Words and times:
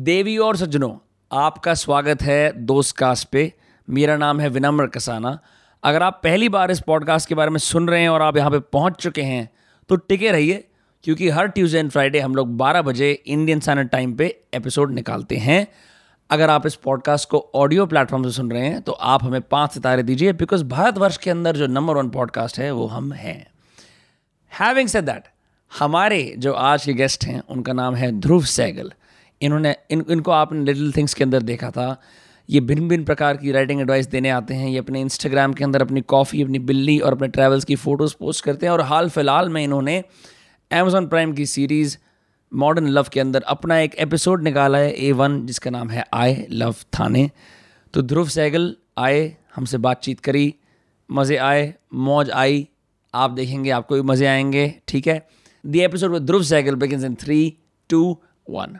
देवी 0.00 0.36
और 0.38 0.56
सज्जनों, 0.56 0.92
आपका 1.30 1.72
स्वागत 1.74 2.22
है 2.22 2.52
दोस्त 2.56 2.96
कास्ट 2.96 3.28
पे। 3.28 3.52
मेरा 3.88 4.16
नाम 4.16 4.38
है 4.40 4.48
विनम्र 4.48 4.86
कसाना। 4.86 5.38
अगर 5.82 6.02
आप 6.02 6.20
पहली 6.24 6.48
बार 6.48 6.70
इस 6.70 6.80
पॉडकास्ट 6.80 7.28
के 7.28 7.34
बारे 7.34 7.50
में 7.50 7.58
सुन 7.58 7.88
रहे 7.88 8.00
हैं 8.02 8.08
और 8.08 8.22
आप 8.22 8.36
यहाँ 8.36 8.50
पे 8.50 8.58
पहुँच 8.72 8.94
चुके 8.94 9.22
हैं 9.22 9.48
तो 9.88 9.96
टिके 9.96 10.30
रहिए, 10.30 10.64
क्योंकि 11.04 11.28
हर 11.28 11.46
ट्यूसडे 11.46 11.78
एंड 11.78 11.90
फ्राइडे 11.90 12.20
हम 12.20 12.34
लोग 12.34 12.56
12 12.56 12.82
बजे 12.82 13.10
इंडियन 13.12 13.60
स्टैंडर्ड 13.60 13.88
टाइम 13.88 14.14
पे 14.14 14.26
एपिसोड 14.54 14.92
निकालते 14.92 15.36
हैं। 15.36 15.66
अगर 16.30 16.50
आप 16.50 16.66
इस 16.66 16.74
पॉडकास्ट 16.74 17.28
को 17.28 17.50
ऑडियो 17.54 17.86
प्लेटफॉर्म 17.86 18.24
से 18.24 18.30
सुन 18.30 18.50
रहे 18.50 18.66
हैं 18.66 18.80
तो 18.82 18.92
आप 18.92 19.24
हमें 19.24 19.40
पाँच 19.40 19.72
सितारे 19.72 20.02
दीजिए 20.02 20.32
बिकॉज़ 20.32 20.64
भारतवर्ष 20.64 21.16
के 21.16 21.30
अंदर 21.30 21.56
जो 21.56 21.66
नंबर 21.66 21.96
वन 21.96 22.08
पॉडकास्ट 22.08 22.58
है, 22.58 22.70
वो 22.72 22.86
हम 22.86 23.12
हैं। 23.12 23.46
हैविंग 24.52 24.88
सेड 24.88 25.04
दैट 25.04 25.28
हमारे 25.72 26.22
जो 26.38 26.52
आज 26.52 26.84
के 26.84 26.92
गेस्ट 26.92 27.24
हैं, 27.24 27.42
उनका 27.48 27.72
नाम 27.72 27.94
है 27.94 28.10
ध्रुव 28.12 28.44
सैगल। 28.44 28.92
इन्होंने, 29.42 29.74
इन, 29.90 30.04
इनको 30.10 30.30
आपने 30.30 30.64
लिटिल 30.64 30.92
थिंग्स 30.92 31.14
के 31.14 31.24
अंदर 31.24 31.42
देखा 31.42 31.70
था। 31.70 32.00
ये 32.50 32.60
भिन्न 32.60 32.88
भिन्न 32.88 33.04
प्रकार 33.04 33.36
की 33.36 33.52
राइटिंग 33.52 33.80
एडवाइस 33.80 34.06
देने 34.06 34.30
आते 34.30 34.54
हैं। 34.54 34.68
ये 34.68 34.78
अपने 34.78 35.00
इंस्टाग्राम 35.00 35.52
के 35.52 35.64
अंदर 35.64 35.82
अपनी 35.82 36.00
कॉफ़ी 36.00 36.42
अपनी 36.42 36.58
बिल्ली 36.58 36.98
और 36.98 37.12
अपने 37.12 37.28
ट्रैवल्स 37.28 37.64
की 37.64 37.76
फ़ोटोज़ 37.76 38.14
पोस्ट 38.20 38.44
करते 38.44 38.66
हैं। 38.66 38.72
और 38.72 38.80
हाल 38.80 39.08
फ़िलहाल 39.08 39.48
में 39.48 39.62
इन्होंने 39.64 39.98
अमेजॉन 40.70 41.06
प्राइम 41.06 41.32
की 41.32 41.46
सीरीज़ 41.46 41.96
मॉडर्न 42.52 42.88
लव 42.88 43.06
के 43.12 43.20
अंदर 43.20 43.42
अपना 43.42 43.78
एक 43.78 43.94
एपिसोड 43.94 44.42
निकाला 44.42 44.78
है 44.78 44.92
ए 44.92 45.12
वन 45.12 45.44
जिसका 45.46 45.70
नाम 45.70 45.90
है 45.90 46.04
आई 46.14 46.46
लव 46.50 46.74
थाने 46.98 47.30
तो 47.94 48.02
ध्रुव 48.02 48.28
सैगल 48.28 48.74
आए, 48.98 49.36
हमसे 49.54 49.78
बातचीत 49.78 50.20
करी। 50.20 50.54
मज़े 51.10 51.36
आए, 51.36 51.74
मौज 51.94 52.30
आई। 52.30 52.68
आप 53.14 53.30
देखेंगे, 53.30 53.70
आपको 53.70 53.94
भी 53.94 54.02
मज़े 54.02 54.26
आएँगे, 54.26 54.74
ठीक 54.88 55.06
है? 55.06 55.26
The 55.64 55.80
episode 55.80 56.12
with 56.12 56.22
Dhruv 56.22 56.42
Sehgal 56.42 56.74
begins 56.74 57.04
in 57.04 57.14
three 57.14 57.56
two 57.90 58.18
one 58.50 58.78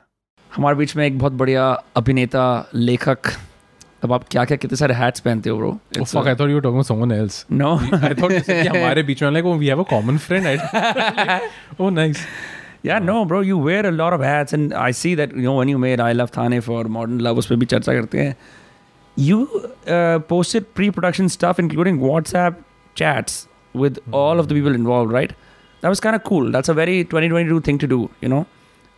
हमारे 0.57 0.77
बीच 0.77 0.97
में 0.97 1.07
एक 1.07 1.19
बहुत 1.19 1.33
बढ़िया 1.33 1.71
अभिनेता 1.97 2.45
लेखक 2.75 3.33
अब 4.05 4.13
आप 4.13 4.25
क्या 4.31 4.45
क्या 4.45 4.57
कितने 4.57 4.77
सारे 4.77 4.95
हैट्स 4.95 5.21
पहनते 5.21 5.51
हो 5.51 5.57
bro 5.57 5.71
Oh 5.99 6.05
fuck! 6.05 6.27
I 6.27 6.35
thought 6.35 6.51
you 6.51 6.57
were 6.59 6.63
talking 6.67 6.81
about 6.81 6.89
someone 6.91 7.13
else. 7.17 7.45
No 7.53 7.77
I 7.79 8.15
thought 8.21 8.33
कि 8.47 8.69
हमारे 8.69 9.03
बीच 9.03 9.23
में 9.23 9.43
oh 9.43 9.57
we 9.59 9.69
have 9.73 9.83
a 9.83 9.89
common 9.93 10.19
friend. 10.19 10.49
I, 10.49 11.41
oh 11.81 11.91
nice. 11.91 12.25
Yeah, 12.83 12.99
no, 12.99 13.27
bro, 13.27 13.41
you 13.41 13.59
wear 13.59 13.85
a 13.87 13.91
lot 13.93 14.15
of 14.15 14.23
hats, 14.23 14.55
and 14.55 14.73
I 14.83 14.91
see 15.01 15.15
that 15.21 15.35
you 15.37 15.43
know 15.43 15.57
when 15.57 15.69
you 15.69 15.81
made 15.81 16.01
I 16.01 16.13
Love 16.13 16.31
Thane 16.37 16.61
for 16.69 16.85
Modern 16.95 17.19
Love, 17.27 17.39
उस 17.39 17.47
पर 17.47 17.57
भी 17.57 17.67
चर्चा 17.67 17.95
करते 17.95 18.19
हैं. 18.19 18.37
You 19.17 19.41
uh, 19.97 20.19
posted 20.31 20.73
pre-production 20.79 21.29
stuff, 21.35 21.61
including 21.65 21.99
WhatsApp 21.99 22.63
chats 22.95 23.37
with 23.75 24.01
mm-hmm. 24.01 24.15
all 24.15 24.41
of 24.45 24.49
the 24.49 24.55
people 24.55 24.79
involved, 24.79 25.13
right? 25.13 25.35
That 25.83 25.95
was 25.95 26.01
kind 26.07 26.17
of 26.17 26.25
cool. 26.31 26.51
That's 26.57 26.73
a 26.75 26.79
very 26.81 26.97
2022 27.05 27.61
thing 27.69 27.83
to 27.85 27.91
do, 27.93 28.01
you 28.23 28.31
know. 28.35 28.47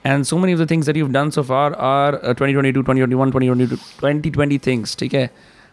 And 0.04 0.26
so 0.28 0.38
many 0.38 0.54
of 0.54 0.60
the 0.60 0.66
things 0.66 0.86
that 0.86 0.96
you've 0.96 1.12
done 1.12 1.32
so 1.32 1.44
far 1.44 1.76
are 1.76 2.16
uh, 2.16 2.34
2022, 2.34 2.82
2021, 2.82 3.32
2022, 3.32 3.76
2020 4.00 4.58
things. 4.58 4.96
ठीक 4.96 5.14
है? 5.14 5.30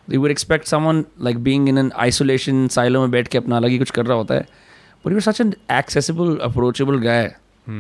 You 0.08 0.20
would 0.20 0.32
expect 0.32 0.66
someone 0.66 1.06
like 1.18 1.42
being 1.42 1.68
in 1.68 1.78
an 1.78 1.92
isolation 2.06 2.68
silo 2.68 3.00
में 3.00 3.10
बैठ 3.10 3.28
के 3.28 3.38
अपना 3.38 3.56
अलग 3.56 3.68
ही 3.68 3.78
कुछ 3.78 3.90
कर 3.90 4.06
रहा 4.06 4.16
होता 4.16 4.34
है. 4.34 4.46
But 5.04 5.12
you're 5.12 5.20
such 5.20 5.40
an 5.40 5.54
accessible, 5.68 6.40
approachable 6.40 6.98
guy, 6.98 7.34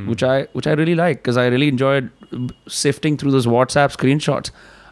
which 0.08 0.22
I 0.22 0.46
which 0.52 0.66
I 0.66 0.72
really 0.72 0.94
like 0.94 1.22
because 1.22 1.36
I 1.36 1.46
really 1.46 1.68
enjoyed 1.68 2.10
sifting 2.68 3.16
through 3.16 3.32
those 3.32 3.46
WhatsApp 3.46 3.96
screenshots. 3.96 4.50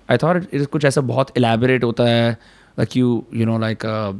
I 0.08 0.16
thought 0.16 0.36
it, 0.36 0.48
it 0.52 0.70
कुछ 0.70 0.84
ऐसा 0.84 1.00
बहुत 1.00 1.32
elaborate 1.36 1.84
होता 1.84 2.04
है, 2.04 2.36
like 2.78 2.96
you 2.96 3.24
you 3.40 3.46
know 3.46 3.58
like 3.66 3.84
uh, 3.84 4.12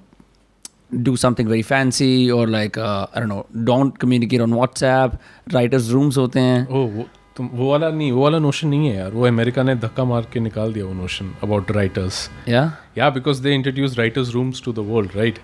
do 1.03 1.17
something 1.17 1.48
very 1.48 1.62
fancy 1.62 2.31
or 2.31 2.47
like 2.47 2.78
uh, 2.78 3.06
I 3.15 3.20
don't 3.20 3.28
know, 3.28 3.47
don't 3.65 3.98
communicate 3.98 4.41
on 4.41 4.51
WhatsApp. 4.51 5.19
Writers 5.53 5.92
rooms 5.92 6.19
होते 6.19 6.41
हैं. 6.41 6.67
Oh 6.70 7.06
तो 7.38 7.50
वो 7.54 7.72
वाला 7.72 7.90
नहीं 7.90 8.12
वो 8.12 8.24
वाला 8.24 8.40
नोशन 8.40 8.68
नहीं 8.68 8.88
है 8.90 8.96
यार। 8.96 9.12
वो 9.12 9.28
अमेरिका 9.28 9.64
ने 9.64 9.76
धक्का 9.76 10.04
मार 10.04 10.28
के 10.34 10.40
निकाल 10.40 10.74
दिया 10.74 10.86
वो 10.86 10.94
notion 10.94 11.34
about 11.44 11.72
writers 11.72 12.30
yeah 12.50 12.78
yeah 12.98 13.10
because 13.10 13.42
they 13.44 13.54
introduce 13.54 13.98
writers 13.98 14.30
rooms 14.30 14.62
to 14.66 14.74
the 14.74 14.80
world 14.80 15.12
right 15.16 15.40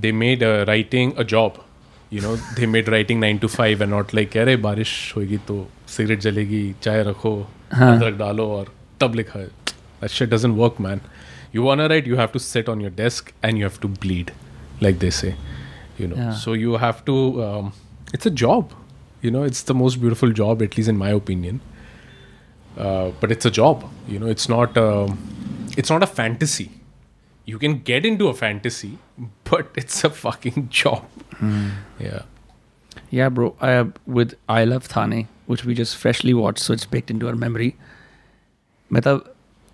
they 0.00 0.12
made 0.12 0.42
writing 0.42 1.12
a 1.12 1.22
job 1.22 1.64
you 2.12 2.22
know 2.22 2.36
they 2.36 2.66
made 2.66 2.88
writing 2.88 3.20
nine 3.20 3.38
to 3.38 3.48
five 3.48 3.82
and 3.82 3.90
not 3.90 4.14
like 4.14 4.30
कह 4.32 4.42
रहे 4.42 4.56
बारिश 4.56 5.14
होगी 5.16 5.38
तो 5.38 5.68
सिगरेट 5.88 6.20
जलेगी 6.20 6.74
चाय 6.82 7.02
रखो 7.02 7.46
हाँ। 7.72 7.96
अदरक 7.96 8.14
डालो 8.14 8.48
और 8.48 8.72
तब 9.00 9.14
लिखा 9.14 9.40
है। 9.40 10.08
शेट 10.08 10.34
shit 10.34 10.44
work 10.44 10.76
man 10.80 11.00
you 11.54 11.62
want 11.62 11.80
write 11.80 12.08
you 12.08 12.16
have 12.16 12.26
to 12.26 12.38
sit 12.38 12.68
on 12.68 12.80
your 12.80 12.92
desk 12.92 13.30
and 13.44 13.58
you 13.58 13.68
have 13.68 13.78
to 13.82 13.88
bleed 13.88 14.30
like 14.82 14.98
they 14.98 15.10
say 15.10 15.34
you 16.00 16.08
know 16.08 16.32
so 16.32 16.54
you 16.54 16.76
have 16.76 16.94
to 17.06 17.16
it's 18.14 18.26
a 18.26 18.30
job 18.30 18.68
you 19.20 19.30
know 19.30 19.42
it's 19.42 19.62
the 19.62 19.74
most 19.74 20.00
beautiful 20.00 20.32
job 20.32 20.62
at 20.62 20.76
least 20.76 20.88
in 20.88 20.96
my 20.96 21.10
opinion. 21.10 21.60
Uh, 22.76 23.10
but 23.20 23.32
it's 23.32 23.44
a 23.44 23.50
job. 23.50 23.84
You 24.08 24.18
know 24.18 24.26
it's 24.26 24.48
not 24.48 24.76
a, 24.76 25.14
it's 25.76 25.90
not 25.90 26.02
a 26.02 26.06
fantasy. 26.06 26.70
You 27.44 27.58
can 27.58 27.80
get 27.80 28.06
into 28.06 28.28
a 28.28 28.34
fantasy 28.34 28.98
but 29.44 29.70
it's 29.76 30.04
a 30.04 30.10
fucking 30.10 30.68
job. 30.70 31.04
Mm. 31.36 31.70
yeah. 31.98 32.22
Yeah 33.10 33.28
bro. 33.28 33.56
I, 33.60 33.86
with 34.06 34.34
i 34.48 34.64
love 34.64 34.84
thane 34.84 35.28
which 35.46 35.64
we 35.64 35.74
just 35.74 35.96
freshly 35.96 36.32
watched 36.32 36.60
so 36.60 36.72
it's 36.72 36.86
baked 36.86 37.10
into 37.10 37.28
our 37.28 37.34
memory. 37.34 37.76
Matlab 38.90 39.28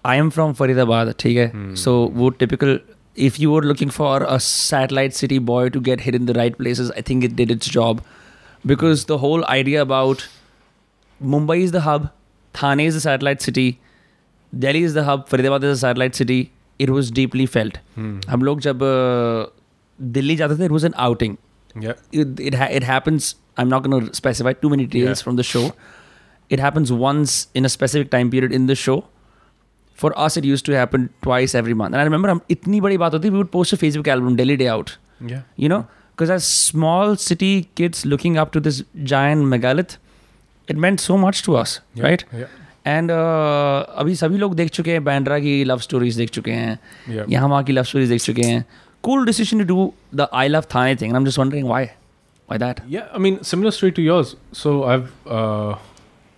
i 0.05 0.15
am 0.17 0.31
from 0.31 0.55
faridabad 0.55 1.09
okay 1.13 1.49
mm. 1.49 1.77
so 1.77 1.93
wo 2.19 2.31
typical 2.31 2.79
if 3.29 3.39
you 3.41 3.51
were 3.51 3.63
looking 3.63 3.91
for 3.91 4.23
a 4.35 4.39
satellite 4.39 5.15
city 5.21 5.39
boy 5.39 5.69
to 5.77 5.81
get 5.81 6.03
hit 6.07 6.15
in 6.19 6.27
the 6.27 6.35
right 6.35 6.59
places 6.59 6.93
i 6.93 7.01
think 7.01 7.25
it 7.25 7.35
did 7.35 7.51
its 7.51 7.67
job 7.79 8.03
because 8.66 9.06
the 9.06 9.18
whole 9.26 9.46
idea 9.56 9.82
about 9.82 10.28
Mumbai 11.36 11.62
is 11.62 11.72
the 11.72 11.82
hub, 11.82 12.10
Thane 12.54 12.80
is 12.88 12.94
the 12.96 13.02
satellite 13.02 13.42
city, 13.42 13.80
Delhi 14.66 14.84
is 14.84 14.94
the 14.94 15.04
hub, 15.04 15.28
Faridabad 15.30 15.64
is 15.64 15.78
a 15.78 15.82
satellite 15.82 16.16
city. 16.16 16.52
It 16.80 16.90
was 16.90 17.12
deeply 17.12 17.46
felt. 17.46 17.78
हम 18.30 18.44
लोग 18.44 18.60
जब 18.68 18.80
uh, 18.84 19.52
Delhi 20.18 20.36
जाते 20.36 20.58
थे, 20.60 20.66
it 20.66 20.72
was 20.80 20.84
an 20.92 20.96
outing. 21.08 21.38
yeah 21.84 22.00
it 22.22 22.40
it, 22.50 22.56
ha- 22.60 22.68
it 22.78 22.86
happens 22.88 23.28
i'm 23.64 23.70
not 23.74 23.84
going 23.84 23.94
to 24.06 24.16
specify 24.18 24.52
too 24.64 24.70
many 24.72 24.86
details 24.96 25.20
Yeah. 25.20 25.26
from 25.28 25.36
the 25.40 25.44
show 25.50 25.62
it 26.56 26.62
happens 26.64 26.90
once 27.04 27.36
in 27.60 27.68
a 27.70 27.72
specific 27.76 28.10
time 28.16 28.32
period 28.34 28.56
in 28.58 28.66
the 28.72 28.76
show 28.82 28.96
for 30.02 30.12
us 30.26 30.38
it 30.42 30.48
used 30.50 30.66
to 30.70 30.76
happen 30.80 31.06
twice 31.28 31.56
every 31.60 31.76
month 31.82 31.96
and 31.98 32.02
i 32.04 32.08
remember 32.10 32.32
हम 32.34 32.42
इतनी 32.56 32.82
बड़ी 32.88 32.98
बात 33.04 33.14
होती 33.18 33.32
we 33.36 33.42
would 33.44 33.52
post 33.54 33.78
a 33.78 33.80
facebook 33.86 34.10
album 34.16 34.36
delhi 34.42 34.58
day 34.64 34.68
out 34.74 34.92
yeah 35.34 35.46
you 35.66 35.72
know 35.76 35.80
because 36.16 36.32
as 36.38 36.48
small 36.72 37.14
city 37.26 37.52
kids 37.80 38.02
looking 38.14 38.36
up 38.42 38.50
to 38.56 38.62
this 38.70 38.80
giant 39.12 39.46
megalith 39.54 39.94
it 40.74 40.82
meant 40.86 41.04
so 41.04 41.16
much 41.22 41.40
to 41.48 41.56
us 41.62 41.78
yeah, 42.00 42.04
right 42.10 42.26
yeah 42.42 42.58
and 42.88 43.12
अभी 43.12 44.16
सभी 44.16 44.38
लोग 44.38 44.54
देख 44.56 44.70
चुके 44.76 44.92
हैं 44.92 45.04
बैंड्रा 45.04 45.38
की 45.40 45.64
love 45.64 45.80
stories 45.88 46.16
देख 46.18 46.30
चुके 46.38 46.52
हैं 46.52 46.78
Yeah. 47.10 47.30
यहाँ 47.32 47.48
वहाँ 47.50 47.64
की 47.64 47.74
लव 47.74 47.84
स्टोरीज 47.90 48.10
देख 48.10 48.22
चुके 48.22 48.42
हैं 48.48 48.64
cool 49.04 49.26
decision 49.26 49.60
to 49.60 49.66
do 49.74 49.94
the 50.16 50.28
I 50.44 50.48
love 50.48 50.64
Thane 50.76 50.96
thing 51.02 51.14
I 51.14 51.20
am 51.20 51.26
just 51.26 51.40
wondering 51.40 51.68
why 51.68 51.86
why 51.86 52.58
that 52.60 52.80
yeah 52.96 53.14
i 53.18 53.22
mean 53.26 53.38
similar 53.52 53.74
story 53.78 53.94
to 54.00 54.06
yours 54.08 54.32
so 54.62 54.74
i've 54.94 55.12
uh, 55.38 55.76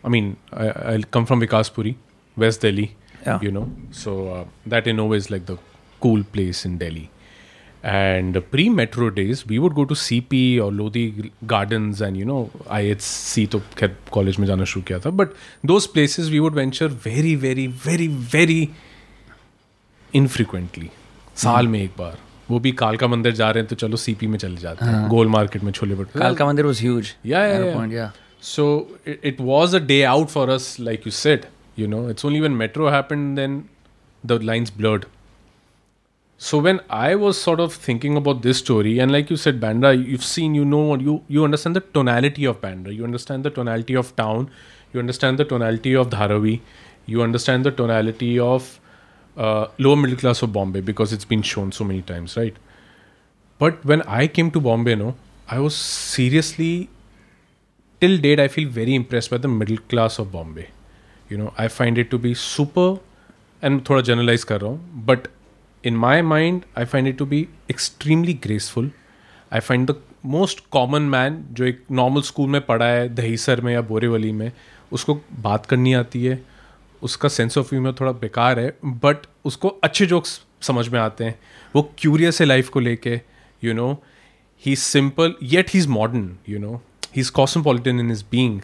i 0.10 0.14
mean 0.16 0.28
I, 0.64 0.68
i 0.94 0.98
come 1.18 1.30
from 1.32 1.46
vikaspuri 1.46 1.96
west 2.46 2.68
delhi 2.68 2.90
Yeah. 3.26 3.44
you 3.48 3.52
know 3.56 3.66
so 3.98 4.14
uh, 4.36 4.40
that 4.72 4.88
in 4.94 4.98
a 5.02 5.04
way 5.10 5.18
is 5.24 5.28
like 5.34 5.44
the 5.50 5.58
cool 6.06 6.24
place 6.38 6.66
in 6.70 6.74
delhi 6.80 7.04
And 7.83 8.39
pre 8.51 8.69
metro 8.69 9.09
days 9.09 9.47
we 9.47 9.59
would 9.59 9.75
go 9.75 9.85
to 9.85 9.95
cp 9.95 10.61
or 10.61 10.73
lodi 10.73 11.31
gardens 11.47 12.01
and 12.01 12.17
you 12.17 12.25
know 12.31 12.41
ihc 12.79 13.47
to 13.55 13.61
खैर 13.79 13.95
college 14.17 14.39
में 14.41 14.47
जाना 14.47 14.65
शुरू 14.65 14.83
किया 14.89 14.99
था 14.99 15.11
but 15.21 15.37
those 15.73 15.87
places 15.97 16.31
we 16.35 16.41
would 16.45 16.59
venture 16.61 16.89
very 17.09 17.35
very 17.47 17.67
very 17.87 18.09
very 18.37 18.61
infrequently 20.23 20.89
साल 21.37 21.69
में 21.69 21.83
एक 21.83 21.91
बार 21.99 22.19
वो 22.51 22.59
भी 22.61 22.73
कालका 22.73 23.07
मंदिर 23.09 23.33
जा 23.33 23.51
रहे 23.51 23.63
हैं 23.63 23.69
तो 23.69 23.77
चलो 23.77 23.97
सीपी 23.97 24.27
में 24.27 24.39
चले 24.39 24.61
जाते 24.61 24.85
हैं 24.85 25.09
गोल 25.09 25.29
मार्केट 25.37 25.63
में 25.63 25.73
छोले 25.73 25.95
भटूरे 25.95 26.21
कालका 26.21 26.47
Mandir 26.47 26.67
was 26.67 26.81
huge 26.83 27.13
yeah 27.25 28.09
So 28.41 28.89
it, 29.05 29.21
it 29.23 29.41
was 29.41 29.73
a 29.75 29.81
day 29.81 30.05
out 30.05 30.31
for 30.31 30.49
us, 30.49 30.79
like 30.79 31.05
you 31.05 31.11
said. 31.11 31.47
You 31.77 31.87
know, 31.89 32.07
it's 32.09 32.25
only 32.25 32.41
when 32.41 32.57
Metro 32.57 32.91
happened 32.91 33.39
then 33.39 33.69
the 34.25 34.39
lines 34.39 34.71
blurred. 34.71 35.07
So 36.41 36.59
when 36.59 36.81
I 36.89 37.17
was 37.17 37.41
sort 37.41 37.59
of 37.59 37.75
thinking 37.75 38.17
about 38.17 38.43
this 38.43 38.59
story, 38.59 39.01
and 39.01 39.11
like 39.11 39.29
you 39.29 39.37
said, 39.37 39.61
Bandra, 39.61 39.93
you've 40.07 40.25
seen, 40.25 40.55
you 40.55 40.65
know, 40.65 40.95
you 40.95 41.23
you 41.27 41.45
understand 41.45 41.75
the 41.77 41.81
tonality 41.81 42.45
of 42.45 42.61
Bandra, 42.61 42.95
you 42.95 43.05
understand 43.05 43.45
the 43.45 43.51
tonality 43.51 43.95
of 43.95 44.15
town, 44.15 44.51
you 44.93 45.01
understand 45.01 45.39
the 45.39 45.45
tonality 45.45 45.95
of 45.95 46.11
Dharavi, 46.11 46.61
you 47.07 47.23
understand 47.23 47.65
the 47.65 47.73
tonality 47.73 48.39
of 48.39 48.79
uh, 49.37 49.67
lower 49.79 49.97
middle 49.97 50.17
class 50.17 50.43
of 50.43 50.53
Bombay 50.53 50.81
because 50.81 51.13
it's 51.13 51.25
been 51.25 51.43
shown 51.43 51.73
so 51.73 51.85
many 51.85 52.03
times, 52.03 52.37
right? 52.37 52.55
But 53.59 53.85
when 53.85 54.03
I 54.03 54.29
came 54.29 54.53
to 54.53 54.61
Bombay, 54.61 54.95
no, 54.95 55.17
I 55.49 55.59
was 55.59 55.75
seriously 55.75 56.89
till 58.01 58.17
date 58.25 58.41
i 58.41 58.49
feel 58.49 58.69
very 58.69 58.95
impressed 58.95 59.31
by 59.31 59.39
the 59.39 59.49
middle 59.49 59.79
class 59.93 60.19
of 60.19 60.31
bombay. 60.33 60.69
You 61.29 61.39
know 61.39 61.53
i 61.59 61.69
find 61.69 61.99
it 61.99 62.11
to 62.13 62.19
be 62.19 62.35
super 62.35 62.99
and 63.61 63.85
thoda 63.85 64.05
generalize 64.11 64.45
kar 64.51 64.59
raha 64.61 64.77
hu, 64.77 65.03
but 65.11 65.29
in 65.85 65.97
my 65.97 66.21
mind 66.23 66.65
i 66.77 66.85
find 66.85 67.07
it 67.07 67.19
to 67.19 67.27
be 67.27 67.49
extremely 67.69 68.35
graceful 68.47 68.91
i 69.53 69.61
find 69.61 69.91
the 69.91 69.97
most 70.27 70.63
common 70.71 71.03
man 71.03 71.43
जो 71.53 71.65
एक 71.65 71.83
normal 71.91 72.23
school 72.23 72.49
में 72.51 72.61
पढ़ा 72.67 72.87
है 72.87 73.09
दहीसर 73.15 73.61
में 73.61 73.73
या 73.73 73.81
बोरेवली 73.81 74.33
में 74.33 74.51
उसको 74.93 75.15
बात 75.41 75.67
करनी 75.67 75.93
आती 75.93 76.25
है 76.25 76.41
उसका 77.03 77.29
सेंस 77.29 77.59
ऑफ़ 77.59 77.69
ह्यूमर 77.75 77.93
थोड़ा 78.01 78.13
बेकार 78.13 78.61
है 78.61 78.73
बट 78.85 79.27
उसको 79.45 79.69
अच्छे 79.85 80.07
जोक्स 80.07 80.41
समझ 80.63 80.89
में 80.89 80.99
आते 81.01 81.25
हैं 81.25 81.39
वो 81.75 81.83
क्यूरियस 81.99 82.41
है 82.41 82.47
लाइफ 82.47 82.69
को 82.69 82.81
लेके 82.81 83.21
you 83.65 83.75
know 83.75 83.93
he 84.63 84.73
is 84.73 84.81
simple 84.81 85.35
yet 85.43 85.71
he 85.71 85.79
is 85.79 85.89
modern 85.89 86.31
you 86.49 86.59
know 86.59 86.75
he 87.15 87.21
is 87.21 87.33
cosmopolitan 87.33 88.01
in 88.01 88.11
is 88.11 88.25
being 88.31 88.61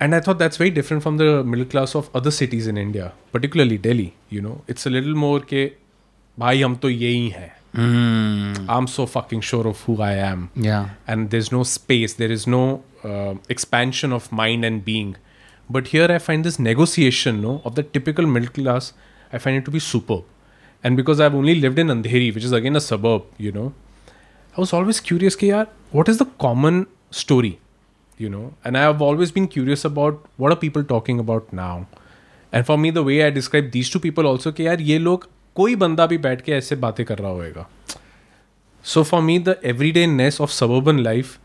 And 0.00 0.14
I 0.14 0.18
thought 0.20 0.38
that's 0.40 0.58
very 0.58 0.70
different 0.70 1.02
from 1.02 1.16
the 1.16 1.42
middle 1.52 1.66
class 1.70 1.92
of 1.96 2.08
other 2.14 2.30
cities 2.30 2.66
in 2.68 2.76
India, 2.76 3.06
particularly 3.32 3.78
Delhi. 3.78 4.04
You 4.30 4.42
know, 4.42 4.52
it's 4.68 4.86
a 4.86 4.90
little 4.90 5.16
more 5.22 5.40
के 5.44 5.62
भाई 6.38 6.62
हम 6.62 6.74
तो 6.76 6.90
यही 6.90 7.28
हैं. 7.28 7.52
I'm 7.76 8.86
so 8.86 9.06
fucking 9.06 9.40
sure 9.40 9.66
of 9.68 9.80
who 9.86 10.00
I 10.02 10.14
am. 10.14 10.50
Yeah. 10.54 10.90
And 11.06 11.30
there's 11.30 11.52
no 11.52 11.62
space, 11.62 12.14
there 12.14 12.32
is 12.32 12.46
no 12.46 12.82
uh, 13.04 13.34
expansion 13.48 14.12
of 14.12 14.32
mind 14.32 14.64
and 14.64 14.84
being. 14.84 15.16
But 15.70 15.88
here 15.88 16.10
I 16.10 16.18
find 16.18 16.44
this 16.44 16.58
negotiation 16.58 17.42
no, 17.42 17.60
of 17.64 17.74
the 17.74 17.82
typical 17.82 18.26
middle 18.26 18.48
class, 18.48 18.92
I 19.32 19.38
find 19.38 19.56
it 19.56 19.64
to 19.66 19.70
be 19.70 19.78
superb. 19.78 20.24
And 20.82 20.96
because 20.96 21.20
I've 21.20 21.34
only 21.34 21.54
lived 21.54 21.78
in 21.78 21.88
Andheri, 21.88 22.34
which 22.34 22.44
is 22.44 22.52
again 22.52 22.76
a 22.76 22.80
suburb, 22.80 23.24
you 23.36 23.52
know, 23.52 23.72
I 24.56 24.60
was 24.60 24.72
always 24.72 25.00
curious, 25.00 25.36
ki, 25.36 25.48
yaar, 25.48 25.68
what 25.92 26.08
is 26.08 26.18
the 26.18 26.24
common 26.24 26.86
story? 27.10 27.58
You 28.16 28.28
know, 28.28 28.54
and 28.64 28.76
I 28.76 28.82
have 28.82 29.02
always 29.02 29.30
been 29.30 29.46
curious 29.46 29.84
about 29.84 30.24
what 30.36 30.52
are 30.52 30.56
people 30.56 30.82
talking 30.82 31.20
about 31.20 31.52
now. 31.52 31.86
And 32.52 32.66
for 32.66 32.78
me, 32.78 32.90
the 32.90 33.04
way 33.04 33.24
I 33.24 33.30
describe 33.30 33.70
these 33.72 33.90
two 33.90 34.00
people 34.00 34.26
also, 34.26 34.52
कि 34.52 34.66
यार 34.66 34.80
ये 34.80 34.98
लोग 34.98 35.28
कोई 35.57 35.75
बंदा 35.75 36.05
भी 36.05 36.17
बैठ 36.17 36.41
के 36.41 36.51
ऐसे 36.51 36.75
बातें 36.75 37.05
कर 37.05 37.17
रहा 37.17 37.31
होएगा. 37.31 37.67
So 38.83 39.03
for 39.03 39.21
me, 39.21 39.37
the 39.37 39.55
everydayness 39.71 40.39
of 40.45 40.51
suburban 40.51 41.03
life 41.03 41.39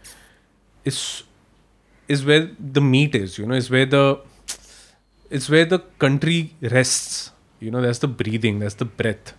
is 0.84 1.22
is 2.08 2.24
where 2.24 2.48
the 2.76 2.80
meat 2.80 3.14
is. 3.14 3.38
You 3.38 3.46
know, 3.46 3.54
is 3.54 3.70
where 3.70 3.86
the 3.86 4.18
it's 5.30 5.48
where 5.48 5.64
the 5.64 5.80
country 5.98 6.38
rests. 6.60 7.30
You 7.60 7.70
know, 7.70 7.80
there's 7.80 7.98
the 7.98 8.08
breathing, 8.08 8.58
there's 8.60 8.74
the 8.74 8.84
breath, 8.84 9.32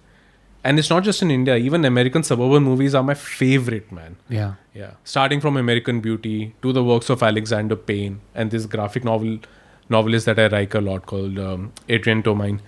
and 0.63 0.79
it's 0.79 0.89
not 0.89 1.03
just 1.03 1.21
in 1.21 1.31
India. 1.31 1.55
Even 1.57 1.85
American 1.85 2.23
suburban 2.23 2.63
movies 2.63 2.95
are 2.95 3.03
my 3.03 3.13
favorite, 3.13 3.91
man. 3.91 4.17
Yeah. 4.29 4.53
Yeah, 4.73 4.91
starting 5.03 5.41
from 5.41 5.57
American 5.57 5.99
Beauty 5.99 6.53
to 6.61 6.71
the 6.71 6.83
works 6.83 7.09
of 7.09 7.21
Alexander 7.21 7.75
Payne 7.75 8.21
and 8.33 8.51
this 8.51 8.65
graphic 8.65 9.03
novel 9.03 9.39
novelist 9.89 10.25
that 10.27 10.39
I 10.39 10.47
like 10.47 10.73
a 10.73 10.79
lot 10.79 11.05
called 11.05 11.39
um, 11.39 11.73
Adrian 11.89 12.23
Tomine. 12.23 12.59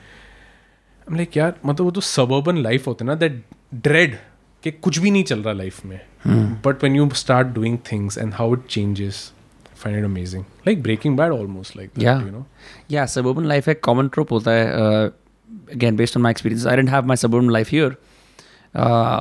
Hmm 1.08 1.16
like 1.16 1.36
यार 1.36 1.54
मतलब 1.66 1.84
वो 1.84 1.90
जो 1.90 2.00
suburban 2.00 2.56
life 2.62 2.86
होते 2.86 3.04
ना 3.04 3.14
that 3.14 3.42
dread 3.74 4.16
कि 4.62 4.70
कुछ 4.72 4.98
भी 4.98 5.10
नहीं 5.10 5.24
चल 5.24 5.42
रहा 5.42 5.52
लाइफ 5.54 5.84
में. 5.86 6.00
But 6.64 6.82
when 6.84 6.96
you 6.96 7.08
start 7.14 7.48
doing 7.48 7.78
things 7.92 8.18
and 8.18 8.32
how 8.34 8.54
it 8.54 8.66
changes 8.70 9.20
find 9.76 9.98
it 9.98 10.04
amazing 10.04 10.44
like 10.66 10.82
Breaking 10.82 11.16
Bad 11.16 11.32
almost 11.32 11.76
like 11.76 11.90
you 11.98 12.30
know 12.30 12.44
yeah 12.90 13.04
suburban 13.06 13.44
life 13.44 13.68
एक 13.68 13.80
कॉमन 13.84 14.08
ट्रोप 14.08 14.32
होता 14.32 14.50
है 14.50 14.66
again 15.74 15.96
based 15.96 16.16
on 16.16 16.22
my 16.22 16.30
experience 16.30 16.66
I 16.66 16.76
didn't 16.76 16.90
have 16.90 17.06
my 17.06 17.16
suburban 17.16 17.50
life 17.50 17.72
your 17.74 17.96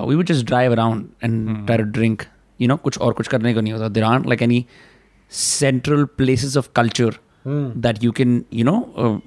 we 0.08 0.16
would 0.16 0.26
just 0.26 0.46
drive 0.46 0.72
around 0.72 1.08
and 1.24 1.66
try 1.66 1.78
to 1.78 1.84
drink 1.92 2.24
you 2.60 2.68
know 2.68 2.76
कुछ 2.78 2.98
और 2.98 3.14
कुछ 3.14 3.28
करने 3.28 3.54
को 3.54 3.62
नहीं 3.62 3.74
होता. 3.74 3.88
There 3.90 4.04
are 4.04 4.26
like 4.26 4.42
any 4.42 4.66
central 5.32 6.04
places 6.18 6.58
of 6.58 6.70
culture 6.76 7.16
that 7.48 8.04
you 8.04 8.12
can 8.12 8.44
you 8.54 8.66
know 8.66 9.22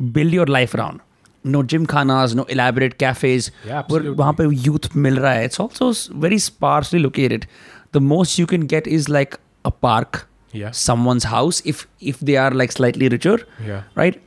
build 0.00 0.34
your 0.34 0.48
life 0.48 0.74
around 0.76 1.00
around. 1.37 1.53
No 1.53 1.61
gym 1.63 1.85
khanas, 1.85 2.33
no 2.35 2.43
elaborate 2.43 2.97
cafes. 2.97 3.51
Yeah, 3.65 3.71
where 3.71 3.79
absolutely. 3.79 4.15
वहाँ 4.23 4.33
पे 4.37 4.63
youth 4.65 4.89
मिल 4.95 5.17
रहा 5.19 5.31
है. 5.33 5.45
It's 5.45 5.59
also 5.59 5.89
s- 5.89 6.09
very 6.25 6.37
sparsely 6.39 6.99
located. 6.99 7.45
The 7.91 8.01
most 8.01 8.37
you 8.39 8.45
can 8.45 8.65
get 8.67 8.87
is 8.87 9.09
like 9.09 9.37
a 9.65 9.71
park, 9.71 10.27
Yeah. 10.53 10.71
someone's 10.71 11.23
house 11.23 11.61
if 11.65 11.87
if 11.99 12.19
they 12.29 12.37
are 12.37 12.51
like 12.61 12.71
slightly 12.71 13.07
richer 13.09 13.35
yeah 13.67 13.83
right? 13.95 14.21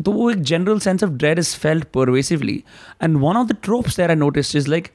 The 0.00 0.10
like, 0.10 0.42
general 0.42 0.80
sense 0.80 1.02
of 1.02 1.18
dread 1.18 1.38
is 1.38 1.54
felt 1.54 1.92
pervasively. 1.92 2.64
And 3.00 3.20
one 3.20 3.36
of 3.36 3.48
the 3.48 3.54
tropes 3.54 3.96
that 3.96 4.10
I 4.10 4.14
noticed 4.14 4.54
is 4.54 4.68
like, 4.68 4.92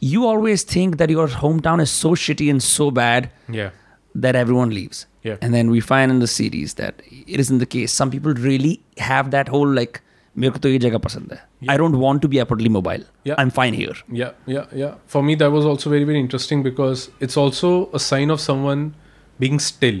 you 0.00 0.26
always 0.26 0.62
think 0.62 0.96
that 0.98 1.10
your 1.10 1.28
hometown 1.28 1.80
is 1.80 1.90
so 1.90 2.10
shitty 2.14 2.50
and 2.50 2.62
so 2.62 2.90
bad 2.90 3.30
yeah 3.48 3.70
that 4.14 4.36
everyone 4.36 4.70
leaves. 4.70 5.06
Yeah. 5.22 5.36
And 5.42 5.52
then 5.54 5.70
we 5.70 5.80
find 5.80 6.10
in 6.10 6.18
the 6.20 6.26
series 6.26 6.74
that 6.74 7.02
it 7.10 7.40
isn't 7.40 7.58
the 7.58 7.66
case. 7.66 7.92
Some 7.92 8.10
people 8.10 8.32
really 8.34 8.80
have 8.98 9.30
that 9.32 9.48
whole 9.48 9.66
like, 9.68 10.00
मेरे 10.38 10.52
को 10.52 10.58
तो 10.58 10.68
ये 10.68 10.78
जगह 10.78 10.98
पसंद 10.98 11.32
है. 11.32 11.40
I 11.70 11.76
don't 11.76 11.98
want 12.00 12.22
to 12.22 12.28
be 12.32 12.40
upwardly 12.42 12.68
mobile. 12.68 13.04
Yeah. 13.24 13.34
I'm 13.38 13.50
fine 13.50 13.74
here. 13.74 13.94
Yeah, 14.20 14.32
yeah, 14.46 14.66
yeah. 14.72 14.94
For 15.06 15.22
me, 15.22 15.34
that 15.36 15.50
was 15.50 15.64
also 15.64 15.90
very, 15.90 16.04
very 16.04 16.20
interesting 16.20 16.62
because 16.62 17.10
it's 17.20 17.36
also 17.36 17.90
a 17.92 17.98
sign 17.98 18.30
of 18.30 18.40
someone 18.40 18.94
being 19.40 19.58
still 19.58 20.00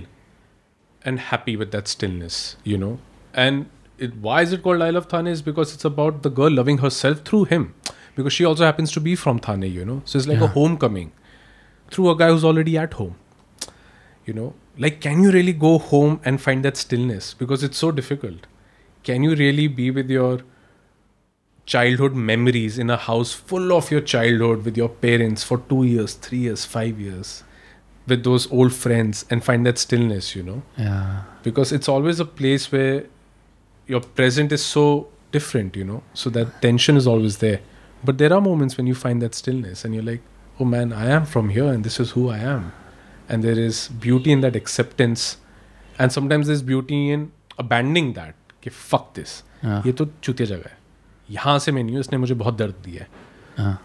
and 1.04 1.20
happy 1.20 1.56
with 1.56 1.72
that 1.72 1.88
stillness, 1.88 2.56
you 2.64 2.78
know. 2.78 2.98
And 3.34 3.66
it, 3.98 4.16
why 4.16 4.42
is 4.42 4.52
it 4.52 4.62
called 4.62 4.82
Isle 4.82 4.96
of 4.96 5.06
Thane? 5.06 5.26
Is 5.26 5.42
because 5.42 5.74
it's 5.74 5.84
about 5.84 6.22
the 6.22 6.30
girl 6.30 6.50
loving 6.50 6.78
herself 6.78 7.22
through 7.30 7.44
him, 7.46 7.74
because 8.14 8.32
she 8.32 8.44
also 8.44 8.64
happens 8.64 8.92
to 8.92 9.00
be 9.00 9.16
from 9.16 9.38
Thane, 9.38 9.62
you 9.62 9.84
know. 9.84 10.02
So 10.04 10.18
it's 10.18 10.28
like 10.28 10.40
a 10.40 10.48
homecoming 10.48 11.12
through 11.90 12.10
a 12.10 12.16
guy 12.16 12.28
who's 12.28 12.44
already 12.44 12.76
at 12.76 12.94
home, 12.94 13.16
you 14.26 14.34
know. 14.34 14.54
Like, 14.76 15.00
can 15.00 15.22
you 15.22 15.32
really 15.32 15.52
go 15.52 15.78
home 15.78 16.20
and 16.24 16.40
find 16.40 16.64
that 16.64 16.76
stillness? 16.76 17.34
Because 17.34 17.64
it's 17.64 17.78
so 17.78 17.90
difficult. 17.90 18.46
Can 19.03 19.23
you 19.23 19.35
really 19.35 19.67
be 19.67 19.91
with 19.91 20.09
your 20.09 20.41
childhood 21.65 22.13
memories 22.13 22.77
in 22.77 22.89
a 22.89 22.97
house 22.97 23.33
full 23.33 23.71
of 23.73 23.89
your 23.91 24.01
childhood 24.01 24.65
with 24.65 24.77
your 24.77 24.89
parents 24.89 25.43
for 25.43 25.57
two 25.69 25.83
years, 25.83 26.13
three 26.13 26.39
years, 26.39 26.65
five 26.65 26.99
years, 26.99 27.43
with 28.07 28.23
those 28.23 28.51
old 28.51 28.73
friends 28.73 29.25
and 29.29 29.43
find 29.43 29.65
that 29.65 29.77
stillness, 29.77 30.35
you 30.35 30.43
know? 30.43 30.61
Yeah. 30.77 31.23
Because 31.41 31.71
it's 31.71 31.87
always 31.87 32.19
a 32.19 32.25
place 32.25 32.71
where 32.71 33.05
your 33.87 34.01
present 34.01 34.51
is 34.51 34.65
so 34.65 35.07
different, 35.31 35.75
you 35.75 35.83
know? 35.83 36.03
So 36.13 36.29
that 36.31 36.61
tension 36.61 36.97
is 36.97 37.07
always 37.07 37.37
there. 37.37 37.61
But 38.03 38.17
there 38.17 38.33
are 38.33 38.41
moments 38.41 38.77
when 38.77 38.87
you 38.87 38.95
find 38.95 39.21
that 39.21 39.33
stillness 39.33 39.85
and 39.85 39.93
you're 39.93 40.03
like, 40.03 40.21
oh 40.59 40.65
man, 40.65 40.91
I 40.91 41.09
am 41.09 41.25
from 41.25 41.49
here 41.49 41.67
and 41.67 41.83
this 41.83 41.99
is 41.99 42.11
who 42.11 42.29
I 42.29 42.39
am. 42.39 42.73
And 43.29 43.43
there 43.43 43.57
is 43.57 43.87
beauty 43.87 44.31
in 44.31 44.41
that 44.41 44.55
acceptance. 44.55 45.37
And 45.97 46.11
sometimes 46.11 46.47
there's 46.47 46.61
beauty 46.61 47.11
in 47.11 47.31
abandoning 47.57 48.13
that. 48.13 48.35
कि 48.63 48.69
fuck 48.69 49.11
this 49.15 49.43
ये 49.85 49.91
तो 49.91 50.05
चुतिया 50.23 50.45
जगह 50.47 50.69
है। 50.69 50.77
यहाँ 51.31 51.57
से 51.59 51.71
मैं 51.71 51.83
नहीं 51.83 51.95
हूँ 51.95 52.01
इसने 52.01 52.17
मुझे 52.17 52.33
बहुत 52.33 52.57
दर्द 52.57 52.75
दिया 52.85 53.03
है। 53.03 53.09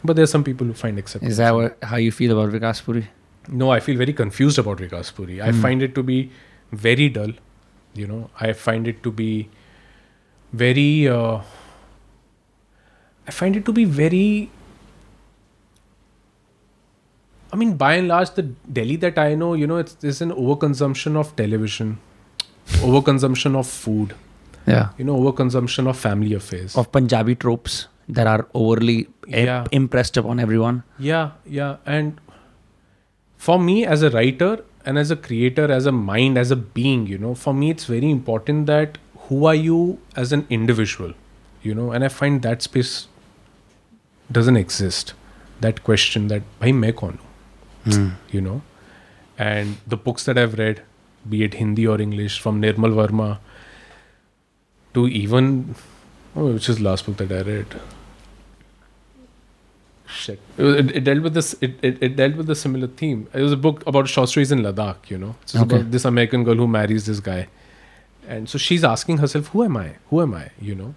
But 0.07 0.15
there 0.17 0.27
some 0.27 0.43
people 0.43 0.73
find 0.73 0.99
accept 0.99 1.85
how 1.85 1.99
you 1.99 2.11
feel 2.13 2.31
about 2.31 2.51
Vikas 2.53 2.85
no 3.51 3.71
I 3.71 3.81
feel 3.81 3.97
very 3.99 4.13
confuse 4.13 4.61
about 4.61 4.81
Vikaspuri 4.81 5.39
I 5.39 5.61
find 5.63 5.83
it 5.83 5.95
to 5.95 6.03
be 6.03 6.31
very 6.73 7.09
dull 7.09 7.35
you 7.97 8.07
know 8.07 8.31
I 8.43 8.53
find 8.53 8.89
it 8.89 9.03
to 9.03 9.11
be 9.23 9.47
very 10.53 11.07
I 11.07 11.41
find 13.31 13.57
it 13.57 13.65
to 13.65 13.73
be 13.73 13.85
very 13.85 14.49
I 17.55 17.57
mean, 17.57 17.71
by 17.81 17.89
and 17.99 18.09
large, 18.09 18.31
the 18.37 18.43
Delhi 18.77 18.97
that 19.03 19.19
I 19.21 19.35
know, 19.43 19.47
you 19.59 19.67
know, 19.69 19.77
it's 19.83 19.95
there's 20.01 20.19
an 20.25 20.33
overconsumption 20.33 21.15
of 21.21 21.29
television, 21.37 21.93
overconsumption 22.89 23.55
of 23.61 23.71
food. 23.85 24.13
Yeah. 24.75 24.89
you 24.99 25.05
know 25.09 25.17
overconsumption 25.21 25.89
of 25.93 25.97
family 26.07 26.35
affairs 26.39 26.77
Of 26.83 26.91
Punjabi 26.97 27.35
tropes 27.45 27.77
that 28.17 28.27
are 28.33 28.47
overly 28.63 28.97
im- 29.27 29.47
Yeah. 29.51 29.67
impressed 29.79 30.17
upon 30.23 30.41
everyone. 30.45 30.83
Yeah, 30.99 31.31
yeah. 31.59 31.77
And 31.97 32.21
for 33.49 33.59
me, 33.65 33.75
as 33.97 34.03
a 34.03 34.11
writer 34.15 34.51
and 34.85 34.99
as 35.03 35.11
a 35.11 35.17
creator, 35.27 35.67
as 35.79 35.87
a 35.87 35.93
mind, 35.93 36.39
as 36.43 36.51
a 36.51 36.57
being, 36.57 37.07
you 37.07 37.19
know, 37.25 37.35
for 37.35 37.53
me, 37.55 37.71
it's 37.75 37.85
very 37.95 38.11
important 38.11 38.67
that 38.73 38.97
who 39.29 39.45
are 39.51 39.55
you 39.55 39.81
as 40.17 40.33
an 40.39 40.47
individual, 40.59 41.13
you 41.63 41.75
know, 41.81 41.91
and 41.93 42.05
I 42.05 42.09
find 42.09 42.41
that 42.49 42.63
space 42.63 42.95
doesn't 44.39 44.57
exist. 44.57 45.15
That 45.61 45.83
question 45.85 46.29
that, 46.29 46.43
bhai, 46.61 46.73
main 46.73 46.93
kaun 47.03 47.19
hu? 47.85 47.93
Hmm. 47.93 48.09
You 48.31 48.41
know, 48.41 48.63
and 49.51 49.77
the 49.87 49.97
books 50.09 50.25
that 50.25 50.39
I've 50.39 50.59
read, 50.59 50.83
be 51.29 51.43
it 51.45 51.55
Hindi 51.55 51.87
or 51.87 52.01
English, 52.01 52.41
from 52.41 52.61
Nirmal 52.63 52.95
Verma 53.03 53.39
to 54.94 55.08
even, 55.08 55.76
oh, 56.36 56.54
which 56.54 56.70
is 56.70 56.78
the 56.78 56.84
last 56.84 57.06
book 57.06 57.18
that 57.18 57.32
I 57.32 57.42
read? 57.42 57.68
Shit. 60.08 60.40
It, 60.58 60.64
was- 60.64 60.76
it, 60.76 60.96
it 60.98 61.04
dealt 61.04 61.22
with 61.24 61.34
this. 61.34 61.56
It, 61.62 61.76
it, 61.82 61.98
it 62.02 62.16
dealt 62.16 62.36
with 62.36 62.50
a 62.50 62.56
similar 62.56 62.88
theme. 62.88 63.28
It 63.34 63.42
was 63.42 63.52
a 63.52 63.58
book 63.58 63.84
about 63.88 64.08
short 64.10 64.30
stories 64.30 64.52
in 64.52 64.60
Ladakh. 64.60 65.10
You 65.10 65.18
know, 65.18 65.36
it's 65.42 65.54
just 65.54 65.64
Okay. 65.66 65.78
about 65.78 65.92
this 65.92 66.06
American 66.06 66.44
girl 66.44 66.56
who 66.56 66.68
marries 66.68 67.06
this 67.08 67.20
guy, 67.20 67.48
and 68.28 68.48
so 68.50 68.58
she's 68.58 68.84
asking 68.84 69.18
herself, 69.18 69.48
"Who 69.48 69.64
am 69.64 69.78
I? 69.78 69.96
Who 70.12 70.22
am 70.22 70.34
I?" 70.36 70.50
You 70.62 70.76
know. 70.76 70.94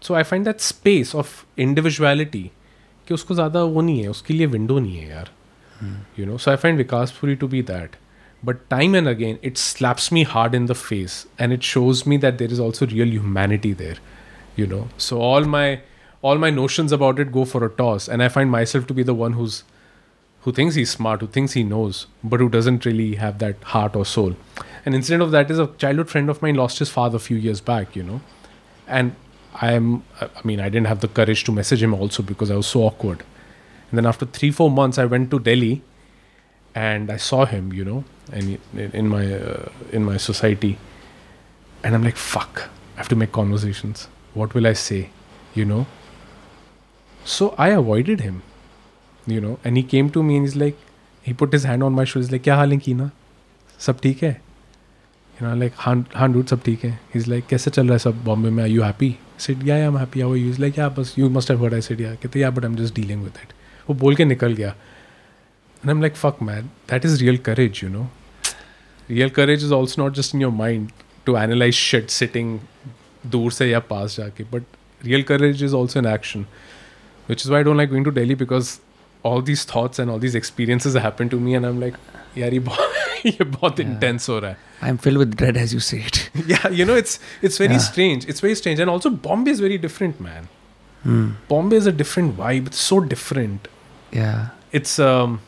So 0.00 0.14
I 0.14 0.22
find 0.22 0.46
that 0.50 0.60
space 0.60 1.14
of 1.14 1.34
individuality 1.56 2.44
कि 3.08 3.14
उसको 3.14 3.34
ज़्यादा 3.34 3.62
वो 3.74 3.80
नहीं 3.82 4.02
है 4.02 4.08
उसके 4.10 4.34
लिए 4.34 4.46
window 4.46 4.78
नहीं 4.78 4.96
है 4.98 5.08
यार 5.10 5.28
you 6.16 6.24
know 6.26 6.36
so 6.42 6.50
i 6.52 6.56
find 6.64 6.78
vikas 6.80 7.12
puri 7.14 7.34
to 7.38 7.46
be 7.54 7.60
that 7.70 7.96
but 8.43 8.69
time 8.69 8.95
and 8.95 9.07
again 9.07 9.39
it 9.41 9.57
slaps 9.57 10.11
me 10.11 10.23
hard 10.23 10.53
in 10.53 10.67
the 10.67 10.75
face 10.75 11.25
and 11.39 11.51
it 11.53 11.63
shows 11.63 12.05
me 12.05 12.17
that 12.17 12.37
there 12.37 12.51
is 12.51 12.59
also 12.59 12.87
real 12.87 13.07
humanity 13.07 13.73
there 13.73 13.97
you 14.55 14.65
know? 14.65 14.87
So 14.97 15.21
all 15.21 15.45
my 15.45 15.81
all 16.21 16.37
my 16.37 16.49
notions 16.49 16.91
about 16.91 17.19
it 17.19 17.31
go 17.31 17.45
for 17.45 17.63
a 17.63 17.69
toss 17.69 18.07
and 18.07 18.23
i 18.23 18.27
find 18.27 18.49
myself 18.49 18.87
to 18.87 18.93
be 18.93 19.03
the 19.03 19.13
one 19.13 19.33
who's 19.33 19.63
who 20.41 20.51
thinks 20.51 20.75
he's 20.75 20.89
smart 20.89 21.21
who 21.21 21.27
thinks 21.27 21.53
he 21.53 21.63
knows 21.63 22.07
but 22.23 22.39
who 22.39 22.49
doesn't 22.49 22.85
really 22.85 23.15
have 23.15 23.37
that 23.39 23.61
heart 23.63 23.95
or 23.95 24.05
soul. 24.05 24.35
An 24.85 24.93
incident 24.93 25.21
of 25.21 25.31
that 25.31 25.51
is 25.51 25.59
a 25.59 25.67
childhood 25.77 26.09
friend 26.09 26.29
of 26.29 26.41
mine 26.41 26.55
lost 26.55 26.79
his 26.79 26.89
father 26.89 27.17
a 27.17 27.19
few 27.19 27.37
years 27.37 27.61
back 27.61 27.95
you 27.95 28.03
know? 28.03 28.21
And 28.87 29.15
I 29.53 29.75
I 29.75 30.29
mean 30.43 30.59
I 30.59 30.69
didn't 30.69 30.87
have 30.87 31.01
the 31.01 31.07
courage 31.07 31.43
to 31.45 31.51
message 31.51 31.83
him 31.83 31.93
also 31.93 32.23
because 32.23 32.51
I 32.51 32.55
was 32.55 32.67
so 32.67 32.83
awkward. 32.83 33.23
And 33.89 33.97
then 33.97 34.05
after 34.05 34.25
three 34.25 34.51
four 34.51 34.69
months, 34.69 34.97
I 34.97 35.05
went 35.05 35.31
to 35.31 35.39
Delhi, 35.39 35.81
and 36.75 37.11
I 37.11 37.17
saw 37.17 37.45
him, 37.45 37.71
you 37.73 37.85
know, 37.85 38.03
and 38.32 38.42
he- 38.52 38.88
in 39.02 39.08
my 39.08 39.24
uh, 39.34 39.68
in 39.92 40.04
my 40.04 40.16
society, 40.16 40.78
and 41.82 41.94
I'm 41.94 42.02
like, 42.02 42.16
fuck, 42.16 42.62
I 42.94 42.98
have 42.98 43.08
to 43.08 43.16
make 43.16 43.32
conversations. 43.32 44.08
What 44.34 44.54
will 44.54 44.66
I 44.66 44.72
say, 44.72 45.10
you 45.54 45.64
know? 45.64 45.86
So 47.24 47.54
I 47.58 47.68
avoided 47.68 48.20
him, 48.20 48.42
you 49.26 49.40
know, 49.40 49.58
and 49.64 49.76
he 49.76 49.82
came 49.82 50.10
to 50.10 50.22
me 50.22 50.36
and 50.36 50.46
he's 50.46 50.56
like, 50.56 50.76
he 51.22 51.32
put 51.32 51.52
his 51.52 51.64
hand 51.64 51.82
on 51.82 51.92
my 51.92 52.04
shoulder. 52.04 52.26
He's 52.26 52.32
like, 52.32 52.42
क्या 52.44 52.56
हाल 52.56 52.72
है 52.72 52.78
कीना? 52.78 53.10
सब 53.80 54.00
ठीक 54.00 54.22
है? 54.22 54.40
You 55.40 55.46
know, 55.46 55.54
like, 55.64 55.74
हाँ 55.76 55.94
हाँ 56.14 56.28
dude, 56.32 56.48
सब 56.50 56.62
ठीक 56.62 56.84
है. 56.84 56.98
He's 57.14 57.28
like, 57.28 57.48
कैसे 57.48 57.70
चल 57.70 57.82
रहा 57.82 57.92
है 57.92 57.98
सब 57.98 58.24
बॉम्बे 58.24 58.50
में? 58.50 58.64
Are 58.64 58.72
you 58.72 58.82
happy? 58.82 59.10
I 59.10 59.44
said, 59.44 59.62
yeah, 59.62 59.78
yeah, 59.78 59.88
I'm 59.90 59.96
happy. 59.96 60.20
How 60.20 60.30
are 60.32 60.36
you? 60.36 60.52
He's 60.52 60.58
like, 60.58 60.76
yeah, 60.76 60.88
but 60.88 61.16
you 61.18 61.28
must 61.28 61.48
have 61.48 61.60
heard. 61.60 61.74
I 61.74 61.80
said, 61.80 62.00
yeah. 62.00 62.14
कहते, 62.22 62.40
yeah, 62.40 62.50
but 62.50 62.64
I'm 62.64 62.76
just 62.76 62.94
dealing 62.94 63.22
with 63.22 63.38
it. 63.44 63.54
वो 63.88 63.94
बोल 63.94 64.16
के 64.16 64.24
निकल 64.24 64.52
गया. 64.54 64.74
And 65.82 65.90
I'm 65.90 66.00
like, 66.00 66.16
fuck, 66.16 66.40
man, 66.40 66.70
that 66.86 67.04
is 67.04 67.20
real 67.22 67.38
courage, 67.38 67.82
you 67.82 67.88
know. 67.88 68.06
Real 69.08 69.30
courage 69.30 69.62
is 69.62 69.72
also 69.72 70.02
not 70.02 70.12
just 70.12 70.34
in 70.34 70.40
your 70.40 70.52
mind 70.52 70.92
to 71.26 71.36
analyze 71.36 71.74
shit 71.74 72.10
sitting 72.10 72.52
दूर 73.34 73.52
से 73.52 73.68
या 73.70 73.78
पास 73.90 74.16
जाके, 74.16 74.44
but 74.52 74.62
real 75.04 75.22
courage 75.24 75.62
is 75.62 75.74
also 75.74 75.98
in 76.00 76.06
action, 76.06 76.46
which 77.26 77.44
is 77.44 77.50
why 77.50 77.60
I 77.60 77.62
don't 77.62 77.76
like 77.76 77.90
going 77.90 78.04
to 78.04 78.10
Delhi 78.10 78.34
because 78.34 78.80
all 79.24 79.42
these 79.42 79.64
thoughts 79.64 79.98
and 79.98 80.10
all 80.10 80.18
these 80.18 80.34
experiences 80.34 80.94
happen 80.94 81.28
to 81.28 81.38
me, 81.40 81.54
and 81.54 81.66
I'm 81.66 81.78
like, 81.80 81.94
यार 82.36 82.52
ये 82.54 82.60
बहुत 82.68 83.26
ये 83.26 83.44
बहुत 83.50 83.80
intense 83.80 84.28
हो 84.28 84.38
रहा 84.38 84.50
है. 84.50 84.56
I'm 84.82 84.98
filled 84.98 85.18
with 85.18 85.36
dread 85.36 85.56
as 85.56 85.72
you 85.74 85.80
say 85.88 85.98
it. 86.10 86.22
Yeah, 86.52 86.66
you 86.80 86.84
know, 86.90 86.96
it's 87.02 87.18
it's 87.42 87.58
very 87.58 87.74
Yeah. 87.74 87.84
strange. 87.86 88.26
It's 88.34 88.40
very 88.46 88.56
strange, 88.62 88.80
and 88.80 88.90
also 88.90 89.10
Bombay 89.28 89.52
is 89.58 89.60
very 89.60 89.78
different, 89.86 90.20
man. 90.20 90.48
Hmm. 91.04 91.22
Bombay 91.52 91.76
is 91.76 91.86
a 91.86 91.92
different 91.92 92.36
vibe. 92.36 92.66
It's 92.72 92.80
so 92.92 92.98
different. 93.14 93.68
Yeah. 94.10 94.48
It's 94.80 94.98
um 94.98 95.40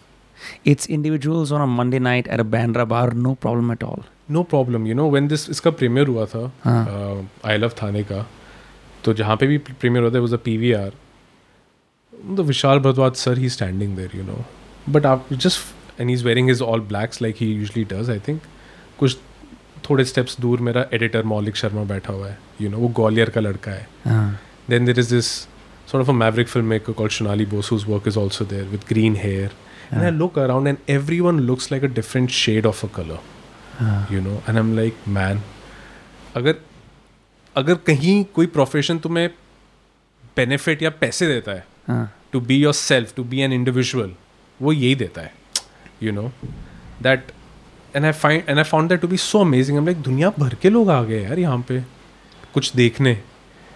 it's 0.65 0.89
individuals 0.89 1.51
on 1.51 1.69
Monday 1.69 1.99
night 1.99 2.27
at 2.27 2.41
Bandra 2.41 2.85
bar 2.85 3.13
no 3.13 3.33
problem 3.33 3.71
at 3.71 3.83
all 3.83 4.03
no 4.31 4.43
problem 4.43 4.87
you 4.87 4.95
know 4.95 5.09
when 5.11 5.27
this 5.27 5.49
इसका 5.49 5.71
premiere 5.71 6.07
हुआ 6.07 6.25
था 6.25 6.43
uh, 6.45 7.47
I 7.47 7.57
love 7.57 7.71
थाने 7.83 8.03
का 8.03 8.25
तो 9.03 9.13
जहाँ 9.13 9.35
पे 9.35 9.47
भी 9.47 9.57
premiere 9.57 10.03
हुआ 10.03 10.13
था 10.13 10.19
was 10.19 10.33
a 10.33 10.37
PVR 10.37 10.91
the 12.35 12.39
Vishal 12.39 12.79
Bhardwaj 12.79 13.13
sir 13.13 13.37
he 13.37 13.49
standing 13.49 13.95
there 13.95 14.11
you 14.15 14.23
know 14.23 14.45
but 14.89 15.05
आप 15.05 15.33
just 15.33 16.01
and 16.01 16.11
is 16.11 16.25
wearing 16.25 16.49
is 16.49 16.63
all 16.63 16.81
blacks 16.81 17.21
like 17.21 17.35
he 17.39 17.51
usually 17.53 17.83
does 17.83 18.09
I 18.09 18.19
think 18.19 18.41
कुछ 18.99 19.17
थोड़े 19.89 20.05
स्टेप्स 20.05 20.39
दूर 20.41 20.59
मेरा 20.59 20.85
एडिटर 20.93 21.23
मौलिक 21.23 21.55
शर्मा 21.55 21.83
बैठा 21.83 22.13
हुआ 22.13 22.27
है 22.27 22.37
यू 22.61 22.67
you 22.67 22.77
नो 22.77 22.77
know, 22.77 22.89
वो 22.89 22.93
ग्वालियर 22.95 23.29
का 23.29 23.41
लड़का 23.41 23.71
है। 23.71 23.87
Then 24.69 24.85
there 24.85 24.99
is 24.99 25.13
this 25.15 25.25
sort 25.25 25.95
of 25.95 26.09
a 26.09 26.13
maverick 26.13 26.47
film 26.47 26.67
maker 26.67 26.93
call 26.93 27.09
Shonali 27.09 27.45
Bose 27.45 27.73
work 27.73 28.07
is 28.07 28.19
also 28.19 28.45
there 28.45 28.63
with 28.63 28.81
green 28.89 29.15
hair 29.15 29.51
And 29.91 30.03
I 30.03 30.09
look 30.11 30.37
around, 30.37 30.67
and 30.67 30.77
everyone 30.87 31.39
looks 31.41 31.71
like 31.71 31.83
a 31.83 31.87
different 31.87 32.31
shade 32.31 32.65
of 32.65 32.83
a 32.83 32.87
color, 32.87 33.19
uh, 33.79 34.05
you 34.09 34.21
know. 34.21 34.41
And 34.47 34.59
I'm 34.59 34.75
like, 34.79 35.07
man, 35.17 35.39
अगर 36.35 36.55
अगर 37.55 37.75
कहीं 37.87 38.23
कोई 38.35 38.45
profession 38.57 38.99
तुम्हें 38.99 39.29
benefit 40.37 40.81
या 40.81 40.89
पैसे 41.01 41.27
देता 41.27 41.51
है 41.51 41.65
to 42.33 42.39
be 42.39 42.55
yourself 42.73 43.13
to 43.15 43.23
be 43.23 43.39
an 43.41 43.53
individual 43.53 44.11
वो 44.61 44.73
यही 44.73 44.95
देता 44.95 45.21
है 45.21 45.33
you 46.03 46.11
know 46.11 46.31
that 47.01 47.31
and 47.95 48.05
I 48.05 48.11
find 48.11 48.49
and 48.49 48.57
I 48.57 48.63
found 48.63 48.89
that 48.89 49.01
to 49.01 49.07
be 49.07 49.17
so 49.17 49.39
amazing 49.41 49.85
like 49.85 50.01
दुनिया 50.01 50.29
भर 50.39 50.55
के 50.61 50.69
लोग 50.69 50.89
आ 50.89 51.01
गए 51.03 51.23
यार 51.23 51.39
यहाँ 51.39 51.65
पे 51.67 51.79
कुछ 52.53 52.75
देखने। 52.75 53.11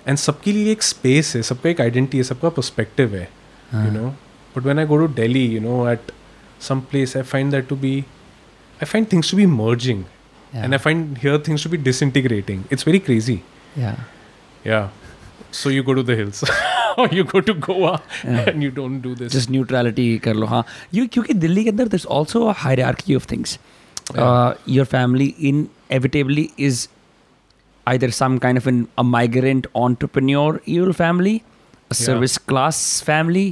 एंड 0.07 0.17
सबके 0.17 0.51
लिए 0.51 0.71
एक 0.71 0.83
स्पेस 0.83 1.35
है 1.35 1.41
सबका 1.41 1.69
एक 1.69 1.81
आइडेंटिटी 1.81 2.17
है 2.17 2.23
सबका 2.23 2.49
पर्सपेक्टिव 2.49 3.15
है 3.15 3.29
you 3.75 3.91
know 3.91 4.15
but 4.56 4.66
when 4.66 4.78
I 4.78 4.86
go 4.86 4.96
to 4.98 5.06
daily 5.14 5.44
you 5.54 5.60
know 5.60 5.88
at 5.90 6.12
some 6.68 6.80
place 6.90 7.16
I 7.16 7.22
find 7.32 7.50
that 7.52 7.68
to 7.68 7.76
B 7.86 7.96
I 7.98 8.84
find 8.84 9.06
things 9.12 9.30
to 9.30 9.36
be 9.36 9.46
merging 9.64 10.04
Yeah. 10.54 10.64
And 10.64 10.72
I 10.74 10.78
find 10.78 11.18
here 11.22 11.42
things 11.46 11.64
to 11.64 11.70
be 11.70 11.76
disintegrating 11.86 12.62
it's 12.72 12.86
very 12.86 12.98
crazy 13.08 13.40
yeah. 13.78 13.96
Yeah. 14.68 14.86
So 15.58 15.70
you 15.72 15.82
go 15.88 15.94
to 15.98 16.02
the 16.10 16.14
hills, 16.20 16.38
or 17.02 17.04
you 17.16 17.24
go 17.32 17.40
to 17.48 17.54
Goa, 17.66 17.90
Yeah. 18.28 18.48
and 18.52 18.64
you 18.66 18.70
don't 18.78 19.02
do 19.06 19.12
this. 19.18 19.32
Just 19.34 19.50
neutrality 19.56 20.06
कर 20.24 20.34
लो 20.42 20.46
हाँ 20.52 20.62
you 20.96 21.06
क्योंकि 21.12 21.34
दिल्ली 21.44 21.64
के 21.64 21.70
अंदर 21.70 21.88
there's 21.94 22.06
also 22.16 22.42
a 22.52 22.54
hierarchy 22.62 23.18
of 23.20 23.26
things. 23.32 23.54
Uh, 24.24 24.48
your 24.76 24.86
family 24.94 25.28
inevitably 25.50 26.44
is 26.68 26.80
either 27.86 28.10
some 28.20 28.38
kind 28.46 28.62
of 28.62 28.66
an, 28.72 28.80
a 28.98 29.04
migrant 29.12 29.66
entrepreneurial 29.84 30.94
family, 31.02 31.36
a 31.36 31.94
Yeah. 31.94 32.00
service 32.06 32.38
class 32.52 32.82
family, 33.10 33.46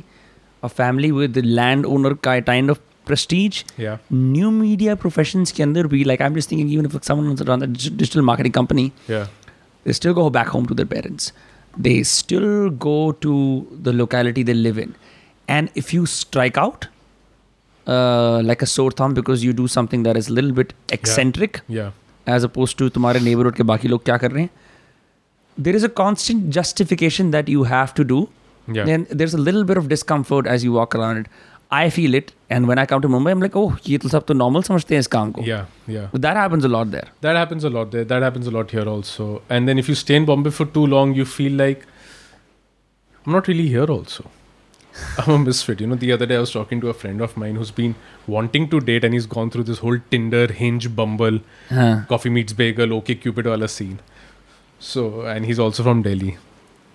a 0.63 0.69
family 0.69 1.11
with 1.21 1.35
the 1.39 1.43
landowner 1.61 2.15
ki- 2.29 2.43
kind 2.51 2.71
of 2.75 2.81
prestige. 3.11 3.63
yeah, 3.79 3.99
New 4.11 4.51
media 4.61 4.95
professions 5.03 5.53
के 5.53 5.63
अंदर 5.63 5.87
भी 5.95 6.05
like 6.13 6.21
I'm 6.29 6.35
just 6.39 6.49
thinking 6.53 6.71
even 6.77 6.87
if 6.91 6.97
someone 7.11 7.35
runs 7.51 7.63
a 7.63 7.67
dig- 7.67 7.97
digital 7.97 8.23
marketing 8.31 8.53
company, 8.61 8.87
yeah, 9.09 9.27
they 9.85 9.93
still 9.93 10.15
go 10.15 10.29
back 10.39 10.49
home 10.57 10.67
to 10.73 10.75
their 10.75 10.91
parents. 10.95 11.33
They 11.87 12.03
still 12.03 12.71
go 12.71 13.13
to 13.27 13.33
the 13.89 13.93
locality 13.93 14.43
they 14.43 14.55
live 14.55 14.79
in. 14.87 14.95
And 15.57 15.71
if 15.75 15.93
you 15.95 16.07
strike 16.07 16.57
out 16.59 16.87
uh, 17.87 18.41
like 18.45 18.63
a 18.63 18.67
sore 18.67 18.91
thumb 18.91 19.15
because 19.15 19.45
you 19.45 19.53
do 19.53 19.69
something 19.69 20.03
that 20.03 20.17
is 20.17 20.29
a 20.29 20.33
little 20.33 20.53
bit 20.53 20.73
eccentric 20.91 21.61
yeah, 21.69 21.91
as 22.27 22.45
opposed 22.49 22.79
to 22.79 22.89
तुम्हारे 22.91 23.21
neighborhood 23.27 23.57
के 23.57 23.63
बाकी 23.73 23.89
लोग 23.89 24.05
क्या 24.05 24.17
कर 24.23 24.31
रहे 24.33 24.43
हैं 24.43 24.51
there 25.67 25.77
is 25.81 25.85
a 25.89 25.93
constant 26.01 26.49
justification 26.57 27.31
that 27.37 27.49
you 27.57 27.63
have 27.75 27.95
to 28.01 28.05
do 28.15 28.19
yeah, 28.69 28.85
then 28.85 29.07
there's 29.11 29.35
a 29.35 29.39
little 29.39 29.65
bit 29.65 29.77
of 29.77 29.89
discomfort 29.89 30.47
as 30.47 30.65
you 30.65 30.73
walk 30.73 30.95
around 30.95 31.19
it 31.19 31.27
I 31.71 31.91
feel 31.91 32.15
it 32.15 32.33
and 32.49 32.69
when 32.69 32.79
I 32.79 32.87
come 32.87 33.03
to 33.03 33.09
Mumbai 33.09 33.33
I'm 33.33 33.41
like 33.41 33.57
oh 33.57 33.77
ये 33.87 33.99
तो 33.99 34.09
सब 34.09 34.25
तो 34.27 34.35
normal 34.35 34.67
समझते 34.67 34.95
हैं 34.95 35.01
इस 35.01 35.07
काम 35.15 35.33
को 35.33 35.45
yeah, 35.47 35.65
yeah. 35.89 36.07
But 36.13 36.23
that 36.23 36.37
happens 36.37 36.65
a 36.65 36.69
lot 36.69 36.91
there 36.91 37.09
That 37.27 37.37
happens 37.37 37.65
a 37.65 37.71
lot 37.71 37.91
there. 37.91 38.05
That 38.05 38.23
happens 38.23 38.47
a 38.47 38.51
lot 38.57 38.71
here 38.71 38.89
also. 38.95 39.43
And 39.49 39.69
then 39.69 39.79
if 39.79 39.89
you 39.89 39.97
stay 40.03 40.17
in 40.17 40.25
Bombay 40.25 40.51
for 40.51 40.67
too 40.79 40.87
long, 40.87 41.15
you 41.15 41.25
feel 41.25 41.53
like 41.53 41.87
I'm 43.25 43.33
not 43.33 43.49
really 43.49 43.67
here 43.67 43.87
also. 43.97 44.31
I'm 45.19 45.33
a 45.33 45.39
misfit. 45.39 45.81
You 45.81 45.89
know, 45.89 45.97
the 45.97 46.13
other 46.13 46.27
day 46.27 46.37
I 46.37 46.41
was 46.41 46.53
talking 46.53 46.81
to 46.81 46.89
a 46.89 46.95
friend 46.95 47.21
of 47.21 47.37
mine 47.37 47.57
who's 47.57 47.71
been 47.71 47.95
wanting 48.27 48.69
to 48.71 48.81
date 48.81 49.05
and 49.05 49.13
he's 49.13 49.27
gone 49.27 49.51
through 49.51 49.65
this 49.65 49.81
whole 49.81 49.99
Tinder, 50.11 50.47
Hinge, 50.61 50.89
Bumble, 51.01 51.41
हाँ 51.71 52.07
Coffee 52.09 52.31
Meets 52.31 52.53
Bagel, 52.53 52.95
OK 52.95 53.17
Cupid 53.17 53.47
wala 53.47 53.69
scene. 53.69 53.99
So, 54.79 55.23
and 55.23 55.45
he's 55.45 55.59
also 55.59 55.83
from 55.83 56.03
Delhi. 56.03 56.39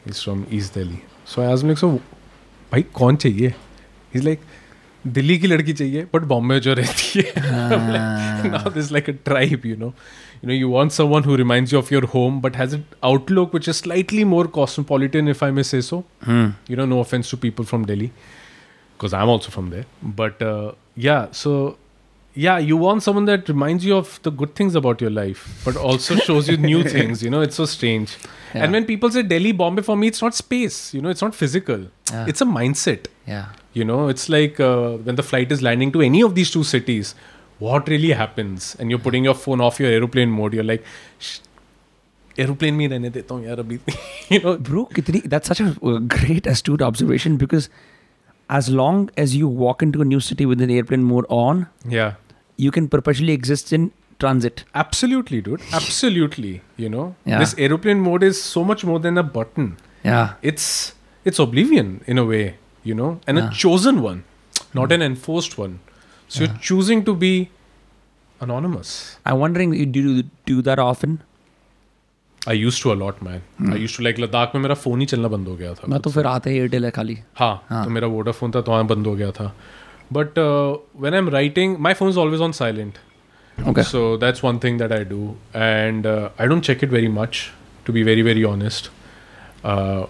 He's 0.06 0.24
from 0.24 0.48
East 0.50 0.74
Delhi. 0.74 1.04
So 1.27 1.41
I 1.43 1.49
आज 1.53 1.65
like 1.65 1.79
सो 1.79 1.89
भाई 2.73 2.83
कौन 2.95 3.17
चाहिए? 3.17 3.53
Is 4.15 4.23
like 4.25 4.41
Delhi 5.05 5.37
की 5.39 5.47
लड़की 5.47 5.73
चाहिए 5.73 6.07
but 6.15 6.23
Bombay 6.33 6.59
जो 6.61 6.75
रहती 6.75 7.21
है। 7.21 7.33
Now 8.51 8.71
this 8.71 8.91
like 8.93 9.11
a 9.11 9.13
tribe 9.25 9.67
you 9.67 9.77
know 9.77 9.87
you 9.87 10.49
know 10.49 10.55
you 10.55 10.69
want 10.71 10.93
someone 11.05 11.25
who 11.25 11.37
reminds 11.37 11.73
you 11.73 11.79
of 11.79 11.93
your 11.95 12.05
home 12.15 12.41
but 12.41 12.57
has 12.57 12.77
it 12.77 12.95
outlook 13.05 13.55
which 13.55 13.69
is 13.69 13.77
slightly 13.77 14.25
more 14.25 14.47
cosmopolitan 14.57 15.29
if 15.29 15.45
I 15.45 15.51
may 15.51 15.63
say 15.63 15.83
so 15.83 16.03
you 16.29 16.77
know 16.77 16.87
no 16.87 17.01
offence 17.01 17.31
to 17.31 17.37
people 17.37 17.65
from 17.65 17.85
Delhi 17.85 18.07
because 18.07 19.15
I 19.15 19.23
am 19.23 19.29
also 19.29 19.53
from 19.53 19.71
there 19.71 19.85
but 20.21 20.75
yeah 20.99 21.27
so 21.33 21.57
yeah, 22.36 22.58
you 22.58 22.78
want 22.78 23.04
someone 23.04 23.26
that 23.26 23.50
reminds 23.50 23.84
you 23.84 23.96
of 23.96 24.20
the 24.24 24.32
good 24.32 24.56
things 24.56 24.76
about 24.76 25.02
your 25.02 25.10
life, 25.10 25.62
but 25.66 25.76
also 25.76 26.16
shows 26.16 26.48
you 26.48 26.56
new 26.58 26.84
things. 26.84 27.22
You 27.22 27.30
know, 27.30 27.42
it's 27.42 27.56
so 27.56 27.66
strange. 27.66 28.18
Yeah. 28.54 28.64
And 28.64 28.72
when 28.74 28.86
people 28.86 29.12
say 29.12 29.24
Delhi, 29.24 29.52
Bombay, 29.52 29.82
for 29.82 29.98
me, 29.98 30.08
it's 30.08 30.22
not 30.22 30.34
space. 30.34 30.94
You 30.94 31.02
know, 31.02 31.10
it's 31.10 31.22
not 31.22 31.36
physical. 31.36 31.88
Yeah. 32.12 32.26
It's 32.28 32.42
a 32.42 32.46
mindset. 32.46 33.08
yeah 33.28 33.48
You 33.74 33.86
know, 33.86 34.08
it's 34.08 34.30
like 34.30 34.60
uh, 34.60 34.98
when 35.10 35.16
the 35.16 35.24
flight 35.24 35.52
is 35.52 35.62
landing 35.62 35.92
to 35.94 36.02
any 36.02 36.22
of 36.22 36.36
these 36.36 36.52
two 36.52 36.64
cities, 36.64 37.16
what 37.60 37.88
really 37.88 38.12
happens? 38.12 38.76
And 38.80 38.90
you're 38.90 39.00
putting 39.00 39.24
your 39.24 39.36
phone 39.36 39.62
off 39.62 39.80
your 39.80 39.90
aeroplane 39.90 40.30
mode. 40.30 40.54
You're 40.54 40.64
like, 40.64 40.84
"Shh, 41.20 41.40
aeroplane 42.40 42.78
में 42.78 42.88
रहने 42.88 43.10
देता 43.10 43.36
हूँ 43.36 43.46
यार 43.46 43.60
अभी 43.60 43.80
you 44.32 44.40
know 44.44 44.58
bro 44.58 44.86
kitni, 44.98 45.22
that's 45.30 45.48
such 45.48 45.62
a 45.62 45.70
uh, 45.84 46.00
great 46.16 46.48
astute 46.48 46.82
observation 46.82 47.38
because 47.38 47.70
as 48.50 48.70
long 48.70 49.10
as 49.24 49.36
you 49.36 49.48
walk 49.48 49.84
into 49.88 50.02
a 50.02 50.06
new 50.06 50.20
city 50.20 50.46
with 50.46 50.62
an 50.62 50.72
airplane 50.78 51.04
mode 51.04 51.26
on 51.30 51.66
yeah 51.98 52.14
you 52.66 52.72
can 52.78 52.88
perpetually 52.96 53.34
exist 53.40 53.72
in 53.78 53.86
transit 54.24 54.64
absolutely 54.82 55.40
dude 55.46 55.62
absolutely 55.82 56.52
you 56.86 56.90
know 56.96 57.06
Yeah. 57.32 57.40
this 57.44 57.54
aeroplane 57.68 58.02
mode 58.08 58.26
is 58.32 58.42
so 58.50 58.64
much 58.72 58.84
more 58.92 59.00
than 59.06 59.18
a 59.22 59.24
button 59.38 59.70
yeah 60.10 60.52
it's 60.52 60.68
it's 61.32 61.40
oblivion 61.46 61.90
in 62.14 62.22
a 62.26 62.28
way 62.34 62.44
you 62.92 62.98
know 63.02 63.10
and 63.28 63.42
Yeah. 63.42 63.48
a 63.48 63.62
chosen 63.64 64.04
one 64.10 64.22
not 64.82 64.94
an 64.98 65.02
enforced 65.08 65.58
one 65.64 65.74
so 66.28 66.44
you're 66.44 66.60
choosing 66.70 67.04
to 67.10 67.16
be 67.26 67.34
anonymous 68.42 68.94
i'm 69.32 69.40
wondering 69.46 69.74
you 69.80 69.86
do 69.98 70.02
you 70.08 70.24
do 70.54 70.62
that 70.70 70.80
often 70.92 71.20
I 72.48 72.54
used 72.54 72.82
to 72.84 72.92
a 72.92 72.96
lot 73.00 73.18
man 73.26 73.42
I 73.74 73.76
used 73.82 73.96
to 73.98 74.04
like 74.06 74.20
Ladakh 74.20 74.54
में 74.56 74.62
मेरा 74.62 74.76
phone 74.84 75.00
ही 75.02 75.06
चलना 75.12 75.28
बंद 75.34 75.48
हो 75.48 75.56
गया 75.56 75.74
था 75.80 75.88
मैं 75.94 76.00
तो 76.06 76.10
फिर 76.12 76.26
आते 76.28 76.50
ही 76.50 76.58
एयरटेल 76.60 76.86
है 76.86 76.92
खाली 76.92 77.18
हाँ 77.40 77.52
हाँ. 77.70 77.84
तो 77.84 77.90
मेरा 77.98 78.08
वोडाफोन 78.14 78.52
था 78.56 78.62
तो 78.62 78.72
वहाँ 78.72 78.86
बंद 78.88 79.08
हो 79.08 79.14
गया 79.16 79.30
था 79.40 79.46
but 80.11 80.39
uh, 80.39 80.79
when 80.93 81.15
I'm 81.15 81.29
writing, 81.29 81.81
my 81.81 81.95
phone's 81.95 82.17
always 82.17 82.41
on 82.41 82.53
silent. 82.53 82.99
Okay. 83.67 83.83
So 83.83 84.17
that's 84.17 84.43
one 84.43 84.59
thing 84.61 84.77
that 84.79 84.93
I 84.93 85.03
do, 85.05 85.37
and 85.55 86.07
uh, 86.07 86.29
I 86.39 86.47
don't 86.47 86.63
check 86.63 86.83
it 86.83 86.91
very 86.91 87.09
much, 87.09 87.53
to 87.87 87.93
be 87.93 88.03
very 88.03 88.23
very 88.23 88.45
honest. 88.45 88.91
Uh, 89.65 90.07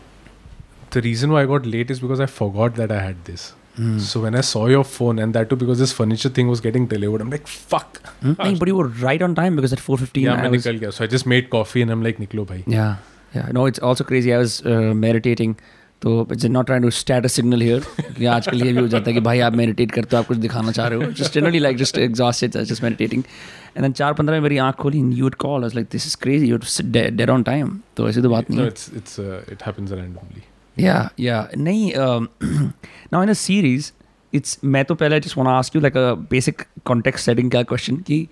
the 0.90 1.00
reason 1.00 1.30
why 1.30 1.42
I 1.42 1.46
got 1.46 1.64
late 1.64 1.90
is 1.90 2.00
because 2.00 2.20
I 2.20 2.26
forgot 2.26 2.74
that 2.74 2.90
I 2.90 3.00
had 3.00 3.24
this. 3.24 3.54
Mm. 3.78 4.00
So 4.00 4.22
when 4.22 4.34
I 4.34 4.40
saw 4.40 4.66
your 4.66 4.84
phone, 4.84 5.18
and 5.18 5.34
that 5.34 5.48
too 5.50 5.56
because 5.56 5.78
this 5.78 5.92
furniture 5.92 6.28
thing 6.28 6.48
was 6.48 6.60
getting 6.60 6.86
delivered, 6.86 7.20
I'm 7.20 7.30
like, 7.30 7.46
fuck. 7.46 8.02
Mm? 8.22 8.42
Hey, 8.42 8.54
but 8.54 8.68
you 8.68 8.76
were 8.76 8.88
right 8.88 9.20
on 9.22 9.34
time 9.34 9.56
because 9.56 9.72
at 9.72 9.78
4:15. 9.78 10.22
Yeah, 10.22 10.42
I 10.42 10.48
was... 10.48 10.96
So 10.96 11.04
I 11.04 11.06
just 11.06 11.26
made 11.26 11.50
coffee 11.50 11.82
and 11.82 11.90
I'm 11.90 12.02
like, 12.02 12.18
niklo 12.18 12.46
bhai. 12.46 12.64
Yeah, 12.66 12.96
yeah. 13.34 13.48
No, 13.52 13.66
it's 13.66 13.78
also 13.78 14.02
crazy. 14.02 14.32
I 14.34 14.38
was 14.38 14.64
uh, 14.64 14.94
meditating 14.94 15.58
तो 16.06 16.28
not 16.48 16.66
trying 16.66 16.84
to 16.84 16.90
status 16.90 17.32
signal 17.32 17.62
here 17.62 17.80
क्योंकि 17.80 18.26
आजकल 18.26 18.62
ये 18.62 18.72
भी 18.72 18.80
हो 18.80 18.88
जाता 18.88 19.10
है 19.10 19.14
कि 19.14 19.20
भाई 19.20 19.40
आप 19.40 19.54
मेडिटेट 19.56 19.90
करते 19.90 20.16
हो 20.16 20.22
आप 20.22 20.28
कुछ 20.28 20.36
दिखाना 20.36 20.72
चाह 20.72 20.86
रहे 20.86 21.04
हो। 21.04 21.12
Just 21.12 21.34
generally 21.34 21.58
like 21.58 21.76
just 21.76 21.98
exhausted 21.98 22.50
just 22.50 22.82
meditating 22.82 23.22
and 23.76 23.94
चार 23.94 24.12
पंद्रह 24.12 24.34
में 24.34 24.40
मेरी 24.40 24.58
आँख 24.58 24.74
खोली 24.74 24.98
in 24.98 25.12
your 25.12 25.34
call 25.34 25.66
is 25.66 25.74
like 25.74 25.86
this 25.92 26.06
is 26.06 26.16
crazy 26.16 26.46
you 26.46 26.58
dead 27.10 27.30
on 27.30 27.42
time 27.42 27.80
तो 27.96 28.08
ऐसी 28.08 28.22
तो 28.22 28.30
बात 28.30 28.50
नहीं 28.50 28.62
इट 28.62 29.62
हैपेंस 29.66 29.92
रैंडमली 29.92 30.42
या 30.84 31.10
या 31.20 31.48
नहीं 31.58 31.92
now 33.12 33.22
in 33.22 33.28
a 33.28 33.32
series 33.32 33.92
it's 34.34 34.58
मैं 34.64 34.84
तो 34.84 34.94
पहले 34.94 35.20
just 35.20 35.36
want 35.36 35.48
ask 35.48 35.76
you 35.76 35.82
like 35.82 35.96
a 35.96 36.14
basic 36.14 36.62
context 36.84 37.26
setting 37.26 37.50
का 37.50 37.62
क्वेश्चन 37.62 37.96
कि 37.96 38.28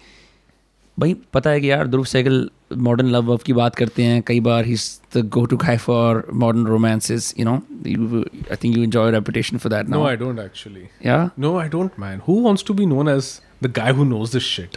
भाई 0.99 1.17
पता 1.33 1.51
है 1.51 1.61
कि 1.61 1.71
यार 1.71 1.87
ध्रुव 1.87 2.05
सहगल 2.05 2.51
मॉडर्न 2.71 3.09
लव 3.11 3.25
वव 3.25 3.37
की 3.37 3.53
बात 3.53 3.75
करते 3.77 4.03
हैं 4.03 4.23
कई 4.27 4.41
बार 4.41 4.65
he 4.65 4.75
the 5.17 5.29
go 5.29 5.45
to 5.45 5.57
guy 5.57 5.77
for 5.77 6.27
modern 6.35 6.67
romances 6.67 7.35
you 7.39 7.45
know 7.45 7.55
I 7.55 8.57
think 8.65 8.77
you 8.77 8.83
enjoy 8.83 9.11
reputation 9.11 9.59
for 9.59 9.73
that 9.73 9.89
no 9.89 10.05
I 10.07 10.17
don't 10.17 10.39
actually 10.39 10.89
yeah 11.07 11.31
no 11.39 11.57
I 11.59 11.69
don't 11.69 11.91
man 11.99 12.21
who 12.29 12.41
wants 12.41 12.65
to 12.67 12.75
be 12.75 12.87
known 12.87 13.09
as 13.09 13.41
the 13.63 13.73
guy 13.77 13.93
who 13.93 14.05
knows 14.05 14.33
this 14.33 14.43
shit 14.43 14.77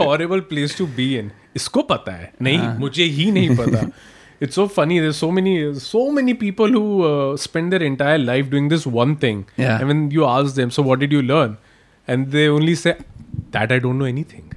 horrible 0.00 0.40
place 0.40 0.78
to 0.78 0.86
be 0.86 1.14
in 1.18 1.30
इसको 1.56 1.82
पता 1.82 2.12
है? 2.12 2.32
नहीं 2.42 2.58
हाँ. 2.58 2.78
मुझे 2.78 3.04
ही 3.04 3.30
नहीं 3.30 3.56
पता। 3.56 3.88
It's 4.42 4.54
so 4.54 4.66
funny 4.66 4.98
there 5.00 5.12
so 5.12 5.30
many 5.30 5.74
so 5.74 6.10
many 6.10 6.32
people 6.32 6.74
who 6.74 7.36
spend 7.36 7.70
their 7.70 7.82
entire 7.82 8.18
life 8.18 8.46
doing 8.46 8.68
this 8.70 8.86
one 8.86 9.14
thing 9.22 9.44
and 9.60 9.82
when 9.82 10.08
you 10.12 10.24
ask 10.24 10.56
them 10.56 10.68
so 10.68 10.82
what 10.82 10.98
did 10.98 11.12
you 11.12 11.20
learn 11.20 11.56
and 12.08 12.26
they 12.26 12.48
only 12.48 12.74
say 12.74 12.92
that 13.34 13.72
I 13.72 13.78
don't 13.78 13.96
know 13.96 14.06
anything 14.06 14.47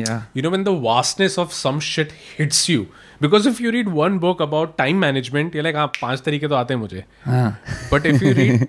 yeah 0.00 0.16
you 0.36 0.44
know 0.46 0.52
when 0.56 0.66
the 0.68 0.74
vastness 0.88 1.38
of 1.44 1.54
some 1.60 1.80
shit 1.88 2.14
hits 2.38 2.62
you 2.74 2.84
because 3.26 3.46
if 3.52 3.60
you 3.64 3.74
read 3.78 3.92
one 4.00 4.18
book 4.26 4.42
about 4.48 4.76
time 4.82 5.00
management 5.06 5.58
you're 5.58 5.66
like 5.68 5.76
हाँ 5.82 5.86
पाँच 6.02 6.22
तरीके 6.26 6.48
तो 6.48 6.54
आते 6.54 6.74
हैं 6.74 6.80
मुझे 6.80 7.04
हाँ 7.24 7.48
but 7.92 8.08
if 8.12 8.22
you 8.28 8.34
read 8.42 8.66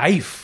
life 0.00 0.34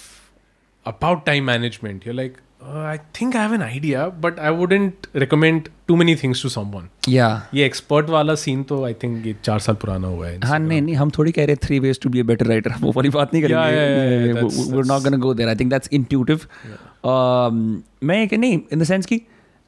about 0.87 1.21
time 1.27 1.45
management, 1.49 2.05
you're 2.07 2.15
like, 2.15 2.39
uh, 2.61 2.81
I 2.93 2.95
think 3.19 3.37
I 3.37 3.43
have 3.43 3.53
an 3.57 3.63
idea, 3.67 4.07
but 4.25 4.39
I 4.49 4.51
wouldn't 4.61 5.07
recommend 5.23 5.69
too 5.91 5.97
many 6.01 6.15
things 6.23 6.41
to 6.45 6.51
someone. 6.55 6.89
या 7.09 7.29
ये 7.55 7.67
एक्सपर्ट 7.67 8.11
वाला 8.11 8.35
सीन 8.45 8.63
तो 8.73 8.83
आई 8.85 8.95
थिंक 9.03 9.27
ये 9.27 9.35
चार 9.45 9.59
साल 9.67 9.75
पुराना 9.85 10.09
हुआ 10.09 10.27
है 10.29 10.39
हाँ 10.45 10.59
नहीं 10.59 10.81
नहीं 10.83 10.95
हम 10.97 11.11
थोड़ी 11.19 11.33
कह 11.33 11.45
रहे 11.47 11.57
three 11.67 11.79
ways 11.87 12.01
to 12.03 12.11
be 12.11 12.21
a 12.21 12.25
better 12.33 12.47
writer 12.47 12.75
वो 12.81 12.93
वाली 12.97 13.09
बात 13.19 13.35
नहीं 13.35 13.43
Yeah, 13.45 13.53
yeah, 13.53 13.71
yeah, 13.71 13.93
yeah, 13.99 14.09
करेंगे 14.09 14.41
that's- 14.41 14.73
we 14.73 14.79
are 14.79 14.85
not 14.93 15.03
gonna 15.03 15.17
go 15.27 15.35
there 15.35 15.49
I 15.49 15.55
think 15.61 15.71
that's 15.71 15.89
intuitive 16.01 16.47
मैं 17.07 18.27
नहीं 18.39 18.61
इन 18.73 18.79
द 18.79 18.85
सेंस 18.85 19.07
कि 19.07 19.21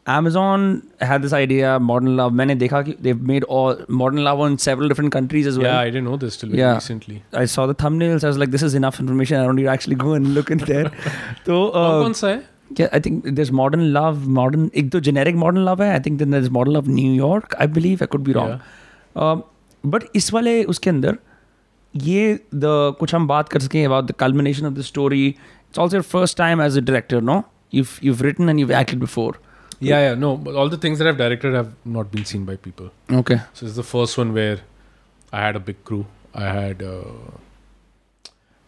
Amazon 0.07 0.61
had 1.07 1.25
this 1.25 1.33
idea 1.37 1.71
modern 1.87 2.15
love 2.19 2.31
मैंने 2.33 2.55
देखा 2.61 2.81
कि 2.83 2.93
they've 3.07 3.25
made 3.31 3.43
all 3.57 3.81
modern 4.01 4.23
love 4.27 4.39
in 4.45 4.55
several 4.65 4.91
different 4.91 5.13
countries 5.15 5.49
as 5.51 5.57
well 5.61 5.67
Yeah, 5.67 5.79
I 5.79 5.89
didn't 5.95 6.07
know 6.09 6.15
this 6.23 6.37
till 6.43 6.49
very 6.53 6.61
Yeah. 6.61 6.77
recently. 6.77 7.17
I 7.41 7.43
saw 7.55 7.65
the 7.71 7.75
thumbnails 7.83 8.23
I 8.23 8.31
was 8.31 8.39
like 8.43 8.53
this 8.55 8.63
is 8.67 8.77
enough 8.79 8.99
information 9.03 9.41
I 9.41 9.43
don't 9.49 9.59
need 9.61 9.67
to 9.67 9.73
actually 9.73 9.97
go 10.05 10.15
and 10.19 10.31
look 10.39 10.49
in 10.55 10.63
there 10.71 10.85
तो 11.45 11.59
कौन 11.75 11.83
uh, 11.83 12.03
कौन 12.03 12.13
सा 12.21 12.27
है 12.27 12.41
yeah, 12.79 12.89
I 12.97 13.01
think 13.07 13.29
there's 13.39 13.51
modern 13.61 13.85
love 13.99 14.25
modern 14.39 14.65
एक 14.83 14.91
तो 14.91 15.01
generic 15.09 15.39
modern 15.43 15.65
love 15.69 15.81
है 15.81 15.91
I 15.99 16.01
think 16.07 16.23
then 16.23 16.35
there's 16.37 16.49
modern 16.57 16.77
love 16.79 16.89
New 16.97 17.13
York 17.19 17.55
I 17.67 17.69
believe 17.77 18.05
I 18.07 18.09
could 18.15 18.27
be 18.31 18.37
wrong 18.39 18.55
Yeah. 18.55 19.35
But 19.83 20.03
इस 20.15 20.33
वाले 20.33 20.63
उसके 20.71 20.89
अंदर 20.89 21.17
ये 21.93 22.33
द 22.55 22.95
कुछ 22.99 23.13
हम 23.15 23.27
बात 23.27 23.49
कर 23.49 23.59
सकें 23.59 23.85
about 23.85 24.05
the 24.05 24.11
culmination 24.19 24.65
of 24.65 24.73
the 24.73 24.81
story 24.87 25.25
it's 25.27 25.79
also 25.79 25.95
your 25.97 26.03
first 26.03 26.37
time 26.37 26.61
as 26.61 26.77
a 26.77 26.81
director 26.81 27.21
no 27.31 27.43
you've 27.77 27.89
you've 28.05 28.21
written 28.25 28.49
and 28.51 28.61
you've 28.61 28.71
acted 28.77 28.99
before 29.01 29.31
yeah, 29.80 30.00
yeah, 30.08 30.14
no. 30.14 30.36
But 30.36 30.54
all 30.54 30.68
the 30.68 30.76
things 30.76 30.98
that 30.98 31.08
I've 31.08 31.16
directed 31.16 31.54
have 31.54 31.72
not 31.84 32.10
been 32.10 32.24
seen 32.24 32.44
by 32.44 32.56
people. 32.56 32.90
okay 33.10 33.40
So 33.52 33.66
it's 33.66 33.76
the 33.76 33.82
first 33.82 34.18
one 34.18 34.32
where 34.32 34.58
I 35.32 35.40
had 35.40 35.56
a 35.56 35.60
big 35.60 35.82
crew. 35.84 36.06
I 36.34 36.44
had 36.44 36.82
uh, 36.82 37.04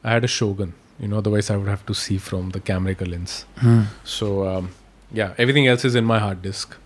I 0.04 0.10
had 0.12 0.24
a 0.24 0.28
Shogun. 0.28 0.74
You 0.98 1.08
know, 1.08 1.18
otherwise 1.18 1.50
I 1.50 1.56
would 1.56 1.68
have 1.68 1.84
to 1.86 1.94
see 1.94 2.18
from 2.18 2.50
the 2.50 2.60
camera 2.60 2.94
lens. 3.00 3.44
Hmm. 3.58 3.82
So 4.04 4.48
um, 4.48 4.70
yeah, 5.12 5.34
everything 5.38 5.66
else 5.66 5.84
is 5.84 5.94
in 5.94 6.04
my 6.04 6.18
hard 6.18 6.42
disk. 6.42 6.76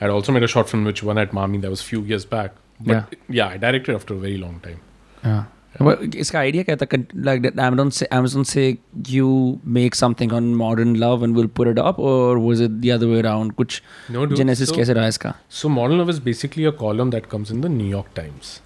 I 0.00 0.04
had 0.04 0.10
also 0.10 0.32
made 0.32 0.42
a 0.42 0.48
short 0.48 0.68
film 0.68 0.84
which 0.84 1.02
won 1.02 1.18
at 1.18 1.32
Mami. 1.32 1.60
That 1.60 1.70
was 1.70 1.80
a 1.82 1.84
few 1.84 2.02
years 2.02 2.24
back. 2.24 2.52
But 2.80 3.14
yeah, 3.28 3.48
I 3.48 3.58
directed 3.58 3.94
after 3.94 4.14
a 4.14 4.18
very 4.18 4.38
long 4.38 4.60
time. 4.60 4.80
yeah 5.24 5.44
इसका 5.74 6.38
idea 6.38 6.62
क्या 6.62 6.76
था? 6.76 6.86
Like 7.16 7.46
Amazon 7.46 7.90
से 7.90 8.06
Amazon 8.06 8.44
से 8.44 8.76
you 9.10 9.28
make 9.76 9.94
something 9.94 10.32
on 10.32 10.54
modern 10.54 10.96
love 10.96 11.24
and 11.24 11.36
will 11.36 11.46
put 11.56 11.68
it 11.68 11.78
up 11.78 12.00
और 12.00 12.38
was 12.38 12.62
it 12.62 12.70
the 12.70 12.90
other 12.90 13.06
way 13.06 13.18
around 13.18 13.52
कुछ 13.52 13.82
genesis 14.10 14.70
कैसे 14.70 14.92
रहा 14.92 15.06
इसका? 15.06 15.34
So 15.50 15.68
modern 15.68 16.00
love 16.00 16.10
is 16.10 16.20
basically 16.22 16.64
a 16.64 16.70
column 16.80 17.10
that 17.10 17.26
comes 17.26 17.52
in 17.52 17.60
the 17.60 17.66
New York 17.66 18.06
Times 18.16 18.60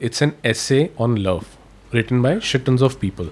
it's 0.00 0.22
an 0.22 0.32
essay 0.46 0.88
on 1.00 1.18
love 1.18 1.42
written 1.94 2.22
by 2.22 2.40
shittons 2.42 2.82
of 2.82 2.98
people 3.00 3.30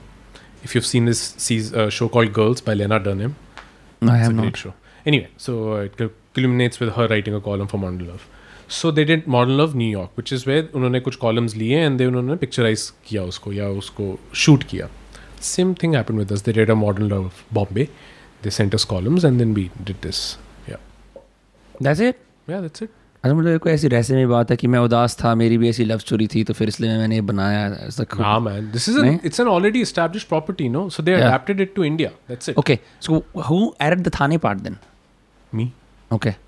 if 0.64 0.76
you 0.76 0.80
have 0.80 0.88
seen 0.88 1.06
this 1.06 1.18
seize 1.42 1.74
show 1.92 2.08
called 2.08 2.32
Girls 2.32 2.62
by 2.66 2.74
Lena 2.74 2.98
Dunham 2.98 4.10
I 4.10 4.20
have 4.20 4.30
not 4.32 4.72
anyway 5.06 5.28
so 5.38 5.82
it 5.82 6.02
culminates 6.02 6.82
with 6.82 6.92
her 6.96 7.08
writing 7.08 7.36
a 7.36 7.40
column 7.40 7.66
for 7.66 7.80
modern 7.80 8.06
love 8.06 8.20
so 8.68 8.92
they 8.92 9.04
dent 9.04 9.28
model 9.28 9.60
of 9.60 9.76
New York 9.76 10.10
which 10.16 10.32
is 10.32 10.44
where 10.46 10.68
उन्होंने 10.74 11.00
कुछ 11.00 11.16
columns 11.16 11.56
लिए 11.56 11.78
and 11.78 11.98
they 11.98 12.06
उन्होंने 12.06 12.36
picturise 12.36 12.90
किया 13.08 13.22
उसको 13.22 13.52
या 13.52 13.68
उसको 13.68 14.18
shoot 14.34 14.64
किया। 14.64 14.88
Same 15.42 15.74
thing 15.74 15.94
happen 15.94 16.18
with 16.18 16.32
this 16.32 16.44
they 16.44 16.52
did 16.52 16.70
a 16.70 16.74
model 16.74 17.12
of 17.12 17.42
Bombay 17.54 17.88
they 18.42 18.50
centres 18.50 18.84
columns 18.84 19.24
and 19.24 19.38
then 19.38 19.54
B 19.54 19.70
डिट 19.82 19.96
this 20.02 20.22
yeah 20.68 20.78
that's 21.82 22.00
it 22.00 22.16
yeah 22.48 22.60
that's 22.60 22.82
it 22.82 22.90
अच्छा 23.24 23.34
मतलब 23.34 23.58
कोई 23.58 23.72
ऐसी 23.72 23.88
रहस्य 23.88 24.14
में 24.14 24.28
बात 24.28 24.50
है 24.50 24.56
कि 24.56 24.66
मैं 24.66 24.78
उदास 24.78 25.16
था 25.22 25.34
मेरी 25.34 25.58
भी 25.58 25.68
ऐसी 25.68 25.84
लव 25.84 25.98
स्टोरी 25.98 26.26
थी 26.26 26.42
तो 26.44 26.54
फिर 26.54 26.68
इसलिए 26.68 26.96
मैंने 26.98 27.20
बनाया 27.20 27.90
हाँ 28.14 28.38
man 28.40 28.70
this 28.72 28.88
is 28.88 28.98
it's 29.04 29.40
an 29.40 29.46
already 29.48 29.80
establish 29.80 30.24
property 30.24 30.68
no 30.68 30.88
so 30.90 31.02
they 31.02 31.12
adapted 31.12 31.60
it 31.60 31.74
to 31.74 31.84
India 31.84 32.10
that's 32.28 32.48
it 32.48 32.58
okay 32.58 32.78
so 33.00 33.22
who 33.48 33.58
added 33.82 34.02
the 34.02 34.12
Thane 34.20 34.38
part 34.38 34.58
then 34.58 34.76
me 35.52 35.70
okay 36.10 36.45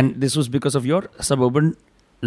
and 0.00 0.20
this 0.24 0.36
was 0.40 0.48
because 0.56 0.76
of 0.80 0.84
your 0.90 1.00
suburban 1.28 1.70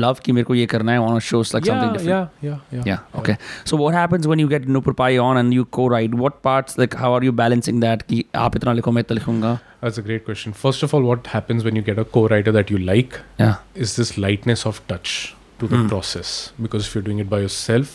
love 0.04 0.20
कि 0.26 0.32
मेरे 0.32 0.44
को 0.46 0.56
ये 0.56 0.66
करना 0.66 0.92
है, 0.92 0.98
I 1.00 1.02
want 1.02 1.20
to 1.20 1.26
show 1.26 1.39
like 1.56 1.66
yeah, 1.68 1.74
something 1.74 1.92
different. 1.98 2.30
yeah, 2.42 2.50
yeah, 2.52 2.78
yeah, 2.78 2.84
Yeah. 2.92 3.20
Okay. 3.20 3.36
So 3.72 3.78
what 3.82 3.94
happens 3.98 4.28
when 4.32 4.39
you 4.44 4.48
get 4.54 4.66
Nupur 4.78 4.94
Pai 5.02 5.18
on 5.26 5.38
and 5.42 5.54
you 5.58 5.66
co-write? 5.78 6.16
What 6.24 6.42
parts 6.48 6.78
like 6.84 6.96
how 7.04 7.12
are 7.18 7.22
you 7.28 7.34
balancing 7.42 7.80
that? 7.84 8.04
कि 8.08 8.24
आप 8.46 8.56
इतना 8.56 8.74
लिखो 8.80 8.92
मैं 8.92 9.02
इतना 9.08 9.16
लिखूंगा. 9.20 9.60
That's 9.84 9.98
a 9.98 10.06
great 10.10 10.26
question. 10.30 10.56
First 10.63 10.84
of 10.88 10.94
all, 10.98 11.08
what 11.12 11.28
happens 11.36 11.63
when 11.70 11.76
you 11.82 11.84
get 11.92 12.00
a 12.00 12.06
co-writer 12.18 12.54
that 12.58 12.74
you 12.76 12.82
like? 12.92 13.20
Yeah. 13.44 13.56
is 13.88 13.96
this 14.02 14.18
lightness 14.26 14.66
of 14.72 14.82
touch 14.94 15.13
to 15.60 15.68
the 15.74 15.78
Hmm. 15.82 15.88
process 15.94 16.34
because 16.68 16.88
if 16.89 16.96
you're 16.96 17.06
doing 17.12 17.20
it 17.26 17.30
by 17.36 17.39
yourself 17.46 17.92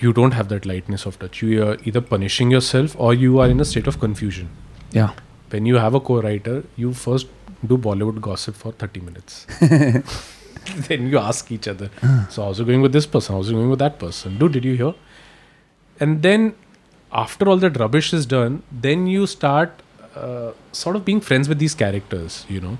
you 0.00 0.12
don't 0.16 0.34
have 0.38 0.48
that 0.48 0.66
lightness 0.70 1.04
of 1.10 1.18
touch 1.22 1.40
you 1.42 1.62
are 1.66 1.76
either 1.90 2.00
punishing 2.10 2.50
yourself 2.54 2.94
or 3.06 3.10
you 3.22 3.38
are 3.44 3.48
in 3.54 3.60
a 3.64 3.66
state 3.70 3.88
of 3.92 3.98
confusion 4.04 4.48
Yeah. 4.98 5.10
when 5.54 5.66
you 5.70 5.80
have 5.84 5.94
a 5.98 6.00
co-writer 6.08 6.54
you 6.84 6.92
first 7.04 7.28
do 7.67 7.77
bollywood 7.77 8.21
gossip 8.21 8.55
for 8.55 8.71
30 8.71 9.01
minutes 9.01 9.45
then 10.87 11.07
you 11.07 11.17
ask 11.19 11.51
each 11.51 11.67
other 11.67 11.89
so 12.29 12.43
how's 12.43 12.59
it 12.59 12.65
going 12.65 12.81
with 12.81 12.93
this 12.93 13.05
person 13.05 13.35
how's 13.35 13.49
it 13.49 13.53
going 13.53 13.69
with 13.69 13.79
that 13.79 13.99
person 13.99 14.37
dude 14.37 14.53
did 14.53 14.65
you 14.65 14.75
hear 14.75 14.93
and 15.99 16.21
then 16.21 16.53
after 17.11 17.47
all 17.49 17.57
that 17.57 17.77
rubbish 17.77 18.13
is 18.13 18.25
done 18.25 18.61
then 18.87 19.07
you 19.07 19.27
start 19.27 19.81
uh, 20.15 20.51
sort 20.71 20.95
of 20.95 21.05
being 21.05 21.21
friends 21.21 21.49
with 21.49 21.59
these 21.59 21.75
characters 21.75 22.45
you 22.49 22.59
know 22.59 22.77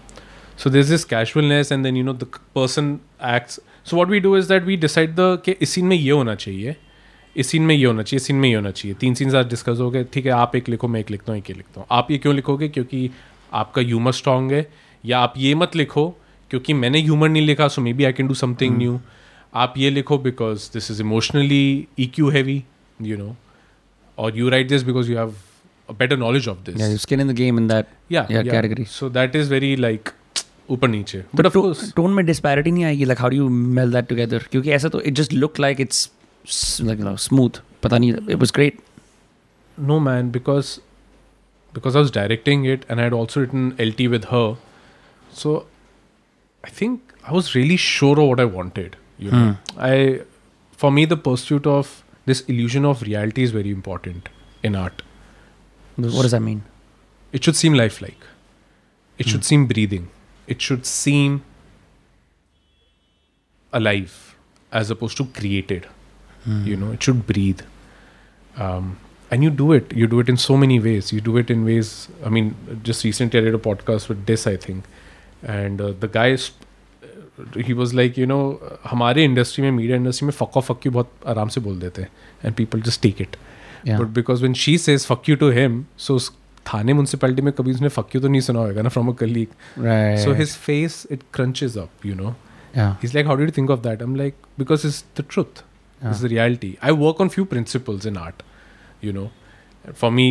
so 0.57 0.69
there's 0.69 0.89
this 0.89 1.05
casualness 1.05 1.71
and 1.71 1.85
then 1.85 1.95
you 1.95 2.03
know 2.03 2.13
the 2.13 2.29
person 2.53 2.99
acts 3.19 3.59
so 3.83 3.97
what 3.97 4.07
we 4.07 4.19
do 4.19 4.35
is 4.35 4.47
that 4.47 4.65
we 4.65 4.77
decide 4.87 5.15
the 5.15 5.37
कि 5.45 5.55
इस 5.61 5.69
scene 5.69 5.85
में 5.85 5.95
ये 5.95 6.11
होना 6.11 6.35
चाहिए 6.35 6.75
इस 7.35 7.47
scene 7.51 7.61
में 7.61 7.75
ये 7.75 7.85
होना 7.85 8.03
चाहिए 8.03 8.19
सीन 8.25 8.35
में 8.35 8.47
ये 8.49 8.55
होना 8.55 8.71
चाहिए 8.71 8.95
तीन 8.99 9.13
सीन 9.15 9.35
आज 9.35 9.47
डिस्कस 9.49 9.79
हो 9.79 9.89
गए 9.91 10.03
ठीक 10.13 10.25
है 10.25 10.31
आप 10.31 10.55
एक 10.55 10.69
लिखो 10.69 10.87
मैं 10.87 10.99
एक 10.99 11.11
लिखता 11.11 11.31
हूँ 11.31 11.39
एक 11.39 11.49
ये 11.49 11.55
लिखता 11.55 11.79
हूँ 11.79 11.87
आप 11.91 12.11
ये 12.11 12.17
क्यों 12.17 12.35
लिखोगे 12.35 12.67
क्योंकि 12.69 13.09
आपका 13.55 13.81
ह्यूमर 13.81 14.11
स्ट्रांग 14.11 14.51
है 14.51 14.67
या 15.03 15.19
आप 15.19 15.33
ये 15.37 15.53
मत 15.55 15.75
लिखो 15.75 16.07
क्योंकि 16.51 16.73
मैंने 16.73 17.01
ह्यूमर 17.01 17.29
नहीं 17.29 17.45
लिखा 17.45 17.67
so 17.67 17.81
maybe 17.93 18.03
I 18.03 18.13
can 18.13 18.27
do 18.27 18.33
something 18.35 18.77
new 18.77 18.99
आप 19.53 19.73
ये 19.77 19.89
लिखो 19.89 20.17
because 20.19 20.69
this 20.73 20.91
is 20.91 21.01
emotionally 21.01 21.87
E 21.99 22.05
Q 22.15 22.29
heavy 22.29 22.63
you 23.01 23.17
know 23.17 23.35
और 24.17 24.37
you 24.37 24.49
write 24.49 24.69
this 24.69 24.83
because 24.83 25.11
you 25.11 25.17
have 25.17 25.35
better 25.89 26.17
knowledge 26.17 26.47
of 26.47 26.57
this 26.69 27.11
in 27.13 27.33
game 27.33 27.67
that 27.67 28.87
so 28.89 29.09
that 29.09 29.35
is 29.35 29.49
very 29.49 29.75
like 29.75 30.09
ऊपर 30.69 30.87
नीचे 30.87 31.23
but 31.35 31.45
of 31.45 31.53
course 31.53 31.91
tone 31.95 32.11
में 32.11 32.25
disparity 32.25 32.71
नहीं 32.71 32.83
आएगी 32.85 33.05
like 33.05 33.33
you 33.33 33.49
meld 33.49 33.91
that 33.91 34.07
together 34.07 34.47
क्योंकि 34.51 34.71
ऐसा 34.71 34.89
तो 34.89 35.01
it 35.01 35.13
just 35.13 35.33
look 35.33 35.59
like 35.59 35.81
it's 35.81 36.09
smooth 36.45 37.61
पता 37.83 37.97
नहीं 37.97 38.13
it 38.13 38.35
was 38.35 38.51
great 38.55 38.79
no 39.77 39.99
man 39.99 40.31
because 40.31 40.77
because 41.75 41.95
I 41.95 42.03
was 42.05 42.11
directing 42.17 42.65
it 42.73 42.85
and 42.89 42.99
I 42.99 43.03
had 43.05 43.13
also 43.21 43.41
written 43.41 43.71
LT 43.87 44.09
with 44.15 44.25
her 44.35 44.57
so 45.31 45.65
I 46.63 46.69
think 46.69 47.13
I 47.23 47.33
was 47.33 47.53
really 47.55 47.77
sure 47.77 48.19
of 48.19 48.29
what 48.29 48.39
I 48.39 48.45
wanted 48.45 48.97
You 49.17 49.31
know, 49.31 49.43
hmm. 49.51 49.79
I 49.87 50.21
for 50.83 50.91
me 50.91 51.05
the 51.11 51.17
pursuit 51.25 51.67
of 51.73 51.91
this 52.29 52.41
illusion 52.53 52.87
of 52.91 53.03
reality 53.07 53.43
is 53.43 53.51
very 53.51 53.71
important 53.75 54.29
in 54.69 54.75
art. 54.75 55.03
What 55.95 56.23
does 56.23 56.31
that 56.31 56.41
mean? 56.41 56.63
It 57.31 57.43
should 57.43 57.55
seem 57.55 57.73
lifelike. 57.73 58.25
It 59.17 59.29
should 59.29 59.41
hmm. 59.41 59.49
seem 59.51 59.67
breathing. 59.67 60.09
It 60.55 60.61
should 60.61 60.85
seem 60.85 61.43
alive 63.71 64.35
as 64.71 64.91
opposed 64.95 65.17
to 65.17 65.25
created. 65.39 65.87
Hmm. 66.43 66.65
You 66.65 66.75
know, 66.75 66.91
it 66.91 67.03
should 67.03 67.25
breathe. 67.27 67.61
Um, 68.57 68.97
and 69.30 69.44
you 69.44 69.50
do 69.50 69.72
it. 69.72 69.92
You 69.92 70.06
do 70.06 70.20
it 70.20 70.28
in 70.28 70.36
so 70.36 70.56
many 70.56 70.78
ways. 70.80 71.12
You 71.12 71.20
do 71.20 71.36
it 71.36 71.50
in 71.50 71.64
ways. 71.64 72.08
I 72.24 72.28
mean, 72.28 72.54
just 72.82 73.04
recently 73.04 73.40
I 73.40 73.42
did 73.42 73.54
a 73.54 73.58
podcast 73.58 74.08
with 74.08 74.24
Dis, 74.26 74.46
I 74.46 74.56
think, 74.56 74.84
and 75.42 75.80
uh, 75.80 75.92
the 76.00 76.08
guy 76.08 76.30
is. 76.38 76.50
He 77.66 77.72
was 77.72 77.94
like, 77.94 78.18
you 78.20 78.26
know, 78.26 78.40
हमारे 78.86 79.24
industry 79.24 79.62
में 79.62 79.70
media 79.70 79.96
industry 79.96 80.26
में 80.26 80.32
fuck 80.40 80.58
fuck 80.64 80.86
you 80.86 80.92
बहुत 80.92 81.12
आराम 81.32 81.48
से 81.48 81.60
बोल 81.60 81.78
देते 81.80 82.02
हैं 82.02 82.10
and 82.44 82.54
people 82.54 82.82
just 82.88 83.02
take 83.02 83.20
it 83.22 83.36
Yeah. 83.86 84.00
But 84.00 84.08
because 84.14 84.40
when 84.40 84.54
she 84.62 84.76
says 84.78 85.04
fuck 85.06 85.28
you 85.28 85.36
to 85.42 85.48
him 85.50 85.84
so 86.06 86.18
Thane 86.66 86.92
municipality 86.92 87.42
में 87.42 87.52
कभी 87.58 87.72
उसने 87.72 87.88
फक 87.88 88.14
यू 88.14 88.20
तो 88.20 88.28
नहीं 88.28 88.40
सुना 88.48 88.60
होगा 88.60 88.82
ना 88.82 88.88
from 88.96 89.08
a 89.08 89.12
colleague 89.20 89.48
right. 89.84 90.18
so 90.24 90.34
his 90.40 90.50
face 90.66 90.98
it 91.16 91.22
crunches 91.36 91.76
up 91.82 92.04
you 92.08 92.16
know 92.18 92.32
yeah. 92.74 92.90
he's 93.02 93.14
like 93.18 93.30
how 93.30 93.36
did 93.40 93.50
you 93.50 93.54
think 93.58 93.72
of 93.76 93.80
that 93.86 94.02
i'm 94.06 94.16
like 94.22 94.42
because 94.62 94.84
it's 94.88 94.98
the 95.20 95.24
truth 95.34 95.62
it's 96.10 96.20
the 96.26 96.30
reality 96.34 96.70
i 96.90 96.92
work 97.04 97.22
on 97.24 97.32
few 97.36 97.46
principles 97.54 98.08
in 98.10 98.20
art 98.26 98.44
you 99.08 99.12
know 99.18 99.28
for 100.02 100.10
me 100.20 100.26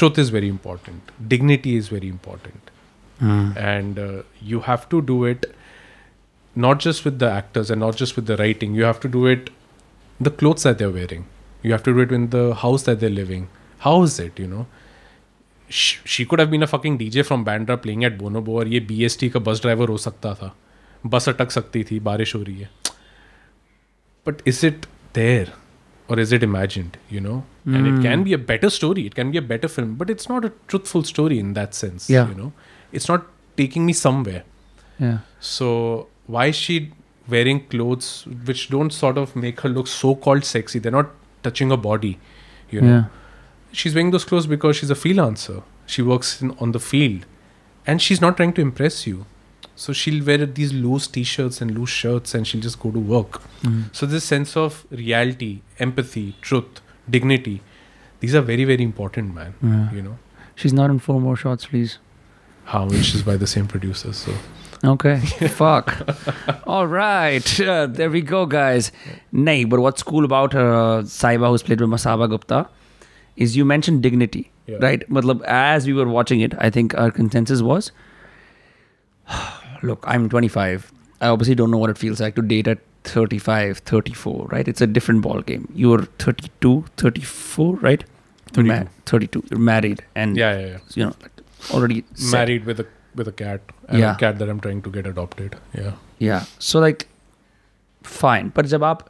truth 0.00 0.18
is 0.24 0.30
very 0.38 0.48
important 0.54 1.12
dignity 1.36 1.76
is 1.82 1.88
very 1.98 2.08
important 2.16 2.72
Mm. 3.26 3.44
and 3.66 3.98
uh, 3.98 4.22
you 4.48 4.58
have 4.64 4.82
to 4.94 4.98
do 5.10 5.14
it 5.28 5.44
not 6.64 6.80
just 6.86 7.02
with 7.06 7.14
the 7.20 7.28
actors 7.36 7.70
and 7.74 7.80
not 7.84 7.96
just 8.00 8.14
with 8.18 8.26
the 8.30 8.36
writing 8.40 8.74
you 8.78 8.84
have 8.88 8.98
to 9.04 9.10
do 9.14 9.22
it 9.30 9.48
the 10.28 10.32
clothes 10.42 10.66
that 10.68 10.76
they're 10.82 10.90
wearing 10.96 11.22
you 11.62 11.72
have 11.76 11.82
to 11.86 11.94
do 11.98 12.02
it 12.04 12.12
in 12.18 12.26
the 12.34 12.42
house 12.64 12.82
that 12.88 13.00
they're 13.04 13.14
living 13.20 13.46
how 13.86 13.94
is 14.08 14.18
it 14.26 14.42
you 14.44 14.46
know 14.50 14.66
she, 15.68 15.96
she 16.16 16.26
could 16.26 16.38
have 16.44 16.50
been 16.56 16.62
a 16.62 16.66
fucking 16.74 16.98
DJ 17.04 17.24
from 17.30 17.46
Bandra 17.48 17.78
playing 17.86 18.04
at 18.10 18.18
Bonobo 18.18 18.58
और 18.60 18.68
ये 18.74 18.80
BST 18.90 19.30
का 19.32 19.40
bus 19.48 19.62
driver 19.62 19.88
हो 19.88 19.96
सकता 20.08 20.34
था 20.42 20.54
बस 21.16 21.28
अटक 21.28 21.50
सकती 21.58 21.84
थी 21.90 22.00
बारिश 22.10 22.34
हो 22.34 22.42
रही 22.50 22.58
है 22.60 22.70
but 24.28 24.46
is 24.52 24.62
it 24.72 24.86
there 25.20 25.48
Or 26.09 26.19
is 26.19 26.31
it 26.31 26.43
imagined 26.43 26.97
you 27.09 27.21
know? 27.21 27.43
And 27.65 27.87
it 27.87 28.01
can 28.01 28.23
be 28.23 28.33
a 28.33 28.37
better 28.37 28.69
story 28.69 29.05
it 29.05 29.15
can 29.15 29.31
be 29.31 29.37
a 29.37 29.41
better 29.41 29.67
film 29.67 29.95
but 29.95 30.09
it's 30.09 30.27
not 30.27 30.43
a 30.45 30.51
truthful 30.67 31.03
story 31.03 31.37
in 31.39 31.53
that 31.53 31.73
sense 31.73 32.09
Yeah. 32.09 32.27
you 32.29 32.35
know? 32.35 32.53
It's 32.91 33.07
not 33.07 33.25
taking 33.57 33.85
me 33.85 33.93
somewhere. 33.93 34.43
Yeah. 34.99 35.19
so 35.39 36.07
why 36.27 36.47
is 36.47 36.55
she 36.55 36.91
wearing 37.27 37.65
clothes 37.67 38.25
which 38.45 38.69
don't 38.69 38.91
sort 38.91 39.17
of 39.17 39.35
make 39.35 39.61
her 39.61 39.69
look 39.69 39.87
so 39.87 40.15
called 40.15 40.43
sexy? 40.45 40.79
They're 40.79 40.91
not 40.91 41.09
touching 41.43 41.69
her 41.69 41.77
body 41.77 42.19
you 42.69 42.81
know? 42.81 42.87
Yeah. 42.95 43.03
she's 43.71 43.93
wearing 43.95 44.11
those 44.11 44.25
clothes 44.25 44.47
because 44.47 44.75
she's 44.77 44.89
a 44.91 44.95
freelancer. 44.95 45.63
She 45.85 46.01
works 46.01 46.41
in, 46.41 46.51
on 46.59 46.71
the 46.71 46.79
field. 46.79 47.25
And 47.87 48.01
she's 48.01 48.21
not 48.21 48.37
trying 48.37 48.53
to 48.53 48.61
impress 48.61 49.05
you 49.07 49.25
so 49.83 49.93
she'll 49.99 50.23
wear 50.29 50.45
these 50.59 50.71
loose 50.85 51.07
t-shirts 51.17 51.61
and 51.65 51.71
loose 51.77 51.93
shirts 52.03 52.35
and 52.39 52.47
she'll 52.51 52.65
just 52.69 52.79
go 52.85 52.91
to 52.99 53.03
work 53.15 53.41
Mm. 53.69 53.81
so 53.99 54.05
this 54.13 54.25
sense 54.33 54.55
of 54.61 54.79
reality 55.01 55.51
empathy 55.87 56.25
truth 56.49 56.81
dignity 57.17 57.53
these 58.23 58.35
are 58.39 58.41
very 58.53 58.65
very 58.71 58.87
important 58.91 59.33
man 59.41 59.53
Yeah. 59.73 59.91
you 59.99 60.03
know 60.09 60.17
She's 60.63 60.73
not 60.77 60.91
in 60.93 60.97
four 61.03 61.19
more 61.25 61.35
shots, 61.43 61.65
please. 61.73 61.93
how 62.71 62.81
which 62.95 63.13
is 63.19 63.21
by 63.29 63.35
the 63.43 63.47
same 63.53 63.67
producer 63.75 64.13
so 64.23 64.33
Okay. 64.91 65.17
Fuck. 65.55 65.89
All 66.75 66.87
right. 66.91 67.49
Uh, 67.73 67.85
there 67.97 68.09
we 68.13 68.21
go, 68.29 68.39
guys. 68.53 68.87
Nay, 69.47 69.57
but 69.73 69.79
what's 69.85 70.01
cool 70.11 70.25
about 70.27 70.55
uh, 70.61 71.03
Saiba, 71.15 71.49
who's 71.53 71.61
played 71.67 71.81
with 71.85 71.91
Masaba 71.91 72.27
Gupta, 72.31 72.61
is 73.45 73.55
you 73.59 73.63
mentioned 73.71 74.01
dignity, 74.05 74.41
Yeah. 74.71 74.79
right? 74.87 75.03
Matlab, 75.17 75.43
as 75.57 75.85
we 75.91 75.93
were 75.99 76.07
watching 76.15 76.41
it, 76.47 76.55
I 76.69 76.71
think 76.79 76.95
our 77.03 77.11
consensus 77.19 77.61
was 77.61 77.91
look, 79.82 80.04
I'm 80.06 80.28
25. 80.28 80.92
I 81.20 81.28
obviously 81.28 81.54
don't 81.54 81.70
know 81.70 81.78
what 81.78 81.90
it 81.90 81.98
feels 81.98 82.20
like 82.20 82.34
to 82.36 82.42
date 82.42 82.68
at 82.68 82.78
35, 83.04 83.78
34, 83.78 84.46
right? 84.52 84.68
It's 84.68 84.80
a 84.80 84.86
different 84.86 85.22
ball 85.22 85.40
game. 85.40 85.68
You're 85.74 86.02
32, 86.24 86.84
34, 86.96 87.76
right? 87.76 88.04
32. 88.52 88.68
Ma- 88.68 88.84
32. 89.06 89.42
You're 89.50 89.60
married 89.60 90.02
and, 90.14 90.36
yeah 90.36 90.58
yeah, 90.58 90.66
yeah. 90.66 90.78
you 90.94 91.04
know, 91.04 91.14
already 91.72 92.04
set. 92.14 92.32
married 92.38 92.64
with 92.64 92.80
a 92.80 92.86
with 93.14 93.28
a 93.28 93.32
cat 93.32 93.60
and 93.88 93.98
Yeah. 93.98 94.14
a 94.14 94.18
cat 94.22 94.38
that 94.40 94.50
i'm 94.54 94.58
trying 94.64 94.80
to 94.86 94.90
get 94.96 95.06
adopted 95.10 95.54
yeah 95.74 95.92
Yeah. 96.18 96.44
So 96.58 96.80
like, 96.80 97.06
fine. 98.16 98.50
But 98.58 98.66
jab 98.72 98.84
aap, 98.88 99.00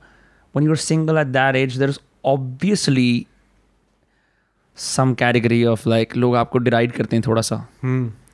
when 0.53 0.65
you're 0.69 0.77
single 0.85 1.19
at 1.23 1.33
that 1.37 1.57
age, 1.57 1.77
there's 1.83 1.99
obviously 2.25 3.09
some 4.75 5.15
category 5.23 5.61
of 5.73 5.87
like 5.87 6.17
लोग 6.17 6.35
आपको 6.37 6.59
deride 6.69 6.93
करते 6.97 7.17
हैं 7.17 7.23
थोड़ा 7.27 7.43
सा. 7.51 7.57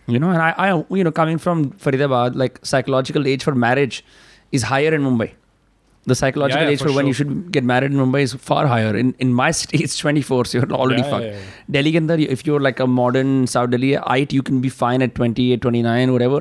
you 0.08 0.20
know 0.20 0.30
and 0.30 0.41
I, 0.41 0.52
I 0.58 0.84
you 0.89 1.04
know 1.04 1.12
coming 1.12 1.38
from 1.38 1.72
faridabad 1.72 2.36
like 2.36 2.60
psychological 2.63 3.28
age 3.28 3.43
for 3.43 3.56
marriage 3.56 4.04
is 4.52 4.63
higher 4.63 4.93
in 4.93 5.02
mumbai 5.02 5.32
the 6.08 6.15
psychological 6.15 6.62
yeah, 6.63 6.70
yeah, 6.70 6.74
age 6.74 6.80
for, 6.80 6.88
for 6.88 6.96
when 6.96 7.04
sure. 7.04 7.08
you 7.08 7.13
should 7.13 7.52
get 7.52 7.65
married 7.65 7.91
in 7.91 7.98
Mumbai 7.98 8.22
is 8.22 8.34
far 8.34 8.65
higher. 8.65 8.96
In 8.96 9.13
in 9.20 9.34
my 9.34 9.52
city, 9.62 9.84
it's 9.84 9.98
24, 9.98 10.46
so 10.46 10.58
you're 10.58 10.72
already 10.72 11.02
yeah, 11.02 11.10
fucked. 11.10 11.26
Yeah, 11.26 11.32
yeah. 11.32 11.76
Delhi, 11.78 11.91
Gandhar, 11.91 12.20
if 12.36 12.46
you're 12.48 12.62
like 12.62 12.80
a 12.80 12.88
modern 12.88 13.46
South 13.46 13.70
Delhiite, 13.72 14.32
you 14.32 14.41
can 14.41 14.62
be 14.62 14.70
fine 14.70 15.02
at 15.02 15.15
28, 15.15 15.62
29, 15.62 16.13
whatever. 16.13 16.39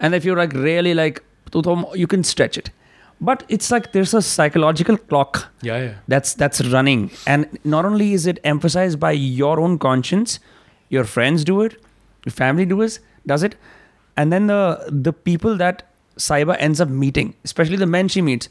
And 0.00 0.14
if 0.14 0.24
you're 0.24 0.38
like 0.38 0.54
really 0.54 0.94
like, 0.94 1.22
you 1.54 2.06
can 2.06 2.24
stretch 2.24 2.56
it. 2.56 2.70
But 3.20 3.44
it's 3.48 3.70
like 3.70 3.92
there's 3.92 4.14
a 4.14 4.22
psychological 4.22 4.96
clock. 4.96 5.46
Yeah, 5.60 5.82
yeah. 5.82 5.94
That's 6.08 6.34
that's 6.34 6.64
running, 6.68 7.10
and 7.26 7.58
not 7.64 7.84
only 7.84 8.14
is 8.14 8.26
it 8.26 8.40
emphasized 8.42 8.98
by 8.98 9.12
your 9.12 9.60
own 9.60 9.78
conscience, 9.78 10.40
your 10.88 11.04
friends 11.04 11.44
do 11.44 11.60
it, 11.60 11.76
family 12.39 12.65
do 12.65 12.81
it, 12.81 12.99
does 13.33 13.43
it, 13.49 13.57
and 14.17 14.33
then 14.35 14.47
the 14.53 14.61
the 15.07 15.13
people 15.29 15.57
that 15.63 15.83
Saiba 16.27 16.55
ends 16.67 16.81
up 16.85 16.89
meeting, 17.03 17.33
especially 17.49 17.77
the 17.83 17.91
men 17.97 18.15
she 18.15 18.23
meets. 18.29 18.49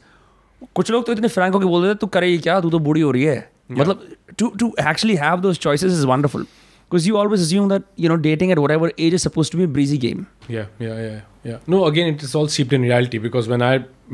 कुछ 0.75 0.89
लोग 0.91 1.05
तो 1.05 1.11
इतने 1.13 1.27
Frank 1.27 1.53
होकर 1.53 1.65
बोल 1.65 1.83
देते 1.87 1.99
तू 2.01 2.07
करेगी 2.13 2.37
क्या 2.43 2.59
तू 2.61 2.69
तो 2.69 2.79
बूढ़ी 2.85 3.01
हो 3.01 3.11
रही 3.11 3.23
है 3.23 3.49
मतलब 3.71 4.07
to 4.39 4.47
to 4.59 4.73
actually 4.79 5.15
have 5.15 5.39
those 5.41 5.57
choices 5.65 5.91
is 5.93 6.05
wonderful 6.11 6.43
because 6.43 7.07
you 7.07 7.15
always 7.17 7.41
assume 7.45 7.67
that 7.73 7.83
you 8.03 8.09
know 8.11 8.17
dating 8.23 8.53
at 8.55 8.61
whatever 8.63 8.89
age 9.05 9.17
is 9.17 9.25
supposed 9.27 9.53
to 9.55 9.59
be 9.59 9.67
a 9.69 9.71
breezy 9.75 9.99
game 10.05 10.23
Yeah, 10.55 10.65
yeah, 10.85 10.99
yeah, 11.05 11.19
yeah. 11.49 11.59
No, 11.73 11.83
again, 11.89 12.09
it 12.13 12.23
is 12.27 12.33
all 12.39 12.49
steeped 12.55 12.73
in 12.77 12.87
reality 12.87 13.19
because 13.27 13.49
when 13.53 13.65
I 13.67 13.71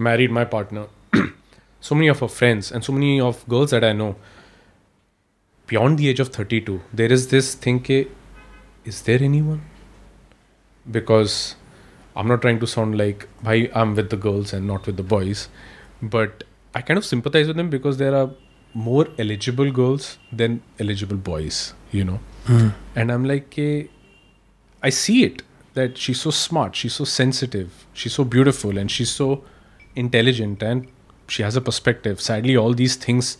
married 0.07 0.31
my 0.37 0.43
partner, 0.55 0.83
so 1.89 1.95
many 1.99 2.09
of 2.15 2.23
her 2.25 2.29
friends 2.39 2.71
and 2.71 2.87
so 2.89 2.95
many 2.97 3.11
of 3.29 3.43
girls 3.53 3.75
that 3.75 3.85
I 3.89 3.93
know, 4.01 4.09
beyond 5.67 6.03
the 6.03 6.09
age 6.13 6.23
of 6.25 6.31
32, 6.39 6.79
there 7.01 7.11
is 7.19 7.27
this 7.35 7.53
thing, 7.65 7.79
ke, 7.89 7.99
is 8.88 9.02
there 9.02 9.22
anyone? 9.22 9.62
Because 10.90 11.56
I'm 12.16 12.26
not 12.26 12.42
trying 12.42 12.60
to 12.60 12.66
sound 12.66 12.96
like, 12.96 13.28
bhai, 13.42 13.70
I'm 13.74 13.94
with 13.94 14.10
the 14.10 14.16
girls 14.16 14.52
and 14.52 14.66
not 14.66 14.86
with 14.86 14.96
the 14.96 15.02
boys, 15.02 15.48
but 16.02 16.44
I 16.74 16.80
kind 16.80 16.98
of 16.98 17.04
sympathize 17.04 17.46
with 17.48 17.56
them 17.56 17.68
because 17.70 17.98
there 17.98 18.14
are 18.14 18.30
more 18.74 19.06
eligible 19.18 19.70
girls 19.70 20.18
than 20.32 20.62
eligible 20.78 21.16
boys, 21.16 21.74
you 21.92 22.04
know? 22.04 22.20
Hmm. 22.46 22.68
And 22.96 23.12
I'm 23.12 23.24
like, 23.24 23.50
ke, 23.50 23.90
I 24.82 24.90
see 24.90 25.22
it 25.24 25.42
that 25.74 25.98
she's 25.98 26.20
so 26.20 26.30
smart, 26.30 26.74
she's 26.74 26.94
so 26.94 27.04
sensitive, 27.04 27.86
she's 27.92 28.14
so 28.14 28.24
beautiful, 28.24 28.78
and 28.78 28.90
she's 28.90 29.10
so 29.10 29.44
intelligent, 29.94 30.62
and 30.62 30.88
she 31.28 31.42
has 31.42 31.56
a 31.56 31.60
perspective. 31.60 32.20
Sadly, 32.20 32.56
all 32.56 32.72
these 32.72 32.96
things 32.96 33.36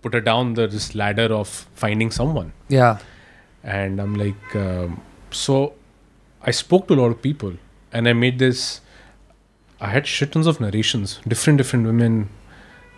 put 0.00 0.14
her 0.14 0.20
down 0.20 0.54
the 0.54 0.66
this 0.66 0.94
ladder 0.94 1.32
of 1.40 1.48
finding 1.86 2.10
someone. 2.10 2.52
yeah 2.68 2.98
and 3.62 4.00
i'm 4.00 4.14
like 4.14 4.56
um, 4.56 5.00
so 5.30 5.74
i 6.42 6.50
spoke 6.50 6.88
to 6.88 6.94
a 6.94 6.98
lot 7.02 7.10
of 7.10 7.22
people 7.22 7.52
and 7.92 8.08
i 8.08 8.12
made 8.12 8.38
this 8.38 8.80
i 9.80 9.88
had 9.88 10.06
shit 10.06 10.32
tons 10.32 10.46
of 10.46 10.60
narrations 10.60 11.20
different 11.26 11.58
different 11.58 11.86
women 11.86 12.28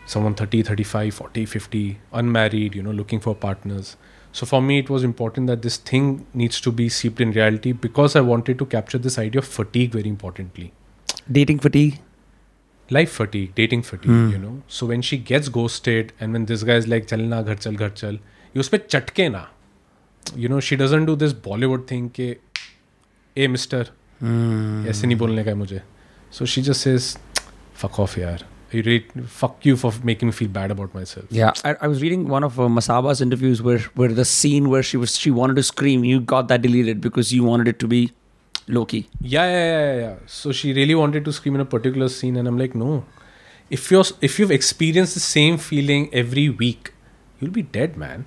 someone 0.06 0.34
30 0.34 0.62
35 0.62 1.14
40 1.14 1.46
50 1.46 1.98
unmarried 2.12 2.74
you 2.74 2.82
know 2.82 2.90
looking 2.90 3.20
for 3.20 3.34
partners. 3.34 3.96
So 4.32 4.46
for 4.46 4.60
me 4.60 4.78
it 4.78 4.90
was 4.90 5.04
important 5.04 5.46
that 5.46 5.62
this 5.62 5.76
thing 5.76 6.26
needs 6.34 6.60
to 6.60 6.72
be 6.72 6.88
seeped 6.88 7.20
in 7.20 7.30
reality 7.32 7.72
because 7.72 8.16
i 8.16 8.20
wanted 8.20 8.58
to 8.58 8.66
capture 8.66 8.98
this 8.98 9.18
idea 9.18 9.38
of 9.40 9.46
fatigue 9.46 9.92
very 9.92 10.08
importantly. 10.08 10.72
Dating 11.30 11.58
fatigue? 11.58 12.00
Life 12.90 13.12
fatigue 13.12 13.54
dating 13.54 13.82
fatigue 13.82 14.10
mm. 14.10 14.30
you 14.32 14.38
know. 14.38 14.62
So 14.68 14.86
when 14.86 15.02
she 15.02 15.16
gets 15.16 15.48
ghosted 15.48 16.12
and 16.20 16.32
when 16.32 16.46
this 16.46 16.62
guy 16.62 16.74
is 16.74 16.88
like 16.88 17.06
chalna 17.06 17.44
ghar 17.44 17.54
chal 17.54 17.74
ghar 17.84 17.90
chal 17.90 18.18
you 18.52 18.64
uspe 18.64 18.78
chatke 18.94 19.30
na 19.36 19.44
you 20.36 20.48
know 20.48 20.60
she 20.60 20.76
doesn't 20.76 21.06
do 21.06 21.16
this 21.16 21.32
Bollywood 21.44 21.86
thing 21.90 22.08
के 22.20 22.36
ए 23.36 23.46
mister 23.48 23.90
ऐसे 24.90 25.06
नहीं 25.06 25.16
बोलने 25.18 25.44
का 25.44 25.54
मुझे 25.54 25.82
so 26.38 26.46
she 26.46 26.62
just 26.62 26.84
says 26.84 27.16
fuck 27.82 28.00
off 28.00 28.18
यार 28.18 28.46
You 28.74 28.82
rate, 28.86 29.10
hmm. 29.14 29.26
fuck 29.40 29.66
you 29.66 29.76
for 29.80 29.90
making 30.08 30.30
me 30.30 30.32
feel 30.36 30.48
bad 30.54 30.72
about 30.74 30.94
myself. 30.98 31.26
Yeah, 31.36 31.58
I, 31.68 31.74
I 31.80 31.90
was 31.90 32.00
reading 32.04 32.22
one 32.30 32.46
of 32.46 32.56
uh, 32.62 32.64
Masaba's 32.78 33.20
interviews 33.26 33.60
where 33.66 33.82
where 34.00 34.16
the 34.20 34.24
scene 34.30 34.64
where 34.72 34.86
she 34.88 35.00
was 35.02 35.14
she 35.24 35.32
wanted 35.36 35.60
to 35.60 35.64
scream, 35.68 36.06
you 36.08 36.22
got 36.32 36.48
that 36.52 36.64
deleted 36.64 37.04
because 37.04 37.30
you 37.34 37.44
wanted 37.50 37.70
it 37.72 37.78
to 37.84 37.90
be 37.92 38.00
low-key. 38.78 39.02
Yeah, 39.34 39.52
yeah, 39.52 39.68
yeah, 39.68 39.94
yeah. 40.00 40.16
So 40.38 40.56
she 40.62 40.72
really 40.80 40.96
wanted 41.02 41.28
to 41.28 41.36
scream 41.38 41.60
in 41.60 41.64
a 41.66 41.68
particular 41.76 42.08
scene, 42.16 42.40
and 42.42 42.52
I'm 42.52 42.58
like, 42.64 42.74
no. 42.82 42.90
If 43.78 43.92
you're 43.94 44.10
if 44.30 44.40
you've 44.40 44.56
experienced 44.58 45.20
the 45.20 45.24
same 45.28 45.62
feeling 45.68 46.08
every 46.24 46.48
week, 46.64 46.92
you'll 47.38 47.56
be 47.62 47.66
dead, 47.78 47.96
man 48.06 48.26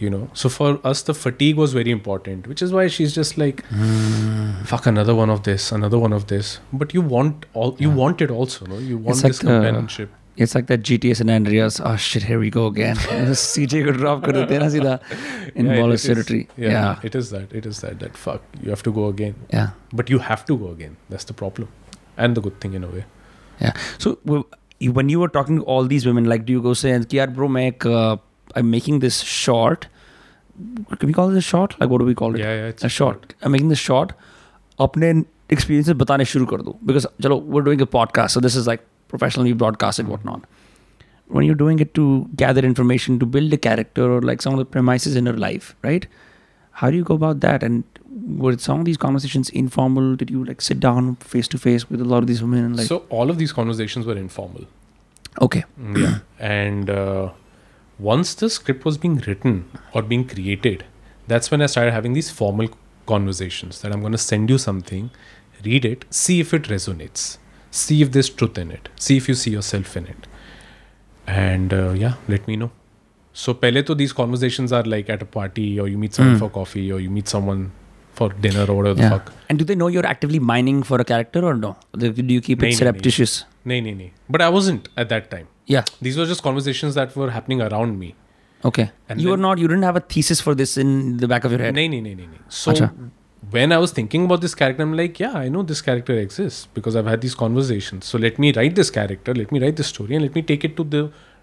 you 0.00 0.10
know 0.10 0.28
so 0.32 0.48
for 0.48 0.68
us 0.90 1.02
the 1.08 1.14
fatigue 1.14 1.56
was 1.56 1.72
very 1.72 1.90
important 1.90 2.46
which 2.52 2.62
is 2.62 2.72
why 2.72 2.86
she's 2.86 3.14
just 3.14 3.36
like 3.38 3.62
mm. 3.68 4.66
fuck 4.66 4.86
another 4.86 5.14
one 5.14 5.30
of 5.30 5.42
this 5.48 5.70
another 5.72 5.98
one 5.98 6.12
of 6.12 6.26
this 6.28 6.58
but 6.72 6.94
you 6.94 7.02
want 7.02 7.44
all 7.52 7.76
you 7.78 7.90
want 7.90 8.22
it 8.26 8.30
also 8.30 8.66
no 8.66 8.78
you 8.78 8.96
want 8.96 9.10
it's 9.10 9.22
this 9.22 9.42
like 9.42 9.52
companionship 9.52 10.16
it's 10.36 10.54
like 10.54 10.68
that 10.68 10.82
GTA 10.82 11.16
San 11.16 11.28
Andreas. 11.28 11.80
Oh 11.80 11.96
shit! 11.96 12.22
Here 12.22 12.38
we 12.38 12.50
go 12.50 12.66
again. 12.66 12.96
CJ 13.40 13.84
could 13.84 13.96
drop 13.96 14.22
kar 14.22 14.32
dete 14.32 14.54
na 14.62 14.68
sida 14.74 14.94
in 15.54 15.66
yeah, 15.66 15.96
territory. 15.96 16.48
Yeah, 16.56 16.70
yeah, 16.70 17.00
it 17.02 17.14
is 17.14 17.30
that. 17.30 17.52
It 17.52 17.66
is 17.66 17.80
that. 17.80 17.98
That 17.98 18.16
fuck. 18.16 18.40
You 18.62 18.70
have 18.70 18.82
to 18.84 18.92
go 19.00 19.08
again. 19.08 19.34
Yeah. 19.52 19.70
But 19.92 20.08
you 20.08 20.20
have 20.30 20.46
to 20.46 20.56
go 20.56 20.70
again. 20.70 20.96
That's 21.10 21.24
the 21.24 21.34
problem, 21.34 21.68
and 22.16 22.40
the 22.40 22.40
good 22.40 22.58
thing 22.60 22.78
in 22.80 22.84
a 22.84 22.88
way. 22.88 23.04
Yeah. 23.60 23.72
So 23.98 24.18
when 24.24 25.08
you 25.10 25.20
were 25.20 25.28
talking 25.28 25.58
to 25.58 25.64
all 25.64 25.84
these 25.84 26.06
women, 26.06 26.24
like, 26.34 26.46
do 26.46 26.58
you 26.58 26.62
go 26.62 26.74
say, 26.84 26.96
"Yaar, 27.18 27.28
bro, 27.34 27.48
मैं 27.48 27.66
एक 27.72 27.88
I'm 28.55 28.71
making 28.71 28.99
this 28.99 29.21
short. 29.21 29.87
Can 30.99 31.07
we 31.07 31.13
call 31.13 31.29
it 31.29 31.37
a 31.37 31.41
short? 31.41 31.79
Like, 31.79 31.89
what 31.89 31.99
do 31.99 32.05
we 32.05 32.15
call 32.15 32.35
it? 32.35 32.39
Yeah, 32.39 32.55
yeah. 32.55 32.67
It's 32.67 32.83
a 32.83 32.89
short. 32.89 33.33
I'm 33.41 33.51
making 33.51 33.69
this 33.69 33.79
short. 33.79 34.13
अपने 34.79 35.09
experiences 35.53 35.93
बताने 36.03 36.25
शुरू 36.25 36.45
कर 36.45 36.61
दो 36.61 36.77
because 36.85 37.05
चलो 37.21 37.39
we're 37.55 37.65
doing 37.67 37.81
a 37.81 37.87
podcast, 37.95 38.31
so 38.31 38.39
this 38.45 38.55
is 38.61 38.67
like 38.67 38.85
professionally 39.13 39.53
broadcasted 39.63 40.07
whatnot. 40.13 40.47
When 41.27 41.45
you're 41.45 41.59
doing 41.59 41.79
it 41.79 41.93
to 41.95 42.05
gather 42.35 42.63
information 42.69 43.19
to 43.19 43.25
build 43.25 43.53
a 43.53 43.57
character 43.57 44.11
or 44.15 44.21
like 44.21 44.41
some 44.41 44.53
of 44.53 44.59
the 44.59 44.65
premises 44.65 45.15
in 45.15 45.25
your 45.25 45.37
life, 45.43 45.75
right? 45.81 46.07
How 46.81 46.89
do 46.91 46.97
you 46.97 47.03
go 47.03 47.15
about 47.15 47.39
that? 47.45 47.63
And 47.63 47.83
were 48.43 48.57
some 48.57 48.79
of 48.79 48.85
these 48.85 48.97
conversations 48.97 49.49
informal? 49.61 50.15
Did 50.15 50.29
you 50.29 50.43
like 50.45 50.61
sit 50.61 50.79
down 50.79 51.15
face 51.15 51.47
to 51.53 51.57
face 51.57 51.89
with 51.89 52.01
a 52.01 52.05
lot 52.05 52.19
of 52.19 52.27
these 52.27 52.41
women 52.41 52.65
and 52.65 52.77
like 52.77 52.87
so 52.87 53.05
all 53.09 53.29
of 53.29 53.37
these 53.37 53.53
conversations 53.53 54.05
were 54.05 54.17
informal. 54.17 54.65
okay, 55.41 55.63
yeah. 55.95 56.19
And 56.39 56.89
uh, 56.89 57.29
once 58.00 58.34
the 58.34 58.48
script 58.48 58.84
was 58.84 58.96
being 58.98 59.16
written 59.26 59.56
or 59.92 60.02
being 60.02 60.26
created, 60.26 60.84
that's 61.26 61.50
when 61.50 61.62
I 61.62 61.66
started 61.66 61.92
having 61.92 62.12
these 62.14 62.30
formal 62.30 62.68
conversations 63.06 63.80
that 63.82 63.92
I'm 63.92 64.00
going 64.00 64.12
to 64.12 64.18
send 64.18 64.50
you 64.50 64.58
something, 64.58 65.10
read 65.64 65.84
it, 65.84 66.04
see 66.10 66.40
if 66.40 66.54
it 66.54 66.64
resonates, 66.64 67.38
see 67.70 68.00
if 68.02 68.12
there's 68.12 68.30
truth 68.30 68.56
in 68.58 68.70
it, 68.70 68.88
see 68.96 69.16
if 69.16 69.28
you 69.28 69.34
see 69.34 69.50
yourself 69.50 69.96
in 69.96 70.06
it. 70.06 70.26
And 71.26 71.72
uh, 71.72 71.90
yeah, 71.90 72.14
let 72.28 72.46
me 72.48 72.56
know. 72.56 72.70
So, 73.32 73.54
pehle 73.54 73.82
to 73.86 73.94
these 73.94 74.12
conversations 74.12 74.72
are 74.72 74.82
like 74.82 75.08
at 75.08 75.22
a 75.22 75.24
party 75.24 75.78
or 75.78 75.86
you 75.88 75.98
meet 75.98 76.14
someone 76.14 76.36
Mm. 76.36 76.38
for 76.40 76.50
coffee 76.50 76.90
or 76.92 76.98
you 77.00 77.10
meet 77.10 77.28
someone 77.28 77.70
for 78.14 78.28
dinner 78.30 78.64
or 78.68 78.74
whatever 78.78 78.94
the 79.02 79.08
fuck. 79.10 79.32
And 79.48 79.58
do 79.58 79.64
they 79.64 79.76
know 79.76 79.86
you're 79.86 80.06
actively 80.06 80.40
mining 80.40 80.82
for 80.82 81.00
a 81.00 81.04
character 81.04 81.44
or 81.44 81.54
no? 81.54 81.76
Do 81.96 82.10
do 82.12 82.34
you 82.34 82.40
keep 82.40 82.58
Nahi, 82.58 82.62
it 82.62 82.66
nahi, 82.66 82.74
nahi. 82.74 82.78
surreptitious? 82.80 83.44
Nay, 83.64 83.80
nay, 83.80 83.94
nay. 84.00 84.12
But 84.28 84.42
I 84.42 84.48
wasn't 84.48 84.88
at 84.96 85.08
that 85.14 85.30
time. 85.30 85.46
Yeah. 85.76 85.84
These 86.06 86.16
were 86.20 86.26
just 86.32 86.42
conversations 86.48 86.96
that 87.00 87.14
were 87.22 87.30
happening 87.36 87.60
around 87.64 87.98
me. 88.02 88.14
Okay. 88.68 88.84
And 89.08 89.20
you 89.24 89.30
were 89.32 89.36
not. 89.42 89.58
You 89.64 89.68
didn't 89.72 89.84
have 89.88 89.96
a 90.00 90.04
thesis 90.14 90.40
for 90.46 90.54
this 90.60 90.76
in 90.84 90.92
the 91.24 91.28
back 91.32 91.44
of 91.48 91.52
your 91.56 91.60
head. 91.66 91.74
No, 91.80 91.86
no, 91.92 92.00
no, 92.06 92.14
no, 92.20 92.24
no. 92.32 92.40
So 92.48 92.72
Acha. 92.72 92.88
when 93.56 93.72
I 93.76 93.78
was 93.84 93.92
thinking 93.98 94.24
about 94.30 94.42
this 94.46 94.54
character, 94.62 94.82
I'm 94.86 94.96
like, 95.02 95.20
yeah, 95.24 95.32
I 95.42 95.48
know 95.54 95.62
this 95.70 95.80
character 95.90 96.16
exists 96.24 96.66
because 96.80 96.96
I've 97.02 97.06
had 97.12 97.20
these 97.26 97.36
conversations. 97.44 98.04
So 98.14 98.18
let 98.26 98.38
me 98.44 98.52
write 98.58 98.74
this 98.80 98.90
character, 98.98 99.34
let 99.42 99.52
me 99.56 99.62
write 99.64 99.76
this 99.82 99.86
story, 99.94 100.14
and 100.18 100.24
let 100.28 100.34
me 100.40 100.42
take 100.50 100.64
it 100.70 100.76
to 100.82 100.84
the, 100.96 101.02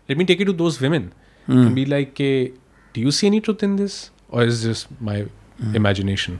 let 0.09 0.17
me 0.23 0.25
take 0.33 0.41
it 0.45 0.51
to 0.53 0.57
those 0.65 0.79
women 0.87 1.07
Hmm. 1.47 1.63
and 1.65 1.75
be 1.79 1.85
like, 1.95 2.19
eh, 2.27 2.49
do 2.93 3.01
you 3.07 3.11
see 3.21 3.27
any 3.33 3.41
truth 3.49 3.63
in 3.71 3.75
this, 3.81 3.97
or 4.29 4.43
is 4.53 4.61
this 4.69 4.85
my 5.09 5.17
Hmm. 5.59 5.75
imagination 5.81 6.39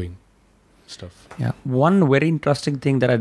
doing 0.00 0.16
stuff? 0.86 1.26
Yeah. 1.38 1.52
One 1.64 2.08
very 2.10 2.28
interesting 2.28 2.78
thing 2.78 2.98
that 3.04 3.10
I 3.10 3.20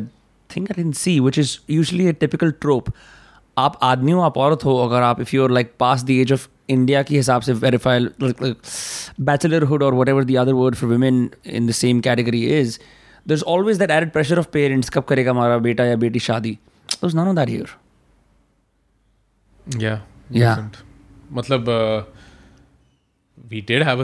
think 0.50 0.72
I 0.72 0.74
didn't 0.82 0.98
see, 0.98 1.20
which 1.20 1.38
is 1.38 1.60
usually 1.68 2.08
a 2.08 2.14
typical 2.26 2.52
trope. 2.52 2.94
आप 3.58 3.80
आदमी 3.84 4.12
हो 4.12 4.22
आप 4.22 4.38
औरत 4.38 4.63
हो 4.65 4.78
अगर 4.88 5.02
आप 5.02 5.22
if 5.22 5.36
you're 5.36 5.52
like 5.52 5.74
pass 5.80 6.04
the 6.04 6.10
age 6.10 6.34
of 6.34 6.48
India 6.70 7.04
के 7.04 7.15
हिसाब 7.15 7.41
से 7.41 7.54
वेरीफाई 7.54 8.06
बैचलरहुड 9.30 9.84
और 9.84 9.93
whatever 10.10 10.24
the 10.24 10.36
other 10.38 10.54
word 10.54 10.76
for 10.76 10.89
women 10.89 11.30
in 11.46 11.67
the 11.67 11.72
same 11.72 12.00
category 12.08 12.46
is 12.60 12.80
there 13.28 13.34
is 13.34 13.43
always 13.56 13.78
that 13.78 13.91
added 13.91 14.12
pressure 14.12 14.39
of 14.39 14.48
parents 14.54 14.89
कब 14.89 15.04
करेगा 15.04 15.32
हमारा 15.32 15.58
बेटा 15.70 15.86
या 15.86 15.96
बेटी 16.06 16.20
शादी 16.20 16.58
of 17.04 17.36
that 17.36 17.50
here. 17.50 17.67
Yeah. 19.78 20.00
Yeah. 20.30 20.50
wasn't. 20.50 20.78
Matlab, 21.32 21.67
uh, 21.67 22.06
we 23.50 23.62
did 23.62 23.84
have. 23.84 24.00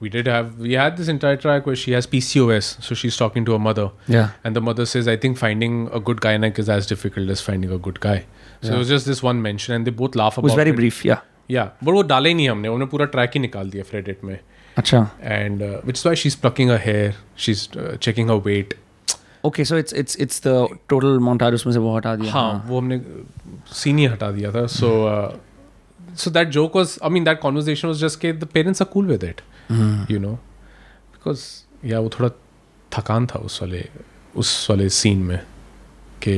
We 0.00 0.08
did 0.08 0.26
have, 0.26 0.58
we 0.58 0.72
had 0.72 0.96
this 0.96 1.08
entire 1.08 1.36
track 1.36 1.66
where 1.66 1.76
she 1.76 1.92
has 1.92 2.06
PCOS. 2.06 2.82
So 2.82 2.94
she's 2.94 3.16
talking 3.16 3.44
to 3.46 3.52
her 3.52 3.58
mother. 3.58 3.90
Yeah. 4.06 4.30
And 4.42 4.54
the 4.54 4.60
mother 4.60 4.84
says, 4.84 5.08
I 5.08 5.16
think 5.16 5.38
finding 5.38 5.88
a 5.92 6.00
good 6.00 6.18
gynec 6.18 6.58
is 6.58 6.68
as 6.68 6.86
difficult 6.86 7.30
as 7.30 7.40
finding 7.40 7.70
a 7.70 7.78
good 7.78 8.00
guy. 8.00 8.24
So 8.64 8.76
was 8.76 8.86
just 8.88 9.06
this 9.08 9.24
one 9.24 9.36
mention 9.36 9.74
and 9.74 9.84
they 9.84 9.90
both 10.02 10.16
laugh 10.16 10.38
about 10.38 10.58
very 10.58 10.72
brief 10.72 11.04
yeah 11.06 11.22
yeah 11.50 11.64
but 11.84 11.92
वो 11.92 12.02
डाले 12.02 12.34
नहीं 12.34 12.48
हमने 12.48 12.68
उन्होंने 12.68 12.90
पूरा 12.90 13.06
track 13.06 13.30
ही 13.34 13.40
निकाल 13.40 13.70
दिया 13.70 13.84
फ्रेडिट 13.84 14.24
में। 14.24 14.38
अच्छा। 14.76 15.08
And 15.22 15.62
which 15.86 16.06
why 16.06 16.16
she 16.16 16.28
is 16.28 16.36
plucking 16.40 16.70
a 16.70 16.78
hair 16.84 17.14
she 17.36 17.52
is 17.52 17.68
checking 17.96 18.30
a 18.30 18.34
weight 18.46 18.74
okay 19.44 19.64
so 19.64 19.78
it's 19.78 19.94
it's 19.94 20.16
it's 20.20 20.42
the 20.46 20.66
total 20.88 21.18
montage 21.22 21.54
उसमें 21.54 21.72
से 21.72 21.78
वो 21.78 21.96
हटा 21.96 22.14
दिया 22.16 22.32
हाँ, 22.32 22.52
हाँ। 22.52 22.64
वो 22.68 22.78
हमने 22.78 22.98
uh, 22.98 23.74
सीन 23.74 23.98
ही 23.98 24.04
हटा 24.04 24.30
दिया 24.30 24.52
था 24.52 24.66
so 24.66 24.88
so 26.16 26.30
that 26.30 26.48
joke 26.48 26.76
was 26.76 26.98
I 27.04 27.10
mean 27.10 27.24
that 27.24 27.40
conversation 27.40 27.88
was 27.88 28.00
just 28.00 28.20
के 28.20 28.32
the 28.32 28.44
parents 28.54 28.82
are 28.82 28.88
cool 28.92 29.06
with 29.06 29.24
it 29.24 29.40
you 30.10 30.18
know 30.18 30.32
because 30.32 31.42
yeah 31.84 32.00
वो 32.00 32.08
थोड़ा 32.08 32.30
थकान 32.92 33.26
था 33.26 33.38
उस 33.38 33.62
वाले 33.62 33.84
उस 34.36 34.66
वाले 34.70 34.88
सीन 34.88 35.18
में 35.18 35.38
के 36.22 36.36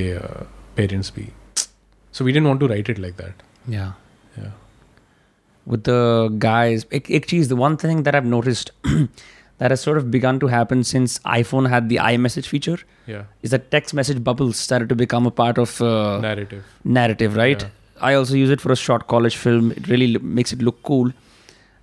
पेरेंट्स 0.76 1.10
uh, 1.10 1.16
भी। 1.16 1.28
So 2.16 2.24
we 2.24 2.32
didn't 2.32 2.48
want 2.48 2.60
to 2.60 2.68
write 2.68 2.88
it 2.88 2.98
like 2.98 3.16
that. 3.18 3.42
Yeah. 3.68 3.92
yeah. 4.38 4.52
With 5.66 5.84
the 5.84 6.34
guys 6.38 6.86
ek 6.90 7.26
cheese, 7.26 7.48
the 7.48 7.56
one 7.62 7.76
thing 7.76 8.04
that 8.04 8.14
i've 8.18 8.28
noticed 8.34 8.70
that 9.62 9.72
has 9.74 9.80
sort 9.86 9.98
of 10.00 10.10
begun 10.10 10.38
to 10.44 10.48
happen 10.52 10.84
since 10.90 11.18
iphone 11.38 11.68
had 11.72 11.88
the 11.90 11.96
iMessage 11.96 12.46
feature 12.52 12.76
yeah. 13.06 13.24
is 13.42 13.50
that 13.54 13.66
text 13.74 13.94
message 13.98 14.22
bubbles 14.28 14.62
started 14.66 14.88
to 14.92 14.96
become 15.02 15.26
a 15.26 15.32
part 15.40 15.58
of 15.64 15.74
uh, 15.80 16.20
narrative. 16.20 16.64
narrative 16.84 17.36
right? 17.40 17.62
Yeah. 17.62 18.08
i 18.08 18.14
also 18.20 18.38
use 18.42 18.54
it 18.54 18.62
for 18.66 18.72
a 18.72 18.76
short 18.84 19.06
college 19.12 19.36
film. 19.42 19.72
It 19.72 19.88
really 19.88 20.08
l- 20.14 20.22
makes 20.38 20.52
it 20.56 20.62
look 20.68 20.82
cool. 20.82 21.12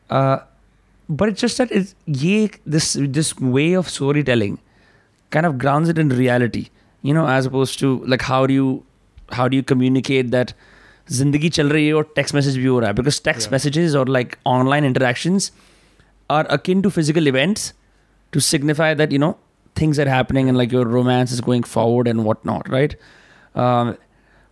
Uh, 0.10 0.38
but 1.10 1.30
it's 1.30 1.41
just 1.41 1.58
that 1.58 1.72
it's 1.72 1.96
this 2.78 2.88
this 3.19 3.36
way 3.58 3.67
of 3.82 3.89
storytelling 3.98 4.58
kind 5.38 5.48
of 5.52 5.58
grounds 5.65 5.93
it 5.93 6.02
in 6.04 6.10
reality 6.22 6.63
you 7.10 7.13
know 7.19 7.28
as 7.36 7.50
opposed 7.52 7.80
to 7.84 7.93
like 8.13 8.26
how 8.32 8.41
do 8.52 8.58
you 8.60 8.67
how 9.38 9.47
do 9.53 9.57
you 9.61 9.64
communicate 9.73 10.31
that 10.35 10.53
जिंदगी 11.19 11.49
चल 11.57 11.69
रही 11.71 11.87
है 11.87 11.93
और 11.95 12.12
text 12.17 12.35
message 12.35 12.57
भी 12.59 12.64
हो 12.67 12.79
रहा 12.81 12.88
है 12.91 12.95
because 12.97 13.21
text 13.25 13.43
Yeah. 13.49 13.53
Messages 13.53 13.95
और 13.97 14.09
like 14.19 14.35
online 14.47 14.85
interactions 14.85 15.51
are 16.37 16.45
akin 16.55 16.81
to 16.85 16.91
physical 16.95 17.29
events 17.31 17.62
to 18.37 18.41
signify 18.47 18.88
that 19.01 19.12
you 19.17 19.21
know 19.23 19.31
things 19.81 20.01
are 20.05 20.09
happening 20.14 20.49
and 20.53 20.59
like 20.61 20.73
your 20.77 20.83
romance 20.95 21.31
is 21.37 21.38
going 21.47 21.62
forward 21.75 22.11
and 22.12 22.25
whatnot 22.27 22.69
right 22.75 22.97
um, 23.67 23.93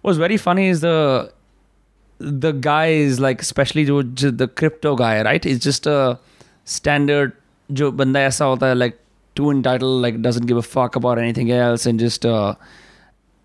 what's 0.04 0.20
very 0.22 0.38
funny 0.44 0.64
is 0.76 0.80
the 0.84 0.94
the 2.44 2.52
guy 2.68 2.86
is 3.02 3.20
like 3.26 3.42
especially 3.46 3.84
jo, 3.90 3.98
jo- 4.22 4.30
the 4.44 4.48
crypto 4.62 4.94
guy 5.02 5.10
right 5.28 5.44
is 5.52 5.60
just 5.66 5.90
a 5.96 5.98
standard 6.76 7.36
जो 7.70 7.90
बंदा 8.00 8.20
ऐसा 8.30 8.44
होता 8.44 8.66
है 8.66 8.74
like 8.80 8.96
too 9.40 9.50
entitled 9.56 10.00
like 10.06 10.20
doesn't 10.28 10.46
give 10.54 10.62
a 10.62 10.66
fuck 10.70 10.96
about 11.02 11.18
anything 11.26 11.50
else 11.60 11.86
and 11.92 12.06
just 12.06 12.26
uh, 12.32 12.54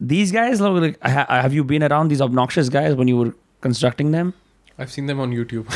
these 0.00 0.32
guys 0.32 0.60
like 0.60 1.02
have 1.02 1.54
you 1.54 1.64
been 1.64 1.82
around 1.82 2.08
these 2.08 2.20
obnoxious 2.20 2.68
guys 2.68 2.94
when 2.94 3.08
you 3.08 3.16
were 3.16 3.34
constructing 3.60 4.10
them 4.10 4.34
i've 4.78 4.90
seen 4.90 5.06
them 5.06 5.18
on 5.20 5.32
youtube 5.32 5.66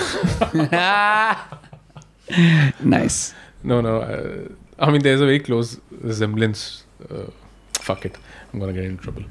nice 2.80 3.34
no 3.62 3.80
no 3.80 4.00
uh, 4.00 4.48
i 4.78 4.90
mean 4.90 5.02
there's 5.02 5.20
a 5.20 5.24
very 5.24 5.40
close 5.40 5.80
resemblance 6.02 6.84
uh, 7.10 7.24
fuck 7.80 8.04
it 8.04 8.16
i'm 8.52 8.60
gonna 8.60 8.72
get 8.72 8.84
in 8.84 8.98
trouble 8.98 9.22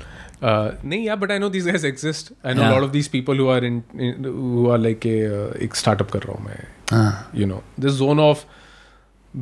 uh, 0.41 0.71
nee, 0.81 1.05
yeah 1.05 1.15
but 1.15 1.31
i 1.31 1.37
know 1.37 1.49
these 1.49 1.65
guys 1.65 1.83
exist 1.83 2.31
i 2.43 2.53
know 2.53 2.61
yeah. 2.61 2.71
a 2.71 2.73
lot 2.73 2.83
of 2.83 2.91
these 2.91 3.07
people 3.07 3.35
who 3.35 3.47
are 3.47 3.63
in, 3.63 3.83
in 3.93 4.23
who 4.23 4.69
are 4.69 4.77
like 4.77 5.05
a, 5.05 5.51
uh, 5.51 5.73
startup 5.73 6.11
kar 6.11 6.21
raha 6.21 6.43
main. 6.45 6.65
Uh. 6.91 7.23
you 7.33 7.45
know 7.45 7.63
this 7.77 7.93
zone 7.93 8.19
of 8.19 8.45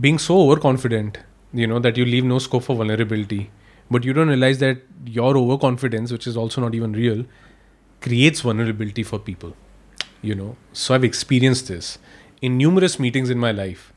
being 0.02 0.20
so 0.20 0.38
overconfident 0.42 1.20
you 1.54 1.66
know 1.66 1.80
that 1.80 1.96
you 1.96 2.06
leave 2.06 2.26
no 2.26 2.40
scope 2.40 2.64
for 2.64 2.76
vulnerability 2.76 3.50
but 3.91 4.05
you 4.05 4.13
don't 4.19 4.29
realize 4.29 4.59
that 4.59 4.83
your 5.07 5.37
overconfidence, 5.37 6.13
which 6.13 6.27
is 6.27 6.37
also 6.37 6.61
not 6.61 6.75
even 6.75 6.93
real, 6.93 7.25
creates 8.03 8.41
vulnerability 8.41 9.03
for 9.03 9.19
people. 9.19 9.55
You 10.23 10.35
know, 10.35 10.57
so 10.73 10.95
I've 10.95 11.05
experienced 11.05 11.69
this 11.69 11.99
in 12.41 12.57
numerous 12.59 12.99
meetings 12.99 13.31
in 13.31 13.39
my 13.39 13.53
life. 13.63 13.89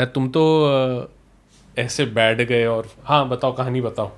That 0.00 0.12
तुम 0.14 0.28
तो 0.36 0.42
uh, 0.72 1.06
ऐसे 1.78 2.04
बैठ 2.18 2.40
गए 2.48 2.64
और 2.66 2.88
हाँ 3.04 3.28
बताओ 3.28 3.56
कहानी 3.56 3.80
बताओ 3.80 4.10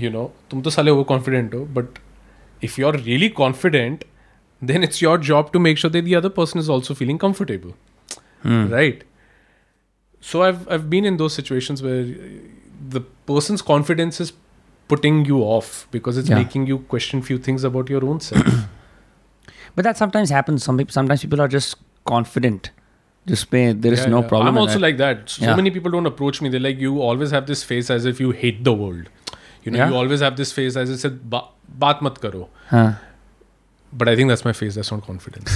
यू 0.00 0.10
नो 0.10 0.30
तुम 0.50 0.60
तो 0.62 0.70
साले 0.70 0.90
ओवर 0.90 1.04
कॉन्फिडेंट 1.04 1.54
हो 1.54 1.64
but 1.78 1.98
if 2.64 2.78
you 2.78 2.86
are 2.86 2.96
really 3.00 3.28
confident 3.42 4.04
then 4.68 4.84
it's 4.86 5.00
your 5.02 5.16
job 5.26 5.50
to 5.54 5.60
make 5.64 5.76
sure 5.80 5.90
that 5.96 6.06
the 6.06 6.14
other 6.20 6.30
person 6.36 6.60
is 6.60 6.68
also 6.76 6.94
feeling 7.00 7.18
comfortable 7.24 7.74
Hmm. 8.46 8.64
right 8.72 9.02
so 10.30 10.40
I've 10.46 10.64
I've 10.76 10.88
been 10.94 11.04
in 11.10 11.18
those 11.20 11.36
situations 11.40 11.82
where 11.86 12.08
the 12.89 13.01
person's 13.31 13.61
confidence 13.61 14.19
is 14.19 14.33
putting 14.87 15.25
you 15.25 15.39
off 15.41 15.87
because 15.91 16.17
it's 16.17 16.29
Yeah. 16.29 16.35
making 16.43 16.67
you 16.67 16.79
question 16.93 17.21
few 17.21 17.37
things 17.37 17.63
about 17.63 17.89
your 17.89 18.05
own 18.05 18.19
self. 18.19 18.45
But 19.75 19.85
that 19.85 19.97
sometimes 19.97 20.29
happens. 20.29 20.63
Some 20.63 20.77
people, 20.77 20.93
sometimes 20.93 21.21
people 21.21 21.41
are 21.41 21.47
just 21.47 21.75
confident. 22.05 22.69
Just 23.25 23.49
pay. 23.49 23.71
There 23.73 23.93
is 23.93 24.01
Yeah, 24.01 24.09
no 24.09 24.21
yeah. 24.21 24.27
problem. 24.27 24.47
I'm 24.49 24.57
also 24.57 24.73
that. 24.73 24.81
like 24.81 24.97
that. 24.97 25.29
So 25.29 25.45
Yeah. 25.45 25.55
many 25.55 25.71
people 25.71 25.89
don't 25.91 26.05
approach 26.05 26.41
me. 26.41 26.49
They're 26.49 26.59
like, 26.59 26.77
you 26.79 27.01
always 27.01 27.31
have 27.31 27.47
this 27.47 27.63
face 27.63 27.89
as 27.89 28.05
if 28.05 28.19
you 28.19 28.31
hate 28.31 28.63
the 28.63 28.73
world. 28.73 29.09
You 29.63 29.71
know, 29.71 29.77
Yeah. 29.79 29.89
you 29.89 29.95
always 29.95 30.19
have 30.19 30.35
this 30.35 30.51
face 30.51 30.75
as 30.75 30.89
if 30.89 30.99
said, 30.99 31.17
"Ba- 31.29 31.45
baat 31.85 32.01
mat 32.07 32.19
karo. 32.25 32.49
Huh. 32.69 32.91
But 34.01 34.09
I 34.09 34.15
think 34.17 34.31
that's 34.31 34.43
my 34.45 34.51
face. 34.59 34.75
That's 34.75 34.89
not 34.91 35.01
confidence. 35.07 35.49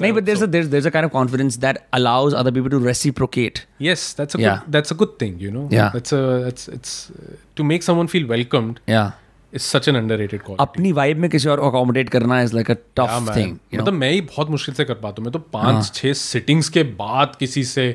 No, 0.00 0.08
but 0.16 0.26
there's 0.26 0.40
so. 0.40 0.46
a 0.46 0.52
there's 0.54 0.66
there's 0.72 0.88
a 0.90 0.90
kind 0.96 1.06
of 1.08 1.12
confidence 1.12 1.56
that 1.64 1.78
allows 1.98 2.34
other 2.40 2.52
people 2.56 2.72
to 2.76 2.80
reciprocate. 2.86 3.60
yes, 3.86 4.02
that's 4.20 4.38
a 4.38 4.40
Yeah. 4.42 4.58
good, 4.64 4.74
that's 4.76 4.94
a 4.94 4.96
good 5.02 5.14
thing. 5.22 5.38
You 5.44 5.52
know, 5.56 5.62
Yeah. 5.76 5.90
That's 5.96 6.16
a 6.18 6.22
that's 6.46 6.68
it's 6.78 6.94
uh, 7.14 7.36
to 7.60 7.66
make 7.72 7.86
someone 7.88 8.10
feel 8.14 8.26
welcomed 8.32 8.80
Yeah. 8.94 9.12
is 9.60 9.68
such 9.76 9.88
an 9.92 9.98
underrated 10.02 10.42
quality. 10.48 10.62
अपनी 10.66 10.92
vibe 10.98 11.18
में 11.24 11.28
किसी 11.30 11.48
और 11.54 11.60
को 11.60 11.70
accommodate 11.70 12.08
करना 12.16 12.40
is 12.42 12.54
like 12.56 12.70
a 12.70 12.74
Yeah, 12.74 12.84
tough. 13.00 13.36
Thing 13.36 13.56
मतलब 13.74 13.92
मैं 14.02 14.10
ही 14.12 14.20
बहुत 14.34 14.50
मुश्किल 14.56 14.74
से 14.74 14.84
कर 14.90 14.94
पाता 15.06 15.22
हूँ 15.22 15.24
मैं 15.24 15.32
तो 15.32 15.38
पाँच 15.56 15.92
छह 15.94 16.12
सिटिंग्स 16.26 16.68
के 16.76 16.82
बाद 17.00 17.36
किसी 17.40 17.64
से 17.72 17.86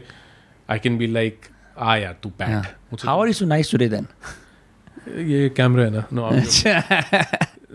आई 0.72 0.80
कैन 0.88 0.98
बी 0.98 1.08
लाइक 1.20 1.46
आ 1.80 1.96
यार 1.98 2.16
तू 2.24 2.30
बैठ 2.42 3.06
how 3.06 3.22
are 3.22 3.28
you 3.28 3.34
so 3.42 3.46
nice 3.56 3.72
today 3.72 3.88
then 3.96 4.08
ये 5.32 5.48
कैमरा 5.58 5.84
है 5.84 5.92
ना 5.98 6.06
no 6.14 6.30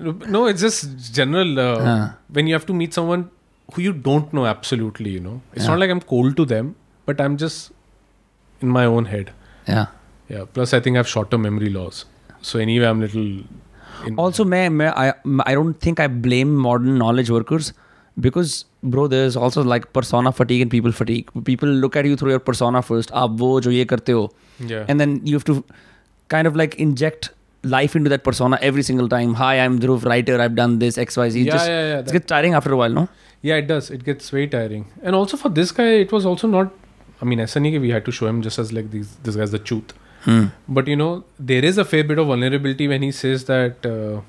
No, 0.03 0.47
it's 0.47 0.61
just 0.61 1.13
general. 1.13 1.59
Uh. 1.59 2.13
When 2.29 2.47
you 2.47 2.55
have 2.55 2.67
to 2.67 2.75
meet 2.75 2.95
someone 2.95 3.31
who 3.75 3.83
you 3.83 3.93
don't 3.93 4.33
know 4.33 4.47
absolutely, 4.47 5.11
you 5.11 5.21
know, 5.21 5.41
it's 5.53 5.65
yeah. 5.65 5.71
not 5.71 5.79
like 5.79 5.91
I'm 5.91 6.01
cold 6.01 6.37
to 6.37 6.45
them, 6.45 6.75
but 7.07 7.21
I'm 7.21 7.37
just 7.37 7.73
in 8.61 8.69
my 8.69 8.85
own 8.85 9.07
head. 9.07 9.33
Yeah. 9.69 9.87
Yeah. 10.29 10.45
Plus, 10.53 10.75
I 10.75 10.81
think 10.81 10.97
I 10.97 10.99
have 10.99 11.09
shorter 11.09 11.39
memory 11.39 11.71
loss. 11.71 12.05
So 12.41 12.59
anyway, 12.59 12.87
I'm 12.87 13.01
little. 13.01 13.43
also, 14.17 14.45
may, 14.45 14.69
may, 14.69 14.89
I 14.89 15.13
I 15.47 15.55
don't 15.55 15.81
think 15.87 16.01
I 16.01 16.09
blame 16.09 16.55
modern 16.57 16.99
knowledge 16.99 17.31
workers 17.31 17.73
because 18.21 18.65
bro 18.83 19.07
there's 19.07 19.37
also 19.37 19.63
like 19.63 19.93
persona 19.93 20.33
fatigue 20.33 20.61
and 20.61 20.71
people 20.71 20.93
fatigue 20.93 21.31
people 21.45 21.69
look 21.69 21.97
at 21.97 22.05
you 22.05 22.17
through 22.17 22.31
your 22.31 22.41
persona 22.49 22.83
first 22.83 23.13
aap 23.21 23.39
wo 23.43 23.61
jo 23.67 23.71
ye 23.71 23.85
karte 23.93 24.11
ho 24.13 24.25
yeah. 24.73 24.85
and 24.89 25.01
then 25.01 25.15
you 25.25 25.35
have 25.35 25.47
to 25.51 25.65
kind 26.29 26.47
of 26.47 26.59
like 26.63 26.75
inject 26.87 27.31
life 27.65 27.95
into 27.97 28.09
that 28.11 28.25
persona 28.25 28.59
every 28.61 28.83
single 28.83 29.09
time. 29.09 29.35
Hi, 29.35 29.61
I'm 29.61 29.79
Dhruv, 29.81 30.05
writer. 30.05 30.41
I've 30.41 30.55
done 30.55 30.79
this 30.81 30.99
X 30.99 31.17
Y 31.17 31.29
Z. 31.31 31.43
Yeah, 31.43 31.53
Just, 31.53 31.69
yeah, 31.69 31.89
yeah, 31.93 31.99
It 32.01 32.13
gets 32.13 32.27
tiring 32.27 32.55
after 32.55 32.73
a 32.73 32.77
while, 32.77 32.91
no? 32.91 33.09
yeah 33.45 33.57
it 33.57 33.67
does 33.67 33.91
it 33.91 34.05
gets 34.05 34.31
very 34.31 34.47
tiring 34.47 34.83
and 35.03 35.17
also 35.17 35.37
for 35.37 35.49
this 35.49 35.73
guy 35.73 35.87
it 36.03 36.13
was 36.17 36.25
also 36.25 36.47
not 36.47 36.69
i 37.21 37.25
mean 37.25 37.41
SNE 37.41 37.81
we 37.85 37.89
had 37.91 38.05
to 38.09 38.13
show 38.13 38.29
him 38.29 38.41
just 38.41 38.57
as 38.63 38.73
like 38.77 38.93
these 38.93 39.17
this 39.25 39.35
guy's 39.41 39.51
the 39.51 39.59
truth 39.71 39.95
Hmm. 40.27 40.45
but 40.69 40.87
you 40.87 40.95
know 40.95 41.25
there 41.41 41.65
is 41.71 41.77
a 41.77 41.85
fair 41.85 42.05
bit 42.05 42.21
of 42.25 42.29
vulnerability 42.29 42.87
when 42.93 43.03
he 43.03 43.11
says 43.11 43.47
that 43.47 43.85
uh, 43.85 44.21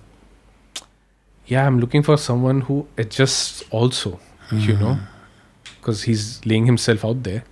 yeah 1.45 1.67
i'm 1.67 1.79
looking 1.79 2.01
for 2.01 2.17
someone 2.17 2.61
who 2.61 2.87
adjusts 2.97 3.61
also 3.69 4.19
you 4.51 4.75
know 4.77 4.97
because 5.75 6.01
he's 6.09 6.25
laying 6.53 6.65
himself 6.65 7.05
out 7.05 7.21
there 7.21 7.43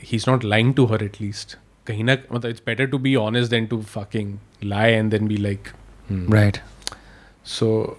he's 0.00 0.26
not 0.26 0.42
lying 0.42 0.74
to 0.74 0.88
her 0.88 1.00
at 1.10 1.20
least 1.20 1.54
कहीं 1.89 2.03
ना 2.03 2.17
मतलब 2.31 2.51
it's 2.51 2.65
better 2.69 2.87
to 2.93 2.99
be 3.07 3.15
honest 3.15 3.51
than 3.51 3.67
to 3.73 3.81
fucking 3.81 4.39
lie 4.61 4.87
and 5.01 5.15
then 5.15 5.27
be 5.27 5.37
like 5.37 5.73
hmm. 6.07 6.25
Right. 6.35 6.61
So, 7.43 7.97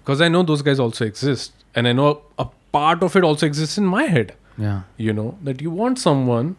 because 0.00 0.22
I 0.22 0.28
know 0.28 0.42
those 0.42 0.62
guys 0.62 0.80
also 0.80 1.04
exist, 1.04 1.52
and 1.74 1.86
I 1.86 1.92
know 1.92 2.22
a 2.38 2.46
part 2.72 3.02
of 3.02 3.16
it 3.16 3.24
also 3.24 3.46
exists 3.46 3.76
in 3.76 3.84
my 3.84 4.04
head. 4.04 4.34
Yeah. 4.56 4.82
You 4.96 5.12
know 5.12 5.26
that 5.48 5.60
you 5.60 5.70
want 5.70 5.98
someone 5.98 6.56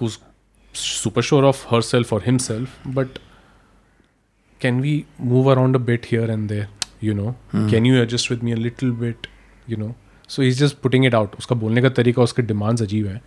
who's 0.00 0.18
super 0.72 1.22
sure 1.22 1.44
of 1.44 1.62
herself 1.74 2.12
or 2.12 2.20
himself, 2.20 2.78
but 2.84 3.20
can 4.60 4.80
we 4.80 5.06
move 5.18 5.46
around 5.46 5.76
a 5.76 5.78
bit 5.78 6.06
here 6.06 6.30
and 6.30 6.48
there? 6.48 6.68
You 7.00 7.14
know, 7.14 7.36
can 7.70 7.84
you 7.84 8.02
adjust 8.02 8.28
with 8.28 8.42
me 8.42 8.52
a 8.52 8.56
little 8.56 8.90
bit? 8.90 9.28
You 9.66 9.76
know, 9.76 9.94
so 10.26 10.42
he's 10.42 10.58
just 10.58 10.82
putting 10.82 11.04
it 11.04 11.14
out. 11.14 11.36
उसका 11.38 11.56
बोलने 11.56 11.82
का 11.82 11.88
तरीका 11.88 12.22
उसके 12.22 12.42
demands 12.46 12.82
अजीब 12.82 13.06
है, 13.06 13.20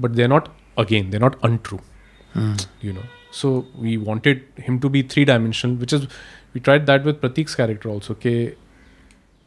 but 0.00 0.16
they're 0.16 0.32
not 0.32 0.48
again 0.77 1.09
they're 1.09 1.25
not 1.27 1.37
untrue 1.43 1.81
mm. 2.33 2.67
you 2.81 2.93
know. 2.93 3.03
So 3.31 3.65
we 3.77 3.97
wanted 3.97 4.43
him 4.55 4.79
to 4.79 4.89
be 4.89 5.01
three 5.01 5.25
dimensional 5.25 5.75
which 5.75 5.93
is 5.93 6.07
we 6.53 6.61
tried 6.61 6.85
that 6.87 7.03
with 7.03 7.21
pratik's 7.21 7.55
character 7.55 7.89
also 7.89 8.13
okay 8.13 8.55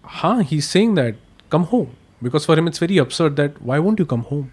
ha 0.04 0.38
he's 0.40 0.68
saying 0.68 0.94
that 0.94 1.16
come 1.50 1.64
home. 1.64 1.96
Because 2.22 2.44
for 2.44 2.56
him 2.58 2.66
it's 2.68 2.78
very 2.78 2.98
absurd 2.98 3.36
that 3.36 3.60
why 3.62 3.78
won't 3.78 3.98
you 3.98 4.06
come 4.06 4.22
home? 4.22 4.52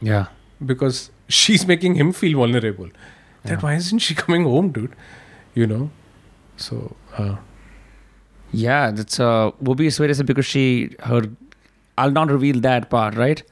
Yeah. 0.00 0.26
Because 0.64 1.10
she's 1.28 1.66
making 1.66 1.96
him 1.96 2.12
feel 2.12 2.38
vulnerable. 2.38 2.88
That 3.44 3.54
yeah. 3.54 3.60
why 3.60 3.74
isn't 3.74 3.98
she 3.98 4.14
coming 4.22 4.44
home 4.44 4.70
dude? 4.70 4.94
You 5.54 5.66
know? 5.66 5.90
So 6.56 6.96
uh, 7.16 7.36
yeah 8.50 8.90
that's 8.90 9.20
uh 9.20 9.50
will 9.60 9.74
be 9.74 9.88
a 9.88 10.24
because 10.24 10.46
she 10.46 10.96
her 11.00 11.22
i'll 11.98 12.10
not 12.10 12.30
reveal 12.30 12.60
that 12.60 12.88
part 12.90 13.14
right? 13.14 13.42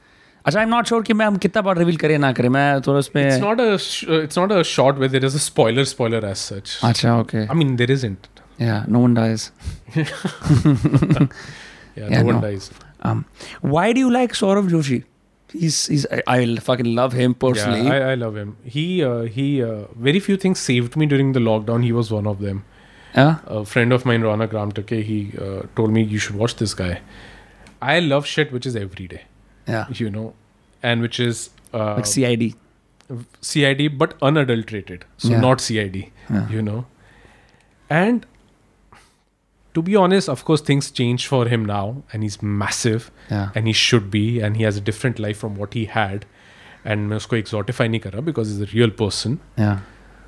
अच्छा 0.47 0.59
I'm 0.63 0.69
not 0.73 0.89
sure 0.91 1.03
कि 1.07 1.13
मैं 1.19 1.25
हम 1.25 1.37
कितना 1.45 1.61
बार 1.67 1.77
reveal 1.77 1.97
करें 2.03 2.17
ना 2.23 2.31
करें 2.39 2.49
मैं 2.57 2.65
थोड़ा 2.87 2.99
उसमें 2.99 3.21
it's 3.23 3.41
not 3.45 3.61
a 3.63 3.77
sh- 3.85 4.07
uh, 4.09 4.19
it's 4.27 4.37
not 4.41 4.53
a 4.57 4.63
shot 4.73 4.99
where 5.03 5.11
there 5.15 5.25
is 5.29 5.35
a 5.39 5.43
spoiler 5.45 5.85
spoiler 5.93 6.21
अच्छा 6.31 7.15
okay 7.21 7.45
I 7.49 7.57
mean 7.61 7.75
there 7.83 7.95
isn't. 7.99 8.27
yeah 8.65 8.85
no 8.93 8.99
one 9.05 9.15
dies 9.15 9.41
Yeah, 9.95 10.11
Yeah, 12.09 12.21
no 12.21 12.25
one 12.29 12.35
no. 12.35 12.41
dies. 12.47 12.65
um 13.09 13.19
why 13.75 13.83
do 13.97 14.01
you 14.05 14.09
like 14.15 14.33
Saurav 14.39 14.69
Joshi 14.73 14.97
he's 15.63 15.77
he's 15.93 16.05
I, 16.17 16.21
I 16.35 16.37
fucking 16.69 16.89
love 17.01 17.13
him 17.19 17.35
personally 17.43 17.83
Yeah, 17.87 18.07
I, 18.07 18.13
I 18.13 18.15
love 18.23 18.39
him. 18.41 18.49
He 18.77 18.85
uh, 19.09 19.21
he 19.37 19.45
uh, 19.67 19.75
very 20.07 20.21
few 20.27 20.37
things 20.45 20.63
saved 20.69 20.97
me 21.03 21.07
during 21.13 21.29
the 21.37 21.43
lockdown. 21.49 21.85
He 21.89 21.93
was 21.99 22.11
one 22.17 22.27
of 22.33 22.41
them. 22.47 22.63
yeah 23.19 23.33
A 23.59 23.61
friend 23.73 23.97
of 23.97 24.05
mine, 24.11 24.25
Ronak 24.29 24.57
Ramtake, 24.59 24.95
he 25.11 25.19
uh, 25.45 25.61
told 25.79 25.95
me 25.99 26.03
you 26.15 26.21
should 26.27 26.39
watch 26.43 26.55
this 26.63 26.73
guy. 26.83 26.91
I 27.93 27.95
love 28.09 28.29
shit 28.33 28.51
which 28.57 28.67
is 28.71 28.75
every 28.83 29.07
day, 29.15 29.21
yeah 29.68 29.86
you 30.02 30.10
know, 30.10 30.26
and 30.82 31.00
which 31.08 31.18
is 31.28 31.42
uh, 31.74 31.94
like 31.96 32.06
CID 32.06 32.54
CID 33.40 33.98
but 33.98 34.14
unadulterated, 34.22 35.04
so 35.18 35.30
Yeah. 35.30 35.40
not 35.40 35.60
CID, 35.60 35.96
Yeah. 36.30 36.48
you 36.56 36.62
know. 36.68 36.84
And 37.90 38.26
to 39.74 39.82
be 39.82 39.96
honest, 39.96 40.28
of 40.28 40.44
course, 40.44 40.60
things 40.70 40.90
changed 40.90 41.26
for 41.26 41.40
him 41.48 41.64
now, 41.64 42.02
and 42.12 42.22
he's 42.22 42.38
massive, 42.42 43.10
yeah 43.30 43.50
and 43.54 43.66
he 43.66 43.72
should 43.82 44.10
be, 44.14 44.24
and 44.40 44.56
he 44.60 44.64
has 44.68 44.76
a 44.76 44.84
different 44.90 45.18
life 45.26 45.38
from 45.44 45.54
what 45.62 45.74
he 45.80 45.84
had. 45.96 46.26
And 46.84 47.08
मैं 47.10 47.16
उसको 47.22 47.38
exotify 47.42 47.88
नहीं 47.90 48.00
कर 48.06 48.12
रहा 48.12 48.24
because 48.28 48.52
he's 48.52 48.62
a 48.68 48.70
real 48.76 48.90
person. 49.02 49.38
yeah 49.64 49.78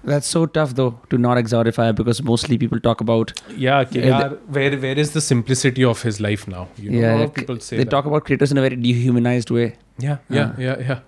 that's 0.04 0.28
so 0.28 0.46
tough 0.46 0.74
though 0.76 1.00
to 1.10 1.18
not 1.18 1.38
exotify 1.38 1.94
because 1.96 2.22
mostly 2.24 2.58
people 2.58 2.80
talk 2.80 3.02
about 3.02 3.34
Yeah, 3.50 3.86
Yeah, 3.92 4.08
yaar, 4.12 4.38
where 4.58 4.78
where 4.86 4.98
is 5.06 5.12
the 5.14 5.22
simplicity 5.22 5.84
of 5.84 6.02
his 6.04 6.20
life 6.26 6.48
now? 6.48 6.68
You 6.78 6.92
know, 6.92 6.98
a 7.00 7.02
yeah 7.02 7.14
lot 7.16 7.24
of 7.30 7.34
people 7.34 7.60
say 7.60 7.78
they 7.78 7.84
that. 7.84 7.90
talk 7.92 8.06
about 8.06 8.26
creators 8.26 8.52
in 8.52 8.58
a 8.58 8.62
very 8.62 8.76
dehumanized 8.88 9.50
way 9.60 9.68
Yeah, 10.08 10.18
yeah, 10.30 10.54
yeah, 10.58 10.80
yeah. 10.90 11.00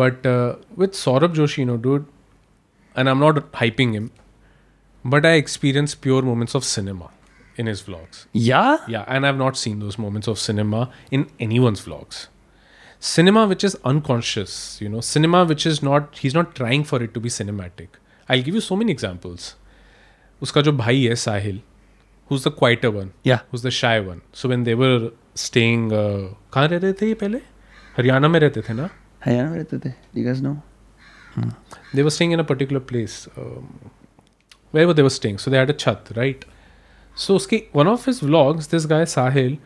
But 0.00 0.26
uh, 0.26 0.56
with 0.76 0.92
Saurabh 0.92 1.34
Joshi, 1.34 1.58
you 1.58 1.66
know, 1.66 1.76
dude, 1.76 2.06
and 2.94 3.08
I'm 3.08 3.20
not 3.20 3.38
hyping 3.52 3.94
him, 3.94 4.10
but 5.04 5.24
I 5.24 5.32
experienced 5.42 6.00
pure 6.06 6.20
moments 6.22 6.54
of 6.54 6.64
cinema 6.64 7.08
in 7.56 7.66
his 7.72 7.82
vlogs. 7.82 8.26
yeah 8.32 8.78
Yeah, 8.96 9.04
and 9.14 9.26
I've 9.26 9.38
not 9.38 9.56
seen 9.56 9.78
those 9.84 9.96
moments 10.06 10.28
of 10.28 10.38
cinema 10.38 10.90
in 11.10 11.24
anyone's 11.46 11.84
vlogs. 11.86 12.26
Cinema 13.00 13.46
which 13.46 13.64
is 13.70 13.76
unconscious, 13.84 14.52
you 14.84 14.88
know, 14.88 15.00
cinema 15.00 15.44
which 15.44 15.64
is 15.72 15.82
not, 15.88 16.18
he's 16.18 16.34
not 16.34 16.54
trying 16.60 16.84
for 16.84 17.02
it 17.02 17.14
to 17.14 17.20
be 17.20 17.28
cinematic. 17.28 17.88
I 18.30 18.42
give 18.42 18.54
you 18.54 18.60
so 18.60 18.76
many 18.76 18.92
examples 18.92 19.54
उसका 20.42 20.62
जो 20.62 20.72
भाई 20.72 21.04
है 21.06 21.14
Sahil 21.14 21.60
who 22.30 22.36
is 22.36 22.48
the 22.48 22.52
quieter 22.58 22.88
one 22.88 23.10
yeah 23.26 23.36
who 23.36 23.56
is 23.56 23.66
the 23.66 23.70
shy 23.70 24.00
one 24.00 24.20
so 24.34 24.48
when 24.48 24.64
they're 24.64 25.10
staying 25.36 25.90
कहाँ 25.92 26.66
रह 26.68 26.78
रहे 26.78 26.92
थे 26.92 27.06
ये 27.08 27.14
पहले? 27.14 27.38
हरियाणा 27.96 28.28
में 28.28 28.38
रहते 28.40 28.60
थे 28.60 28.74
ना? 28.74 28.88
हरियाणा 29.24 29.50
में 29.50 29.56
रहते 29.56 29.78
थे 29.78 29.92
they're 31.94 32.10
staying 32.10 32.32
in 32.32 32.38
a 32.38 32.42
particular 32.42 32.80
place 32.90 33.24
where 34.74 34.86
वो 34.86 34.94
देवर 34.94 35.08
staying 35.08 35.38
so 35.38 35.50
they 35.50 35.58
had 35.58 35.70
a 35.70 35.76
छत 35.78 36.04
राइट 36.12 36.44
सो 37.16 37.36
उसकी 37.36 37.62
one 37.76 37.88
of 37.88 38.10
his 38.10 38.20
vlogs 38.24 38.70
this 38.70 38.86
guy 38.86 39.06
Sahil 39.06 39.56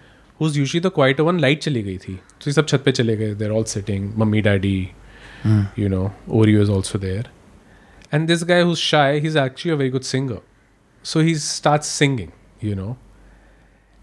who 0.40 0.46
is 0.46 0.58
usually 0.58 0.80
the 0.80 0.92
quiet 0.94 1.20
one 1.20 1.40
light 1.40 1.62
चली 1.62 1.82
गई 1.82 1.98
थी. 1.98 2.14
तो 2.14 2.44
ये 2.46 2.52
सब 2.52 2.66
छत 2.66 2.82
पे 2.84 2.92
चले 2.92 3.16
गए 3.16 3.34
they're 3.34 3.50
all 3.50 3.64
sitting 3.64 4.12
mummy 4.18 4.40
daddy 4.42 4.78
you 5.78 5.88
know 5.88 6.10
Oreo 6.30 6.62
is 6.62 6.70
also 6.70 6.98
there 6.98 7.30
And 8.12 8.28
this 8.28 8.44
guy 8.44 8.62
who's 8.62 8.78
shy, 8.78 9.18
he's 9.20 9.36
actually 9.36 9.70
a 9.72 9.76
very 9.76 9.88
good 9.88 10.04
singer. 10.04 10.40
So 11.02 11.20
he 11.20 11.34
starts 11.34 11.88
singing, 11.88 12.32
you 12.60 12.74
know. 12.74 12.98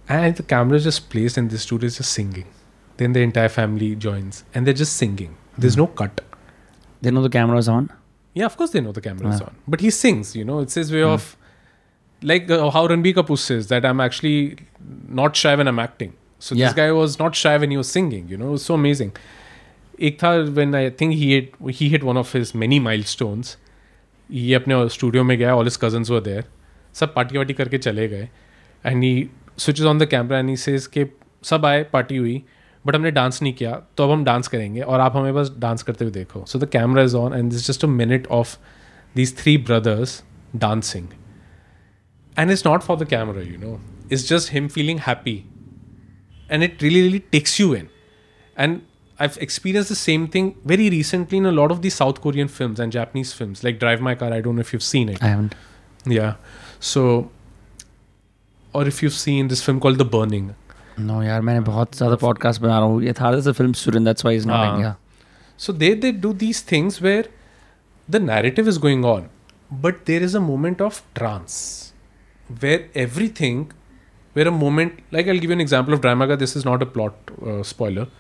And 0.09 0.35
the 0.35 0.41
camera 0.41 0.77
is 0.77 0.83
just 0.83 1.09
placed, 1.11 1.37
and 1.37 1.51
this 1.51 1.65
dude 1.67 1.83
is 1.83 1.97
just 1.97 2.11
singing. 2.11 2.47
Then 2.97 3.13
the 3.13 3.21
entire 3.21 3.49
family 3.49 3.95
joins, 3.95 4.43
and 4.53 4.65
they're 4.65 4.73
just 4.73 4.97
singing. 4.97 5.37
There's 5.57 5.75
hmm. 5.75 5.81
no 5.81 5.87
cut. 5.87 6.21
They 7.01 7.11
know 7.11 7.21
the 7.21 7.29
camera's 7.29 7.69
on? 7.69 7.93
Yeah, 8.33 8.45
of 8.47 8.57
course 8.57 8.71
they 8.71 8.81
know 8.81 8.91
the 8.91 9.01
camera's 9.01 9.39
yeah. 9.39 9.45
on. 9.45 9.55
But 9.67 9.79
he 9.81 9.91
sings, 9.91 10.35
you 10.35 10.43
know. 10.43 10.59
It's 10.59 10.73
his 10.73 10.91
way 10.91 11.03
hmm. 11.03 11.09
of, 11.09 11.37
like 12.23 12.49
uh, 12.49 12.71
how 12.71 12.87
Ranbir 12.87 13.13
Kapoor 13.13 13.37
says, 13.37 13.67
that 13.67 13.85
I'm 13.85 14.01
actually 14.01 14.57
not 15.07 15.35
shy 15.35 15.55
when 15.55 15.67
I'm 15.67 15.79
acting. 15.79 16.13
So 16.39 16.55
yeah. 16.55 16.67
this 16.67 16.73
guy 16.73 16.91
was 16.91 17.19
not 17.19 17.35
shy 17.35 17.55
when 17.57 17.69
he 17.69 17.77
was 17.77 17.91
singing, 17.91 18.27
you 18.27 18.37
know. 18.37 18.47
It 18.47 18.51
was 18.51 18.65
so 18.65 18.73
amazing. 18.73 19.15
Ek 19.99 20.17
tha 20.17 20.51
when 20.51 20.73
I 20.73 20.89
think 20.89 21.13
he 21.13 21.33
hit, 21.33 21.53
he 21.69 21.89
hit 21.89 22.03
one 22.03 22.17
of 22.17 22.31
his 22.31 22.55
many 22.55 22.79
milestones 22.79 23.57
ये 24.31 24.53
अपने 24.55 24.87
studio 24.89 25.23
में 25.23 25.37
गया 25.37 25.55
all 25.55 25.67
is 25.67 25.77
cousins 25.81 26.09
were 26.09 26.21
there 26.21 26.45
सब 26.95 27.13
party 27.13 27.37
वार्टी 27.37 27.53
करके 27.53 27.77
चले 27.77 28.07
गए 28.07 28.29
and 28.85 29.03
he 29.03 29.29
switches 29.57 29.85
on 29.85 29.99
the 29.99 30.05
camera 30.05 30.39
and 30.39 30.49
he 30.49 30.57
says 30.57 30.87
के 30.87 31.05
सब 31.43 31.65
आए 31.65 31.83
पार्टी 31.93 32.17
हुई 32.17 32.41
बट 32.85 32.95
हमने 32.95 33.11
डांस 33.11 33.41
नहीं 33.41 33.53
किया 33.53 33.71
तो 33.97 34.03
अब 34.03 34.11
हम 34.11 34.23
डांस 34.23 34.47
करेंगे 34.47 34.81
और 34.81 34.99
आप 34.99 35.15
हमें 35.15 35.33
बस 35.33 35.51
डांस 35.59 35.83
करते 35.83 36.05
हुए 36.05 36.13
देखो 36.13 36.45
so 36.47 36.59
the 36.59 36.69
camera 36.69 37.03
is 37.03 37.15
on 37.17 37.33
and 37.33 37.51
this 37.51 37.67
just 37.67 37.85
a 37.85 37.87
minute 37.87 38.27
of 38.27 38.57
these 39.15 39.31
three 39.31 39.57
brothers 39.57 40.23
dancing. 40.57 41.07
And 42.35 42.51
it's 42.51 42.63
not 42.63 42.83
for 42.83 42.97
the 42.97 43.05
camera, 43.05 43.43
you 43.43 43.57
know. 43.57 43.79
It's 44.09 44.23
just 44.23 44.49
him 44.49 44.67
feeling 44.69 44.99
happy 44.99 45.35
and 46.51 46.63
it 46.63 46.83
really, 46.83 47.01
really 47.01 47.21
takes 47.31 47.59
you 47.61 47.75
in. 47.75 47.87
And 48.57 48.79
I've 49.18 49.36
experienced 49.38 49.88
the 49.90 49.94
same 49.94 50.26
thing 50.26 50.56
very 50.64 50.90
recently 50.90 51.38
in 51.38 51.46
a 51.46 51.52
lot 51.52 51.70
of 51.70 51.82
these 51.82 51.94
South 51.94 52.20
Korean 52.20 52.48
films 52.48 52.80
and 52.80 52.90
Japanese 52.92 53.32
films, 53.32 53.62
like 53.62 53.78
Drive 53.78 54.00
My 54.00 54.14
Car. 54.14 54.32
I 54.32 54.40
don't 54.40 54.56
know 54.56 54.60
if 54.60 54.72
you've 54.72 54.82
seen 54.82 55.08
it. 55.08 55.22
I 55.22 55.28
haven't. 55.28 55.54
Yeah. 56.04 56.34
So, 56.80 57.30
or 58.72 58.86
if 58.88 59.02
you've 59.02 59.12
seen 59.14 59.48
this 59.48 59.62
film 59.62 59.78
called 59.80 59.98
The 59.98 60.04
Burning. 60.04 60.54
No, 60.98 61.22
यार 61.22 61.40
मैंने 61.42 61.60
बहुत 61.60 61.96
ज़्यादा 61.96 62.16
podcast 62.16 62.60
बना 62.62 62.78
रहा 62.78 62.88
हूँ 62.88 63.02
ये 63.02 63.12
था 63.12 63.30
a 63.32 63.54
film 63.54 63.74
student 63.74 64.04
that's 64.04 64.24
why 64.24 64.32
he's 64.34 64.46
not 64.46 64.58
Ah. 64.58 64.74
in 64.74 64.80
yeah. 64.80 64.94
So 65.56 65.72
they 65.72 65.94
they 65.94 66.12
do 66.12 66.32
these 66.32 66.60
things 66.60 67.00
where 67.00 67.24
the 68.08 68.20
narrative 68.20 68.68
is 68.68 68.78
going 68.78 69.04
on, 69.04 69.28
but 69.70 70.04
there 70.06 70.22
is 70.22 70.34
a 70.34 70.40
moment 70.40 70.80
of 70.80 71.02
trance 71.14 71.92
where 72.60 72.88
everything, 72.94 73.72
where 74.34 74.46
a 74.48 74.50
moment 74.50 75.00
like 75.10 75.26
I'll 75.28 75.38
give 75.38 75.50
you 75.50 75.52
an 75.52 75.60
example 75.60 75.94
of 75.94 76.00
Dramaga. 76.00 76.38
This 76.38 76.54
is 76.56 76.64
not 76.64 76.82
a 76.82 76.86
plot 76.86 77.14
uh, 77.46 77.62
spoiler. 77.62 78.04
This 78.04 78.12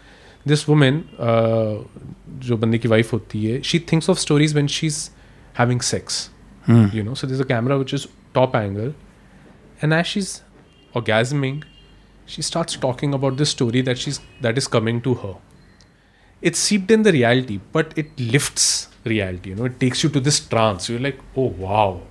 woman, 0.68 1.02
uh, 1.18 1.84
जो 2.46 2.56
बंदे 2.56 2.78
की 2.78 2.88
wife 2.88 3.12
होती 3.12 3.44
है, 3.44 3.62
she 3.62 3.78
thinks 3.78 4.08
of 4.08 4.18
stories 4.18 4.54
when 4.54 4.66
she's 4.66 5.10
having 5.54 5.80
sex. 5.80 6.30
Hmm. 6.66 6.86
You 6.92 7.02
know, 7.02 7.14
so 7.14 7.26
there's 7.26 7.40
a 7.40 7.48
camera 7.54 7.78
which 7.78 7.94
is 7.94 8.06
top 8.34 8.54
angle, 8.54 8.94
and 9.82 9.94
as 9.94 10.06
she's 10.06 10.42
orgasming, 10.94 11.64
she 12.26 12.42
starts 12.42 12.76
talking 12.76 13.14
about 13.14 13.36
this 13.36 13.50
story 13.50 13.82
that 13.82 13.98
she's 13.98 14.20
that 14.40 14.58
is 14.58 14.68
coming 14.78 15.00
to 15.08 15.14
her 15.24 15.34
it's 16.44 16.58
seeped 16.58 16.90
in 16.90 17.02
the 17.02 17.12
reality, 17.12 17.58
but 17.72 17.92
it 17.96 18.18
lifts 18.20 18.88
reality. 19.04 19.50
You 19.50 19.56
know, 19.56 19.64
it 19.64 19.80
takes 19.80 20.02
you 20.04 20.10
to 20.10 20.20
this 20.20 20.40
trance. 20.40 20.90
You're 20.90 21.00
like, 21.00 21.18
oh 21.34 21.46
wow, 21.66 22.02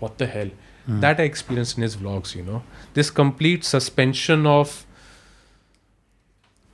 what 0.00 0.16
the 0.18 0.26
hell? 0.26 0.50
That 0.88 1.20
I 1.20 1.24
experienced 1.24 1.76
in 1.76 1.82
his 1.82 1.96
vlogs. 1.96 2.34
You 2.34 2.42
know, 2.42 2.62
this 2.94 3.10
complete 3.10 3.64
suspension 3.64 4.46
of 4.46 4.85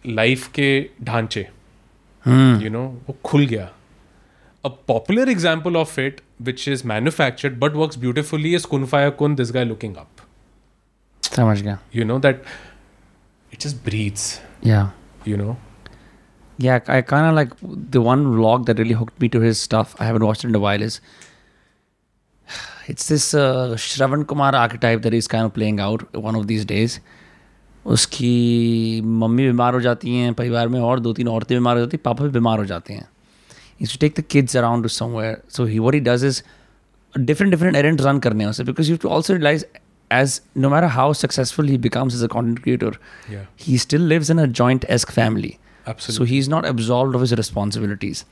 life 0.06 0.48
के 0.56 0.68
ढांचे 1.04 1.48
you 2.64 2.70
know 2.70 2.84
वो 3.08 3.16
खुल 3.26 3.46
गया 3.48 3.70
a 4.66 4.70
popular 4.88 5.30
example 5.30 5.78
of 5.78 6.00
it 6.00 6.22
which 6.42 6.68
is 6.68 6.88
manufactured 6.88 7.60
but 7.60 7.76
work 7.76 7.98
beautifully 8.00 8.56
is 8.56 8.68
Kun 8.68 8.86
Faya 8.94 9.10
Kun 9.22 9.36
this 9.36 9.52
guy 9.52 9.66
looking 9.66 9.96
up 9.96 10.26
समझ 11.24 11.62
गया 11.62 11.78
you 11.96 12.06
know 12.06 12.20
that 12.20 12.44
it 13.54 13.60
just 13.62 13.84
breathes 13.86 14.42
yeah 14.66 14.92
you 15.28 15.38
know 15.38 15.56
Yeah, 16.60 16.80
I 16.88 17.02
kind 17.02 17.26
of 17.28 17.36
like 17.36 17.54
the 17.94 18.00
one 18.02 18.26
vlog 18.34 18.66
that 18.68 18.78
really 18.78 18.94
hooked 18.94 19.20
me 19.20 19.28
to 19.30 19.40
his 19.42 19.60
stuff. 19.60 19.96
I 20.00 20.06
haven't 20.06 20.24
watched 20.24 20.44
it 20.44 20.50
in 20.50 20.56
a 20.56 20.60
while. 20.60 20.82
Is 20.82 20.98
it's 22.88 23.08
this 23.08 23.34
uh, 23.34 23.76
Shravan 23.76 24.28
Kumar 24.28 24.56
archetype 24.56 25.02
that 25.02 25.14
he's 25.14 25.28
kind 25.28 25.46
of 25.46 25.54
playing 25.54 25.80
out 25.80 26.06
one 26.16 26.36
of 26.36 26.48
these 26.48 26.66
days. 26.66 27.00
उसकी 27.86 29.02
mummy 29.02 29.46
बीमार 29.46 29.74
हो 29.74 29.82
जाती 29.82 30.16
हैं 30.16 30.34
परिवार 30.34 30.68
में 30.68 30.80
और 30.80 31.00
दो 31.00 31.14
तीन 31.14 31.28
औरतें 31.28 31.58
बीमार 31.58 31.76
हो 31.76 31.82
जाती 31.82 31.98
हैं 31.98 32.02
पापा 32.04 32.24
भी 32.24 32.30
बीमार 32.32 32.60
हो 32.60 32.66
जाते 32.66 32.94
हैं। 32.94 33.08
Is 33.82 33.92
to 33.94 33.98
take 34.02 34.14
the 34.20 34.24
kids 34.32 34.58
around 34.58 34.88
somewhere 34.88 35.42
so 35.50 35.66
he 35.66 35.80
what 35.80 35.94
he 35.94 36.00
does 36.00 36.24
is 36.26 36.42
different 37.16 37.52
different 37.52 37.76
errand 37.76 38.02
run 38.02 38.20
करने 38.20 38.46
उसे 38.46 38.64
because 38.64 38.92
you 38.92 38.98
to 38.98 39.10
also 39.10 39.34
realise 39.34 39.66
as 40.12 40.42
no 40.58 40.70
matter 40.70 40.84
how 40.84 41.14
successful 41.14 41.68
he 41.70 41.78
becomes 41.78 42.16
as 42.16 42.24
a 42.24 42.28
content 42.28 42.64
creator 42.64 42.98
he 43.62 43.78
still 43.78 44.08
lives 44.08 44.30
in 44.30 44.40
a 44.40 44.46
joint 44.46 44.86
ask 44.90 45.12
family 45.12 45.54
so 45.90 46.24
he 46.24 46.38
is 46.38 46.50
not 46.50 46.66
absolve 46.66 47.16
of 47.16 47.24
is 47.24 47.36
responsibilities 47.36 48.24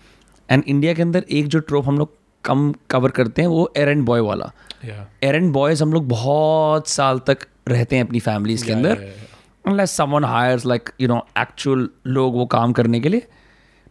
and 0.49 0.63
India 0.67 0.93
के 0.93 1.01
अंदर 1.01 1.25
एक 1.31 1.47
जो 1.47 1.59
ट्रोप 1.59 1.87
हम 1.87 1.97
लोग 1.97 2.15
कम 2.43 2.73
cover 2.89 3.09
करते 3.09 3.41
हैं 3.41 3.49
वो 3.49 3.71
errand 3.77 4.05
boy 4.05 4.19
वाला। 4.19 4.51
Errand 4.83 5.43
yeah. 5.43 5.53
बॉयज़ 5.53 5.83
हम 5.83 5.93
लोग 5.93 6.07
बहुत 6.07 6.87
साल 6.87 7.19
तक 7.19 7.45
रहते 7.67 7.95
हैं 7.95 8.05
अपनी 8.05 8.19
फैमिलीज़ 8.19 8.65
के 8.65 8.71
yeah, 8.71 8.77
अंदर। 8.77 8.95
yeah, 8.97 9.30
unless 9.70 9.92
someone 10.00 10.24
hires 10.32 10.64
like 10.72 10.92
you 11.04 11.08
know 11.12 11.20
actual 11.44 11.86
लोग 12.18 12.34
वो 12.34 12.46
काम 12.56 12.72
करने 12.80 13.00
के 13.00 13.08
लिए 13.08 13.26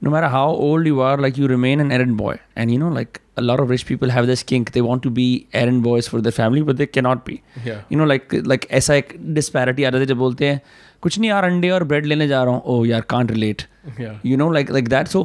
no 0.06 0.12
matter 0.14 0.30
how 0.32 0.48
old 0.68 0.88
you 0.90 0.98
are 1.10 1.16
like 1.26 1.38
you 1.42 1.48
remain 1.52 1.82
an 1.84 1.92
errand 1.98 2.16
boy 2.22 2.34
and 2.62 2.72
you 2.74 2.80
know 2.80 2.90
like 2.96 3.20
a 3.42 3.44
lot 3.44 3.62
of 3.64 3.70
rich 3.74 3.84
people 3.92 4.12
have 4.16 4.28
this 4.32 4.44
kink 4.52 4.72
they 4.78 4.82
want 4.88 5.02
to 5.06 5.12
be 5.20 5.28
errand 5.62 5.82
boys 5.86 6.10
for 6.14 6.20
their 6.26 6.36
family 6.38 6.64
but 6.70 6.82
they 6.82 6.88
cannot 6.98 7.24
be 7.30 7.38
Yeah. 7.70 7.80
you 7.94 8.00
know 8.02 8.08
like 8.12 8.36
like 8.54 8.68
ऐसा 8.80 8.96
एक 9.02 9.14
disparity 9.40 9.86
आ 9.86 9.90
जाता 9.90 10.00
है 10.00 10.06
जब 10.12 10.18
बोलते 10.24 10.50
हैं 10.52 10.60
कुछ 11.08 11.18
नहीं 11.20 11.30
यार 11.30 11.46
अंडे 11.52 11.70
और 11.78 11.84
ब्रेड 11.94 12.06
लेने 12.14 12.28
जा 12.28 12.44
रहा 12.44 12.54
हूँ 12.56 12.64
oh 12.76 12.86
यार 12.90 13.06
can't 13.14 13.34
relate 13.38 13.66
Yeah. 14.04 14.14
you 14.32 14.38
know 14.44 14.50
like 14.58 14.74
like 14.78 14.92
that 14.96 15.14
so 15.16 15.24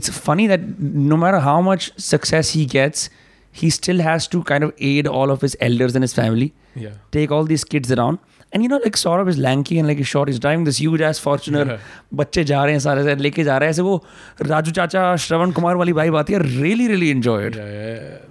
it's 0.00 0.14
funny 0.28 0.46
that 0.54 0.64
no 1.14 1.20
matter 1.24 1.42
how 1.48 1.58
much 1.70 1.90
success 2.10 2.54
he 2.58 2.64
gets 2.76 3.04
he 3.62 3.70
still 3.80 4.00
has 4.08 4.28
to 4.36 4.42
kind 4.52 4.68
of 4.68 4.72
aid 4.92 5.10
all 5.18 5.34
of 5.36 5.44
his 5.48 5.56
elders 5.70 5.98
and 6.00 6.08
his 6.08 6.16
family 6.22 6.48
Yeah. 6.86 6.96
take 7.18 7.34
all 7.38 7.52
these 7.54 7.64
kids 7.76 7.92
around 7.98 8.18
And 8.53 8.63
you 8.63 8.69
know 8.69 8.77
like 8.77 8.97
Saurabh 8.97 9.29
is 9.29 9.39
lanky 9.41 9.77
and 9.77 9.85
like 9.85 10.03
short 10.05 10.29
is 10.29 10.39
driving 10.41 10.65
this 10.65 10.81
huge 10.81 11.03
ass 11.03 11.19
Fortuner 11.21 11.77
बच्चे 12.13 12.43
जा 12.43 12.63
रहे 12.63 12.73
हैं 12.73 12.79
सारे 12.79 13.03
सारे 13.03 13.15
लेके 13.15 13.43
जा 13.43 13.57
रहे 13.57 13.67
हैं। 13.67 13.71
ऐसे 13.71 13.81
वो 13.81 14.03
राजू 14.41 14.71
चाचा 14.71 15.15
श्रवण 15.25 15.51
कुमार 15.51 15.75
वाली 15.75 15.93
भाई 15.93 16.09
बात 16.09 16.29
है। 16.29 16.39
Really 16.43 16.87
really 16.87 17.09
enjoy 17.09 17.47
it 17.47 17.55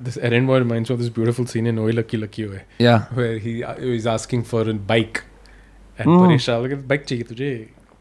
this 0.04 0.18
errand 0.18 0.46
boy 0.46 0.58
reminds 0.58 0.90
of 0.90 0.98
this 1.00 1.08
beautiful 1.14 1.46
scene 1.46 1.66
in 1.66 1.78
Oye 1.78 1.92
Lucky 1.92 2.16
Lucky 2.16 2.44
Oye 2.46 2.60
yeah 2.80 2.96
where 3.12 3.38
he 3.42 3.94
is 3.96 4.08
asking 4.08 4.42
for 4.44 4.68
a 4.68 4.72
bike 4.88 5.18
and 6.00 6.08
Paresh 6.08 6.48
Rawal 6.50 6.74
bike 6.88 7.04
चाहिए 7.04 7.24
तुझे? 7.24 7.50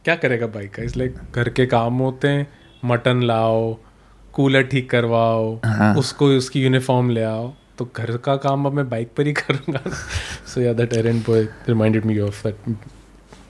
क्या 0.06 0.16
करेगा 0.16 0.48
बाइक 0.48 0.74
का 0.74 0.84
इस 0.84 0.98
लाइक 0.98 1.16
घर 1.36 1.50
के 1.50 1.66
काम 1.66 1.98
होते 2.00 2.28
हैं 2.28 2.48
मटन 2.86 3.24
लाओ 3.24 3.74
कूलर 4.34 4.64
ठीक 4.72 4.90
करवाओ 4.90 5.56
हाँ। 5.66 5.96
उसको 5.98 6.28
उसकी 6.38 6.64
यूनिफॉर्म 6.64 7.10
ले 7.10 7.24
आओ. 7.24 7.54
तो 7.78 7.90
घर 7.96 8.16
का 8.26 8.36
काम 8.48 8.66
अब 8.66 8.74
मैं 8.74 8.88
बाइक 8.90 9.12
पर 9.18 9.28
ही 9.28 9.34
करूँगा 9.42 9.82
so 10.54 10.62
yeah 10.62 10.74
that 10.82 10.94
errand 10.94 11.20
boy 11.28 11.44
reminded 11.70 12.06
me 12.06 12.20
of 12.20 12.48
that 12.48 12.76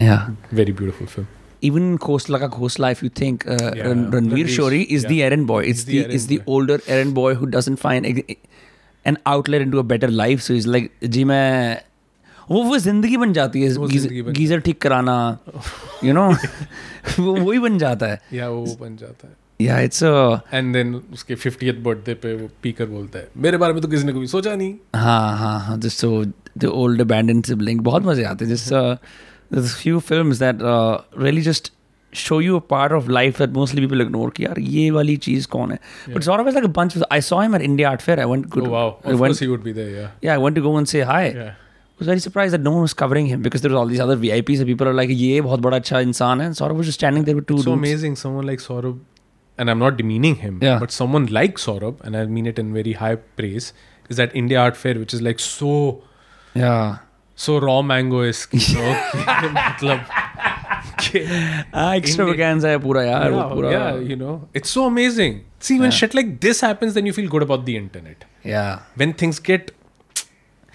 yeah 0.02 0.54
very 0.54 0.72
beautiful 0.74 1.08
film 1.08 1.28
even 1.68 1.86
Khosla 2.02 2.40
ka 2.42 2.48
Khosla, 2.56 2.90
if 2.96 3.00
you 3.04 3.08
think 3.20 3.44
uh, 3.54 3.56
Yeah, 3.78 3.88
Ran- 3.88 4.12
Ranveer 4.16 4.50
Shori 4.56 4.82
is 4.98 5.04
yeah. 5.04 5.10
the 5.12 5.16
errand 5.28 5.48
boy. 5.52 5.62
It's 5.64 5.80
He's 5.80 5.86
the, 5.86 6.02
the 6.02 6.18
it's 6.18 6.26
the 6.32 6.38
older 6.56 6.76
errand 6.96 7.16
boy 7.16 7.32
who 7.40 7.48
doesn't 7.56 7.80
find 7.84 8.10
a, 8.10 8.36
an 9.06 9.18
outlet 9.32 9.66
into 9.66 9.80
a 9.80 9.86
better 9.94 10.10
life. 10.20 10.44
So 10.48 10.58
he's 10.58 10.68
like, 10.76 10.92
जी 11.16 11.24
मैं 11.32 11.82
वो 12.50 12.62
वो 12.64 12.78
ज़िंदगी 12.78 13.18
बन 13.18 13.34
जाती 13.34 13.62
है 13.62 13.72
वो 13.78 13.88
गीज- 13.88 14.02
ज़िंदगी 14.02 14.22
बन 14.28 14.34
गीजर 14.34 14.60
ठीक 14.68 14.82
कराना 14.82 15.18
यू 16.04 16.14
नो 16.14 16.28
वो 16.30 17.36
वही 17.36 17.60
बन 17.60 17.78
जाता 17.78 18.12
है 18.12 18.20
या 18.34 18.50
वो 18.50 18.78
बन 18.82 18.96
जाता 18.98 19.28
है 19.28 19.36
या 19.62 19.80
इट्स 19.82 20.04
एंड 20.04 20.74
देन 20.74 20.94
उसके 21.14 21.36
फिफ्टी 21.36 21.72
बर्थडे 21.72 22.14
पे 22.14 22.34
वो 22.36 22.50
पीकर 22.64 22.86
बोलता 22.86 23.20
है। 23.20 23.28
मेरे 23.38 23.58
बारे 23.58 23.74
में 23.74 23.82
तो 23.82 23.88
किसी 23.88 24.04
ने 24.06 24.14
कभी 24.14 24.28
सोचा 24.28 24.56
नहीं। 24.56 24.74
हाँ 24.96 25.38
हाँ 25.38 25.60
हाँ 25.60 25.78
जिस 25.78 25.98
so 26.00 26.24
the 26.58 26.66
old 26.66 27.02
abandon 27.02 27.42
sibling 27.42 27.82
बहुत 27.82 28.04
मज़े 28.06 28.24
आते 28.24 28.46
हैं। 28.46 28.56
जिस 28.56 29.74
few 29.76 30.00
film 30.00 30.34
that 30.34 30.60
really 31.20 31.42
just 31.42 31.72
show 32.14 32.40
you 32.42 32.58
a 32.58 32.62
part 32.70 32.94
of 32.94 33.10
life 33.12 33.40
that 33.40 33.50
mostly 33.54 33.82
people 33.82 34.02
ignore 34.02 34.30
कि 34.36 34.46
यार 34.46 34.60
ये 34.60 34.90
वाली 34.92 35.16
चीज़ 35.26 35.48
कौन 35.48 35.72
है? 35.72 35.80
But 36.10 36.24
sort 36.24 36.42
of 36.42 36.54
like 36.54 36.66
a 36.66 36.72
bunch 36.76 36.98
I 37.12 37.22
saw 37.22 37.42
him 37.42 37.56
at 37.56 37.62
India 37.62 37.90
Art 37.90 38.02
Fair 38.02 38.20
I 38.20 38.26
want 38.26 38.52
to 38.54 38.66
wow 38.66 38.98
I 39.08 39.14
want 39.14 39.42
he 39.42 39.48
would 39.48 39.64
be 39.64 39.74
there 39.74 39.96
yeah 39.96 40.12
yeah 40.24 40.32
I 40.32 40.38
want 40.38 40.56
to 40.56 40.62
go 40.62 40.78
and 40.78 40.88
say 40.88 41.02
hi 41.04 41.56
was 42.00 42.08
very 42.10 42.22
surprised 42.24 42.54
that 42.54 42.64
no 42.66 42.72
one 42.72 42.84
was 42.86 42.94
covering 42.98 43.28
him 43.30 43.46
because 43.46 43.62
there 43.62 43.72
was 43.74 43.78
all 43.80 43.92
these 43.92 44.02
other 44.04 44.16
VIPs 44.24 44.60
and 44.60 44.66
people 44.66 44.88
are 44.88 44.94
like 44.94 45.10
"ये 45.12 45.40
बहुत 45.42 45.60
बड़ा 45.60 45.78
अच्छा 45.78 46.00
इंसान 46.00 46.42
है." 46.42 46.52
Saurabh 46.52 46.78
was 46.78 46.86
just 46.86 46.98
standing 46.98 47.26
there 47.26 47.36
with 47.36 47.46
to 47.48 47.62
so 47.62 47.72
amazing 47.72 48.16
someone 48.16 48.46
like 48.46 48.62
Someone 48.62 48.96
and 49.59 49.71
I'm 49.75 49.79
not 49.85 49.97
demeaning 50.03 50.37
him 50.43 50.59
Yeah. 50.67 50.79
but 50.85 50.91
someone 50.99 51.27
like 51.39 51.59
Saurabh 51.65 52.01
and 52.09 52.17
I 52.17 52.25
mean 52.37 52.47
it 52.53 52.59
in 52.65 52.73
very 52.81 52.95
high 53.05 53.15
praise 53.41 53.73
is 54.09 54.17
that 54.23 54.35
India 54.43 54.61
Art 54.67 54.77
Fair 54.85 54.95
which 55.05 55.15
is 55.19 55.23
like 55.29 55.43
so 55.47 55.73
yeah 56.63 56.99
so 57.47 57.59
raw 57.67 57.77
mango 57.91 58.23
esque 58.31 58.55
you 58.61 58.79
know 58.79 58.95
कि 59.13 59.51
मतलब 59.59 60.01
कि- 61.05 61.23
ah, 61.83 61.93
extravaganza 62.01 62.69
है 62.75 62.79
पूरा 62.87 63.03
यार 63.05 63.31
वो 63.31 63.39
yeah, 63.41 63.53
पूरा 63.55 63.71
yeah 63.75 64.01
you 64.13 64.17
know 64.23 64.35
it's 64.61 64.75
so 64.79 64.87
amazing 64.93 65.39
see 65.69 65.79
when 65.85 65.95
shit 66.01 66.17
like 66.21 66.33
this 66.47 66.61
happens 66.69 66.99
then 66.99 67.09
you 67.11 67.15
feel 67.21 67.31
good 67.37 67.47
about 67.49 67.65
the 67.71 67.77
internet 67.83 68.27
yeah 68.55 69.01
when 69.03 69.15
things 69.25 69.41
get 69.51 69.71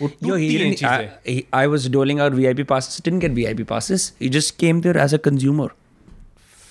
वो 0.02 0.08
Yo, 0.08 0.16
टूटती 0.24 0.40
he 0.40 0.48
हैं 0.48 0.58
didn't, 0.64 0.84
I, 0.88 0.98
चीजें 0.98 1.36
he, 1.36 1.38
I 1.60 1.68
was 1.76 1.86
doling 1.94 2.20
out 2.24 2.34
VIP 2.40 2.60
passes. 2.72 2.98
Didn't 3.06 3.24
get 3.26 3.32
VIP 3.38 3.62
passes. 3.70 4.04
He 4.24 4.28
just 4.36 4.52
came 4.64 4.82
there 4.88 4.98
as 5.06 5.16
a 5.18 5.20
consumer, 5.28 5.66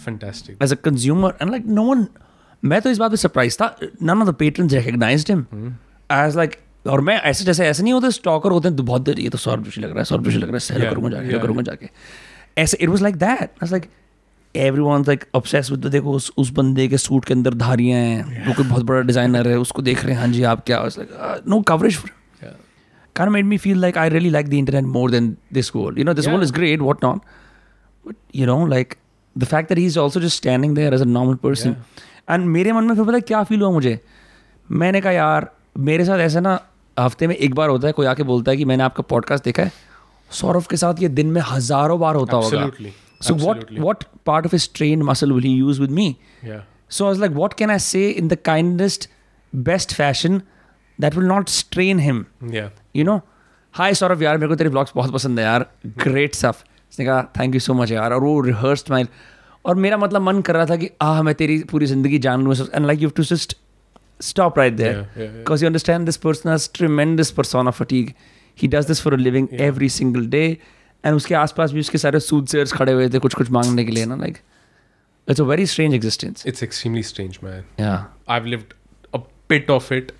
fantastic. 0.08 0.58
As 0.66 0.76
a 0.76 0.80
consumer, 0.90 1.32
and 1.42 1.56
like 1.56 1.70
no 1.80 1.86
one, 1.94 2.06
मैं 2.66 2.82
तो 2.82 2.90
इस 2.90 2.98
बात 2.98 3.12
पे 3.12 3.18
surprised 3.18 3.62
था. 3.62 3.76
None 4.04 4.26
of 4.26 4.30
the 4.30 4.38
patrons 4.42 4.76
recognized 4.80 5.34
him. 5.34 5.46
Mm. 5.54 5.72
as 6.12 6.56
और 6.88 7.02
मैं 7.02 7.22
ऐसे 7.22 7.46
जैसे 7.46 7.66
ऐसे 7.68 7.84
नहीं 7.84 7.94
होते 7.94 8.12
स्टॉकर 8.12 8.52
होते 8.52 8.68
हैं 8.68 8.78
तो 8.78 8.84
बहुत 8.84 9.02
देर 9.02 9.20
ये 9.20 9.30
तो 9.30 9.38
सौ 9.38 9.56
रुपये 9.56 9.82
लग 9.82 9.90
रहा 9.90 10.00
है 10.00 10.04
सौ 10.04 10.16
रुपये 10.16 10.34
लग 10.34 10.44
रहा 10.44 10.54
है 10.54 10.60
सेल 10.60 10.78
yeah, 10.78 10.90
करूँगा 10.90 11.10
जाके 11.10 11.48
yeah. 11.48 11.62
जाके। 11.62 11.90
ऐसे 12.58 12.78
it 12.82 12.90
was 12.90 13.04
like 13.04 13.16
that 13.16 13.64
I 13.64 13.70
like 13.70 13.86
everyone 14.82 15.02
like 15.02 15.26
obsess 15.36 15.72
with 15.72 15.86
देखो 15.86 16.12
उस 16.12 16.32
उस 16.38 16.50
बंदे 16.50 16.88
के 16.88 16.98
सूट 16.98 17.26
के 17.26 17.34
अंदर 17.34 17.54
धारियाँ 17.54 18.00
हैं 18.00 18.48
वो 18.48 18.54
कोई 18.54 18.66
बहुत 18.66 18.84
बड़ा 18.84 19.02
डिज़ाइनर 19.02 19.48
है 19.48 19.58
उसको 19.58 19.82
देख 19.82 20.04
रहे 20.04 20.14
हैं 20.14 20.22
हाँ 20.22 20.28
जी 20.28 20.44
आप 20.44 20.64
क्या 20.66 20.88
no 21.48 21.62
coverage 21.62 21.96
for 21.96 22.12
car 23.16 23.30
made 23.30 23.46
me 23.46 23.58
feel 23.58 23.78
like 23.78 23.98
I 23.98 24.10
really 24.10 24.30
like 24.30 24.50
the 24.50 24.54
internet 24.54 24.84
more 24.84 25.12
than 25.12 25.36
this 25.54 25.76
world 25.76 26.00
you 26.00 26.06
know 26.06 26.14
this 26.14 26.28
world 26.28 26.44
is 26.44 26.54
great 26.54 26.80
what 26.80 27.04
not 27.04 27.22
but 28.08 28.16
you 28.36 28.46
know 28.46 28.66
like 28.68 28.96
the 29.36 29.44
fact 29.44 29.70
that 29.70 29.78
he 29.78 29.86
is 29.86 30.00
also 30.00 30.22
just 30.22 30.38
standing 30.38 30.76
there 30.76 30.94
as 30.94 31.02
a 31.02 31.06
normal 31.06 31.36
person 31.36 31.76
and 32.30 32.46
मेरे 32.48 32.72
मन 32.72 32.84
में 32.84 32.96
फिर 32.96 33.06
पता 33.06 33.20
क्या 33.20 33.44
feel 33.44 33.62
हुआ 33.62 33.72
मुझे? 33.72 34.00
मैंने 34.70 35.02
कहा 35.02 35.12
यार 35.12 35.52
मेरे 35.78 36.06
साथ 36.06 36.20
ऐसा 36.20 36.40
ना 36.40 36.60
हफ़्ते 36.98 37.28
में 37.28 37.36
एक 37.36 37.56
बार 37.56 37.70
होता 37.70 37.88
है 37.88 37.94
कोई 37.94 38.06
आके 38.06 38.24
बोलता 38.24 38.52
है 38.52 38.58
कि 38.58 38.66
मैंने 38.66 38.84
आपका 38.84 39.04
पॉडकास्ट 39.10 39.44
देखा 39.44 39.64
है 39.64 39.72
सौरभ 40.32 40.66
के 40.66 40.78
साथ 40.78 41.02
ये 41.02 41.08
दिन 41.10 41.28
में 41.28 41.42
हज़ारों 41.42 42.00
बार 42.00 42.16
होता 42.16 42.38
होगा। 42.38 42.70
So 43.22 43.34
what 43.36 43.66
what 43.80 44.04
part 44.26 44.46
of 44.46 44.56
is 44.56 44.70
brain 44.76 45.04
muscle 45.04 45.32
will 45.32 45.46
use 45.46 45.82
with 45.82 45.92
me 45.92 46.16
so 46.90 47.06
आज 47.06 47.20
like 47.20 47.32
what 47.32 47.54
can 47.54 47.72
I 47.72 47.80
say 47.80 48.10
in 48.10 48.28
the 48.28 48.38
kindest 48.46 49.10
best 49.54 49.94
fashion 49.94 50.42
that 51.00 51.16
will 51.16 51.26
not 51.26 51.50
strain 51.50 52.00
him 52.00 52.26
you 52.96 53.04
know 53.04 53.20
hi 53.74 53.94
Saurabh 53.94 54.24
यार 54.24 54.38
मेरे 54.38 54.48
को 54.48 54.56
तेरे 54.56 54.70
blogs 54.70 54.92
बहुत 54.96 55.14
पसंद 55.14 55.40
है 55.40 55.46
यार। 55.46 55.66
Great 55.88 56.36
stuff 56.36 56.64
उसने 56.92 57.06
कहा 57.06 57.22
थैंक 57.40 57.54
यू 57.54 57.60
सो 57.60 57.74
मच 57.74 57.92
यार. 57.92 58.14
और 58.14 58.22
वो 58.22 58.40
रिहर्स 58.42 58.90
माइल 58.92 59.08
और 59.66 59.76
मेरा 59.76 59.98
मतलब 59.98 60.22
मन 60.22 60.42
कर 60.42 60.56
रहा 60.56 60.66
था 60.66 60.76
कि 60.76 60.90
आह 61.02 61.22
मैं 61.24 61.34
तेरी 61.36 61.60
पूरी 61.72 61.86
ज़िंदगी 61.86 62.20
जान 62.20 62.44
लूँ। 62.44 62.56
And 62.56 62.86
like 62.86 63.02
you 63.02 63.10
to 63.10 63.24
just 63.24 63.58
stop 64.22 64.58
right 64.60 64.74
there 64.74 65.02
because 65.18 65.64
you 65.64 65.68
understand 65.70 66.06
this 66.06 66.18
person 66.18 66.50
has 66.50 66.70
tremendous 66.74 67.32
person 67.32 67.68
of 67.68 67.84
fatigue 67.84 68.14
he 68.58 68.68
does 68.68 68.88
this 68.88 69.02
for 69.02 69.18
living 69.18 69.48
every 69.62 69.90
single 69.90 70.26
day 70.30 70.46
and 71.06 71.16
उसके 71.16 71.36
आसपास 71.36 71.72
भी 71.72 71.80
उसके 71.80 71.98
सारे 71.98 72.20
सूदसेयर्स 72.20 72.74
खड़े 72.74 72.92
हुए 72.92 73.10
थे 73.10 73.20
कुछ 73.20 73.34
कुछ 73.34 73.50
मांगने 73.52 73.86
के 73.86 73.92
लिए 73.92 74.06
ना 74.06 74.16
like 74.16 74.38
it's 75.28 75.42
a 75.42 75.44
very 75.44 75.66
strange 75.66 75.94
existence 75.94 76.44
it's 76.48 76.64
extremely 76.64 77.04
strange 77.04 77.40
man 77.44 77.64
I 77.82 78.40
have 78.40 78.64
a 79.14 79.18
bit 79.50 79.70
of 79.70 79.94
it 79.94 80.12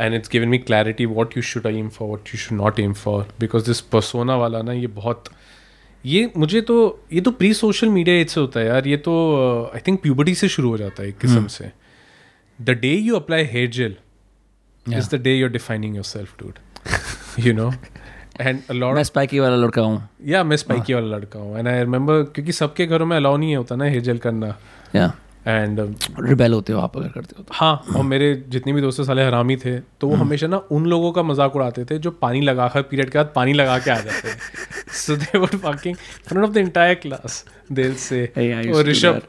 and 0.00 0.14
it's 0.14 0.30
given 0.32 0.48
me 0.48 0.58
clarity 0.58 1.06
what 1.06 1.36
you 1.36 1.42
should 1.42 1.66
aim 1.66 1.88
for 1.88 2.08
what 2.08 2.28
you 2.28 2.38
should 2.38 2.58
not 2.58 2.80
aim 2.80 2.92
for 3.02 3.26
because 3.40 3.66
this 3.66 3.80
persona 3.94 4.36
वाला 4.36 4.62
ना 4.62 4.72
ये 4.72 4.86
बहुत 4.86 5.24
ये 6.06 6.30
मुझे 6.36 6.60
तो 6.60 6.76
ये 7.12 7.20
तो 7.20 7.30
pre 7.30 7.52
social 7.54 7.88
media 7.88 8.16
age 8.16 8.28
से 8.30 8.40
होता 8.40 8.60
है 8.60 8.66
यार 8.66 8.86
ये 8.88 8.96
तो 8.96 9.14
आई 9.74 9.80
थिंक 9.86 10.00
प्यूबर्टी 10.02 10.34
से 10.34 10.48
शुरू 10.48 10.70
हो 10.70 10.78
जाता 10.78 11.02
है 11.02 11.08
एक 11.08 11.18
किस्म 11.18 11.46
से। 11.46 11.70
The 12.58 12.70
day 12.70 12.94
you 12.94 13.16
apply 13.16 13.44
hair 13.44 13.70
gel. 13.70 13.96
Is 14.86 15.16
the 15.16 15.20
day 15.22 15.34
you're 15.34 15.50
defining 15.50 15.94
yourself 16.04 16.34
dude 16.42 16.58
you 17.46 17.52
know 17.54 17.72
and 18.40 18.60
uh 18.70 18.72
मैं 18.72 19.02
स्पाइकी 19.02 19.38
वाला 19.38 19.56
लड़का 19.56 19.82
हूँ। 19.82 20.08
या 20.26 20.44
मैं 20.44 20.56
स्पाइकी 20.56 20.94
वाला 20.94 21.16
लड़का 21.16 21.38
हूँ। 21.38 21.58
एंड 21.58 21.68
आई 21.68 21.78
रिमेंबर 21.78 22.22
क्योंकि 22.22 22.52
सबके 22.52 22.86
घरों 22.86 23.06
में 23.06 23.16
अलाउ 23.16 23.36
नहीं 23.36 23.56
होता 23.56 23.76
ना 23.76 23.84
हेयर 23.84 24.02
जेल 24.02 24.18
करना। 24.18 24.56
Yeah. 24.96 25.10
एंड 25.48 25.80
रिबेल 26.20 26.52
होते 26.52 26.72
हो 26.72 26.80
आप 26.80 26.96
अगर 26.96 27.08
करते 27.08 27.34
हो 27.38 27.42
तो। 27.42 27.54
हाँ 27.54 27.84
और 27.96 28.02
मेरे 28.04 28.34
जितने 28.48 28.72
भी 28.72 28.80
दोस्त 28.80 29.02
साले 29.02 29.24
हरामी 29.24 29.56
थे 29.56 29.78
तो 29.80 30.08
वो 30.08 30.16
हमेशा 30.16 30.46
ना 30.46 30.56
उन 30.56 30.86
लोगों 30.86 31.12
का 31.12 31.22
मज़ाक 31.22 31.56
उड़ाते 31.56 31.84
थे 31.84 31.98
जो 31.98 32.10
पानी 32.10 32.40
लगाकर 32.40 32.82
पीरियड 32.82 33.10
के 33.10 33.18
बाद 33.18 33.32
पानी 33.34 33.52
लगा 33.52 33.78
के 33.78 33.90
आ 33.90 34.00
जाते 34.00 34.28
थे। 34.28 34.36
So 34.92 35.16
they 35.16 35.38
were 35.38 35.56
fucking 35.56 35.96
front 36.28 36.44
of 36.44 36.52
the 36.52 36.56
entire 36.56 36.94
class 36.94 37.44
दिल 37.72 37.94
से। 37.94 38.24
और 38.74 38.84
ऋषभ 38.84 39.20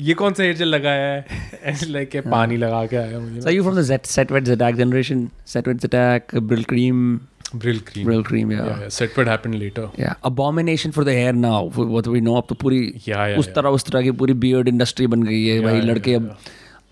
ये 0.00 0.14
कौन 0.14 0.32
सा 0.32 0.42
हेयर 0.42 0.56
जेल 0.56 0.68
लगाया 0.68 1.06
है? 1.06 1.24
लाइक 1.88 2.16
पानी 2.16 2.56
लगा 2.56 2.86
के 2.86 2.96
आया 2.96 3.40
So 3.40 3.48
are 3.48 3.56
you 3.56 3.64
from 3.64 3.74
the 3.74 3.82
Z 3.82 3.98
Setwet 4.02 4.44
Zetak 4.44 4.76
generation? 4.76 5.30
Setwet 5.46 5.80
Zetak, 5.84 6.20
Brill 6.20 6.40
Cream, 6.40 6.44
Brylcreem 6.62 7.18
Brill 7.54 7.80
Cream, 7.88 8.06
Brill 8.06 8.22
cream, 8.28 8.52
yeah. 8.52 8.66
Yeah 8.82 8.88
set 8.88 9.18
would 9.18 9.28
happen 9.28 9.54
later 9.54 9.88
Yeah. 10.00 10.14
Abomination 10.30 10.94
for 10.96 11.04
the 11.08 11.12
hair 11.18 11.32
now. 11.32 11.58
for 11.76 11.86
What 11.94 12.06
we 12.14 12.22
know 12.26 12.36
अब 12.36 12.46
तो 12.48 12.54
पूरी 12.62 12.80
या 13.08 13.26
या 13.28 13.36
उस 13.38 13.48
तरह 13.54 13.68
उस 13.78 13.84
तरह 13.86 14.02
की 14.02 14.10
पूरी 14.22 14.32
बियर्ड 14.44 14.68
इंडस्ट्री 14.68 15.06
बन 15.06 15.22
गई 15.22 15.42
है 15.46 15.56
Yeah, 15.58 15.64
भाई। 15.66 15.80
yeah, 15.80 15.88
लड़के 15.88 16.16
yeah, 16.16 16.22
अब 16.22 16.36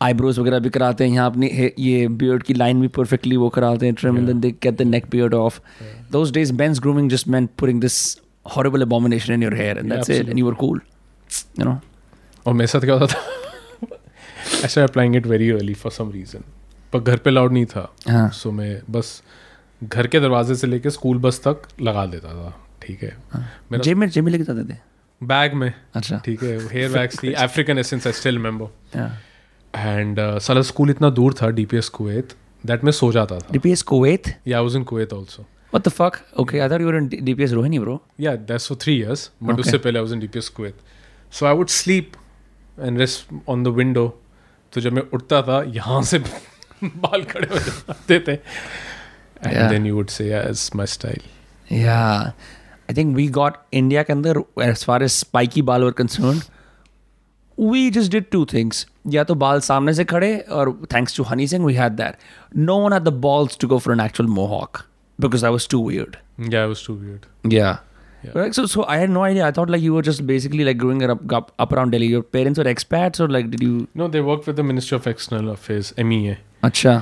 आईब्रोज 0.03 0.39
वगैरह 0.39 0.59
भी 0.59 0.71
कराते 0.71 1.05
हैं 1.05 1.13
यहाँ 1.15 1.31
अपनी 1.31 1.47
ये 1.79 2.07
बियर्ड 2.23 2.43
की 2.43 2.55
लाइन 2.55 2.81
भी 2.81 2.89
परफेक्टली 2.99 3.37
वो 3.37 3.49
कराते 3.57 3.87
हैं 3.87 3.95
trim 4.01 4.19
and 4.19 4.27
then 4.27 4.41
they 4.41 4.51
get 4.63 4.77
the 4.79 4.83
neck 4.83 5.07
beard 5.11 5.35
of 5.35 5.61
those 6.13 6.31
days 6.33 6.53
men's 6.53 6.81
grooming 6.81 7.11
just 7.11 7.29
meant 7.35 7.51
putting 7.63 7.81
this 7.85 7.99
horrible 8.57 8.87
abomination 8.87 9.35
in 9.37 9.45
your 9.47 9.55
hair 9.61 9.77
and 9.79 9.89
Yeah, 9.89 9.95
that's 9.95 10.15
it 10.17 10.33
and 10.33 10.43
you 10.43 10.49
were 10.51 10.57
cool 10.65 10.81
you 11.59 11.69
know? 11.69 11.77
और 12.47 12.55
मेरे 12.55 12.67
साथ 12.67 12.81
क्या 12.81 12.95
होता 12.95 13.07
था? 13.07 13.21
ऐसा 14.65 14.83
applying 14.83 15.17
it 15.17 15.27
very 15.27 15.51
early 15.51 15.75
for 15.75 15.93
some 15.93 16.11
reason 16.13 16.45
पर 16.93 17.01
घर 17.01 17.17
पे 17.17 17.31
अलाउड 17.31 17.53
नहीं 17.53 17.67
था। 17.67 17.93
हाँ। 18.09 18.29
सो 18.31 18.51
मैं 18.51 18.81
बस 18.91 19.23
घर 19.89 20.07
के 20.07 20.21
दरवाजे 20.21 20.55
से 20.55 20.67
लेके 20.67 20.91
स्कूल 20.91 21.19
बस 21.19 21.41
तक 21.47 21.63
लगा 21.81 22.07
देता 22.07 22.29
था। 22.29 22.67
ठीक 22.83 23.03
है। 23.03 23.17
मेरा 23.37 23.79
जेब 23.79 23.97
में 23.97 24.09
जेब 24.09 24.25
में 24.25 24.33
लेके 24.33 24.45
जाते 24.45 24.75
थे? 24.75 24.79
बैग 25.23 25.55
में। 25.55 25.73
अच्छा। 25.95 26.19
ठीक 26.25 26.43
है 26.43 26.69
हेयर 26.69 26.93
बैग्स 26.93 27.23
थी। 27.23 27.33
African 27.33 27.79
essence 27.79 28.07
I 28.07 28.13
still 28.13 28.37
remember 28.37 29.19
and 29.75 30.39
साला 30.39 30.63
स्कूल 30.63 30.91
इतना 30.91 31.11
दूर 31.11 31.35
था 31.43 31.51
डीपीएस 31.51 31.89
कुवैत 31.89 32.35
दैट 32.67 32.85
मैं 32.85 32.93
सो 32.93 33.13
जाता 33.13 33.39
था। 33.39 33.49
DPS 33.49 33.83
Kuwait? 33.93 34.31
Yeah 34.47 34.59
I 34.59 34.65
was 34.65 34.77
in 34.77 34.85
Kuwait 34.85 35.13
also 35.15 35.45
what 35.75 35.85
the 35.87 35.93
fuck? 35.95 36.17
Okay 36.41 36.59
I 36.65 36.67
thought 36.71 36.83
you 36.83 36.89
were 36.91 36.99
in 36.99 37.07
D- 37.13 37.21
DPS 37.29 37.55
Rohini 37.59 37.81
bro. 37.85 37.99
Yeah 38.21 38.35
that's 38.37 38.69
for 38.69 38.79
three 38.81 38.97
years 38.99 39.31
but 39.43 39.61
उससे 39.61 39.79
पहले 39.79 39.99
I 39.99 40.05
was 40.05 40.13
in 40.13 40.21
DPS 40.21 40.49
Kuwait 40.49 40.75
so 41.33 41.47
I 41.47 41.55
would 41.55 41.69
sleep 41.69 42.13
and 42.81 42.99
rest 42.99 43.35
on 43.49 43.63
the 43.63 43.69
window 43.69 44.21
तो 44.73 44.81
जब 44.81 44.93
मैं 44.93 45.03
उठता 45.13 45.43
था 45.43 45.63
यहाँ 45.67 46.03
से 46.03 46.19
बाल 46.85 47.23
खड़े 47.23 47.49
हो 47.53 47.59
जाते 47.59 48.19
थे। 48.29 48.39
And 49.46 49.54
Yeah. 49.58 49.70
Then 49.72 49.86
you 49.86 49.96
would 49.96 50.08
say 50.20 50.30
it's 50.40 50.70
my 50.76 50.88
style 50.98 51.22
Yeah, 51.72 52.32
I 52.92 52.94
think 53.00 53.18
we 53.20 53.24
got 53.34 53.58
India 53.80 54.04
के 54.06 54.14
अंदर 54.14 54.38
as 54.68 54.84
far 54.90 54.96
as 55.08 55.18
spiky 55.24 55.62
बाल 55.66 55.84
were 55.88 55.96
concerned, 56.00 56.46
we 57.72 57.82
just 57.98 58.12
did 58.16 58.30
two 58.36 58.46
things. 58.54 58.86
या 59.16 59.24
तो 59.24 59.36
बाल 59.44 59.60
सामने 59.68 59.94
से 59.94 60.04
खड़े 60.14 60.38
और 60.58 60.72
thanks 60.94 61.18
to 61.20 61.26
Honey 61.32 61.48
Singh 61.52 61.68
we 61.70 61.76
had 61.82 62.00
that. 62.02 62.18
No 62.70 62.78
one 62.86 62.96
had 62.98 63.06
the 63.10 63.14
balls 63.28 63.56
to 63.64 63.70
go 63.74 63.80
for 63.86 63.94
an 63.98 64.02
actual 64.08 64.32
mohawk 64.40 64.82
because 65.26 65.46
that 65.48 65.56
was 65.58 65.68
too 65.76 65.84
weird. 65.90 66.18
या 66.54 66.64
it 66.66 66.74
was 66.74 66.84
too 66.88 66.98
weird 67.04 67.30
Yeah. 67.58 67.78
Yeah. 68.28 68.32
Like, 68.38 68.54
so, 68.56 68.64
so 68.72 68.84
I 68.94 68.96
had 69.02 69.12
no 69.16 69.22
idea. 69.26 69.44
I 69.48 69.52
thought 69.58 69.70
like 69.74 69.82
you 69.84 69.94
were 69.98 70.02
just 70.06 70.26
basically 70.30 70.66
like 70.70 70.78
growing 70.80 71.04
up, 71.12 71.22
up, 71.38 71.52
up 71.66 71.74
around 71.76 71.94
Delhi. 71.96 72.08
Your 72.14 72.24
parents 72.38 72.60
were 72.62 72.66
expats 72.72 73.22
or 73.26 73.28
like 73.36 73.50
did 73.52 73.62
you? 73.68 73.76
No, 74.02 74.08
they 74.16 74.24
worked 74.30 74.50
with 74.52 74.58
the 74.62 74.66
Ministry 74.72 74.98
of 74.98 75.08
External 75.12 75.52
Affairs, 75.54 75.92
MEA. 76.10 76.34
Acha. 76.70 76.96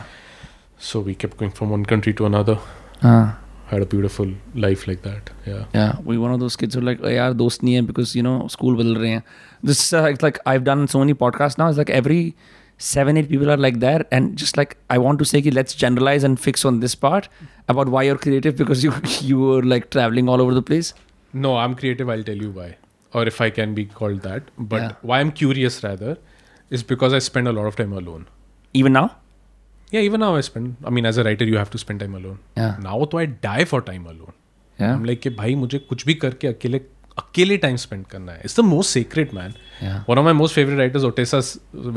So 0.91 1.01
we 1.01 1.15
kept 1.15 1.37
going 1.37 1.53
from 1.53 1.71
one 1.71 1.85
country 1.87 2.13
to 2.15 2.27
another. 2.27 2.59
Uh. 3.03 3.33
Had 3.67 3.83
a 3.83 3.87
beautiful 3.87 4.31
life 4.55 4.87
like 4.87 5.03
that. 5.03 5.31
Yeah. 5.47 5.65
Yeah. 5.75 5.93
We 6.05 6.19
one 6.19 6.33
of 6.33 6.41
those 6.41 6.57
kids 6.57 6.75
who 6.75 6.81
like, 6.81 7.01
yeah, 7.03 7.33
those 7.33 7.63
near 7.63 7.83
because 7.83 8.15
you 8.15 8.23
know 8.23 8.49
school 8.49 8.75
will 8.75 8.97
rahe 9.03 9.23
This 9.63 9.93
uh, 9.93 10.03
it's 10.15 10.23
like 10.23 10.41
I've 10.45 10.65
done 10.65 10.89
so 10.95 10.99
many 10.99 11.15
podcasts 11.15 11.57
now. 11.63 11.69
It's 11.69 11.79
like 11.79 11.95
every 12.01 12.35
seven 12.79 13.17
eight 13.17 13.29
people 13.29 13.51
are 13.55 13.57
like 13.57 13.79
that 13.79 14.09
and 14.11 14.37
just 14.37 14.57
like 14.57 14.77
i 14.91 14.99
want 14.99 15.19
to 15.19 15.25
say 15.25 15.41
ki, 15.41 15.51
let's 15.53 15.75
generalize 15.83 16.25
and 16.25 16.41
fix 16.41 16.65
on 16.65 16.81
this 16.81 16.97
part 16.97 17.29
about 17.69 17.89
why 17.89 18.03
you're 18.03 18.19
creative 18.19 18.57
because 18.57 18.83
you 18.83 18.93
you 19.21 19.39
were 19.39 19.63
like 19.63 19.89
traveling 19.91 20.29
all 20.29 20.41
over 20.41 20.55
the 20.55 20.63
place 20.71 20.93
no 21.33 21.57
i'm 21.57 21.77
creative 21.83 22.11
i'll 22.15 22.25
tell 22.31 22.45
you 22.47 22.51
why 22.51 22.77
or 23.15 23.25
if 23.33 23.41
i 23.41 23.51
can 23.51 23.75
be 23.75 23.85
called 23.85 24.23
that 24.23 24.51
but 24.59 24.83
yeah. 24.83 24.93
why 25.03 25.21
i'm 25.21 25.31
curious 25.31 25.83
rather 25.85 26.17
is 26.71 26.83
because 26.83 27.13
i 27.13 27.21
spend 27.21 27.47
a 27.47 27.53
lot 27.53 27.67
of 27.67 27.77
time 27.77 27.93
alone 27.93 28.27
even 28.73 28.93
now 28.93 29.07
Yeah, 29.93 30.01
even 30.01 30.21
now 30.21 30.35
I 30.37 30.41
spend. 30.41 30.77
I 30.85 30.91
mean, 30.97 31.07
as 31.07 31.19
a 31.19 31.25
writer, 31.25 31.45
you 31.45 31.59
have 31.59 31.71
to 31.71 31.79
spend 31.81 32.01
time 32.01 32.15
alone. 32.15 32.39
Yeah. 32.57 32.77
Now, 32.85 33.05
तो 33.05 33.19
I 33.21 33.27
die 33.47 33.65
for 33.73 33.81
time 33.89 34.07
alone. 34.07 34.33
Yeah. 34.79 34.95
I'm 34.95 35.05
like 35.11 35.21
कि 35.23 35.31
भाई 35.41 35.55
मुझे 35.55 35.79
कुछ 35.89 36.05
भी 36.07 36.15
करके 36.25 36.49
अकेले 36.49 36.81
अकेले 37.19 37.57
time 37.63 37.77
spend 37.77 38.07
करना 38.13 38.33
है 38.33 38.41
it's 38.45 38.57
the 38.61 38.65
most 38.65 38.91
secret 38.95 39.35
man 39.35 39.55
of 40.09 40.25
my 40.29 40.33
most 40.33 40.59
favorite 40.59 40.79
writers, 40.79 41.05
Otessa, 41.05 41.41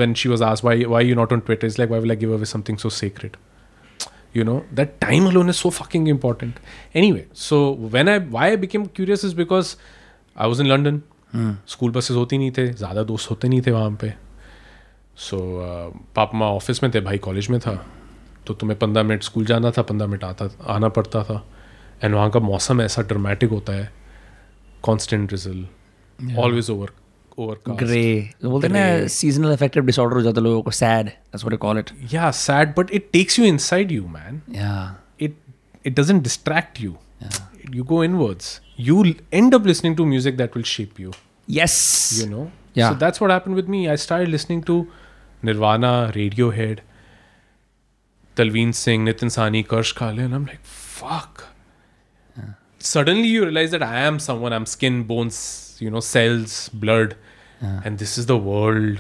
when 0.01 0.13
she 0.21 0.31
was 0.33 0.41
asked 0.47 0.65
why 0.67 0.75
why 0.93 0.99
are 1.01 1.07
you 1.09 1.15
not 1.19 1.35
on 1.35 1.41
Twitter, 1.49 1.67
is 1.73 1.77
like 1.81 1.93
why 1.95 1.99
will 2.05 2.15
I 2.15 2.17
give 2.23 2.33
away 2.37 2.49
something 2.53 2.81
so 2.85 2.91
sacred? 2.99 3.37
You 4.37 4.43
know 4.43 4.57
that 4.79 4.99
time 5.01 5.27
alone 5.31 5.55
is 5.55 5.61
so 5.65 5.71
fucking 5.79 6.07
important. 6.13 6.59
Anyway, 7.03 7.25
so 7.45 7.59
when 7.95 8.13
I 8.13 8.17
why 8.37 8.47
I 8.51 8.57
became 8.65 8.87
curious 8.99 9.23
is 9.29 9.37
because 9.43 9.75
I 10.35 10.53
was 10.53 10.65
in 10.65 10.73
London. 10.75 11.03
School 11.67 11.91
buses 11.91 12.15
होती 12.15 12.37
नहीं 12.37 12.51
थे 12.57 12.67
ज़्यादा 12.73 13.03
दोस्त 13.03 13.29
होते 13.29 13.47
नहीं 13.47 13.61
थे 13.61 13.71
वहाँ 13.71 13.97
पे 14.01 14.13
सो 15.18 15.38
so, 15.38 15.43
uh, 15.43 16.16
पापा 16.16 16.38
माँ 16.38 16.47
ऑफ़िस 16.47 16.84
में 16.84 16.91
थे 16.95 17.01
भाई 17.01 17.18
कॉलेज 17.18 17.49
में 17.49 17.59
था। 17.59 17.86
तो 18.47 18.53
तुम्हें 18.53 18.80
पंद्रह 18.80 19.03
मिनट 19.03 19.24
स्कूल 19.24 19.45
जाना 19.45 19.72
था 19.72 19.82
पंद्रह 19.82 20.07
मिनट 20.07 20.24
आता 20.24 20.49
आना 20.68 20.89
पड़ता 20.89 21.24
था। 21.24 21.47
एंड 22.03 22.16
वहाँ 22.16 22.30
का 22.30 22.39
मौसम 22.39 22.82
ऐसा 22.82 23.01
ड्रामेटिक 23.01 23.49
होता 23.49 23.74
है। 23.74 23.93
Constant 24.82 25.32
drizzle 25.32 25.68
always 26.38 26.70
over 26.70 26.89
grey 27.70 28.30
बोलते 28.45 28.68
ना 28.68 29.07
सीजनल 29.07 29.57
डिसऑर्डर 29.82 30.16
हो 30.16 30.22
जाता 30.22 30.41
है 30.41 30.43
लोगों 30.43 30.61
को 30.61 30.72
sad 30.72 31.05
that's 31.05 31.45
what 31.45 31.59
call 31.59 31.80
it 31.80 31.89
yeah 32.13 32.32
sad 32.32 32.74
but 32.78 32.91
it 32.91 33.09
takes 33.13 33.39
you 33.39 33.45
inside 33.45 33.91
you 33.91 34.07
man 34.07 34.41
yeah 34.51 34.99
it 35.20 35.36
it 35.86 35.99
doesn't 35.99 36.24
distract 36.24 36.82
you 36.82 36.95
you 37.70 37.84
go 37.84 38.03
inwards 38.03 38.61
you 38.80 39.05
end 39.34 39.55
up 39.55 39.66
listening 39.66 39.97
to 39.97 40.05
music 40.05 40.38
that 40.38 40.57
will 40.57 40.63
shape 40.63 40.99
you 40.99 41.13
yes 41.49 42.22
you 42.24 42.30
know 42.30 42.49
to 44.61 44.88
nirvana 45.49 45.91
radiohead 46.17 46.83
talveen 48.39 48.71
singh 48.83 49.03
nitin 49.09 49.33
sani 49.37 49.63
karsh 49.73 49.93
kale 50.01 50.23
and 50.27 50.39
i'm 50.39 50.47
like 50.53 50.63
fuck 51.01 51.43
Yeah. 52.37 52.53
suddenly 52.93 53.29
you 53.33 53.43
realize 53.49 53.73
that 53.77 53.83
i 53.89 53.99
am 54.07 54.17
someone 54.27 54.53
i'm 54.59 54.65
skin 54.75 54.95
bones 55.11 55.37
you 55.83 55.91
know 55.95 56.01
cells 56.07 56.55
blood 56.85 57.13
yeah. 57.61 57.81
and 57.85 57.99
this 58.03 58.17
is 58.21 58.25
the 58.31 58.37
world. 58.37 58.99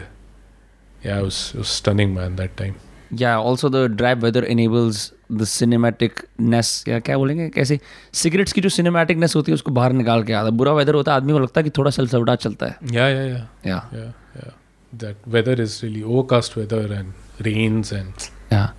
Yeah, 1.03 1.19
it 1.19 1.23
was, 1.23 1.39
it 1.53 1.57
was 1.59 1.71
stunning, 1.79 2.13
man. 2.13 2.35
That 2.37 2.53
time. 2.57 2.75
Yeah, 3.21 3.35
also 3.49 3.69
the 3.69 3.81
dry 3.87 4.13
weather 4.21 4.43
enables 4.53 5.01
the 5.41 5.47
cinematicness 5.51 6.71
या 6.89 6.99
क्या 7.09 7.17
बोलेंगे 7.17 7.49
कैसे 7.57 7.79
cigarettes 8.21 8.53
की 8.53 8.61
जो 8.61 8.69
सिनेमैटिकनेस 8.77 9.35
होती 9.35 9.51
है 9.51 9.53
उसको 9.53 9.71
बाहर 9.71 9.93
निकाल 10.01 10.23
के 10.23 10.33
आता 10.33 10.45
है 10.45 10.51
बुरा 10.61 10.73
वेदर 10.79 10.95
होता 10.95 11.11
है 11.11 11.17
आदमी 11.17 11.33
को 11.33 11.39
लगता 11.39 11.61
है 11.61 11.63
कि 11.63 11.69
थोड़ा 11.77 11.91
सेल्फ 11.97 12.11
सबटा 12.11 12.35
चलता 12.45 12.65
है 12.65 12.77
Yeah, 12.97 13.09
yeah, 13.15 13.27
yeah, 13.33 13.43
या 13.67 13.79
yeah, 13.93 14.09
yeah. 14.39 14.53
that 14.99 15.27
weather 15.27 15.53
is 15.53 15.83
really 15.83 16.03
overcast 16.03 16.55
weather 16.55 16.83
and 16.93 17.13
rains 17.41 17.91
and 17.93 18.29
yeah. 18.51 18.69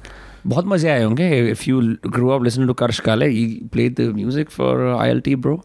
बहुत 0.47 0.65
मज़े 0.67 0.89
आए 0.91 1.03
होंगे 1.03 1.29
if 1.51 1.63
you 1.69 1.81
grow 2.07 2.29
up 2.31 2.43
listen 2.45 2.67
to 2.67 2.73
Karsh 2.81 2.99
Kale 3.07 3.27
he 3.29 3.47
played 3.73 3.95
the 3.97 4.13
music 4.17 4.51
for 4.51 4.87
ILT 4.99 5.35
bro 5.47 5.61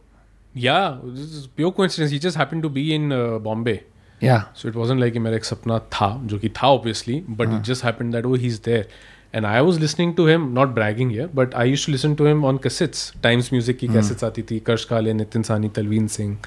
yeah 0.56 0.78
this 1.06 1.36
is 1.38 1.47
pure 1.56 1.72
coincidence 1.72 2.12
he 2.12 2.20
just 2.20 2.38
happened 2.38 2.62
to 2.64 2.70
be 2.70 2.89
in 2.95 3.10
Bombay 3.43 3.80
yeah 4.22 4.38
so 4.56 4.68
it 4.70 4.76
wasn't 4.76 4.99
like 4.99 5.18
मेरा 5.18 5.36
एक 5.36 5.45
सपना 5.45 5.78
था 5.93 6.10
जो 6.26 6.39
कि 6.39 6.49
था 6.58 6.68
obviously 6.70 7.20
but 7.30 7.54
it 7.54 7.62
just 7.70 7.86
happened 7.86 8.12
that 8.14 8.26
वो 8.26 8.36
he 8.36 8.47
is 8.47 8.60
there 8.66 8.88
and 9.36 9.45
I 9.45 9.60
was 9.60 9.80
listening 9.80 10.16
to 10.16 10.28
him 10.28 10.52
not 10.54 10.74
bragging 10.76 11.12
here 11.12 11.30
but 11.36 11.56
I 11.56 11.70
used 11.70 11.88
listen 11.89 12.16
to 12.16 12.28
him 12.28 12.45
on 12.45 12.58
cassettes 12.64 13.12
Times 13.24 13.54
Music 13.54 13.78
की 13.78 13.88
cassettes 13.88 14.24
आती 14.24 14.41
थी 14.52 14.60
कर्श 14.66 14.86
काले 14.86 15.14
नितिन 15.14 15.43
सानी 15.43 15.70
तलवीन 15.76 16.08
Singh 16.08 16.38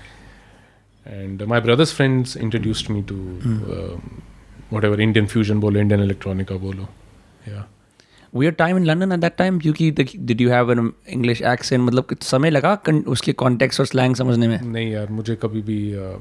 and 1.05 1.43
my 1.47 1.59
brother's 1.67 1.91
friends 1.99 2.35
introduced 2.45 2.89
me 2.95 3.01
to 3.11 3.15
um, 3.75 4.21
whatever 4.69 4.99
Indian 5.01 5.27
fusion 5.27 5.59
bolo, 5.59 5.79
Indian 5.79 6.01
electronica 6.07 6.57
bolo, 6.61 6.87
yeah. 7.47 7.63
weird 8.33 8.57
time 8.57 8.77
in 8.77 8.85
London 8.85 9.11
at 9.11 9.21
that 9.21 9.37
time 9.37 9.59
क्योंकि 9.61 9.91
the- 9.99 10.17
did 10.31 10.41
you 10.45 10.49
have 10.55 10.69
an 10.75 10.81
English 11.17 11.39
accent 11.51 11.81
मतलब 11.87 12.05
कि 12.09 12.15
समय 12.25 12.49
लगा 12.49 12.73
कन- 12.89 13.05
उसके 13.15 13.33
context 13.43 13.79
और 13.79 13.87
slang 13.93 14.15
समझने 14.17 14.47
में 14.47 14.59
नहीं 14.61 14.91
यार 14.91 15.09
मुझे 15.19 15.35
कभी 15.43 15.61
भी 15.69 15.79
uh, 16.03 16.19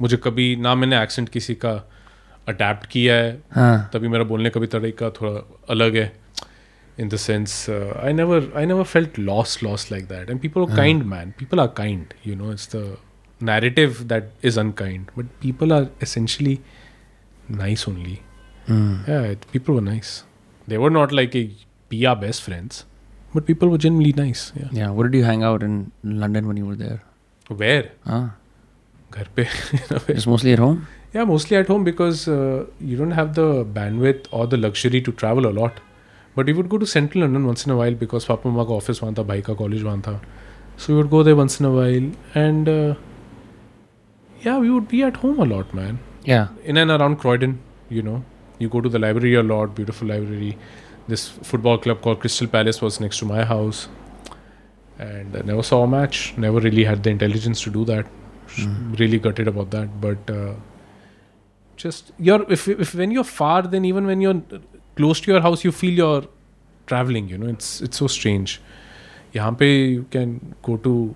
मुझे 0.00 0.16
कभी 0.24 0.54
ना 0.66 0.74
मैंने 0.74 1.02
एक्सेंट 1.02 1.28
किसी 1.38 1.54
का 1.64 1.72
अडेप्ट 2.48 2.86
किया 2.90 3.14
है 3.14 3.30
हाँ 3.54 3.90
तभी 3.92 4.08
मेरा 4.08 4.24
बोलने 4.32 4.50
का 4.50 4.60
भी 4.60 4.66
तरीका 4.74 5.10
थोड़ा 5.20 5.40
अलग 5.74 5.96
है 5.96 6.12
in 7.04 7.08
the 7.12 7.18
sense 7.22 7.54
uh, 7.76 7.88
i 8.08 8.10
never 8.18 8.36
i 8.60 8.64
never 8.68 8.84
felt 8.90 9.16
lost 9.30 9.62
lost 9.64 9.90
like 9.94 10.06
that 10.12 10.30
and 10.34 10.40
people 10.44 10.62
are 10.66 10.76
kind 10.76 11.02
man 11.14 11.32
people 11.40 11.60
are 11.64 11.70
kind 11.80 12.14
you 12.28 12.36
know 12.42 12.52
it's 12.56 12.66
the 12.74 12.82
narrative 13.40 14.08
that 14.08 14.30
is 14.42 14.56
unkind 14.56 15.10
but 15.16 15.26
people 15.40 15.72
are 15.72 15.88
essentially 16.00 16.60
nice 17.48 17.86
only 17.88 18.22
yeah 18.68 19.22
it, 19.32 19.46
people 19.52 19.74
were 19.74 19.86
nice 19.88 20.24
they 20.66 20.78
were 20.78 20.90
not 20.90 21.12
like 21.12 21.34
a 21.34 21.50
be 21.88 22.04
our 22.06 22.16
best 22.16 22.42
friends 22.42 22.84
but 23.34 23.46
people 23.46 23.68
were 23.68 23.78
genuinely 23.78 24.12
nice 24.12 24.52
yeah 24.56 24.68
yeah 24.72 24.90
where 24.90 25.08
did 25.08 25.18
you 25.18 25.24
hang 25.24 25.42
out 25.42 25.62
in 25.62 25.92
London 26.02 26.48
when 26.48 26.56
you 26.56 26.66
were 26.66 26.80
there 26.84 27.00
where 27.62 27.84
हाँ 28.06 28.24
घर 29.12 29.26
पे 29.36 29.42
in 29.74 29.96
a 29.96 30.00
way. 30.06 30.14
just 30.14 30.26
mostly 30.26 30.52
at 30.52 30.58
home 30.58 30.86
Yeah, 31.16 31.24
mostly 31.28 31.56
at 31.56 31.68
home 31.72 31.84
because 31.84 32.22
uh, 32.28 32.66
you 32.78 32.96
don't 32.96 33.12
have 33.12 33.28
the 33.36 33.64
bandwidth 33.76 34.26
or 34.38 34.46
the 34.46 34.56
luxury 34.62 35.00
to 35.04 35.12
travel 35.12 35.46
a 35.50 35.52
lot. 35.58 35.78
But 36.34 36.46
we 36.50 36.52
would 36.52 36.68
go 36.68 36.76
to 36.82 36.88
central 36.92 37.22
London 37.24 37.46
once 37.50 37.64
in 37.64 37.72
a 37.74 37.76
while 37.76 37.94
because 38.02 38.26
Papa 38.30 38.48
Mama 38.48 38.64
का 38.70 38.74
office 38.80 39.00
वहाँ 39.02 39.14
था 39.18 39.22
भाई 39.30 39.42
का 39.46 39.56
college 39.60 39.82
वहाँ 39.82 40.00
था 40.08 40.20
so 40.76 40.92
we 40.92 40.98
would 40.98 41.08
go 41.14 41.22
there 41.28 41.36
once 41.38 41.58
in 41.60 41.66
a 41.66 41.70
while 41.76 42.10
and 42.42 42.68
uh, 42.68 42.94
yeah, 44.41 44.57
we 44.57 44.69
would 44.69 44.87
be 44.87 45.03
at 45.03 45.17
home 45.17 45.39
a 45.39 45.45
lot, 45.45 45.73
man. 45.73 45.99
Yeah. 46.23 46.47
In 46.63 46.77
and 46.77 46.91
around 46.91 47.17
Croydon, 47.17 47.59
you 47.89 48.01
know, 48.01 48.23
you 48.59 48.69
go 48.69 48.81
to 48.81 48.89
the 48.89 48.99
library 48.99 49.35
a 49.35 49.43
lot, 49.43 49.75
beautiful 49.75 50.07
library. 50.07 50.57
This 51.07 51.27
football 51.29 51.77
club 51.77 52.01
called 52.01 52.19
Crystal 52.19 52.47
Palace 52.47 52.81
was 52.81 52.99
next 52.99 53.19
to 53.19 53.25
my 53.25 53.43
house. 53.43 53.87
And 54.99 55.35
I 55.35 55.41
never 55.41 55.63
saw 55.63 55.83
a 55.83 55.87
match, 55.87 56.33
never 56.37 56.59
really 56.59 56.83
had 56.83 57.03
the 57.03 57.09
intelligence 57.09 57.61
to 57.63 57.71
do 57.71 57.85
that. 57.85 58.05
Mm. 58.57 58.99
Really 58.99 59.17
gutted 59.17 59.47
about 59.47 59.71
that. 59.71 59.99
But 59.99 60.29
uh, 60.29 60.53
just, 61.75 62.11
you're, 62.19 62.45
if, 62.51 62.67
if 62.67 62.93
when 62.93 63.11
you're 63.11 63.23
far, 63.23 63.63
then 63.63 63.83
even 63.85 64.05
when 64.05 64.21
you're 64.21 64.41
close 64.95 65.19
to 65.21 65.31
your 65.31 65.41
house, 65.41 65.63
you 65.63 65.71
feel 65.71 65.91
you're 65.91 66.23
traveling, 66.85 67.29
you 67.29 67.37
know, 67.37 67.47
it's, 67.47 67.81
it's 67.81 67.97
so 67.97 68.07
strange. 68.07 68.61
Yahan 69.33 69.59
you 69.61 70.05
can 70.11 70.55
go 70.61 70.77
to 70.77 71.15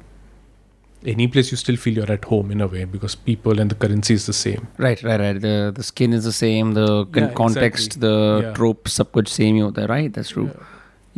any 1.13 1.27
place 1.35 1.51
you 1.51 1.57
still 1.61 1.77
feel 1.83 1.95
you're 1.99 2.13
at 2.15 2.25
home 2.31 2.51
in 2.55 2.61
a 2.61 2.67
way 2.73 2.85
because 2.95 3.15
people 3.29 3.61
and 3.63 3.71
the 3.75 3.77
currency 3.85 4.15
is 4.21 4.27
the 4.31 4.35
same 4.39 4.67
right 4.87 5.03
right 5.09 5.21
right 5.25 5.39
the 5.45 5.53
the 5.79 5.85
skin 5.91 6.17
is 6.19 6.25
the 6.29 6.33
same 6.39 6.75
the 6.79 6.87
con- 7.15 7.23
Yeah, 7.29 7.31
context 7.39 7.87
exactly. 7.87 8.01
the 8.09 8.17
Yeah. 8.47 8.53
trope 8.59 8.91
सब 8.97 9.11
कुछ 9.19 9.29
same 9.37 9.55
ही 9.55 9.61
होता 9.67 9.83
है 9.83 9.89
right 9.93 10.13
that's 10.19 10.33
true 10.37 10.49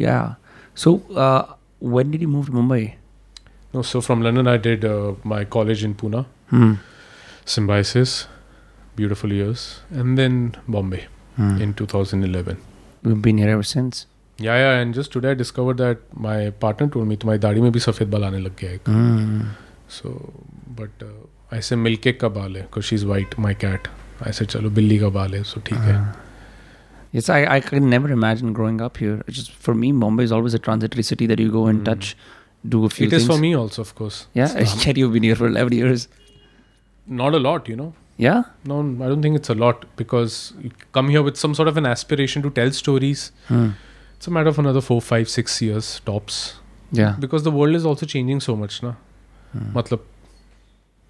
yeah 0.05 0.35
so 0.85 0.93
uh, 1.25 1.43
when 1.97 2.13
did 2.15 2.23
you 2.27 2.31
move 2.37 2.51
to 2.53 2.59
Mumbai 2.61 2.83
No, 3.75 3.83
so 3.89 4.01
from 4.07 4.23
London, 4.25 4.49
I 4.53 4.59
did 4.65 4.83
uh, 4.87 5.13
my 5.31 5.37
college 5.53 5.83
in 5.87 5.93
Pune, 6.01 6.19
hmm. 6.51 6.73
Symbiosis, 7.53 8.11
beautiful 8.97 9.33
years, 9.33 9.63
and 10.03 10.19
then 10.23 10.35
Bombay 10.69 11.01
Hmm. 11.37 11.57
in 11.67 11.73
2011. 11.79 12.59
we've 13.05 13.23
been 13.27 13.39
here 13.39 13.49
ever 13.59 13.63
since 13.75 14.07
Yeah, 14.47 14.57
yeah, 14.63 14.81
and 14.83 14.95
just 14.99 15.13
today 15.17 15.31
I 15.31 15.39
discovered 15.43 15.79
that 15.85 16.05
my 16.27 16.37
partner 16.65 16.87
told 16.97 17.09
me 17.13 17.17
तुम्हारी 17.25 17.39
दाढ़ी 17.47 17.61
में 17.61 17.71
भी 17.73 17.81
सफ़ेद 17.81 18.09
बाल 18.11 18.25
आने 18.25 18.39
लग 18.49 18.57
गया 18.61 18.71
है 18.71 18.79
Hmm. 19.87 19.95
So, 19.95 20.11
but 20.81 21.03
uh, 21.07 21.57
I 21.57 21.61
said 21.69 21.79
मिल्के 21.79 22.13
का 22.21 22.29
बाल 22.37 22.57
है 22.57 22.67
because 22.69 22.87
she's 22.91 23.05
white, 23.13 23.39
my 23.47 23.55
cat. 23.65 23.89
I 24.29 24.31
said 24.39 24.49
चलो 24.57 24.71
बिल्ली 24.81 24.99
का 24.99 25.09
बाल 25.19 25.35
है 25.35 25.43
so 25.55 25.61
ठीक 25.67 25.79
है. 25.89 25.97
Yes, 27.15 27.29
I, 27.29 27.41
I 27.55 27.61
could 27.65 27.83
never 27.95 28.11
imagine 28.13 28.53
growing 28.59 28.81
up 28.85 28.97
here. 29.05 29.17
It's 29.29 29.37
just 29.39 29.51
for 29.65 29.75
me, 29.81 29.93
Bombay 30.05 30.25
is 30.25 30.33
always 30.37 30.55
a 30.55 30.61
transitory 30.69 31.03
city 31.09 31.27
that 31.33 31.43
you 31.45 31.51
go 31.57 31.65
and 31.73 31.85
touch, 31.89 32.15
do 32.75 32.85
a 32.87 32.89
few 32.95 33.07
Hmm. 33.07 33.09
It 33.09 33.17
things. 33.17 33.23
is 33.23 33.29
for 33.33 33.37
me 33.43 33.51
also, 33.63 33.83
of 33.83 33.91
course. 33.99 34.21
Yeah, 34.39 34.55
yet 34.87 34.97
you've 35.03 35.13
been 35.19 35.23
here 35.31 35.37
for 35.43 35.47
11 35.49 35.75
years. 35.81 36.07
Not 37.23 37.35
a 37.35 37.43
lot, 37.49 37.69
you 37.69 37.77
know. 37.77 37.93
Yeah? 38.17 38.43
No, 38.65 38.79
I 38.81 39.09
don't 39.13 39.21
think 39.29 39.37
it's 39.37 39.51
a 39.51 39.55
lot 39.55 39.85
because 39.97 40.55
you 40.63 40.71
come 40.93 41.09
here 41.11 41.23
with 41.23 41.37
some 41.37 41.55
sort 41.61 41.69
of 41.69 41.77
an 41.77 41.85
aspiration 41.93 42.41
to 42.49 42.51
tell 42.63 42.71
stories. 42.71 43.31
Hmm. 43.49 43.71
It's 44.17 44.27
a 44.27 44.31
matter 44.31 44.49
of 44.49 44.59
another 44.59 44.81
four, 44.81 45.01
five, 45.03 45.29
six 45.29 45.61
years 45.61 45.93
tops. 46.07 46.43
Yeah. 46.93 47.17
because 47.21 47.43
the 47.45 47.51
world 47.51 47.75
is 47.75 47.85
also 47.91 48.07
changing 48.07 48.41
so 48.41 48.55
much 48.55 48.83
na 48.87 48.91
मतलब 49.56 50.06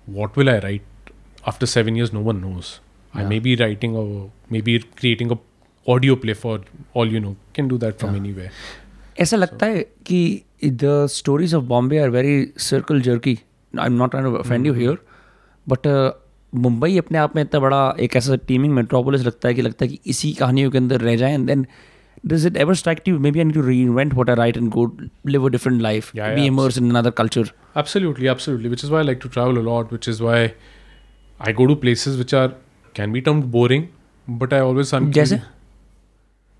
what 0.07 0.38
will 0.38 0.49
I 0.49 0.59
write 0.59 1.11
after 1.47 1.65
seven 1.67 1.97
years 1.97 2.13
no 2.13 2.19
one 2.21 2.38
knows 2.38 2.73
I 3.13 3.25
may 3.25 3.39
be 3.39 3.55
writing 3.55 3.95
may 4.51 4.61
be 4.61 4.77
creating 4.97 5.31
a 5.31 5.35
audio 5.88 6.15
play 6.15 6.33
for 6.35 6.65
all 6.97 7.13
you 7.13 7.19
know 7.19 7.35
can 7.55 7.67
do 7.67 7.77
that 7.77 7.99
from 7.99 8.15
any 8.15 8.31
way 8.33 8.49
ऐसा 9.19 9.38
लगता 9.38 9.65
है 9.65 9.81
कि 10.05 10.41
the 10.65 11.05
stories 11.09 11.55
of 11.55 11.63
Bombay 11.65 11.97
are 11.97 12.09
very 12.09 12.53
circle 12.61 13.01
jerky 13.01 13.38
I 13.73 13.85
am 13.85 13.93
not 13.93 14.15
an 14.15 14.41
friend 14.41 14.67
you 14.67 14.73
here 14.73 14.97
but 15.67 15.88
Mumbai 16.53 16.97
अपने 16.97 17.17
आप 17.17 17.35
में 17.35 17.41
इतना 17.43 17.59
बड़ा 17.59 17.95
एक 17.99 18.15
ऐसा 18.15 18.35
टीमिंग 18.47 18.73
मेट्रोपोलिस 18.73 19.21
लगता 19.21 19.47
है 19.47 19.53
कि 19.53 19.61
लगता 19.61 19.85
है 19.85 19.89
कि 19.91 19.99
इसी 20.05 20.31
कहानियों 20.33 20.71
के 20.71 20.77
अंदर 20.77 21.01
रह 21.01 21.15
जाए 21.15 21.33
and 21.33 21.47
then 21.47 21.65
does 22.32 22.45
it 22.49 22.57
ever 22.57 22.74
strike 22.80 23.01
you 23.11 23.18
maybe 23.18 23.40
i 23.40 23.45
need 23.47 23.55
to 23.55 23.62
reinvent 23.68 24.12
what 24.18 24.28
i 24.32 24.34
write 24.40 24.57
and 24.57 24.70
go 24.74 24.82
live 25.24 25.45
a 25.45 25.51
different 25.51 25.80
life 25.86 26.11
Yeah, 26.14 26.34
be 26.34 26.43
yeah, 26.43 26.49
immersed 26.49 26.76
in 26.82 26.90
another 26.90 27.11
culture 27.20 27.45
absolutely 27.82 28.28
absolutely 28.28 28.68
which 28.74 28.84
is 28.84 28.93
why 28.95 29.01
i 29.01 29.03
like 29.09 29.20
to 29.24 29.30
travel 29.38 29.59
a 29.62 29.64
lot 29.70 29.90
which 29.97 30.09
is 30.12 30.22
why 30.26 30.36
i 31.40 31.53
go 31.61 31.66
to 31.66 31.76
places 31.86 32.18
which 32.22 32.34
are 32.43 32.53
can 33.01 33.16
be 33.16 33.22
termed 33.30 33.51
boring 33.57 33.88
but 34.43 34.53
i 34.53 34.61
always 34.61 34.93
I'm 34.99 35.11
जैसे 35.12 35.40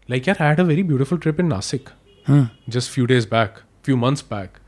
like 0.09 0.27
yeah 0.27 0.35
i 0.41 0.49
had 0.49 0.59
a 0.59 0.65
very 0.65 0.83
beautiful 0.83 1.19
trip 1.27 1.39
in 1.45 1.49
nasik 1.49 1.93
hmm. 2.27 2.43
just 2.69 2.91
few 2.91 3.07
days 3.07 3.27
back, 3.27 3.63
few 3.83 3.97
months 3.97 4.23
back, 4.23 4.61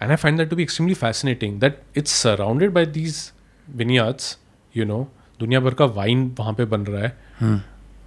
and 0.00 0.12
I 0.12 0.16
find 0.16 0.38
that 0.38 0.50
to 0.50 0.56
be 0.56 0.62
extremely 0.62 0.94
fascinating. 0.94 1.58
That 1.64 1.78
it's 1.94 2.10
surrounded 2.10 2.74
by 2.74 2.84
these 2.96 3.32
vineyards, 3.80 4.28
you 4.72 4.84
know, 4.90 5.00
दुनिया 5.40 5.60
भर 5.60 5.74
का 5.74 5.84
wine 5.98 6.24
वहाँ 6.38 6.54
पे 6.60 6.64
बन 6.74 6.86
रहा 6.86 7.02
है 7.02 7.12
Hmm. 7.42 7.58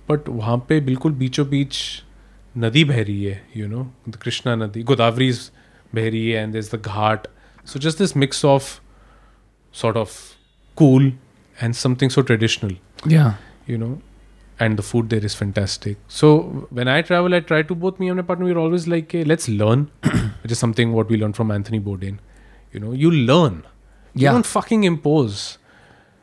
but 0.09 0.29
वहाँ 0.29 0.57
पे 0.69 0.79
बिल्कुल 0.89 1.11
बीचों 1.21 1.47
बीच 1.49 1.77
नदी 2.63 2.83
बह 2.91 3.01
रही 3.03 3.23
है 3.23 3.41
यू 3.57 3.67
नो 3.67 3.83
कृष्णा 4.21 4.55
नदी 4.55 4.83
गोदावरी 4.91 5.31
बह 5.95 6.09
रही 6.09 6.29
है 6.31 6.43
and 6.43 6.53
there's 6.55 6.71
the 6.75 6.79
Ghat 6.87 7.27
so 7.73 7.79
just 7.85 7.97
this 7.99 8.15
mix 8.25 8.43
of 8.55 8.73
sort 9.79 9.97
of 10.01 10.11
cool 10.81 11.05
and 11.65 11.75
something 11.79 12.11
so 12.15 12.21
traditional 12.27 12.75
yeah 13.13 13.31
you 13.71 13.79
know 13.79 13.89
and 14.65 14.79
the 14.81 14.85
food 14.89 15.09
there 15.13 15.25
is 15.29 15.33
fantastic 15.39 15.97
so 16.19 16.29
when 16.79 16.91
i 16.93 16.95
travel 17.09 17.35
i 17.39 17.41
try 17.49 17.57
to 17.71 17.75
both 17.81 17.99
me 18.03 18.11
and 18.13 18.21
my 18.21 18.25
partner 18.29 18.47
we're 18.49 18.61
always 18.61 18.85
like 18.93 19.15
hey, 19.17 19.23
let's 19.31 19.49
learn 19.63 19.83
which 20.43 20.53
is 20.57 20.61
something 20.65 20.93
what 20.99 21.11
we 21.15 21.19
learned 21.23 21.39
from 21.41 21.51
anthony 21.57 21.81
bourdain 21.89 22.21
you 22.75 22.83
know 22.85 22.93
you 23.03 23.11
learn 23.31 23.57
you 23.59 24.23
Yeah. 24.23 24.37
don't 24.37 24.49
fucking 24.53 24.85
impose 24.91 25.43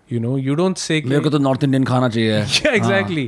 you 0.08 0.22
know 0.26 0.34
you 0.48 0.56
don't 0.62 0.82
say 0.86 1.00
मेरे 1.12 1.20
को 1.26 1.30
तो 1.36 1.38
north 1.48 1.64
Indian 1.64 1.84
खाना 1.92 2.08
चाहिए 2.16 2.40
yeah 2.62 2.78
exactly 2.80 3.26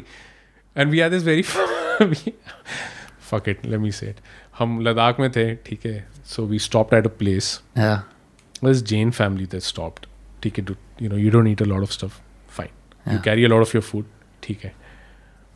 and 0.76 0.96
we 0.96 1.04
had 1.04 1.18
this 1.18 1.28
very 1.30 1.44
अभी 2.01 2.33
fuck 3.29 3.49
it 3.49 3.65
let 3.65 3.79
me 3.79 3.91
say 3.91 4.13
हम 4.57 4.79
लद्दाख 4.81 5.19
में 5.19 5.29
थे 5.31 5.53
ठीक 5.55 5.85
है? 5.85 6.07
So 6.25 6.45
we 6.45 6.59
stop 6.59 6.93
at 6.93 7.05
a 7.05 7.09
place 7.19 7.61
बस 8.63 8.83
जेन 8.91 9.11
फैमिली 9.11 9.45
दैट 9.45 9.61
स्टॉप्ड 9.63 10.05
ठीक 10.43 10.59
है 10.59 10.65
you 11.01 11.09
know 11.09 11.17
you 11.17 11.31
don't 11.31 11.43
need 11.45 11.61
a 11.61 11.65
lot 11.65 11.81
of 11.81 11.91
stuff 11.91 12.19
fine 12.57 13.13
you 13.13 13.19
carry 13.23 13.45
a 13.45 13.47
lot 13.47 13.61
of 13.61 13.75
your 13.75 13.83
food 13.83 14.05
ठीक 14.43 14.63
है? 14.63 14.73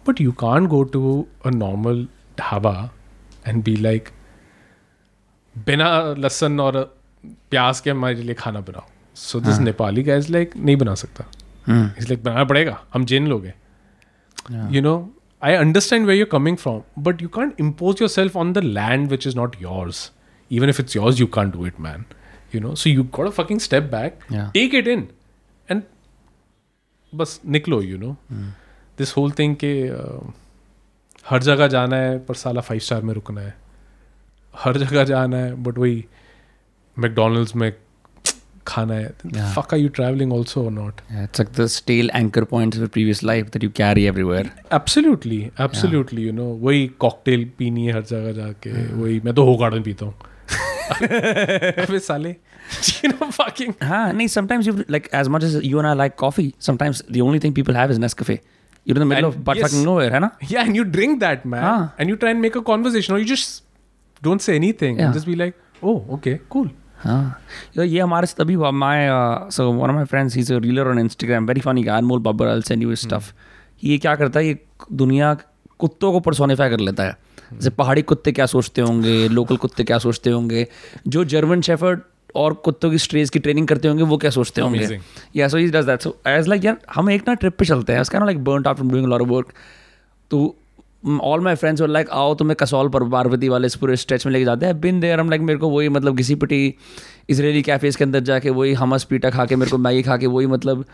But 0.05 0.21
you 0.21 0.31
can't 0.39 0.67
go 0.67 0.83
to 0.95 1.27
a 1.45 1.49
normal 1.49 2.07
dhaba 2.39 2.89
and 3.47 3.63
be 3.63 3.75
like 3.75 4.09
बिना 5.55 5.87
लहसन 6.17 6.59
और 6.59 6.81
प्याज 7.25 7.79
के 7.79 7.89
हमारे 7.89 8.15
लिए 8.15 8.35
खाना 8.35 8.59
बनाओ. 8.59 8.87
सो 9.15 9.39
दिस 9.39 9.59
नेपाली 9.59 10.03
का 10.03 10.15
इज़ 10.15 10.31
लाइक 10.31 10.55
नहीं 10.57 10.75
बना 10.75 10.95
सकता. 10.95 11.25
Hmm. 11.67 11.97
इज़ 11.97 12.07
लाइक 12.07 12.23
बनाना 12.23 12.43
पड़ेगा 12.43 12.79
हम 12.93 13.05
जिन 13.05 13.27
लोग 13.27 13.45
हैं. 13.45 13.55
You 14.71 14.81
know 14.81 14.95
I 15.42 15.54
understand 15.54 16.06
where 16.06 16.16
you 16.18 16.26
coming 16.32 16.56
from 16.56 16.80
but 17.02 17.22
you 17.22 17.28
can't 17.34 17.60
impose 17.60 18.02
your 18.02 18.08
self 18.10 18.36
on 18.36 18.52
the 18.52 18.58
land 18.58 19.08
which 19.10 19.26
is 19.26 19.36
not 19.36 19.56
yours 19.62 20.10
even 20.50 20.70
if 20.72 20.78
it's 20.80 20.94
yours 20.94 21.18
you 21.20 21.26
can't 21.28 21.54
do 21.54 21.64
it 21.64 21.78
man 21.78 22.04
you 22.52 22.60
know 22.60 22.74
so 22.74 22.90
you 22.90 23.02
gotta 23.16 23.32
fucking 23.38 23.58
step 23.64 23.88
back 23.90 24.22
Yeah. 24.30 24.46
take 24.54 24.76
it 24.78 24.86
in 24.92 25.02
and 25.68 25.82
बस 27.12 27.40
निकलो 27.46 27.80
you 27.82 27.98
know 27.98 28.16
this 28.98 29.16
whole 29.16 29.30
thing 29.38 29.54
के 29.56 29.72
uh, 29.90 30.32
हर 31.26 31.42
जगह 31.42 31.66
जाना 31.66 31.96
है 31.96 32.18
पर 32.24 32.34
साला 32.34 32.60
five 32.60 32.80
star 32.80 33.02
में 33.02 33.12
रुकना 33.14 33.40
है 33.40 33.54
हर 34.54 34.78
जगह 34.78 35.04
जाना 35.04 35.36
है 35.36 35.54
बट 35.62 35.78
वही 35.78 36.04
मैकडोनल्ड्स 36.96 37.54
में 37.56 37.72
खाना 38.66 38.94
है 38.94 39.10
Yeah. 39.34 39.52
Fuck 39.56 39.72
are 39.74 39.80
you 39.80 39.88
travelling 39.98 40.32
also 40.32 40.64
और 40.64 40.70
not 40.70 41.00
Yeah, 41.12 41.26
it's 41.28 41.40
like 41.42 41.52
the 41.58 41.66
stale 41.74 42.10
anchor 42.20 42.44
points 42.54 42.80
of 42.80 42.86
a 42.86 42.90
previous 42.96 43.22
life 43.30 43.46
that 43.54 43.62
you 43.66 43.70
carry 43.80 44.04
everywhere. 44.12 44.44
Absolutely 44.80 45.40
absolutely 45.66 46.26
you 46.26 46.32
know 46.32 46.44
वही 46.64 46.86
कॉकटेल 47.06 47.44
पीनी 47.58 47.86
है 47.86 47.92
हर 47.94 48.02
जगह 48.10 48.32
जाके 48.42 48.72
वही 49.02 49.20
मैं 49.24 49.34
तो 49.34 49.44
हो 49.50 49.56
गार्डन 49.64 49.82
पीता 49.88 50.06
हूँ 50.06 50.14
अबे 51.84 51.98
साले 52.10 52.34
you 53.02 53.08
know 53.10 53.26
fucking 53.34 53.74
Huh, 53.90 54.12
nee, 54.20 54.26
sometimes 54.32 54.66
you 54.68 54.72
like 54.94 55.06
as 55.18 55.28
much 55.34 55.44
as 55.48 55.54
you 55.68 55.78
and 55.82 55.88
I 55.90 55.92
like 56.00 56.16
coffee, 56.22 56.46
sometimes 56.66 57.00
the 57.16 57.22
only 57.26 57.38
thing 57.44 57.54
people 57.58 57.78
have 57.80 57.94
is 57.94 58.00
Nescafe. 58.04 58.34
You're 58.86 58.96
in 58.98 59.02
the 59.04 59.06
middle 59.12 59.28
And 59.28 59.34
of 59.36 59.38
butt 59.46 59.56
yes. 59.60 59.64
fucking 59.66 59.86
nowhere, 59.86 60.10
है 60.16 60.20
ना? 60.24 60.30
yeah 60.50 60.66
and 60.68 60.78
you 60.80 60.84
drink 60.96 61.20
that 61.22 61.46
man 61.54 61.62
हाँ. 61.68 61.92
and 61.98 62.12
you 62.12 62.18
try 62.24 62.30
and 62.36 62.44
make 62.46 62.58
a 62.60 62.62
conversation 62.68 63.16
or 63.16 63.18
you 63.22 63.28
just 63.30 63.64
don't 64.28 64.44
say 64.48 64.56
anything 64.60 64.98
Yeah. 65.00 65.06
and 65.06 65.18
just 65.18 65.30
be 65.32 65.36
like 65.44 65.58
oh 65.90 65.96
okay 66.18 66.34
cool 66.56 66.68
हाँ। 67.03 67.85
ये 67.85 67.99
हमारे 67.99 68.27
से 68.27 68.43
तभी 68.43 68.55
one 68.55 69.89
of 69.89 69.97
my 69.97 70.05
friends 70.11 70.37
he's 70.37 70.51
a 70.51 70.59
reeler 70.65 70.85
on 70.91 71.01
Instagram 71.03 71.49
very 71.49 71.63
funny 71.65 71.83
guy 71.87 71.99
Anmol 72.01 72.21
Babbar 72.27 72.47
I'll 72.51 72.65
send 72.69 72.85
you 72.85 72.91
his 72.91 73.05
stuff. 73.07 73.23
ये 73.83 73.97
क्या 73.97 74.15
करता 74.15 74.39
है 74.39 74.47
ये 74.47 74.59
दुनिया 74.91 75.33
कुत्तों 75.79 76.11
को 76.11 76.19
पर्सोनिफाई 76.19 76.69
कर 76.69 76.79
लेता 76.79 77.03
है। 77.03 77.17
जैसे 77.53 77.69
पहाड़ी 77.69 78.01
कुत्ते 78.01 78.31
क्या 78.31 78.45
सोचते 78.45 78.81
होंगे 78.81 79.27
लोकल 79.27 79.57
कुत्ते 79.57 79.83
क्या 79.83 79.97
सोचते 79.97 80.29
होंगे 80.29 80.67
जो 81.07 81.23
जर्मन 81.25 81.61
शेफर्ड 81.61 82.01
और 82.35 82.53
कुत्तों 82.53 82.91
की 82.91 82.97
स्ट्रेस 82.97 83.29
की 83.29 83.39
ट्रेनिंग 83.39 83.67
करते 83.67 83.87
होंगे 83.87 84.03
वो 84.03 84.17
क्या 84.17 84.31
सोचते 84.31 84.61
होंगे? 84.61 84.99
Yeah 85.35 85.47
so 85.47 85.57
is 85.57 85.71
does 85.71 85.85
that 85.85 86.01
so 86.01 86.15
as 86.27 86.47
like 86.47 86.65
यार 86.65 86.77
हम 86.95 87.09
एक 87.09 87.27
ना 87.27 87.33
ट्रिप 87.33 87.57
पे 87.59 87.65
चलते 87.65 87.93
हैं 87.93 88.01
उसका 88.01 88.25
like 88.25 88.43
burn 88.43 88.65
out 88.67 88.75
from 88.75 88.91
doing 88.91 89.13
of 89.13 89.21
work 89.21 89.53
तो 90.31 90.55
ऑल 91.03 91.41
माई 91.41 91.55
फ्रेंड्स 91.55 91.81
और 91.81 91.87
लाइक 91.89 92.09
आओ 92.09 92.33
तुम्हें 92.35 92.55
कसौल 92.59 92.89
पर 92.89 93.03
पार्वती 93.09 93.49
वाले 93.49 93.67
इस 93.67 93.75
पूरे 93.75 93.95
स्ट्रेच 93.95 94.25
में 94.25 94.33
लेके 94.33 94.45
जाते 94.45 94.65
हैं. 94.65 94.79
बिन 94.81 94.99
देयर 94.99 95.19
हम 95.19 95.29
लाइक 95.29 95.41
मेरे 95.41 95.59
को 95.59 95.69
वही 95.69 95.89
मतलब 95.89 96.17
किसी 96.17 96.35
पिटी 96.35 96.73
इसराइली 97.29 97.61
कैफेज 97.61 97.95
के 97.95 98.03
अंदर 98.03 98.19
जाके 98.19 98.49
वही 98.49 98.73
हमस 98.73 99.03
पीटा 99.03 99.29
खा 99.29 99.45
के 99.45 99.55
मेरे 99.55 99.71
को 99.71 99.77
मैगी 99.77 100.01
खा 100.01 100.17
के 100.17 100.27
वही 100.27 100.47
मतलब 100.47 100.85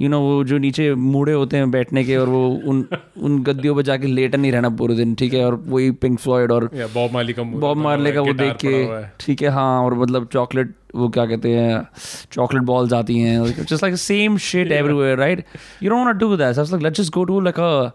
यू 0.00 0.08
नो 0.08 0.20
वो 0.20 0.42
जो 0.44 0.58
नीचे 0.58 0.94
मूड़े 0.94 1.32
होते 1.32 1.56
हैं 1.56 1.70
बैठने 1.70 2.04
के 2.04 2.16
और 2.16 2.28
वो 2.28 2.48
उन 2.66 2.84
उन 3.22 3.42
गद्दियों 3.42 3.74
पर 3.74 3.82
जाके 3.82 4.06
लेटा 4.06 4.38
नहीं 4.38 4.52
रहना 4.52 4.68
पूरे 4.70 4.94
दिन 4.94 5.14
ठीक 5.14 5.34
है? 5.34 5.44
और 5.46 5.54
वही 5.66 5.90
पिंक 5.90 6.18
फ्लॉयड 6.18 6.52
और 6.52 6.70
बॉब 6.94 7.12
मार्ली 7.12 7.32
का 7.32 7.42
बॉब 7.42 7.76
मार्ले 7.76 8.12
का 8.12 8.20
वो 8.20 8.32
देख 8.32 8.56
के 8.64 9.02
ठीक 9.20 9.42
है 9.42 9.48
हाँ 9.48 9.82
और 9.84 9.94
मतलब 9.94 10.28
चॉकलेट 10.32 10.74
वो 10.94 11.08
क्या 11.08 11.26
कहते 11.26 11.50
हैं 11.50 11.86
चॉकलेट 12.32 12.62
बॉल्स 12.62 12.92
आती 12.92 13.18
हैं 13.18 13.44
just 13.44 13.82
like 13.82 13.96
same 13.96 14.36
shit 14.46 14.72
everywhere 14.72 15.18
right 15.18 15.44
you 15.82 15.90
don't 15.90 16.04
want 16.04 16.20
to 16.20 16.28
do 16.28 16.36
that 16.36 16.58
like 16.58 16.82
let's 16.82 17.00
just 17.00 17.14
go 17.14 17.24
to 17.24 17.40
like 17.40 17.60
a 17.60 17.90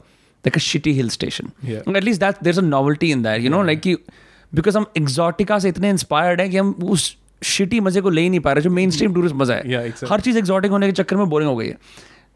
like 0.45 0.55
a 0.55 0.59
shitty 0.59 0.93
hill 0.93 1.09
station. 1.09 1.51
Yeah. 1.61 1.81
At 1.93 2.03
least 2.03 2.19
that 2.19 2.43
there's 2.43 2.57
a 2.57 2.61
novelty 2.63 3.11
in 3.11 3.23
that, 3.23 3.41
you 3.41 3.49
know, 3.49 3.63
yeah. 3.63 3.97
हम 4.75 4.85
exotica 4.97 5.57
से 5.59 5.69
इतने 5.69 5.89
inspired 5.89 6.41
है 6.41 6.49
कि 6.49 6.57
हम 6.57 6.71
उस 6.83 7.15
shitty 7.41 7.79
मज़े 7.79 8.01
को 8.01 8.09
ले 8.09 8.27
नहीं 8.29 8.39
पा 8.39 8.53
रहे 8.53 8.63
जो 8.63 8.69
मेन 8.69 8.91
स्ट्रीम 8.91 9.13
टूरिस्ट 9.13 9.35
मज़ा 9.35 9.55
है 9.55 9.63
yeah, 9.63 9.83
exactly. 9.87 10.11
हर 10.11 10.21
चीज़ 10.21 10.37
एक्जॉटिक 10.37 10.71
होने 10.71 10.87
के 10.87 10.93
चक्कर 10.93 11.15
में 11.15 11.29
बोरिंग 11.29 11.49
हो 11.49 11.55
गई 11.55 11.67
है 11.67 11.77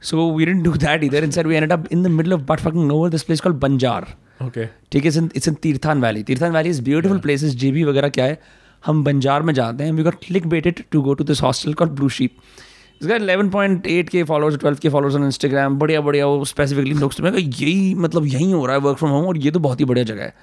so 0.01 0.29
we 0.35 0.45
didn't 0.45 0.63
do 0.63 0.73
that 0.73 1.03
इधर 1.03 1.23
in 1.23 1.31
sir 1.31 1.47
we 1.47 1.55
end 1.55 1.73
in 1.91 2.03
the 2.03 2.07
middle 2.07 2.33
of 2.33 2.41
butt 2.41 2.59
fucking 2.59 2.87
nowhere 2.87 3.09
this 3.09 3.23
place 3.23 3.41
call 3.41 3.53
Banjar 3.63 4.07
okay 4.43 4.65
ठीक 4.91 5.05
है 5.05 5.23
it's 5.35 5.47
in 5.47 5.53
Tirthan 5.63 6.01
Valley 6.01 6.23
Tirthan 6.23 6.51
Valley 6.51 6.69
is 6.69 6.81
beautiful 6.81 7.19
place 7.19 7.43
जी 7.43 7.83
वगैरह 7.83 8.09
क्या 8.09 8.25
है 8.25 8.39
हम 8.83 9.03
बंजार 9.03 9.41
में 9.41 9.53
जाते 9.53 9.83
हैं 9.83 9.91
we 9.91 10.03
got 10.03 10.15
clickbaited 10.47 10.83
to 10.91 11.01
go 11.01 11.13
to 11.13 11.23
this 11.23 11.41
hostel 11.41 11.73
call 11.73 11.89
Blue 11.89 12.09
Sheep 12.09 12.37
इसका 13.03 13.15
eleven 13.15 13.49
point 13.49 13.87
eight 13.87 14.09
K 14.09 14.23
followers 14.23 14.57
twelve 14.57 14.77
K 14.77 14.89
followers 14.89 15.15
on 15.15 15.23
Instagram 15.25 15.77
बढ़िया 15.79 16.01
बढ़िया 16.01 16.27
वो 16.27 16.45
स्पेसिफिकली 16.45 16.93
लोग 16.93 17.13
मैं 17.21 17.31
यही 17.31 17.95
मतलब 17.95 18.25
यही 18.25 18.51
हो 18.51 18.65
रहा 18.65 18.75
है 18.75 18.81
वर्क 18.81 18.97
फ्रॉम 18.97 19.11
होम 19.11 19.25
और 19.25 19.37
ये 19.37 19.51
तो 19.51 19.59
बहुत 19.59 19.79
ही 19.79 19.85
बढ़िया 19.85 20.03
जगह 20.05 20.23
है। 20.23 20.33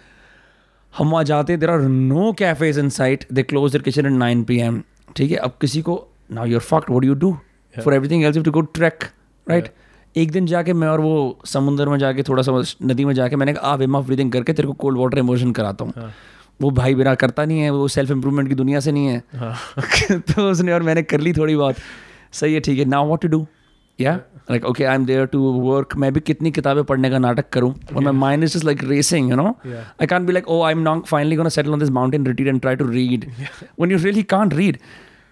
हम 0.98 1.10
वहाँ 1.10 1.24
जाते 1.24 1.52
हैं 1.52 1.60
there 1.60 1.70
are 1.70 1.80
no 1.80 2.32
cafes 2.32 2.78
in 2.78 2.88
sight 2.88 3.24
they 3.32 3.42
close 3.42 3.72
their 3.72 3.82
kitchen 3.82 4.06
at 4.06 4.12
nine 4.12 4.42
P 4.44 4.58
M 4.60 4.82
ठीक 5.16 5.30
है? 5.30 5.36
अब 5.36 5.56
किसी 5.60 5.82
को 5.82 6.08
now 6.32 6.46
you're 6.46 6.60
fucked 6.60 6.90
what 6.90 7.04
you 7.04 7.14
do 7.14 7.38
for 7.74 7.94
everything 7.94 8.24
else 8.24 8.38
to 8.38 8.50
go 8.50 8.60
track 8.60 9.04
right 9.48 9.68
एक 10.16 10.30
दिन 10.30 10.46
जाके 10.46 10.72
मैं 10.72 10.88
और 10.88 11.00
वो 11.00 11.38
समुंदर 11.44 11.88
में 11.88 11.98
जाके 11.98 12.22
थोड़ा 12.22 12.42
सा 12.42 12.62
नदी 12.82 13.04
में 13.04 13.14
जाके 13.14 13.36
मैंने 13.36 13.52
कहा 13.52 13.74
विम 13.74 13.96
ऑफ़ 13.96 14.06
ब्रीदिंग 14.06 14.32
करके 14.32 14.52
तेरे 14.52 14.68
को 14.68 14.74
कोल्ड 14.74 14.98
वाटर 14.98 15.18
इमोशन 15.18 15.52
कराता 15.52 15.84
हूँ. 15.84 16.12
वो 16.62 16.70
भाई 16.70 16.94
मेरा 16.94 17.14
करता 17.14 17.44
नहीं 17.44 17.60
है 17.60 17.70
वो 17.70 17.88
सेल्फ 17.88 18.10
इम्प्रूवमेंट 18.10 18.48
की 18.48 18.54
दुनिया 18.54 18.80
से 18.80 18.92
नहीं 18.92 19.06
है। 19.06 19.22
तो 20.20 20.50
उसने 20.50 20.72
और 20.72 20.82
मैंने 20.82 21.02
कर 21.02 21.20
ली 21.20 21.32
थोड़ी 21.32 21.56
बहुत। 21.56 21.76
सही 22.32 22.54
है 22.54 22.60
ठीक 22.60 22.78
है. 22.78 22.84
नाउ 22.84 23.06
वॉट 23.06 23.22
टू 23.22 23.28
डू 23.28 23.46
या 24.00 24.14
like 24.50 24.64
okay 24.64 24.84
I 24.84 24.94
am 24.94 25.04
there 25.06 25.26
to 25.26 25.40
work 25.52 25.96
मैं 25.96 26.12
भी 26.12 26.20
कितनी 26.20 26.50
किताबें 26.50 26.82
पढ़ने 26.84 27.10
का 27.10 27.18
नाटक 27.18 27.48
करूँ? 27.48 27.74
और 27.96 28.02
मैं 28.02 28.12
mind 28.12 28.44
is 28.44 28.64
like 28.64 28.84
racing 28.84 29.30
you 29.30 29.36
know 29.36 29.48
I 29.66 30.06
can 30.06 30.26
be 30.26 30.32
like 30.32 30.48
oh 30.48 30.62
I 30.62 30.72
am 30.72 30.78
not 30.78 31.06
finally 31.06 31.36
gonna 31.36 31.48
settle 31.48 31.72
on 31.72 31.78
this 31.78 31.90
mountain 31.90 32.26
retreat 32.26 32.48
and 32.48 32.60
try 32.60 32.76
to 32.76 32.88
read 32.88 33.30
one 33.80 33.92
you 33.92 33.98
really 33.98 34.22
can't 34.22 34.54
read 34.54 34.78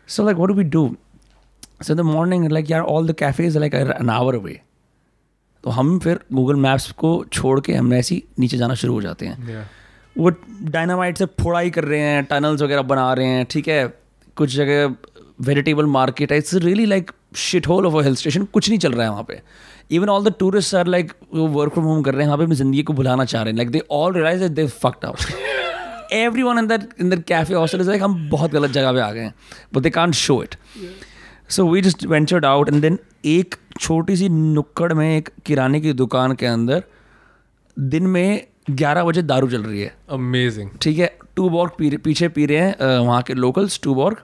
so 0.07 0.25
like 0.25 0.37
what 0.37 0.49
do 0.49 0.55
we 0.55 0.65
do 0.65 0.97
so 1.83 1.95
the 1.95 2.01
morning 2.01 2.49
like 2.53 2.71
यार 2.71 2.81
all 2.81 3.09
the 3.09 3.13
cafes 3.13 3.57
like 3.57 3.75
an 3.75 4.11
hour 4.11 4.35
away 4.35 4.61
तो 5.65 5.71
हम 5.71 5.99
फिर 5.99 6.21
Google 6.33 6.57
maps 6.57 6.91
को 6.93 7.25
छोड़ 7.33 7.61
के 7.61 7.75
हमने 7.75 7.99
ऐसी 7.99 8.23
नीचे 8.39 8.57
जाना 8.57 8.75
शुरू 8.75 8.93
हो 8.93 9.03
जाते 9.03 9.27
हैं। 9.27 9.37
Yeah. 9.47 9.73
वो 10.19 10.31
डायनामाइट 10.63 11.19
से 11.19 11.27
फोड़ाई 11.27 11.71
कर 11.71 11.85
रहे 11.85 12.01
हैं 12.01 12.25
टनल्स 12.25 12.63
वगैरह 12.63 12.83
बना 12.83 13.13
रहे 13.13 13.27
हैं 13.27 13.47
ठीक 13.51 13.69
है? 13.69 13.89
कुछ 14.37 14.55
जगह 14.57 14.95
वेजिटेबल 15.41 15.87
मार्केट 15.87 16.33
है. 16.33 16.39
It's 16.39 16.55
really 16.55 16.87
like 16.87 17.11
shit 17.37 17.67
hole 17.69 17.87
of 17.87 17.97
a 17.97 18.03
hill 18.05 18.15
station 18.17 18.45
कुछ 18.53 18.69
नहीं 18.69 18.79
चल 18.79 18.93
रहा 18.93 19.05
है 19.05 19.11
वहाँ 19.11 19.25
पे. 19.29 19.41
Even 19.91 20.09
all 20.09 20.25
the 20.25 20.33
tourist 20.39 20.75
are 20.75 20.87
like 20.87 21.13
वो 21.35 21.47
वर्क 21.49 21.73
फ्रॉम 21.73 21.87
होम 21.87 22.03
कर 22.03 22.15
रहे 22.15 22.23
हैं. 22.23 22.29
वहाँ 22.29 22.39
पे 22.39 22.45
अपनी 22.45 22.57
ज़िंदगी 22.57 22.83
को 22.83 22.93
भुलाना 22.93 23.25
चाह 23.25 23.43
रहे 23.43 23.53
हैं. 23.53 23.57
Like 23.57 23.71
they 23.71 23.83
all 23.91 24.13
realise 24.15 24.45
the 24.45 24.67
fact 24.67 25.05
out 25.05 26.13
everyone 26.43 26.59
in 26.59 26.67
that 26.67 26.89
in 27.01 27.11
that 27.11 27.25
cafe 27.27 27.55
hostel 27.55 27.81
is 27.81 27.89
like 27.89 28.03
हम 28.03 28.29
बहुत 28.31 28.51
गलत 28.53 28.71
जगह 28.71 28.93
पे 28.93 29.01
आ 29.01 29.11
गए 29.13 29.21
हैं. 29.21 29.35
But 29.75 29.83
they 29.83 29.91
can't 29.91 30.15
show 30.15 30.43
it 30.43 30.55
so 31.51 31.67
we 31.69 31.81
just 31.83 32.05
ventured 32.07 32.45
out 32.45 32.69
and 32.69 32.81
then 32.83 32.99
एक 33.27 33.55
छोटी 33.81 34.17
सी 34.17 34.29
नुक्कड़ 34.29 34.93
में 34.93 35.17
एक 35.17 35.29
किराने 35.47 35.81
की 35.81 35.93
दुकान 35.93 36.33
के 36.35 36.47
अंदर 36.47 36.83
दिन 37.77 38.07
में 38.07 38.47
ग्यारह 38.71 39.05
बजे 39.05 39.23
दारू 39.23 39.49
चल 39.51 39.63
रही 39.63 39.81
है. 39.81 39.95
अमेजिंग 40.11 40.71
ठीक 40.83 40.99
है? 40.99 41.17
टू 41.37 41.49
बॉर्ग 41.51 41.73
पी 41.79 41.97
पीछे 41.97 42.29
पी 42.29 42.47
रहे 42.47 42.59
हैं 42.59 42.99
वहाँ 42.99 43.23
के 43.23 43.35
लोकल्स 43.35 43.81
टू 43.83 43.95
बॉर्ग 43.95 44.17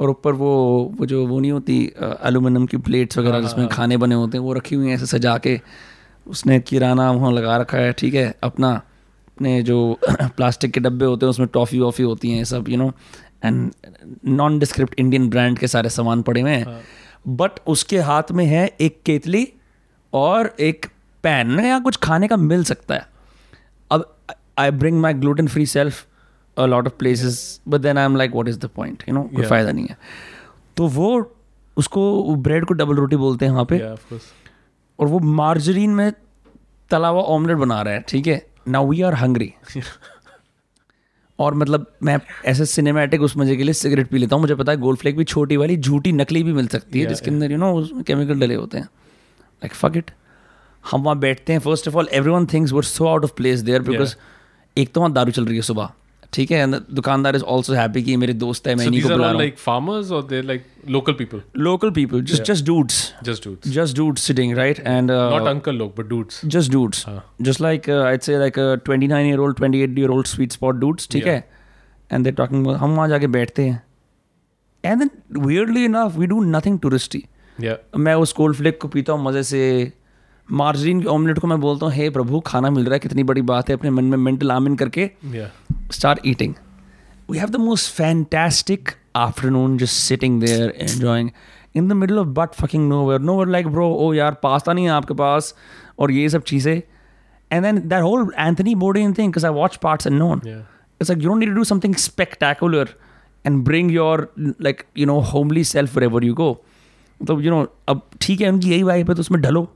और 0.00 0.10
ऊपर 0.10 0.32
वो 0.32 0.50
वो 0.98 1.06
जो 1.06 1.26
वो 1.26 1.38
नहीं 1.40 1.52
होती 1.52 1.78
एलुमिनियम 2.02 2.66
की 2.66 2.76
प्लेट्स 2.76 3.18
वगैरह 3.18 3.40
जिसमें 3.40 3.68
खाने 3.68 3.96
बने 3.96 4.14
होते 4.14 4.38
हैं 4.38 4.44
वो 4.44 4.52
रखी 4.52 4.74
हुई 4.74 4.86
हैं 4.86 4.94
ऐसे 4.94 5.06
सजा 5.06 5.36
के। 5.38 5.60
उसने 6.26 6.58
किराना 6.60 7.10
वहाँ 7.10 7.32
लगा 7.32 7.56
रखा 7.56 7.78
है 7.78 7.92
ठीक 7.92 8.14
है? 8.14 8.34
अपना 8.42 8.70
अपने 9.28 9.62
जो 9.62 9.98
प्लास्टिक 10.10 10.72
के 10.72 10.80
डब्बे 10.80 11.04
होते 11.04 11.26
हैं 11.26 11.30
उसमें 11.30 11.48
टॉफ़ी 11.52 11.78
वॉफ़ी 11.80 12.04
होती 12.04 12.30
हैं 12.30 12.44
सब 12.44 12.68
you 12.68 12.76
know 12.76 12.92
and 13.44 13.70
nondescript 14.58 14.94
Indian 14.98 15.28
brand 15.30 15.58
के 15.58 15.68
सारे 15.68 15.90
सामान 15.90 16.22
पड़े 16.22 16.40
हुए 16.40 16.50
हैं। 16.50 16.80
बट 17.36 17.60
उसके 17.66 17.98
हाथ 17.98 18.32
में 18.32 18.44
है 18.46 18.66
एक 18.80 19.00
केतली 19.06 19.46
और 20.12 20.54
एक 20.60 20.86
पैन 21.22 21.58
या 21.60 21.78
कुछ 21.78 21.96
खाने 21.96 22.28
का 22.28 22.36
मिल 22.36 22.64
सकता 22.64 22.94
है। 22.94 23.06
अब 23.90 24.14
I 24.58 24.70
bring 24.70 25.00
my 25.00 25.14
gluten 25.14 25.48
free 25.48 25.66
self 25.66 26.06
a 26.60 26.66
lot 26.66 26.86
of 26.86 26.94
places 26.98 27.60
but 27.68 27.80
then 27.80 27.98
I 27.98 28.04
am 28.04 28.16
like 28.16 28.32
what 28.32 28.48
is 28.48 28.58
the 28.58 28.70
point 28.76 29.02
you 29.08 29.14
know 29.14 29.22
कोई. 29.36 29.44
फ़ायदा 29.44 29.72
नहीं 29.72 29.86
है। 29.86 29.96
तो 30.76 30.86
वो 30.88 31.08
उसको 31.76 32.34
ब्रेड 32.36 32.64
को 32.64 32.74
डबल 32.74 32.96
रोटी 32.96 33.16
बोलते 33.16 33.44
हैं 33.44 33.52
वहाँ 33.52 33.64
पे। 33.64 33.78
Yeah 33.78 33.92
of 33.92 34.12
course. 34.12 34.28
और 34.98 35.06
वो 35.06 35.18
मार्जरीन 35.18 35.90
में 35.90 36.12
तला 36.90 37.08
हुआ 37.08 37.22
ऑमलेट 37.34 37.56
बना 37.56 37.80
रहा 37.82 37.94
है 37.94 38.04
ठीक 38.08 38.26
है? 38.26 38.46
नाउ 38.68 38.88
वी 38.88 39.02
आर 39.02 39.14
हंग्री 39.14 39.52
और 41.38 41.54
मतलब 41.54 41.86
मैं 42.02 42.18
ऐसे 42.46 42.64
सिनेमैटिक 42.66 43.22
उस 43.22 43.36
मज़े 43.36 43.56
के 43.56 43.62
लिए 43.62 43.74
सिगरेट 43.74 44.08
पी 44.08 44.18
लेता 44.18 44.36
हूँ। 44.36 44.42
मुझे 44.42 44.54
पता 44.54 44.72
है 44.72 44.78
गोल्ड 44.78 44.98
फ्लेक 44.98 45.16
भी 45.16 45.24
छोटी 45.24 45.56
वाली 45.56 45.76
झूठी 45.76 46.12
नकली 46.12 46.42
भी 46.42 46.52
मिल 46.52 46.66
सकती 46.66 46.98
है 46.98 47.04
Yeah, 47.04 47.14
जिसके 47.14 47.30
अंदर 47.30 47.52
यू 47.52 47.58
नो 47.58 47.72
उसमें 47.74 48.02
केमिकल 48.04 48.40
डले 48.40 48.54
होते 48.54 48.78
हैं। 48.78 48.84
लाइक 48.84 49.74
फक 49.74 49.96
इट 49.96 50.10
हम 50.84 51.02
वहाँ 51.02 51.18
बैठते 51.18 51.52
हैं 51.52 51.60
first 51.60 51.88
of 51.88 51.96
all 51.96 52.08
everyone 52.30 52.46
thinks 52.46 52.72
we're 52.72 52.82
so 52.82 53.06
out 53.06 53.24
of 53.24 53.32
place 53.36 53.60
there 53.60 53.82
because 53.82 54.14
एक 54.76 54.92
तो 54.92 55.00
वहाँ 55.00 55.12
दारू 55.12 55.30
चल 55.30 55.46
रही 55.46 55.56
है 55.56 55.62
सुबह। 55.62 55.90
ठीक 56.32 56.50
है 56.50 56.66
दुकानदार 56.94 57.36
इज़ 57.36 57.42
ऑल्सो 57.52 57.74
हैप्पी 57.74 58.02
कि 58.02 58.16
मेरे 58.16 58.32
दोस्त 58.40 58.66
है 58.68 58.74
मैं 58.74 58.86
लाइक 59.34 59.58
फार्मर्स 59.58 60.10
और 60.12 60.34
like 60.44 60.66
local 60.88 61.12
people 61.12 61.40
local 61.58 61.90
people 61.90 62.22
just 62.22 62.42
just 62.42 62.66
dudes 62.66 62.98
just 63.24 63.44
dudes 63.44 63.68
just 63.68 63.96
dudes 63.96 64.22
sitting 64.22 64.54
right 64.56 64.78
and 64.80 65.10
not 65.10 65.48
uncle 65.48 65.74
लोग 65.76 65.94
but 65.96 66.08
dudes 66.08 66.40
just 66.46 66.72
dudes 66.72 67.04
just 67.42 67.60
like 67.60 67.82
say 68.22 68.38
like 68.38 68.58
29 68.88 69.26
year 69.26 69.38
old 69.38 69.56
28 69.58 69.98
year 69.98 70.10
old 70.10 70.26
sweet 70.26 70.52
spot 70.52 70.76
dudes 70.80 71.08
ठीक 71.12 71.26
है? 71.26 71.38
And 72.10 72.24
they 72.24 72.30
talking 72.32 72.66
हम 72.66 72.94
वहाँ 72.96 73.08
जाके 73.08 73.26
बैठते 73.36 73.62
हैं। 73.62 73.82
And 74.84 74.98
then 74.98 75.10
verily 75.46 75.84
enough 75.84 76.16
we 76.18 76.26
do 76.26 76.40
nothing 76.44 76.78
touristy 76.80 77.24
मैं 77.98 78.14
उस 78.16 78.32
कोल्ड 78.32 78.56
फ्लेक 78.56 78.80
को 78.82 78.88
पीता 78.88 79.12
हूँ 79.12 79.24
मज़े 79.24 79.42
से। 79.42 79.92
मार्जिन 80.48 81.00
के 81.00 81.08
ऑमलेट 81.08 81.38
को 81.38 81.46
मैं 81.46 81.60
बोलता 81.60 81.86
हूँ 81.86 81.94
हे 81.94 82.04
hey, 82.04 82.12
प्रभु 82.12 82.40
खाना 82.46 82.70
मिल 82.70 82.84
रहा 82.84 82.94
है 82.94 82.98
कितनी 82.98 83.22
बड़ी 83.24 83.42
बात 83.50 83.68
है 83.68 83.76
अपने 83.76 83.90
मन 83.90 84.04
में 84.04 84.16
मेंटल 84.18 84.50
आमिन 84.52 84.76
करके। 84.76 85.10
Yeah. 85.34 85.69
start 85.89 86.19
eating. 86.23 86.55
We 87.27 87.37
have 87.39 87.51
the 87.51 87.59
most 87.59 87.91
fantastic 87.99 88.97
afternoon 89.15 89.77
just 89.83 90.03
sitting 90.09 90.39
there 90.39 90.69
enjoying 90.87 91.31
in 91.73 91.87
the 91.87 91.95
middle 91.95 92.19
of 92.19 92.33
butt 92.33 92.55
fucking 92.55 92.87
nowhere. 92.89 93.19
Nowhere 93.19 93.47
like 93.47 93.71
bro, 93.77 93.87
oh 94.05 94.11
यार 94.13 94.33
पास्ता 94.43 94.73
नहीं 94.73 94.85
है 94.85 94.91
आपके 94.91 95.13
पास 95.23 95.53
और 95.99 96.11
ये 96.11 96.27
सब 96.29 96.43
चीज़ें. 96.51 96.81
And 97.51 97.65
then 97.65 97.81
that 97.89 98.01
whole 98.01 98.31
Anthony 98.43 98.75
Bourdain 98.75 99.15
thing, 99.15 99.31
because 99.31 99.43
I 99.43 99.51
watched 99.57 99.79
parts 99.81 100.05
unknown. 100.05 100.41
Yeah. 100.43 100.61
It's 100.99 101.09
like 101.09 101.21
you 101.21 101.29
don't 101.29 101.39
need 101.39 101.53
to 101.53 101.55
do 101.55 101.63
something 101.63 101.95
spectacular 102.03 102.87
and 103.43 103.63
bring 103.63 103.89
your 103.89 104.29
like 104.67 104.85
you 104.95 105.05
know 105.05 105.21
homely 105.21 105.63
self 105.71 105.95
wherever 105.95 106.23
you 106.29 106.35
go. 106.43 106.49
मतलब 107.21 107.43
you 107.43 107.51
know 107.51 107.65
अब 107.89 108.01
ठीक 108.21 108.41
है 108.41 108.49
उनकी 108.51 108.69
यही 108.71 108.83
vibe 108.83 109.09
है 109.09 109.15
तो 109.15 109.21
उसमें 109.21 109.41
ढलो 109.41 109.67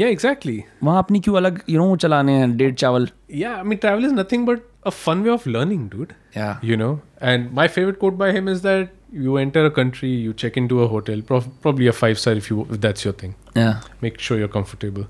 Yeah, 0.00 0.10
exactly. 0.16 0.56
वहाँ 0.84 0.98
अपनी 1.02 1.20
क्यों 1.20 1.36
अलग 1.36 1.60
you 1.70 1.80
know 1.80 1.96
चलाने 2.02 2.32
हैं 2.38 2.56
डेढ़ 2.56 2.74
चावल 2.74 3.08
Yeah, 3.40 3.56
I 3.60 3.64
mean, 3.70 3.80
travel 3.84 4.06
is 4.08 4.12
nothing 4.18 4.44
but 4.50 4.62
a 4.83 4.91
fun 4.91 5.23
way 5.23 5.29
of 5.29 5.45
learning, 5.45 5.89
dude. 5.89 6.15
Yeah. 6.35 6.59
You 6.61 6.77
know, 6.77 7.01
and 7.19 7.51
my 7.51 7.67
favorite 7.67 7.99
quote 7.99 8.17
by 8.17 8.31
him 8.31 8.47
is 8.47 8.61
that 8.61 8.89
you 9.11 9.37
enter 9.37 9.65
a 9.65 9.71
country, 9.71 10.09
you 10.09 10.33
check 10.33 10.55
into 10.55 10.81
a 10.81 10.87
hotel, 10.87 11.21
prof- 11.21 11.49
probably 11.61 11.87
a 11.87 11.93
five 11.93 12.19
star 12.19 12.33
if 12.33 12.49
you 12.49 12.61
if 12.69 12.81
that's 12.81 13.03
your 13.03 13.13
thing. 13.13 13.35
Yeah. 13.55 13.81
Make 14.01 14.19
sure 14.19 14.37
you're 14.37 14.47
comfortable. 14.47 15.07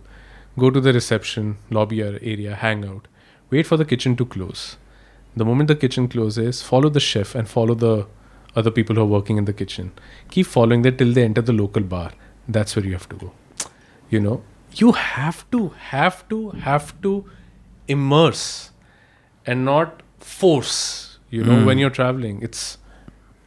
Go 0.58 0.70
to 0.70 0.82
the 0.82 0.94
reception, 0.94 1.58
lobby 1.70 2.02
or 2.02 2.18
area, 2.22 2.56
hang 2.56 2.86
out. 2.86 3.08
Wait 3.50 3.68
for 3.68 3.78
the 3.78 3.86
kitchen 3.86 4.16
to 4.18 4.26
close. 4.26 4.78
The 5.36 5.46
moment 5.46 5.68
the 5.68 5.76
kitchen 5.76 6.08
closes, 6.08 6.62
follow 6.62 6.90
the 6.90 7.00
chef 7.00 7.36
and 7.36 7.48
follow 7.48 7.76
the 7.76 8.08
other 8.56 8.72
people 8.72 8.96
who 8.96 9.02
are 9.02 9.06
working 9.06 9.38
in 9.38 9.46
the 9.46 9.54
kitchen. 9.54 9.92
Keep 10.32 10.48
following 10.48 10.82
them 10.82 10.98
till 10.98 11.14
they 11.14 11.24
enter 11.24 11.42
the 11.42 11.54
local 11.54 11.84
bar. 11.84 12.12
That's 12.48 12.76
where 12.76 12.86
you 12.86 12.94
have 12.94 13.08
to 13.10 13.16
go. 13.16 13.32
You 14.10 14.20
know, 14.20 14.42
you 14.74 14.92
have 14.94 15.50
to, 15.52 15.70
have 15.70 16.28
to, 16.30 16.50
have 16.50 17.00
to 17.04 17.26
immerse 17.88 18.69
and 19.54 19.66
not 19.66 20.02
force 20.32 20.78
you 21.30 21.44
know 21.44 21.58
mm. 21.58 21.66
when 21.66 21.78
hmm. 21.78 21.82
you're 21.82 21.96
traveling. 22.00 22.42
It's 22.42 22.78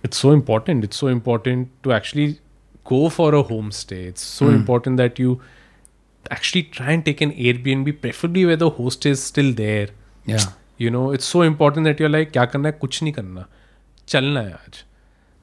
it's 0.03 0.17
so 0.17 0.31
important. 0.37 0.85
It's 0.85 0.97
so 0.97 1.09
important 1.15 1.69
to 1.85 1.93
actually 1.93 2.39
go 2.85 3.09
for 3.09 3.35
a 3.35 3.43
homestay. 3.51 4.05
It's 4.13 4.23
so 4.23 4.47
mm. 4.47 4.55
important 4.55 4.97
that 5.03 5.19
you 5.19 5.41
actually 6.31 6.63
try 6.65 6.93
and 6.93 7.05
take 7.05 7.21
an 7.21 7.33
airbnb 7.33 8.01
preferably 8.01 8.45
where 8.47 8.61
the 8.65 8.71
host 8.79 9.07
is 9.07 9.23
still 9.23 9.53
there. 9.53 9.89
Yeah. 10.27 10.47
You 10.77 10.91
know 10.91 11.11
it's 11.19 11.35
so 11.35 11.43
important 11.43 11.91
that 11.91 12.01
you're 12.01 12.15
like 12.21 12.33
kya 12.39 12.47
karna 12.55 12.73
hai? 12.73 12.79
Kuch 12.87 13.03
nahi 13.09 13.15
karna. 13.21 13.49
Chalna 14.15 14.47
hai 14.47 14.57
aaj. 14.61 14.83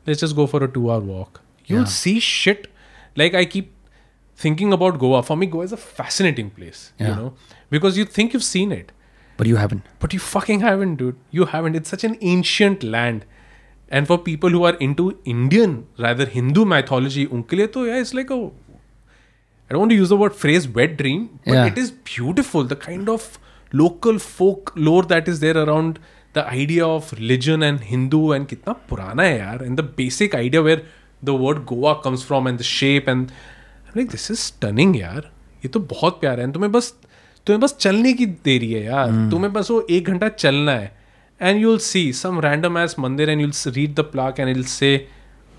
Let's 0.07 0.25
just 0.25 0.35
go 0.41 0.47
for 0.55 0.63
a 0.63 0.71
2 0.79 0.89
hour 0.91 1.07
walk 1.13 1.41
you'll 1.69 1.81
yeah. 1.81 1.97
see 2.01 2.19
shit. 2.19 2.67
Like 3.15 3.35
i 3.41 3.45
keep 3.45 3.73
thinking 4.35 4.73
about 4.73 4.99
goa. 4.99 5.23
For 5.23 5.37
me 5.37 5.45
goa 5.55 5.63
is 5.69 5.71
a 5.71 5.77
fascinating 5.77 6.49
place 6.49 6.93
yeah. 6.97 7.09
you 7.09 7.15
know 7.15 7.33
because 7.69 7.97
you 7.97 8.05
think 8.05 8.33
you've 8.33 8.49
seen 8.51 8.71
it. 8.71 8.91
But 9.38 9.46
you 9.48 9.56
haven't. 9.56 9.86
but 10.00 10.12
you 10.14 10.18
fucking 10.20 10.60
haven't, 10.60 10.96
dude. 10.96 11.16
You 11.30 11.46
haven't. 11.46 11.74
It's 11.76 11.88
such 11.88 12.04
an 12.04 12.16
ancient 12.20 12.82
land. 12.84 13.24
And 13.88 14.06
for 14.06 14.16
people 14.18 14.50
who 14.50 14.64
are 14.64 14.74
into 14.88 15.06
Indian, 15.24 15.86
rather 15.98 16.26
Hindu 16.34 16.64
mythology, 16.64 17.26
unke 17.26 17.56
liye 17.60 17.72
to, 17.72 17.86
yeah, 17.86 17.98
it's 18.04 18.14
like 18.14 18.30
a. 18.30 18.38
I 19.68 19.72
don't 19.72 19.80
want 19.80 19.90
to 19.90 19.96
use 19.96 20.08
the 20.10 20.16
word 20.16 20.34
phrase 20.34 20.68
wet 20.68 20.96
dream, 20.96 21.24
but 21.46 21.54
Yeah. 21.54 21.66
it 21.72 21.78
is 21.84 21.90
beautiful. 22.12 22.64
The 22.72 22.76
kind 22.76 23.08
of 23.08 23.26
local 23.72 24.18
folk 24.18 24.72
lore 24.76 25.02
that 25.14 25.28
is 25.34 25.40
there 25.40 25.56
around 25.64 25.98
the 26.38 26.44
idea 26.58 26.86
of 26.86 27.12
religion 27.12 27.62
and 27.70 27.80
Hindu 27.92 28.22
and 28.38 28.48
kitna 28.48 28.76
purana 28.92 29.22
hai 29.30 29.38
yaar. 29.38 29.60
And 29.68 29.76
the 29.82 29.86
basic 30.02 30.34
idea 30.40 30.62
where 30.62 30.82
the 31.22 31.34
word 31.34 31.64
Goa 31.66 31.94
comes 32.02 32.22
from 32.30 32.46
and 32.46 32.58
the 32.58 32.68
shape 32.70 33.08
and 33.08 33.32
I'm 33.88 34.00
like, 34.02 34.10
this 34.10 34.28
is 34.30 34.40
stunning 34.50 34.94
यार 35.00 35.30
ये 35.64 35.68
तो 35.76 35.80
बहुत 35.94 36.20
प्यारा 36.20 36.42
है 36.42 36.52
तुम्हें 36.52 36.70
बस 36.72 36.92
तुम्हें 37.49 37.61
बस 37.61 37.75
चलने 37.75 38.13
की 38.13 38.25
देरी 38.25 38.73
है 38.73 38.83
यार। 38.83 39.07
तुम्हें 39.31 39.53
बस 39.53 39.71
वो 39.71 39.87
एक 39.89 40.07
घंटा 40.07 40.29
चलना 40.29 40.71
है। 40.71 40.97
And 41.41 41.61
you'll 41.61 41.77
see 41.77 42.13
some 42.13 42.39
random 42.39 42.77
ass 42.77 42.95
mandir 42.99 43.29
and 43.29 43.41
you'll 43.41 43.51
read 43.67 43.95
the 43.95 43.99
plaque 43.99 44.39
and 44.39 44.65
say 44.65 45.07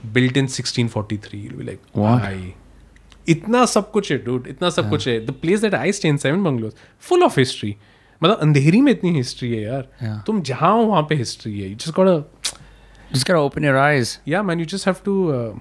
built 0.07 0.36
in 0.36 0.47
1643 0.47 1.34
you'll 1.34 1.59
be 1.59 1.64
like 1.64 1.80
What? 1.97 2.20
भाई 2.20 2.55
इतना 3.28 3.66
सब 3.66 3.91
कुछ 3.91 4.12
है 4.12 4.24
डूड 4.24 4.47
इतना 4.47 4.70
सब 4.70 4.91
कुछ 4.91 5.09
है। 5.09 5.26
The 5.26 5.30
place 5.30 5.61
that 5.61 5.74
I 5.74 5.93
stay 5.93 6.09
in 6.09 6.16
Seven 6.16 6.45
Bungalows 6.45 6.72
full 7.01 7.22
of 7.22 7.41
history 7.41 7.76
मतलब 8.22 8.38
अंधेरी 8.38 8.80
में 8.80 8.93
इतनी 8.93 9.11
हिस्ट्री 9.11 9.53
है 9.53 9.62
यार। 9.62 9.88
Yeah. 10.05 10.26
तुम 10.26 10.43
जहाँ 10.43 10.72
हो 10.72 10.82
वहाँ 10.82 11.03
पे 11.03 11.14
हिस्ट्री 11.14 11.61
है। 11.61 11.74
जिस 11.74 11.88
got 11.88 12.30
Just 13.12 13.24
gotta 13.24 13.51
open 13.51 13.64
your 13.68 13.76
eyes. 13.76 14.11
yeah 14.28 14.49
man 14.49 14.61
you 14.61 14.66
just 14.74 14.84
have 14.84 14.99
to 15.05 15.14
uh, 15.32 15.59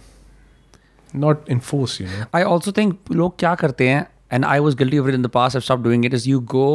not 1.24 1.36
enforce 1.48 2.00
you 2.02 2.08
know. 2.08 2.26
I 2.40 2.44
also 2.54 2.74
think 2.80 2.94
लोग 3.12 3.40
क्या 3.40 3.56
करते 3.56 3.90
हैं 3.90 4.08
and 4.31 4.47
I 4.55 4.59
was 4.67 4.75
guilty 4.83 5.01
of 5.05 5.09
it 5.13 5.15
in 5.21 5.23
the 5.29 5.33
past 5.39 5.57
I've 5.61 5.65
stopped 5.69 5.85
doing 5.89 6.05
it 6.11 6.15
is 6.19 6.27
you 6.33 6.41
go 6.57 6.67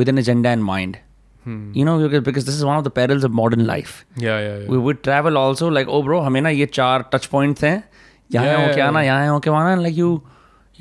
with 0.00 0.08
an 0.12 0.18
agenda 0.22 0.50
in 0.58 0.62
mind 0.72 0.98
you 1.78 1.84
know 1.86 1.94
because- 2.02 2.24
because 2.26 2.44
this 2.48 2.56
is 2.58 2.64
one 2.66 2.76
of 2.80 2.84
the 2.88 2.90
perils 2.96 3.24
of 3.28 3.32
modern 3.38 3.64
life 3.68 3.94
yeah 4.24 4.40
yeah, 4.42 4.58
yeah. 4.58 4.66
we 4.74 4.78
would 4.88 5.00
travel 5.06 5.38
also 5.44 5.70
like 5.76 5.88
oh 5.96 6.02
bro 6.08 6.20
हमें 6.26 6.40
ना 6.48 6.52
ये 6.58 6.66
चार 6.80 7.04
touch 7.14 7.30
points 7.36 7.64
हैं 7.68 7.72
यहाँ 8.34 8.46
Yeah, 8.46 8.60
होके 8.66 8.76
yeah, 8.80 8.88
आना 8.88 9.02
यहाँ 9.06 9.30
होके 9.32 9.50
आना 9.62 9.72
and 9.76 9.82
like 9.86 9.96
you 10.02 10.10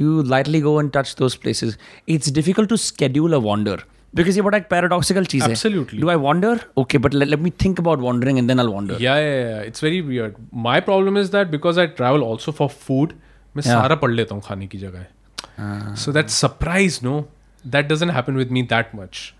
you 0.01 0.11
lightly 0.33 0.61
go 0.67 0.73
and 0.81 0.91
touch 0.97 1.15
those 1.21 1.37
places 1.45 1.73
it's 2.17 2.35
difficult 2.39 2.69
to 2.73 2.77
schedule 2.83 3.37
a 3.37 3.41
wander 3.47 3.77
because 4.19 4.37
ये 4.37 4.41
बड़ा 4.49 4.57
एक 4.57 4.67
paradoxical 4.73 5.27
चीज़ 5.33 5.43
है 5.43 5.49
Absolutely. 5.55 5.99
do 6.03 6.11
I 6.13 6.15
wander 6.27 6.53
okay 6.83 7.01
but 7.07 7.17
let, 7.19 7.29
let 7.33 7.41
me 7.47 7.51
think 7.65 7.81
about 7.85 8.05
wandering 8.09 8.39
and 8.43 8.53
then 8.53 8.63
I'll 8.63 8.71
wander 8.75 8.97
Yeah, 9.07 9.19
yeah, 9.25 9.41
yeah. 9.49 9.67
It's 9.71 9.85
very 9.87 10.01
weird. 10.11 10.35
My 10.69 10.77
problem 10.91 11.19
is 11.23 11.33
that 11.37 11.51
because 11.57 11.81
I 11.83 11.87
travel 12.01 12.25
also 12.29 12.55
for 12.61 12.69
food, 12.87 13.13
मैं 13.55 13.63
Yeah. 13.65 13.71
सारा 13.81 13.95
पढ़ 14.05 14.11
लेता 14.19 14.35
हूँ 14.35 14.43
खाने 14.47 14.67
की 14.73 14.77
जगह 14.85 15.05
So 15.95 16.11
that 16.11 16.29
surprise, 16.29 17.01
no, 17.01 17.27
that 17.63 17.87
doesn't 17.87 18.09
happen 18.09 18.35
with 18.35 18.49
me 18.51 18.63
that 18.63 18.93
much. 18.93 19.35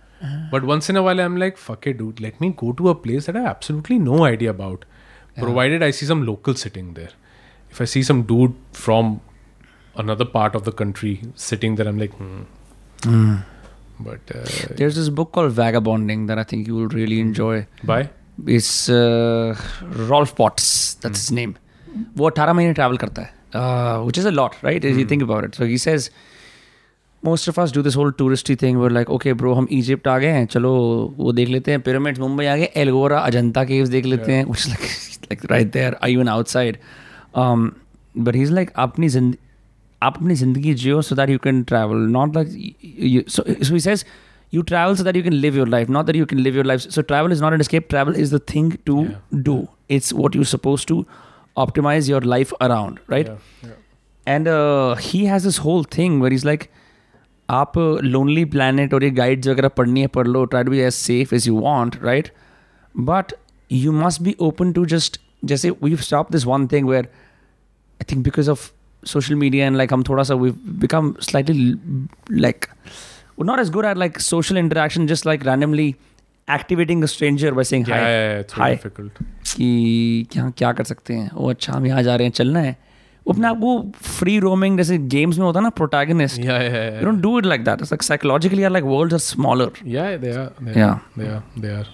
But 0.51 0.63
once 0.63 0.87
in 0.89 0.97
a 0.97 1.01
while, 1.01 1.19
I'm 1.19 1.37
like, 1.37 1.57
fuck 1.57 1.87
it, 1.87 1.97
dude. 1.97 2.19
Let 2.21 2.39
me 2.39 2.53
go 2.55 2.73
to 2.73 2.89
a 2.89 2.95
place 2.95 3.25
that 3.25 3.35
I 3.35 3.39
have 3.39 3.47
absolutely 3.47 3.97
no 3.97 4.23
idea 4.23 4.51
about. 4.51 4.85
Provided 5.35 5.81
I 5.81 5.91
see 5.91 6.05
some 6.05 6.25
local 6.25 6.53
sitting 6.55 6.93
there. 6.93 7.09
If 7.71 7.81
I 7.81 7.85
see 7.85 8.03
some 8.03 8.23
dude 8.23 8.53
from 8.73 9.21
another 9.95 10.25
part 10.25 10.53
of 10.55 10.63
the 10.65 10.71
country 10.71 11.21
sitting 11.35 11.75
there, 11.75 11.87
I'm 11.87 11.97
like, 11.97 12.13
hmm. 12.13 13.35
But 13.99 14.19
uh, 14.35 14.43
there's 14.75 14.95
this 14.95 15.09
book 15.09 15.31
called 15.31 15.51
Vagabonding 15.51 16.25
that 16.27 16.37
I 16.37 16.43
think 16.43 16.67
you 16.67 16.75
will 16.75 16.87
really 16.87 17.19
enjoy 17.19 17.67
bye. 17.83 18.09
It's 18.45 18.89
uh, 18.89 19.55
Rolf 19.83 20.35
Potts. 20.35 20.95
That's 20.95 21.19
his 21.19 21.31
name. 21.31 21.55
वो 22.17 22.29
18 22.29 22.53
महीने 22.53 22.73
travel 22.73 22.97
करता 22.97 23.21
है 23.21 23.33
uh, 23.55 23.97
which 24.09 24.17
is 24.23 24.25
a 24.25 24.31
lot 24.41 24.55
right 24.67 24.85
if 24.91 24.97
you 25.03 25.05
think 25.13 25.21
about 25.27 25.43
it 25.49 25.55
so 25.61 25.65
he 25.73 25.77
says 25.85 26.09
most 27.29 27.47
of 27.51 27.57
us 27.63 27.71
do 27.77 27.81
this 27.87 27.93
whole 27.99 28.11
touristy 28.19 28.57
thing 28.61 28.79
we're 28.83 28.93
like 28.99 29.09
okay 29.17 29.33
bro 29.41 29.53
हम 29.55 29.67
Egypt 29.79 30.07
आ 30.07 30.17
गए 30.19 30.29
हैं 30.37 30.45
चलो 30.55 30.71
वो 31.17 31.31
देख 31.39 31.49
लेते 31.49 31.71
हैं 31.71 31.81
पिरामिड्स 31.87 32.19
मुंबई 32.19 32.45
आ 32.45 32.55
गए 32.61 32.69
एलगोरा 32.83 33.19
अजंता 33.19 33.63
केव्स 33.71 33.89
देख 33.89 34.05
लेते 34.05 34.31
हैं 34.33 34.45
which 34.51 34.65
is 34.65 34.71
like 34.73 35.29
like 35.31 35.45
right 35.53 35.71
there 35.77 35.93
even 36.13 36.31
outside 36.37 36.79
um, 37.43 37.67
but 38.27 38.39
he's 38.41 38.53
like 38.59 38.73
अपनी 38.85 39.09
जिंदगी 39.09 39.37
आप 40.03 40.17
अपनी 40.17 40.35
ज़िंदगी 40.35 40.73
जियो 40.83 41.01
so 41.09 41.15
that 41.21 41.31
you 41.35 41.39
can 41.47 41.63
travel 41.71 41.99
not 42.17 42.35
like 42.37 42.47
you, 42.53 43.23
so, 43.27 43.43
so 43.67 43.73
he 43.75 43.81
says 43.87 44.03
you 44.55 44.63
travel 44.71 44.95
so 45.01 45.03
that 45.07 45.19
you 45.19 45.23
can 45.27 45.35
live 45.43 45.59
your 45.59 45.67
life 45.73 45.91
not 45.97 46.07
that 46.07 46.17
you 46.21 46.25
can 46.31 46.41
live 46.47 46.55
your 46.59 46.65
life 46.69 46.87
so 46.95 47.03
travel 47.11 47.35
is 47.35 47.43
not 47.45 47.57
an 47.57 47.61
escape 47.65 47.91
travel 47.93 48.17
is 48.23 48.33
the 48.37 48.39
thing 48.53 48.71
to 48.89 48.95
Yeah. 49.03 49.43
do 49.49 49.57
it's 49.97 50.09
what 50.21 50.39
you're 50.39 50.49
supposed 50.53 50.87
to 50.93 50.97
optimize 51.63 52.09
your 52.11 52.21
life 52.33 52.51
around 52.67 52.99
right 53.13 53.31
Yeah, 53.31 53.69
yeah. 53.69 54.33
and 54.35 54.47
uh, 54.47 54.95
he 55.07 55.23
has 55.31 55.47
this 55.49 55.59
whole 55.67 55.83
thing 55.97 56.19
where 56.23 56.37
he's 56.37 56.47
like 56.51 56.69
आप 57.49 57.77
lonely 58.03 58.43
planet 58.51 58.93
और 58.93 59.03
ये 59.03 59.09
guides 59.11 59.47
वगैरह 59.47 59.69
पढ़नी 59.77 60.01
है 60.01 60.07
पढ़ 60.17 60.27
लो 60.27 60.43
try 60.51 60.63
to 60.63 60.71
be 60.71 60.79
as 60.79 60.93
safe 60.93 61.33
as 61.33 61.47
you 61.47 61.59
want 61.61 61.95
right 62.03 62.29
but 62.95 63.33
you 63.71 63.91
must 63.91 64.21
be 64.21 64.35
open 64.47 64.71
to 64.73 64.85
just 64.93 65.19
जैसे 65.51 65.69
we 65.83 65.95
stop 65.95 66.31
this 66.31 66.45
one 66.45 66.67
thing 66.71 66.87
where 66.89 67.05
I 67.05 68.11
think 68.11 68.23
because 68.23 68.49
of 68.49 68.71
social 69.03 69.37
media 69.41 69.67
and 69.67 69.77
like 69.79 69.93
हम 69.93 70.03
थोड़ा 70.09 70.23
सा 70.29 70.35
we've 70.41 70.57
become 70.81 71.07
slightly 71.27 71.53
like 72.43 72.65
we're 73.37 73.47
not 73.49 73.61
as 73.61 73.69
good 73.77 73.85
at 73.91 73.99
like 74.01 74.19
social 74.25 74.59
interaction 74.61 75.07
just 75.11 75.27
like 75.29 75.45
activating 76.48 77.04
stranger 77.04 77.52
by 77.54 77.64
saying 77.64 77.86
कि 79.46 80.26
क्या 80.32 80.50
क्या 80.58 80.72
कर 80.72 80.84
सकते 80.84 81.14
हैं? 81.14 81.30
वो 81.34 81.50
अच्छा 81.50 81.72
हम 81.72 81.86
यहाँ 81.86 82.02
जा 82.02 82.16
रहे 82.16 82.26
हैं 82.26 82.32
चलना 82.32 82.60
है। 82.60 82.76
अपने 83.26 83.46
आप 83.48 83.56
को 83.56 83.90
फ्री 84.02 84.38
रोमिंग 84.38 84.76
जैसे 84.78 84.98
गेम्स 85.14 85.38
में 85.38 85.44
होता 85.44 85.58
है 85.58 85.62
ना 85.62 85.70
protagonist 85.78 86.38
you 86.38 87.04
don't 87.04 87.20
do 87.22 87.38
it 87.38 87.46
like 87.46 87.64
that 87.64 87.80
it's 87.80 87.92
like 87.92 88.02
psychologically 88.02 88.62
our 88.62 88.70
like 88.70 88.84
worlds 88.84 89.14
are 89.14 89.20
smaller 89.20 89.70
या 89.86 90.04
दे 90.16 90.30
आर 90.32 90.78
या 90.78 90.92
दे 91.18 91.26
आर 91.28 91.42
दे 91.58 91.72
आर 91.74 91.86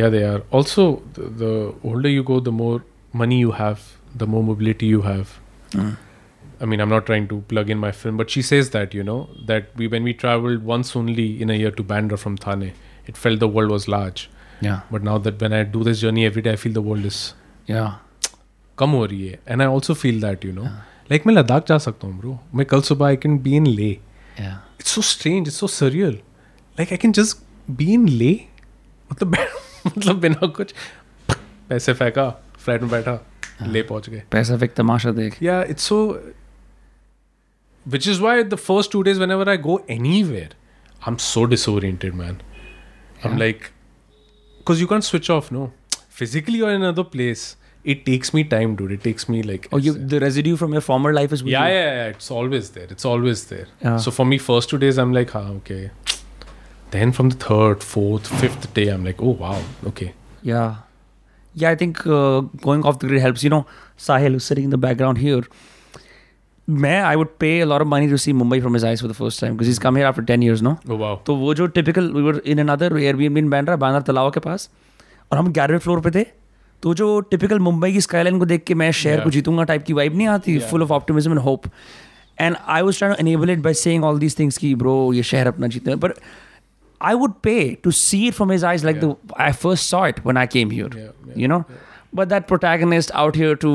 या 0.00 0.08
they 0.10 0.22
are 0.24 0.42
also 0.54 0.86
the 1.18 1.72
older 1.86 2.08
you 2.08 2.22
go 2.22 2.40
the 2.40 2.48
more 2.60 2.84
money 3.16 3.40
you 3.40 3.50
have 3.58 3.76
the 4.16 4.22
more 4.22 4.42
mobility 4.44 4.88
you 4.88 5.00
have. 5.00 5.26
I 6.61 6.65
mean, 6.65 6.81
I'm 6.83 6.89
not 6.89 7.05
trying 7.07 7.27
to 7.29 7.35
plug 7.53 7.69
in 7.73 7.77
my 7.81 7.91
film, 7.97 8.17
but 8.17 8.29
she 8.35 8.41
says 8.41 8.69
that 8.71 8.93
you 8.99 9.03
know 9.09 9.19
that 9.51 9.69
we 9.81 9.87
when 9.93 10.03
we 10.09 10.13
traveled 10.23 10.63
once 10.71 10.95
only 11.01 11.27
in 11.45 11.49
a 11.49 11.57
year 11.61 11.71
to 11.79 11.83
Bandra 11.91 12.17
from 12.23 12.35
Thane, 12.45 12.65
it 13.11 13.19
felt 13.25 13.39
the 13.43 13.47
world 13.57 13.71
was 13.75 13.87
large. 13.93 14.23
Yeah. 14.67 14.79
But 14.95 15.03
now 15.09 15.17
that 15.27 15.41
when 15.45 15.53
I 15.53 15.63
do 15.75 15.83
this 15.89 16.01
journey 16.05 16.25
every 16.29 16.41
day, 16.47 16.53
I 16.57 16.61
feel 16.65 16.73
the 16.79 16.85
world 16.89 17.05
is 17.11 17.19
Yeah. 17.73 17.89
कम 18.79 18.89
हो 18.99 19.05
रही 19.05 19.27
है 19.27 19.39
and 19.53 19.63
I 19.63 19.65
also 19.75 19.95
feel 20.01 20.19
that 20.25 20.45
you 20.49 20.53
know 20.57 20.67
like 21.11 21.25
मैं 21.27 21.33
लद्दाख 21.33 21.65
जा 21.67 21.77
सकता 21.85 22.07
हूँ 22.07 22.17
bro 22.19 22.37
मैं 22.55 22.65
कल 22.73 22.81
सुबह 22.89 23.05
आई 23.07 23.15
कैन 23.25 23.37
बी 23.47 23.55
इन 23.55 23.65
ले 23.67 23.89
Yeah. 24.39 24.57
It's 24.79 24.91
so 24.95 25.01
strange 25.11 25.47
it's 25.47 25.57
so 25.59 25.67
surreal 25.67 26.11
like 26.79 26.91
I 26.93 26.97
can 27.05 27.11
just 27.19 27.37
be 27.81 27.91
in 27.93 28.07
ले 28.09 28.31
मतलब 29.11 29.35
मतलब 29.87 30.19
बिना 30.19 30.47
कुछ 30.59 30.73
पैसे 31.69 31.93
फेंका 32.01 32.29
फ्लाइट 32.59 32.81
में 32.81 32.91
बैठा 32.91 33.19
ले 33.67 33.81
पहुंच 33.91 34.09
गए 34.09 34.21
पैसा 34.31 34.57
फेंक 34.57 34.73
तमाशा 34.77 35.11
देख 35.21 35.41
Yeah, 35.43 35.63
it's 35.73 35.89
so. 35.91 35.97
which 37.84 38.06
is 38.06 38.20
why 38.20 38.42
the 38.42 38.56
first 38.56 38.90
two 38.90 39.02
days, 39.02 39.18
whenever 39.18 39.48
I 39.48 39.56
go 39.56 39.84
anywhere, 39.88 40.50
I'm 41.06 41.18
so 41.18 41.46
disoriented, 41.46 42.14
man. 42.14 42.42
I'm 43.22 43.36
like, 43.38 43.72
because 44.58 44.80
you 44.80 44.86
can't 44.86 45.04
switch 45.04 45.28
off, 45.30 45.50
no. 45.52 45.72
Physically 46.08 46.58
you're 46.58 46.70
in 46.70 46.82
another 46.82 47.04
place, 47.04 47.56
it 47.84 48.06
takes 48.06 48.32
me 48.32 48.44
time, 48.44 48.76
dude. 48.76 48.92
It 48.92 49.02
takes 49.02 49.28
me 49.28 49.42
like. 49.42 49.68
Oh, 49.70 49.76
you 49.76 49.92
the 49.92 50.18
residue 50.20 50.56
from 50.56 50.72
your 50.72 50.80
former 50.80 51.12
life 51.12 51.32
is 51.32 51.42
yeah, 51.42 51.66
yeah, 51.66 51.72
yeah. 51.72 52.06
It's 52.06 52.30
always 52.30 52.70
there. 52.70 52.86
It's 52.88 53.04
always 53.04 53.46
there. 53.46 53.66
Yeah. 53.82 53.98
So 53.98 54.10
for 54.10 54.24
me, 54.24 54.38
first 54.38 54.70
two 54.70 54.78
days, 54.78 54.98
I'm 54.98 55.12
like, 55.12 55.34
ah, 55.34 55.48
okay. 55.58 55.90
Then 56.90 57.12
from 57.12 57.28
the 57.30 57.36
third, 57.36 57.82
fourth, 57.82 58.26
fifth 58.40 58.72
day, 58.72 58.88
I'm 58.88 59.04
like, 59.04 59.20
oh 59.20 59.30
wow, 59.30 59.60
okay. 59.88 60.14
Yeah. 60.42 60.76
Yeah, 61.52 61.70
I 61.70 61.74
think 61.74 62.06
uh, 62.06 62.40
going 62.40 62.84
off 62.84 62.98
the 63.00 63.06
grid 63.06 63.20
helps. 63.20 63.44
You 63.44 63.50
know, 63.50 63.66
Sahil, 63.98 64.32
who's 64.32 64.44
sitting 64.44 64.64
in 64.64 64.70
the 64.70 64.78
background 64.78 65.18
here, 65.18 65.42
मैं 66.68 67.00
I 67.02 67.16
would 67.16 67.28
pay 67.40 67.58
a 67.60 67.64
lot 67.64 67.80
of 67.80 67.88
money 67.88 68.08
to 68.10 68.16
see 68.16 68.32
Mumbai 68.32 68.60
from 68.60 68.74
his 68.74 68.84
eyes 68.84 69.00
for 69.02 69.10
the 69.10 69.14
first 69.14 69.40
time 69.40 69.52
because 69.52 69.70
is 69.70 69.80
come 69.80 69.96
here 69.96 70.06
after 70.06 70.22
ten 70.24 70.42
years 70.42 70.62
no 70.62 70.76
तो 71.26 71.34
वो 71.36 71.54
जो 71.54 71.66
typical 71.74 72.10
we 72.12 72.22
were 72.22 72.40
in 72.46 72.58
another 72.58 72.98
Airbnb 72.98 73.40
in 73.40 73.50
Bandra 73.50 73.76
Bandra 73.76 74.00
Talao 74.02 74.30
के 74.30 74.40
पास 74.40 74.68
और 75.32 75.38
हम 75.38 75.52
ग्यारहवें 75.52 75.78
floor 75.78 76.00
पे 76.00 76.10
थे 76.10 76.24
तो 76.82 76.94
जो 76.94 77.08
टिपिकल 77.30 77.58
मुंबई 77.60 77.92
की 77.92 78.00
स्काईलाइन 78.00 78.38
को 78.38 78.46
देख 78.46 78.64
के 78.64 78.74
मैं 78.74 78.90
शहर 78.92 79.12
yeah. 79.12 79.24
को 79.24 79.30
जीतूँगा 79.30 79.64
टाइप 79.64 79.84
की 79.84 79.92
वाइब 79.92 80.16
नहीं 80.16 80.26
आती 80.28 80.58
full 80.70 80.82
of 80.82 80.92
optimism 80.92 81.30
and 81.30 81.40
hope 81.40 81.66
and 82.38 82.56
I 82.66 82.82
was 82.82 82.98
trying 82.98 83.14
enable 83.20 83.50
it 83.50 83.58
by 83.58 83.74
saying 83.74 84.04
all 84.04 84.18
these 84.18 84.38
things 84.38 84.58
की 84.58 84.74
ब्रो 84.74 85.12
ये 85.12 85.22
शहर 85.22 85.46
अपना 85.46 85.66
जीतना 85.66 85.96
पर 85.96 86.14
I 87.00 87.14
would 87.14 87.32
pay 87.42 87.56
to 87.84 87.90
see 87.92 88.26
it 88.26 88.34
from 88.34 88.52
his 88.52 88.64
eyes 88.64 88.84
like 88.84 89.00
the 89.00 89.14
I 89.40 89.52
first 89.52 89.84
saw 89.84 90.06
it 90.06 90.20
when 90.26 90.36
I 90.36 90.46
came 90.46 90.70
here 90.70 90.98
you 91.36 91.48
know 91.48 91.62
But 92.19 92.29
that 92.29 92.47
protagonist 92.51 93.11
out 93.23 93.35
here 93.35 93.55
to 93.63 93.71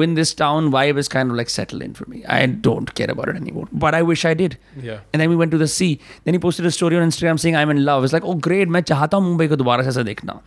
win 0.00 0.12
this 0.18 0.32
town 0.40 0.70
vibe 0.74 0.98
is 1.02 1.08
kind 1.14 1.32
of 1.34 1.36
like 1.36 1.48
settled 1.54 1.82
in 1.86 1.94
for 2.00 2.04
me. 2.10 2.20
I 2.34 2.46
don't 2.66 2.92
care 3.00 3.10
about 3.14 3.28
it 3.32 3.36
anymore. 3.40 3.64
But 3.84 3.96
I 4.00 4.02
wish 4.10 4.24
I 4.24 4.34
did. 4.40 4.56
Yeah. 4.88 5.00
And 5.12 5.20
then 5.24 5.30
we 5.30 5.38
went 5.40 5.50
to 5.56 5.58
the 5.62 5.68
sea. 5.76 5.88
Then 6.24 6.34
he 6.38 6.42
posted 6.44 6.66
a 6.66 6.70
story 6.76 6.96
on 7.00 7.06
Instagram 7.08 7.40
saying 7.44 7.56
I'm 7.62 7.70
in 7.70 7.84
love. 7.88 8.04
It's 8.08 8.12
like, 8.18 8.28
oh 8.32 8.34
great, 8.48 8.68
मैं 8.76 8.82
चाहता 8.92 9.16
हूँ 9.16 9.24
मुंबई 9.28 9.48
को 9.48 9.56
दोबारा 9.64 9.82
से 9.82 9.88
ऐसा 9.88 10.02
देखना. 10.10 10.38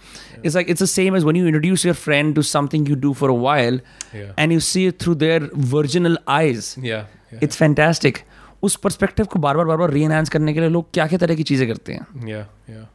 It's 0.44 0.56
like 0.62 0.70
it's 0.76 0.86
the 0.86 0.92
same 0.94 1.20
as 1.22 1.26
when 1.32 1.36
you 1.42 1.46
introduce 1.54 1.84
your 1.90 1.98
friend 2.06 2.36
to 2.40 2.46
something 2.54 2.86
you 2.94 2.96
do 3.08 3.14
for 3.24 3.30
a 3.30 3.38
while 3.48 3.82
Yeah. 4.14 4.32
and 4.38 4.58
you 4.58 4.64
see 4.70 4.86
it 4.94 5.00
through 5.04 5.16
their 5.26 5.42
virginal 5.76 6.18
eyes. 6.40 6.72
Yeah. 6.82 7.06
yeah. 7.34 7.40
It's 7.50 7.64
fantastic. 7.66 8.24
उस 8.64 8.76
perspective 8.84 9.26
को 9.32 9.40
बार 9.40 9.58
बार 9.58 9.66
बार 9.66 9.78
बार 9.78 9.90
री 9.92 10.04
enhance 10.04 10.30
करने 10.30 10.54
के 10.54 10.60
लिए 10.60 10.70
लोग 10.70 10.86
क्या 10.94 11.06
क्या 11.08 11.18
तरह 11.20 11.36
की 11.36 11.44
चीज़ें 11.50 11.68
करते 11.68 11.94
हैं 11.94 12.28
Yeah, 12.30 12.46
yeah. 12.70 12.86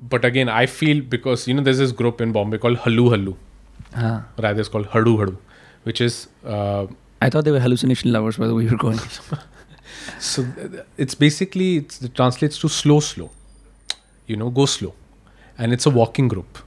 But 0.00 0.24
again, 0.24 0.48
I 0.48 0.66
feel 0.66 1.02
because 1.02 1.46
you 1.46 1.54
know 1.54 1.62
there's 1.62 1.78
this 1.78 1.92
group 1.92 2.20
in 2.20 2.32
Bombay 2.32 2.58
called 2.58 2.78
Hallu 2.78 3.10
Hallu. 3.10 3.36
हाँ 3.94 4.32
Rather, 4.38 4.60
it's 4.60 4.68
called 4.68 4.86
Hadu 4.88 5.18
Hadu, 5.18 5.36
which 5.84 6.00
is 6.00 6.28
uh, 6.44 6.86
I 7.20 7.28
thought 7.28 7.44
they 7.44 7.50
were 7.50 7.60
hallucination 7.60 8.12
lovers 8.12 8.36
by 8.36 8.46
the 8.46 8.54
way 8.54 8.64
you 8.64 8.70
were 8.70 8.76
going. 8.76 8.98
so 10.18 10.44
th- 10.44 10.84
it's 10.96 11.14
basically 11.14 11.76
it's, 11.78 12.00
it 12.02 12.14
translates 12.14 12.58
to 12.58 12.68
slow, 12.68 13.00
slow. 13.00 13.30
You 14.26 14.36
know, 14.36 14.50
go 14.50 14.66
slow, 14.66 14.94
and 15.58 15.72
it's 15.72 15.86
a 15.86 15.90
walking 15.90 16.28
group. 16.28 16.58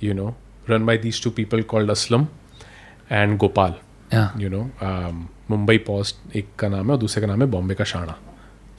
You 0.00 0.14
know, 0.14 0.34
run 0.68 0.84
by 0.84 0.96
these 0.96 1.20
two 1.20 1.30
people 1.30 1.62
called 1.62 1.88
Aslam 1.88 2.28
and 3.08 3.38
Gopal. 3.38 3.76
Yeah. 4.12 4.36
You 4.36 4.50
know, 4.50 4.70
um, 4.80 5.28
Mumbai 5.48 5.78
Post 5.86 6.36
एक 6.36 6.48
का 6.58 6.68
नाम 6.68 6.86
है 6.86 6.92
और 6.92 6.98
दूसरे 6.98 7.20
का 7.20 7.26
नाम 7.26 7.42
है 7.42 7.46
बॉम्बे 7.50 7.74
का 7.74 7.84
शाना 7.84 8.18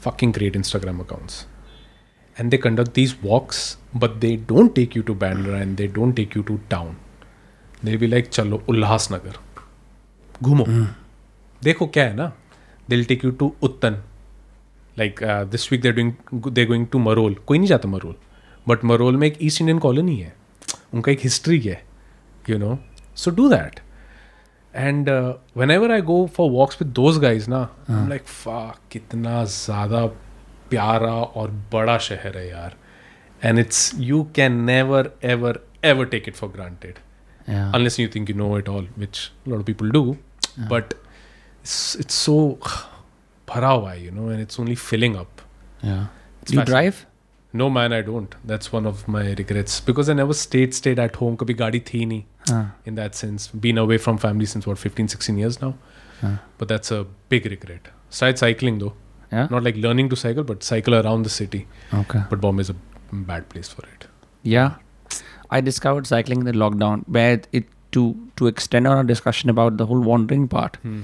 fucking 0.06 0.32
great 0.38 0.56
Instagram 0.56 0.99
accounts. 0.99 1.45
And 2.39 2.53
they 2.53 2.59
conduct 2.59 2.95
these 2.95 3.20
walks, 3.20 3.76
but 3.95 4.20
they 4.20 4.36
don't 4.36 4.74
take 4.74 4.95
you 4.95 5.03
to 5.03 5.14
Bandra 5.14 5.61
and 5.61 5.76
they 5.76 5.89
don't 5.89 6.14
take 6.14 6.34
you 6.34 6.43
to 6.45 6.61
town. 6.70 6.97
They'll 7.82 7.99
be 7.99 8.09
like, 8.09 8.30
चलो 8.30 8.62
उल्लासनगर 8.68 9.39
घूमो 10.43 10.64
देखो 11.62 11.86
क्या 11.86 12.05
है 12.05 12.14
ना 12.16 12.32
they'll 12.91 13.09
take 13.11 13.24
you 13.24 13.32
to 13.43 13.51
Uttan 13.68 13.97
like 14.97 15.22
uh, 15.22 15.45
this 15.45 15.70
week 15.70 15.82
they're 15.82 15.97
doing 15.99 16.14
they're 16.55 16.70
going 16.72 16.86
to 16.95 17.01
Marol 17.01 17.34
कोई 17.47 17.59
नहीं 17.59 17.68
जाता 17.68 17.89
Marol 17.89 18.14
but 18.68 18.84
Marol 18.84 19.16
में 19.16 19.26
एक 19.26 19.36
ईस्ट 19.43 19.61
इंडियन 19.61 19.78
कॉलोनी 19.78 20.16
है 20.20 20.34
उनका 20.95 21.12
एक 21.12 21.20
हिस्ट्री 21.24 21.59
है 21.61 21.82
you 22.51 22.59
know 22.59 22.78
so 23.16 23.30
do 23.30 23.49
that 23.49 23.80
and 24.74 25.09
whenever 25.70 25.93
I 25.93 26.01
go 26.12 26.24
for 26.36 26.51
walks 26.51 26.82
with 26.82 26.93
those 26.95 27.18
guys 27.22 27.51
ना 27.51 27.68
लाइक 27.91 28.26
फा 28.26 28.61
कितना 28.93 29.45
ज़्यादा 29.45 30.05
प्यारा 30.70 31.14
और 31.41 31.51
बड़ा 31.72 31.97
शहर 32.08 32.38
है 32.38 32.47
यार 32.49 32.76
and 33.43 33.60
it's 33.60 33.91
you 33.99 34.24
can 34.36 34.54
never 34.72 35.12
ever 35.36 35.60
ever 35.86 36.06
take 36.16 36.28
it 36.28 36.36
for 36.36 36.49
granted 36.60 36.99
Yeah. 37.51 37.72
unless 37.78 37.95
you 37.99 38.04
think 38.12 38.30
you 38.32 38.34
know 38.39 38.45
it 38.58 38.70
all, 38.74 38.86
which 39.01 39.18
a 39.47 39.49
lot 39.54 39.62
of 39.62 39.66
people 39.70 39.89
do. 39.95 40.01
But 40.74 40.93
it's, 41.64 41.74
it's 42.04 42.20
so 42.28 42.36
bhara 43.47 43.72
hua 43.72 43.89
hai, 43.89 43.95
you 44.04 44.12
know, 44.20 44.28
and 44.36 44.43
it's 44.43 44.60
only 44.64 44.76
filling 44.84 45.18
up. 45.22 45.41
Yeah. 45.88 46.06
It's 46.41 46.51
Do 46.51 46.56
you 46.56 46.62
fascinating. 46.62 46.70
drive? 46.70 47.01
No 47.64 47.68
man, 47.80 47.95
I 47.97 47.99
don't. 48.12 48.38
That's 48.51 48.72
one 48.76 48.88
of 48.91 49.01
my 49.16 49.24
regrets 49.41 49.76
because 49.89 50.12
I 50.14 50.16
never 50.22 50.38
stayed 50.43 50.78
stayed 50.80 51.01
at 51.08 51.20
home. 51.24 51.36
Kabhi 51.43 51.58
gaadi 51.64 51.84
thi 51.91 52.06
nahi 52.14 52.24
हाँ. 52.51 52.64
in 52.91 52.95
that 53.01 53.20
sense. 53.24 53.49
Been 53.68 53.82
away 53.84 53.99
from 54.08 54.22
family 54.28 54.49
since 54.54 54.70
what 54.72 54.82
15, 54.86 55.12
16 55.18 55.43
years 55.43 55.60
now. 59.33 59.39
हाँ. 59.39 59.49
But 59.49 59.62
that's 59.62 59.66
a 59.66 59.72
big 59.72 59.76
regret. 59.76 59.83
Started 59.83 59.83
cycling 59.83 59.83
though, 59.83 59.83
Yeah. 59.83 59.83
not 59.83 59.83
like 59.83 59.83
learning 59.89 60.09
to 60.09 60.16
cycle, 60.16 60.45
but 60.45 60.62
cycle 60.62 60.95
around 60.95 61.22
the 61.22 61.31
city. 61.31 61.66
Okay. 61.95 62.22
But 62.31 62.41
Bombay 62.41 62.61
is 62.61 62.70
a 62.70 62.76
bad 63.12 63.49
place 63.49 63.68
for 63.68 63.83
it. 63.83 64.07
Yeah. 64.43 64.70
I 65.51 65.61
discovered 65.61 66.07
cycling 66.07 66.39
in 66.39 66.45
the 66.45 66.53
lockdown. 66.53 67.05
Where 67.07 67.41
it 67.53 67.64
to 67.91 68.16
to 68.37 68.47
extend 68.47 68.87
on 68.87 68.97
our 68.97 69.05
discussion 69.05 69.51
about 69.51 69.76
the 69.76 69.87
whole 69.87 70.01
wandering 70.01 70.49
part. 70.49 70.76
Hmm. 70.83 71.01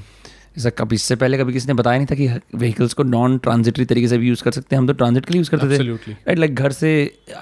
जैसा 0.57 0.71
कभी 0.71 0.95
इससे 0.97 1.17
पहले 1.17 1.39
कभी 1.39 1.53
किसी 1.53 1.67
ने 1.67 1.75
बताया 1.75 1.99
नहीं 1.99 2.07
था 2.07 2.15
कि 2.15 2.57
व्हीकल्स 2.59 2.93
को 2.95 3.03
नॉन 3.03 3.37
ट्रांजिटरी 3.45 3.85
तरीके 3.85 4.09
से 4.09 4.19
भी 4.19 4.29
यूज़ 4.29 4.43
कर 4.45 4.51
सकते 4.53 4.75
हैं? 4.75 4.81
हम 4.81 4.87
तो 4.87 4.93
ट्रांजिट 4.93 5.25
के 5.27 5.33
लिए 5.33 5.41
यूज़ 5.41 5.51
करते 5.51 5.67
थे। 5.67 5.79
Absolutely. 5.79 6.13
राइट 6.27 6.39
लाइक 6.39 6.55
घर 6.55 6.73
से 6.73 6.91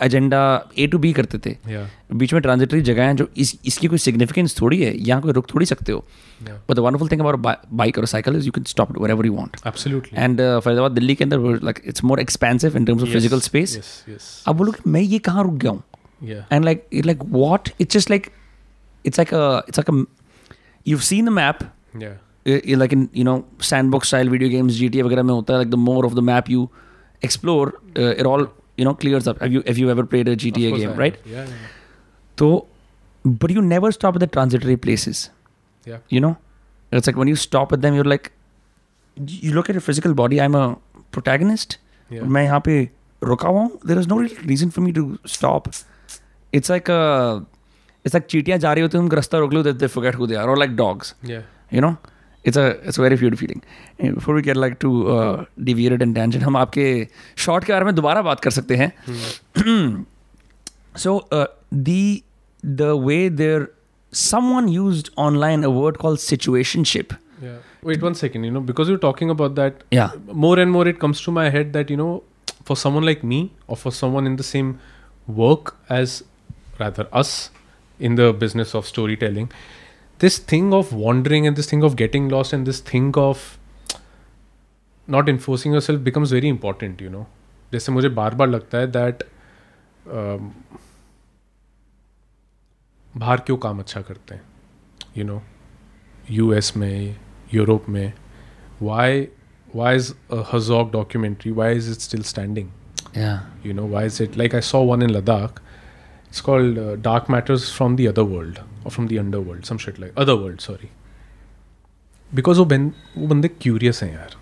एजेंडा 0.03 0.41
ए 0.79 0.87
टू 0.87 0.99
बी 0.99 1.13
करते 1.13 1.39
थे। 1.39 1.55
Yeah. 1.73 1.87
बीच 2.15 2.33
में 2.33 2.41
ट्रांजिटरी 2.43 2.81
जगह 2.83 3.05
हैं 3.05 3.17
जो 3.17 3.29
इस 3.37 3.55
इसकी 3.67 3.87
कोई 3.87 3.99
सिग्निफिकेंस 3.99 4.61
थोड़ी 4.61 4.83
है 4.83 4.97
यहाँ 4.99 5.21
कोई 5.23 5.33
रुक 5.33 5.55
थोड़ी 5.55 5.67
सकते 5.67 5.93
हो। 5.93 6.05
But 6.43 6.75
the 6.77 6.79
wonderful 6.79 7.09
thing 7.09 7.21
about 7.21 7.65
bike 7.73 7.99
और 7.99 8.07
cycle 8.07 8.37
is 8.37 8.47
you 8.47 8.53
can 8.53 8.65
stop 8.65 8.99
wherever 9.11 9.27
you 9.27 9.35
want 9.35 9.57
Absolutely. 9.67 10.15
And 10.15 10.41
Faridabad 10.41 10.93
Delhi 10.93 11.15
के 11.15 11.25
अंदर 11.25 11.39
like 11.65 11.83
it's 11.85 12.05
more 12.05 12.21
expensive 12.21 12.77
in 12.77 12.85
terms 12.85 13.03
of 13.03 13.11
physical 13.11 13.41
space. 13.41 14.05
अब 14.49 14.57
बोलो 14.57 14.73
कि 14.73 14.91
मैं 14.91 15.01
ये 15.01 15.19
कहाँ 15.19 15.45
रुक 15.45 15.55
गया 15.55 15.71
हूँ? 15.71 15.83
Yeah. 16.31 16.43
and 16.55 16.65
like 16.65 16.83
it 16.99 17.07
like 17.07 17.23
what? 17.37 17.69
It's 17.81 17.95
just 17.95 18.11
like 18.11 18.27
it's 19.05 19.19
like 19.21 19.33
a 19.39 19.47
it's 19.69 19.81
like 19.81 19.89
a 19.93 19.95
you've 20.87 21.03
uh, 22.47 22.59
uh, 22.59 22.77
like 22.83 22.93
in 22.97 23.09
you 23.21 23.25
know 23.29 23.37
sandbox 23.71 24.09
style 24.13 24.29
video 24.35 24.49
games 24.57 24.79
GTA 24.81 25.03
वगैरह 25.09 25.23
में 25.23 25.33
होता 25.35 25.55
है 25.55 25.61
like 25.65 25.71
the 25.77 25.81
more 25.87 26.03
of 26.11 26.15
the 26.21 26.25
map 26.31 26.49
you 26.55 26.65
explore 27.29 27.67
uh, 27.75 28.13
it 28.23 28.27
all 28.33 28.47
you 28.81 28.87
know 28.89 28.95
clears 29.05 29.29
up 29.33 29.43
have 29.47 29.53
you 29.57 29.63
have 29.71 29.79
you 29.83 29.91
ever 29.97 30.05
played 30.15 30.29
a 30.29 30.37
Of 30.39 30.43
GTA 30.45 30.71
course 30.75 30.83
game 30.85 30.95
I 30.95 31.01
right 31.03 31.19
have. 31.23 31.33
Yeah. 31.37 31.51
Yeah. 31.53 31.69
so 32.43 32.51
but 33.43 33.53
you 33.57 33.63
never 33.73 33.93
stop 33.99 34.17
at 34.21 34.25
the 34.27 34.31
transitory 34.39 34.77
places 34.89 35.23
Yeah. 35.91 35.99
you 36.17 36.21
know 36.27 36.33
it's 36.99 37.09
like 37.11 37.17
when 37.23 37.29
you 37.35 37.37
stop 37.45 37.73
at 37.77 37.83
them 37.87 37.95
you're 37.99 38.09
like 38.15 38.33
you 39.45 39.53
look 39.59 39.69
at 39.73 39.79
your 39.79 39.85
physical 39.89 40.15
body 40.25 40.41
I'm 40.49 40.59
a 40.65 40.67
protagonist 41.19 41.79
Yeah. 42.17 42.25
मैं 42.37 42.43
यहाँ 42.45 42.61
पे 42.65 42.75
रुका 43.25 43.49
हुआ 43.49 43.61
हूँ 43.61 43.79
there 43.91 43.99
is 44.01 44.09
no 44.13 44.17
real 44.23 44.33
reason 44.49 44.73
for 44.77 44.83
me 44.87 44.93
to 44.97 45.05
stop 45.35 45.69
it's 46.59 46.71
like 46.73 46.89
a 46.95 47.01
it's 48.05 48.15
like 48.17 48.27
चीटियाँ 48.35 48.59
जा 48.65 48.73
रही 48.73 48.83
होती 48.83 48.97
हैं 48.99 49.03
उनको 49.05 49.17
रास्ता 49.17 49.39
रोक 49.45 49.53
लो 49.53 49.63
they 49.83 49.89
forget 49.95 50.19
who 50.21 50.27
they 50.33 50.39
are 50.41 50.49
or 50.55 50.57
like 50.63 50.75
dogs 50.81 51.13
Yeah. 51.31 51.47
you 51.77 51.83
know 51.85 51.93
it's 52.45 52.59
a 52.59 52.69
it's 52.87 52.99
very 52.99 53.17
feud 53.17 53.35
feeling 53.37 53.61
before 54.15 54.35
we 54.35 54.43
get 54.43 54.57
like 54.57 54.77
to 54.81 54.91
divide 55.61 56.03
and 56.03 56.15
tension 56.15 56.41
हम 56.41 56.57
आपके 56.57 56.87
शॉर्ट 57.45 57.65
के 57.65 57.73
बारे 57.73 57.85
में 57.85 57.95
दोबारा 57.95 58.23
बात 58.23 58.41
कर 58.41 58.51
सकते 58.51 58.77
हैं। 58.77 58.93
So 60.99 61.21
the 61.75 62.23
the 62.63 62.91
way 63.07 63.29
there 63.31 63.67
someone 64.57 64.69
use 64.69 65.05
online 65.19 65.63
a 65.63 65.69
word 65.69 65.97
call 65.97 66.17
situationship 66.17 67.13
wait 67.87 68.03
one 68.03 68.15
second 68.15 68.45
you 68.45 68.51
know 68.53 68.61
because 68.61 68.91
you 68.91 68.97
talking 68.97 69.31
about 69.31 69.55
that 69.57 69.85
more 70.45 70.61
and 70.61 70.71
more 70.73 70.89
it 70.89 70.99
comes 71.01 71.25
to 71.27 71.33
my 71.33 71.51
head 71.51 71.73
that 71.73 71.91
you 71.91 71.97
know 71.97 72.23
for 72.67 72.77
someone 72.77 73.05
like 73.05 73.25
me 73.25 73.49
और 73.69 73.77
for 73.77 73.93
someone 74.09 74.27
in 74.27 74.37
the 74.37 74.43
same 74.43 74.75
work 75.29 75.75
as 75.93 76.23
rather 76.81 77.09
us 77.13 77.51
in 78.01 78.17
the 78.17 78.35
business 78.41 78.75
of 78.77 78.87
storytelling 79.17 79.49
this 80.25 80.39
thing 80.53 80.73
of 80.79 80.93
wandering 81.05 81.47
and 81.47 81.57
this 81.61 81.69
thing 81.73 81.83
of 81.89 81.97
getting 82.03 82.29
lost 82.35 82.53
and 82.57 82.67
this 82.71 82.81
thing 82.91 83.11
of 83.23 83.45
not 85.09 85.29
enforcing 85.29 85.73
yourself 85.73 86.03
becomes 86.09 86.35
very 86.39 86.53
important. 86.57 87.01
You 87.01 87.11
know, 87.15 87.25
जैसे 87.73 87.93
मुझे 87.93 88.09
बार 88.21 88.35
बार 88.35 88.49
लगता 88.49 88.79
है 88.79 88.93
that 88.93 89.25
um, 90.21 90.51
बाहर 93.17 93.41
क्यों 93.47 93.57
काम 93.65 93.79
अच्छा 93.79 94.01
करते 94.03 94.35
हैं 94.35 94.43
यू 95.17 95.25
नो 95.25 95.43
यूएस 96.31 96.77
में 96.77 97.17
यूरोप 97.55 97.89
में 97.89 98.13
why 98.83 99.29
why 99.75 99.91
is 99.99 100.09
a 100.37 100.39
Hazog 100.49 100.91
documentary 100.95 101.51
why 101.59 101.67
is 101.81 101.87
it 101.93 102.03
still 102.07 102.25
standing 102.31 102.67
Yeah. 103.21 103.39
you 103.67 103.75
know 103.77 103.85
why 103.93 104.03
is 104.09 104.19
it 104.25 104.35
like 104.41 104.55
I 104.59 104.61
saw 104.71 104.81
one 104.89 105.05
in 105.07 105.13
Ladakh 105.17 105.61
it's 106.32 106.42
called 106.42 106.78
uh, 106.78 106.96
Dark 107.08 107.30
Matters 107.30 107.70
from 107.78 107.96
the 108.02 108.08
Other 108.08 108.26
World 108.26 108.62
or 108.84 108.92
from 108.92 109.08
the 109.12 109.20
Underworld 109.20 109.66
some 109.66 109.78
shit 109.86 110.00
like 110.04 110.14
Other 110.26 110.36
World 110.44 110.62
sorry 110.68 110.90
because 112.32 112.60
वो 112.60 112.66
बन 112.76 112.92
वो 113.18 113.28
बंदे 113.28 113.50
curious 113.66 114.04
हैं 114.04 114.12
यार 114.14 114.36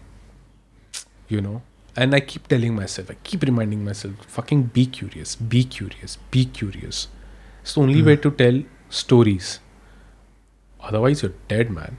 you 1.33 1.41
know 1.47 1.57
and 2.03 2.15
I 2.15 2.21
keep 2.31 2.47
telling 2.53 2.75
myself 2.77 3.11
I 3.11 3.17
keep 3.29 3.43
reminding 3.49 3.83
myself 3.89 4.25
fucking 4.37 4.63
be 4.77 4.85
curious 4.97 5.35
be 5.53 5.63
curious 5.77 6.17
be 6.37 6.45
curious 6.61 7.03
it's 7.61 7.75
the 7.75 7.81
only 7.81 8.01
way 8.09 8.15
to 8.25 8.31
tell 8.41 8.57
stories 9.01 9.51
otherwise 10.89 11.21
you're 11.23 11.35
dead 11.53 11.71
man 11.77 11.97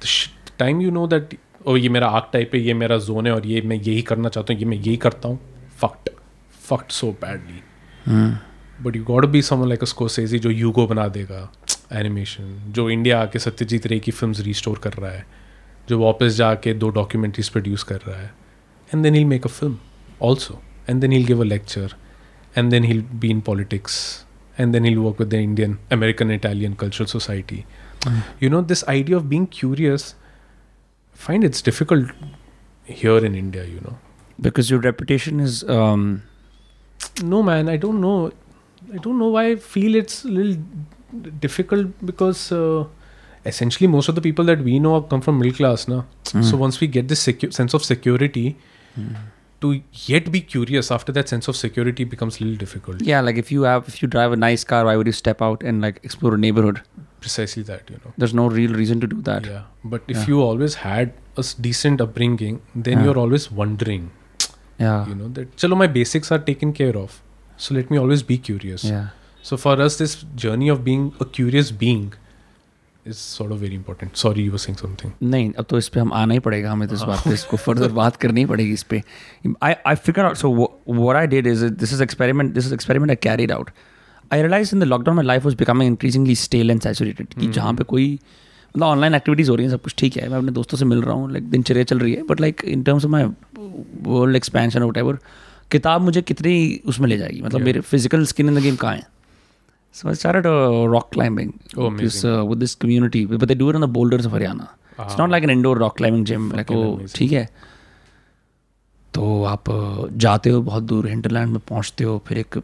the, 0.00 0.06
sh- 0.06 0.30
the 0.46 0.56
time 0.64 0.80
you 0.86 0.90
know 0.98 1.06
that 1.16 1.36
ओ 1.68 1.76
ये 1.76 1.88
मेरा 1.88 2.08
arc 2.16 2.28
type 2.32 2.50
है 2.54 2.60
ये 2.60 2.74
मेरा 2.80 2.96
zone 3.04 3.26
है 3.26 3.32
और 3.34 3.46
ये 3.46 3.60
मैं 3.70 3.76
यही 3.76 4.02
करना 4.08 4.28
चाहता 4.34 4.52
हूँ 4.52 4.60
ये 4.60 4.66
मैं 4.72 4.76
यही 4.76 4.96
करता 5.04 5.28
हूँ 5.28 5.38
फक्ट 5.80 6.10
फक्ट 6.68 6.92
so 6.92 7.10
badly 7.22 7.62
but 8.81 8.95
you 8.95 9.03
got 9.03 9.25
be 9.25 9.41
someone 9.41 9.67
like 9.67 9.83
Scorsese 9.83 10.39
जो 10.39 10.49
यूगो 10.49 10.87
बना 10.87 11.07
देगा 11.07 11.51
एनिमेशन 11.93 12.57
जो 12.67 12.89
इंडिया 12.89 13.21
आके 13.21 13.39
सत्यजीत 13.39 13.87
रे 13.87 13.99
की 13.99 14.11
फ़िल्म 14.11 14.33
रिस्टोर 14.39 14.77
कर 14.77 14.93
रहा 14.93 15.11
है 15.11 15.25
जो 15.89 15.99
वापस 15.99 16.33
जाके 16.33 16.73
दो 16.73 16.89
डॉक्यूमेंट्रीज 16.89 17.49
प्रोड्यूस 17.49 17.83
कर 17.83 17.99
रहा 18.07 18.19
है। 18.19 18.33
And 18.93 19.03
then 19.03 19.15
he'll 19.15 19.25
make 19.25 19.45
a 19.45 19.49
film 19.49 19.77
also 20.21 20.61
and 20.89 21.01
then 21.01 21.11
he'll 21.11 21.25
give 21.25 21.41
a 21.41 21.43
lecture 21.43 21.93
and 22.57 22.71
then 22.71 22.83
he'll 22.83 23.01
be 23.01 23.29
in 23.29 23.41
politics 23.41 24.25
and 24.59 24.73
then 24.73 24.85
he'll 24.85 24.97
work 24.97 25.19
with 25.19 25.29
the 25.29 25.33
Indian 25.33 25.77
American 25.91 26.31
Italian 26.31 26.73
cultural 26.73 27.05
society 27.05 27.63
you 28.43 28.49
know 28.49 28.61
this 28.61 28.83
idea 28.89 29.17
of 29.17 29.25
being 29.25 29.47
curious 29.53 30.15
find 31.15 31.43
it's 31.43 31.61
difficult 31.65 32.11
here 32.99 33.17
in 33.27 33.35
india 33.39 33.63
you 33.71 33.81
know. 33.81 33.95
Because 34.39 34.69
your 34.71 34.79
reputation 34.85 35.39
is. 35.39 35.57
Um, 35.73 36.05
no 37.23 37.41
man 37.43 37.69
i 37.69 37.75
don't 37.77 38.01
know. 38.05 38.31
I 38.93 38.97
don't 39.05 39.19
know 39.23 39.29
why 39.35 39.43
i 39.51 39.55
feel 39.55 39.95
it's 39.95 40.23
a 40.25 40.27
little 40.27 40.57
difficult 41.45 41.87
because 42.05 42.51
uh, 42.51 42.83
essentially 43.45 43.87
most 43.87 44.09
of 44.09 44.15
the 44.15 44.21
people 44.21 44.45
that 44.45 44.59
we 44.69 44.79
know 44.79 45.01
come 45.01 45.21
from 45.21 45.39
middle 45.39 45.55
class 45.61 45.87
now 45.87 46.05
so 46.49 46.55
once 46.57 46.79
we 46.79 46.87
get 46.87 47.07
this 47.07 47.21
secu- 47.27 47.51
sense 47.53 47.73
of 47.73 47.83
security 47.83 48.45
to 49.63 49.69
yet 50.05 50.31
be 50.31 50.41
curious 50.41 50.89
after 50.91 51.11
that 51.11 51.29
sense 51.29 51.47
of 51.47 51.55
security 51.55 52.03
becomes 52.03 52.39
a 52.39 52.43
little 52.43 52.57
difficult 52.57 53.01
yeah, 53.01 53.21
like 53.21 53.37
if 53.37 53.51
you 53.51 53.61
have, 53.63 53.87
if 53.87 54.01
you 54.01 54.07
drive 54.07 54.31
a 54.31 54.35
nice 54.35 54.63
car, 54.63 54.85
why 54.85 54.95
would 54.95 55.05
you 55.05 55.13
step 55.13 55.39
out 55.41 55.61
and 55.61 55.81
like 55.81 55.99
explore 56.03 56.33
a 56.35 56.37
neighborhood? 56.37 56.81
precisely 57.19 57.61
that 57.61 57.87
you 57.87 57.97
know 58.03 58.11
There's 58.17 58.33
no 58.33 58.47
real 58.47 58.73
reason 58.73 58.99
to 59.01 59.07
do 59.07 59.21
that. 59.27 59.45
yeah 59.45 59.63
but 59.83 60.01
if 60.07 60.17
Yeah. 60.17 60.25
you 60.29 60.41
always 60.41 60.75
had 60.83 61.13
a 61.37 61.43
decent 61.67 62.01
upbringing 62.01 62.61
then 62.75 62.97
Yeah. 62.97 63.03
you're 63.05 63.19
always 63.25 63.51
wondering 63.51 64.09
Yeah. 64.79 65.07
you 65.09 65.13
know 65.19 65.27
that 65.39 65.55
chalo 65.57 65.77
my 65.83 65.87
basics 65.99 66.31
are 66.31 66.39
taken 66.39 66.73
care 66.81 66.95
of 67.03 67.21
so 67.61 67.75
let 67.75 67.91
me 67.91 67.99
always 68.03 68.29
be 68.29 68.37
curious. 68.49 68.85
Yeah. 68.91 69.09
so 69.43 69.57
for 69.57 69.81
us 69.81 69.97
this 69.97 70.15
journey 70.35 70.69
of 70.69 70.83
being 70.83 71.13
a 71.19 71.25
curious 71.25 71.71
being 71.71 72.13
is 73.05 73.17
sort 73.17 73.51
of 73.51 73.59
very 73.59 73.75
important. 73.75 74.17
Sorry 74.17 74.41
you 74.41 74.51
were 74.51 74.63
saying 74.63 74.79
something. 74.81 75.13
नहीं 75.23 75.51
अब 75.59 75.65
तो 75.69 75.77
इस 75.77 75.87
पे 75.89 75.99
हम 75.99 76.13
आना 76.13 76.33
ही 76.33 76.39
पड़ेगा 76.39 76.71
हमें 76.71 76.87
तो 76.89 76.95
इस 76.95 77.01
बात 77.01 77.23
पे 77.25 77.33
इसको 77.33 77.57
फर्दर 77.57 77.91
बात 78.01 78.15
करनी 78.15 78.45
पड़ेगी 78.45 78.73
इस 78.73 78.83
पे। 78.83 79.01
I 79.63 79.73
I 79.87 79.95
figure 79.95 80.25
out 80.25 80.35
so 80.35 80.51
what 80.89 81.15
I 81.15 81.27
did 81.27 81.47
is 81.47 81.65
this 81.65 81.93
is 81.93 82.03
experiment 82.03 82.53
this 82.53 82.65
is 82.65 82.73
experiment 82.73 83.11
I 83.11 83.15
carried 83.23 83.51
out 83.51 83.71
I 84.33 84.41
realise 84.41 84.75
in 84.75 84.81
the 84.81 84.83
lockdown 84.83 85.15
my 85.15 85.25
life 85.25 85.45
was 85.45 85.53
becoming 85.53 85.87
increasingly 85.87 86.35
stale 86.35 86.71
and 86.71 86.81
saturated 86.81 87.33
कि 87.33 87.47
जहाँ 87.47 87.73
पे 87.73 87.83
कोई 87.83 88.13
मतलब 88.13 88.87
online 88.87 89.15
activities 89.15 89.49
हो 89.49 89.55
रही 89.55 89.65
हैं 89.65 89.71
सब 89.71 89.81
कुछ 89.81 89.95
ठीक 89.97 90.17
है 90.17 90.29
मैं 90.29 90.37
अपने 90.37 90.51
दोस्तों 90.51 90.77
से 90.77 90.85
मिल 90.85 91.01
रहा 91.01 91.13
हूँ 91.13 91.31
लाइक 91.31 91.49
दिनचर्या 91.49 91.83
चल 91.83 91.99
रही 91.99 92.13
है 92.13 92.23
but 92.23 92.41
like 92.41 92.61
in 92.65 92.83
terms 92.83 93.05
of 93.05 93.11
my 93.11 93.23
world 94.03 94.35
expansion 94.35 94.83
whatever 94.97 95.17
किताब 95.71 96.01
मुझे 96.01 96.21
कितनी 96.21 96.81
उसमें 96.85 97.07
ले 97.07 97.17
जाएगी? 97.17 97.41
मतलब 97.41 97.61
मेरे 97.61 97.79
physical 97.79 98.25
skin 98.25 98.49
in 98.49 98.55
the 98.55 98.59
game 98.59 98.75
कहाँ 98.75 98.95
है? 98.95 99.07
So 99.93 100.09
off 104.25 104.33
Haryana 104.35 104.67
it's 105.01 105.19
not 105.19 105.29
like 105.29 105.43
an 105.43 105.49
indoor 105.49 105.77
rock 105.77 105.97
climbing 105.97 106.25
gym 106.25 106.51
like 106.51 106.71
वो 106.71 107.07
ठीक 107.15 107.31
है। 107.31 107.49
तो 109.13 109.43
आप 109.43 109.63
जाते 110.11 110.49
हो 110.49 110.61
बहुत 110.61 110.83
दूर 110.83 111.07
हिंटरलैंड 111.07 111.51
में 111.51 111.59
पहुँचते 111.69 112.03
हो 112.03 112.23
फिर 112.27 112.37
एक 112.37 112.57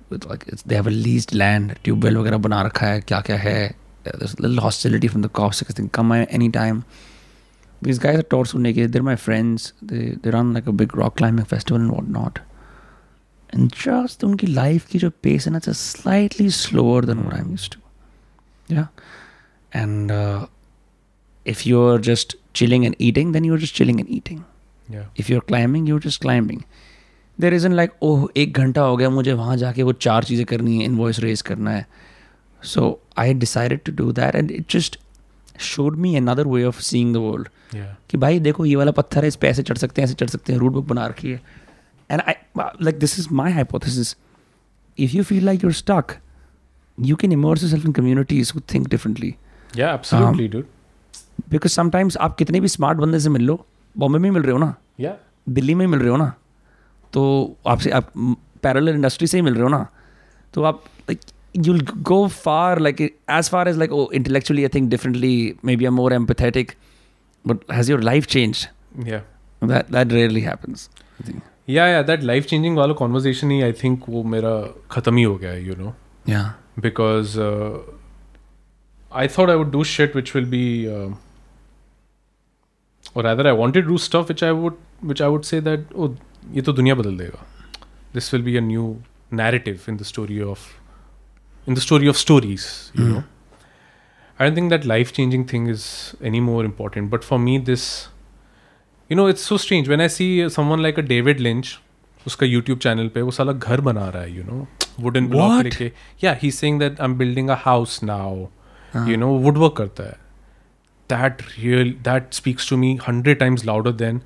दे 0.67 0.75
हैव 0.75 0.85
अ 0.85 0.89
लीज्ड 0.89 1.33
वगैरह 2.17 2.37
बना 2.37 2.61
रखा 2.61 2.87
है 2.87 3.01
क्या 3.01 3.21
क्या 3.21 3.37
है 3.37 3.75
hostility 4.61 5.07
from 5.07 5.23
the 5.23 5.27
cops 5.27 5.63
come 5.93 6.13
I 6.13 6.25
any 6.31 6.49
time 6.49 6.83
this 7.83 7.99
guys 7.99 8.21
सुनने 8.45 8.73
के 8.73 8.87
there 8.87 9.01
my 9.01 9.15
friends 9.15 9.73
there 9.83 10.35
are 10.35 10.43
like 10.43 10.67
a 10.67 10.71
big 10.71 10.91
rock 10.95 11.17
climbing 11.17 11.45
festival 11.45 11.81
and 11.81 11.91
what 11.91 12.09
not 12.09 12.39
and 13.57 13.69
just 13.83 14.23
उनकी 14.23 14.47
लाइफ 14.47 14.85
की 14.87 14.99
जो 14.99 15.09
पेस 15.23 15.45
है 15.47 15.53
ना 15.53 15.59
just 15.59 15.97
slightly 15.97 16.49
slower 16.49 17.05
than 17.05 17.19
what 17.19 17.33
I 17.33 17.41
mean 17.41 17.69
to 17.69 18.75
या 18.75 18.87
and 19.71 20.11
if 21.45 21.67
you 21.69 21.85
are 21.87 22.01
just 22.01 22.37
chilling 22.55 22.85
and 22.85 22.95
eating 23.01 23.33
then 23.33 23.45
you 23.45 23.53
are 23.53 23.59
just 23.59 23.75
chilling 23.75 23.99
and 23.99 24.09
eating 24.11 24.41
if 25.19 25.31
you 25.31 25.37
are 25.37 25.43
climbing 25.47 25.89
you 25.89 25.95
are 25.95 26.01
just 26.07 26.21
climbing 26.21 26.61
there 27.39 27.53
is 27.53 27.65
in 27.65 27.73
like 27.73 27.91
oh 28.03 28.27
एक 28.37 28.57
घंटा 28.57 28.81
हो 28.81 28.95
गया 28.97 29.09
मुझे 29.09 29.33
वहाँ 29.33 29.57
जाके 29.57 29.83
वो 29.83 29.93
चार 30.05 30.23
चीज़ें 30.23 30.45
करनी 30.45 30.77
है 30.77 30.85
इन 30.85 30.95
वॉइस 30.97 31.19
रेज 31.19 31.41
करना 31.41 31.71
है. 31.71 31.85
So 32.61 32.99
I 33.19 33.33
decided 33.33 33.79
to 33.85 33.91
do 33.95 34.11
that 34.11 34.35
and 34.35 34.51
it 34.51 34.71
just 34.71 34.99
showed 35.63 35.97
me 35.97 36.15
another 36.15 36.47
way 36.47 36.63
of 36.63 36.79
seeing 36.81 37.13
the 37.13 37.17
world 37.17 37.47
कि 38.09 38.17
भाई 38.17 38.39
देखो 38.39 38.65
ये 38.65 38.75
वाला 38.75 38.91
पत्थर 38.91 39.21
है 39.21 39.27
इस 39.27 39.35
पर 39.35 39.47
ऐसे 39.47 39.63
चढ़ 39.63 39.77
सकते 39.77 40.01
हैं 40.01 40.07
ऐसे 40.07 40.15
चढ़ 40.15 40.29
सकते 40.29 40.53
हैं 40.53 40.59
रूट 40.59 40.71
बुक 40.71 40.85
बना 40.87 41.05
रखी 41.07 41.31
है. 41.31 41.41
And 42.10 42.20
I 42.20 42.34
like 42.82 42.98
this 42.98 43.18
is 43.18 43.28
my 43.32 43.52
hypothesis 43.52 44.16
if 44.98 45.14
you 45.14 45.22
feel 45.24 45.44
like 45.44 45.64
your 45.64 45.72
stuck 45.72 46.16
you 46.98 47.16
can 47.16 47.32
immerse 47.32 47.64
yourself 47.64 47.88
in 47.88 47.94
communities 47.98 48.54
who 48.54 48.62
think 48.72 48.88
differently 48.94 49.32
yeah 49.80 49.98
absolutely 49.98 50.48
dude 50.54 50.70
because 51.50 51.70
sometimes 51.72 52.16
आप 52.26 52.36
कितने 52.36 52.60
भी 52.60 52.68
स्मार्ट 52.68 52.98
बंदे 52.98 53.20
से 53.20 53.28
मिल 53.30 53.42
लो 53.46 53.64
बॉम्बे 53.98 54.18
में 54.18 54.28
ही 54.28 54.34
मिल 54.34 54.42
रहे 54.42 54.52
हो 54.52 54.58
ना 54.58 54.74
yeah 55.00 55.14
दिल्ली 55.48 55.74
में 55.74 55.84
ही 55.86 55.90
मिल 55.92 56.00
रहे 56.00 56.10
हो 56.10 56.16
ना 56.16 56.32
तो 57.12 57.22
आपसे 57.66 57.90
आप 58.00 58.12
पैरल 58.62 58.88
इंडस्ट्री 58.88 59.26
से 59.26 59.38
ही 59.38 59.42
मिल 59.42 59.54
रहे 59.54 59.62
हो 59.62 59.68
ना 59.68 59.86
तो 60.54 60.62
आप 60.72 60.84
like 61.10 61.20
you'll 61.64 61.82
go 62.08 62.16
far 62.34 62.80
like 62.84 63.00
as 63.38 63.48
far 63.54 63.62
as 63.70 63.78
like 63.80 63.90
oh 63.96 64.04
intellectually 64.18 64.62
i 64.66 64.68
think 64.76 64.86
differently 64.92 65.32
maybe 65.70 65.88
i'm 65.88 65.96
more 66.00 66.12
empathetic 66.18 66.70
but 67.44 67.66
has 67.78 67.90
your 67.92 67.98
life 68.08 68.28
changed 68.34 68.68
yeah 69.10 69.26
that 69.72 69.90
that 69.96 70.14
rarely 70.18 70.44
happens 70.46 70.84
i 71.20 71.26
think 71.26 71.50
या 71.69 71.87
या 71.87 72.01
that 72.01 72.23
life 72.23 72.45
changing 72.45 72.77
वाला 72.77 72.93
conversation 72.93 73.51
ही 73.51 73.61
I 73.61 73.73
think 73.73 74.03
वो 74.09 74.23
मेरा 74.23 74.79
ख़त्म 74.91 75.15
ही 75.15 75.23
हो 75.23 75.35
गया 75.35 75.51
है 75.51 75.67
यू 75.67 75.75
नो 75.75 75.93
या 76.29 76.55
because 76.79 77.39
I 79.13 79.27
thought 79.27 79.49
I 79.49 79.55
would 79.55 79.71
do 79.71 79.83
shit 79.83 80.15
which 80.15 80.35
will 80.35 80.45
be 80.45 80.87
or 83.17 83.25
other 83.25 83.47
I 83.47 83.53
wanted 83.53 83.85
do 83.85 83.97
stuff 83.97 84.27
which 84.27 84.43
I 84.43 84.51
would 84.51 84.75
which 85.03 85.21
I 85.21 85.29
would 85.29 85.41
say 85.41 85.61
that 85.61 85.93
oh 85.95 86.15
ये 86.51 86.61
तो 86.61 86.73
दुनिया 86.73 86.95
बदल 86.95 87.17
देगा। 87.17 87.45
This 88.13 88.33
will 88.33 88.43
be 88.43 88.57
a 88.57 88.61
new 88.61 89.01
narrative 89.33 89.79
in 89.89 89.97
the 89.97 90.03
story 90.03 90.41
of 90.41 90.59
in 91.69 91.75
the 91.75 91.79
story 91.79 92.07
of 92.07 92.17
stories 92.17 92.61
you 92.99 93.07
know 93.07 93.23
I 94.41 94.47
don't 94.47 94.57
think 94.57 94.69
that 94.69 94.85
life 94.85 95.11
changing 95.11 95.45
thing 95.53 95.69
is 95.69 95.85
any 96.23 96.39
more 96.39 96.65
important 96.65 97.11
but 97.11 97.21
for 97.21 97.39
me 97.39 97.59
this 97.59 98.09
this, 99.06 99.10
you 99.10 99.16
know, 99.16 99.26
it's 99.34 99.46
so 99.52 99.56
strange 99.66 99.88
when 99.88 100.00
I 100.00 100.06
see 100.06 100.48
someone 100.48 100.82
like 100.82 100.98
a 101.04 101.08
David 101.14 101.40
Lynch. 101.48 101.78
उसका 102.26 102.46
YouTube 102.46 102.78
channel 102.78 103.08
पे 103.08 103.22
वो 103.22 103.30
साला 103.30 103.52
घर 103.52 103.80
बना 103.80 104.08
रहा 104.08 104.22
है 104.22 104.36
you 104.36 104.42
know 104.44 104.66
wooden 105.00 105.26
block 105.28 105.50
What? 105.52 105.64
लेके 105.64 105.90
या 106.24 106.32
he 106.42 106.50
saying 106.50 106.78
that 106.80 107.00
I 107.00 107.04
am 107.04 107.14
building 107.18 107.48
a 107.50 107.56
house 107.64 108.02
now 108.02 108.36
you 109.08 109.16
know 109.16 109.28
wood 109.46 109.58
work 109.58 109.74
करता 109.76 110.04
है 110.04 110.16
that 111.10 111.42
real 111.58 111.90
that 112.04 112.34
speaks 112.34 112.68
to 112.70 112.76
me 112.76 112.98
hundred 113.08 113.38
times 113.38 113.64
louder 113.64 113.92
then 113.92 114.20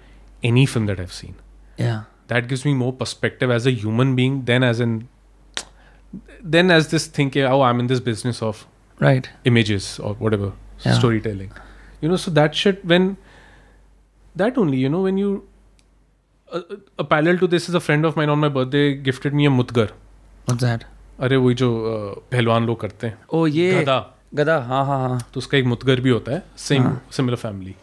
any 0.44 0.66
film 0.66 0.86
that 0.86 0.98
have 0.98 1.08
seen 1.20 1.34
yeah 1.80 1.96
that 2.32 2.46
gives 2.50 2.66
me 2.66 2.74
more 2.82 2.92
perspective 3.00 3.50
as 3.56 3.66
a 3.66 3.72
human 3.84 4.14
being 4.20 4.36
than 4.50 4.64
as 4.68 4.78
an 4.88 4.92
then 6.56 6.70
as 6.70 6.88
this 6.92 7.06
thing 7.18 7.30
oh 7.50 7.62
i'm 7.62 7.80
in 7.80 7.86
this 7.86 8.00
business 8.00 8.42
of 8.42 8.66
right 9.00 9.30
images 9.44 9.88
or 10.00 10.14
whatever 10.26 10.52
Yeah. 10.84 10.94
storytelling 10.98 11.52
you 12.02 12.08
know 12.12 12.16
so 12.22 12.30
that 12.38 12.54
shit 12.62 12.84
when 12.92 13.04
that 14.37 14.57
only 14.57 14.77
you 14.77 14.89
know 14.89 15.01
when 15.05 15.17
you 15.17 15.29
a, 16.51 16.61
a 16.99 17.03
parallel 17.03 17.37
to 17.39 17.47
this 17.47 17.67
is 17.69 17.75
a 17.75 17.79
friend 17.79 18.05
of 18.05 18.15
mine 18.15 18.29
on 18.29 18.39
my 18.39 18.49
birthday 18.49 18.93
gifted 19.07 19.33
me 19.33 19.45
a 19.45 19.51
mutgar. 19.59 19.89
What's 20.45 20.63
that? 20.63 20.83
अरे 21.19 21.37
वही 21.37 21.55
जो 21.55 21.69
पहलवान 22.31 22.65
लोग 22.65 22.79
करते 22.81 23.07
हैं। 23.07 23.17
oh 23.35 23.47
ये। 23.55 23.81
गधा 23.81 23.99
गधा 24.35 24.57
हाँ 24.67 24.85
हाँ 24.85 24.97
हाँ। 25.07 25.19
तो 25.33 25.37
उसका 25.37 25.57
एक 25.57 25.65
मुतगर 25.65 25.99
भी 26.01 26.09
होता 26.09 26.31
है 26.31 26.43
सेम। 26.57 26.97
सिमिलर 27.11 27.37
फैमिली 27.37 27.75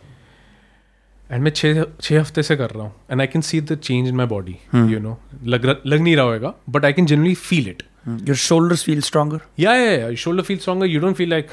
एंड 1.30 1.42
मैं 1.44 1.50
छः 1.50 1.84
छः 2.00 2.20
हफ़्ते 2.20 2.42
से 2.42 2.56
कर 2.56 2.70
रहा 2.70 2.82
हूँ। 2.82 2.92
And 3.10 3.20
I 3.20 3.26
can 3.26 3.42
see 3.42 3.60
the 3.60 3.78
change 3.78 4.08
in 4.08 4.16
my 4.16 4.26
body. 4.26 4.56
You 4.74 4.98
know 4.98 5.18
लग 5.44 5.66
लग 5.86 6.00
नहीं 6.00 6.16
रहा 6.16 6.24
होगा 6.24 6.54
but 6.68 6.84
I 6.84 6.92
can 6.92 7.06
generally 7.06 7.34
feel 7.34 7.68
it 7.68 7.82
your 8.08 8.36
shoulders 8.42 8.82
feel 8.86 9.00
stronger? 9.06 9.38
या 9.58 9.72
या 9.74 10.14
shoulder 10.14 10.42
feel 10.42 10.58
stronger 10.58 10.86
you 10.86 11.00
don't 11.00 11.16
feel 11.16 11.30
like 11.30 11.48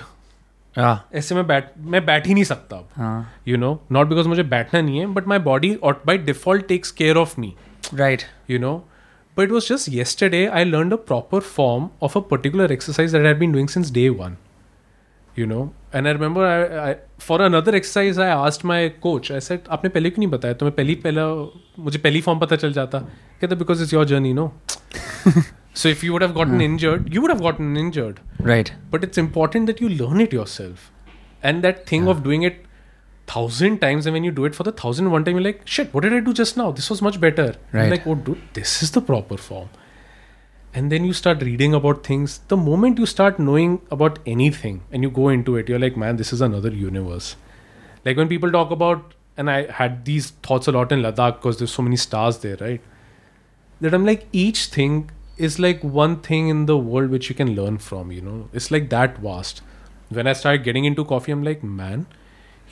हाँ। 0.78 1.10
ऐसे 1.16 1.36
में 1.36 1.46
बैठ 1.48 1.70
मैं 1.80 2.06
बैठ 2.06 2.28
ही 2.28 2.34
नहीं 2.34 2.44
सकता 2.44 2.78
अब। 2.78 3.26
यू 3.48 3.58
नो 3.58 3.80
नॉट 3.92 4.08
बिकॉज़ 4.08 4.28
मुझे 4.28 4.44
बैठना 4.44 4.82
नहीं 4.82 5.00
है 5.00 5.06
but 5.14 5.28
my 5.28 5.40
body 5.40 5.74
or 5.76 6.02
by 6.06 6.18
default 6.18 6.68
takes 6.68 6.92
care 6.92 7.18
of 7.18 7.40
me 7.42 7.54
right 7.94 8.22
you 8.50 8.60
know 8.60 8.74
but 9.38 9.52
was 9.52 9.74
just 9.74 9.90
yesterday 9.90 10.46
I 10.46 10.66
learn 10.66 10.92
a 10.92 10.96
proper 10.96 11.40
form 11.40 11.90
of 12.02 12.18
a 12.18 12.22
particular 12.22 12.72
exercise 12.72 13.16
that 13.16 13.26
I 13.26 13.34
been 13.34 13.52
doing 13.52 13.68
since 13.68 13.92
day 13.92 14.08
one 14.10 14.38
you 15.40 15.46
know 15.46 15.64
and 15.96 16.08
I 16.08 16.14
remember 16.14 17.06
for 17.20 17.42
another 17.42 17.76
exercise 17.76 18.20
I 18.20 18.30
asked 18.30 18.66
my 18.66 18.90
coach 18.90 19.32
I 19.32 19.40
said 19.40 19.64
आपने 19.70 19.90
पहले 19.90 20.10
क्यों 20.10 20.26
नहीं 20.26 20.32
बताया? 20.32 20.54
तो 20.54 20.66
मैं 20.66 20.76
पहली 20.76 20.96
पहला 20.96 21.28
मुझे 21.80 22.00
पहली 22.00 22.22
फॉर्म 22.22 22.40
पता 22.40 22.56
चल 22.56 22.74
जाता? 22.74 23.00
कहता 23.42 23.56
because 23.56 23.82
it's 23.82 23.94
your 23.94 24.06
journey 24.06 24.34
no 24.34 24.52
So 25.76 25.90
if 25.90 26.04
you 26.04 26.14
would 26.14 26.22
have 26.22 26.34
gotten 26.34 26.60
mm. 26.60 26.64
injured, 26.64 27.14
you 27.14 27.22
would 27.22 27.30
have 27.30 27.42
gotten 27.42 27.76
injured. 27.76 28.22
Right. 28.40 28.74
But 28.90 29.04
it's 29.04 29.18
important 29.18 29.68
that 29.68 29.82
you 29.82 29.90
learn 29.90 30.22
it 30.22 30.32
yourself. 30.32 30.92
And 31.44 31.64
that 31.64 31.86
thing 31.86 32.06
yeah. 32.06 32.12
of 32.12 32.24
doing 32.24 32.44
it 32.44 32.66
thousand 33.28 33.80
times 33.80 34.06
and 34.06 34.14
when 34.14 34.24
you 34.24 34.32
do 34.32 34.46
it 34.46 34.56
for 34.56 34.64
the 34.64 34.72
thousand 34.72 35.12
one 35.12 35.26
time 35.26 35.36
you're 35.36 35.44
like, 35.44 35.62
shit, 35.66 35.94
what 35.94 36.04
did 36.04 36.14
I 36.14 36.22
do 36.22 36.34
just 36.34 36.56
now? 36.56 36.72
This 36.72 36.90
was 36.90 37.02
much 37.02 37.20
better. 37.20 37.56
Right. 37.74 37.90
Like, 37.90 38.08
oh 38.08 38.16
dude, 38.16 38.42
this 38.54 38.82
is 38.84 38.92
the 38.92 39.02
proper 39.02 39.36
form. 39.36 39.70
And 40.74 40.92
then 40.92 41.04
you 41.04 41.14
start 41.14 41.42
reading 41.42 41.74
about 41.74 42.06
things. 42.06 42.40
The 42.48 42.58
moment 42.58 42.98
you 42.98 43.06
start 43.06 43.38
knowing 43.38 43.82
about 43.92 44.20
anything 44.26 44.84
and 44.92 45.04
you 45.04 45.10
go 45.10 45.30
into 45.30 45.58
it, 45.58 45.68
you're 45.68 45.80
like, 45.80 45.98
man, 45.98 46.16
this 46.16 46.32
is 46.32 46.42
another 46.42 46.70
universe. 46.70 47.36
Like 48.06 48.16
when 48.16 48.30
people 48.30 48.52
talk 48.52 48.72
about 48.72 49.14
and 49.36 49.50
I 49.50 49.70
had 49.72 50.06
these 50.06 50.30
thoughts 50.30 50.68
a 50.68 50.72
lot 50.72 50.92
in 50.94 51.02
Ladakh 51.02 51.38
because 51.38 51.58
there's 51.58 51.74
so 51.74 51.82
many 51.82 51.98
stars 51.98 52.40
there, 52.40 52.58
right? 52.62 52.82
That 53.82 53.94
I'm 53.94 54.06
like, 54.06 54.28
each 54.32 54.68
thing 54.68 55.10
is 55.49 55.59
like 55.65 55.85
one 55.99 56.17
thing 56.29 56.49
in 56.55 56.65
the 56.71 56.77
world 56.77 57.12
which 57.17 57.29
you 57.31 57.37
can 57.37 57.53
learn 57.59 57.77
from 57.89 58.11
you 58.17 58.23
know 58.25 58.39
it's 58.61 58.71
like 58.75 58.89
that 58.95 59.21
vast 59.27 59.62
when 60.19 60.31
i 60.33 60.35
started 60.41 60.65
getting 60.65 60.89
into 60.89 61.05
coffee 61.12 61.37
i'm 61.37 61.45
like 61.51 61.69
man 61.83 62.09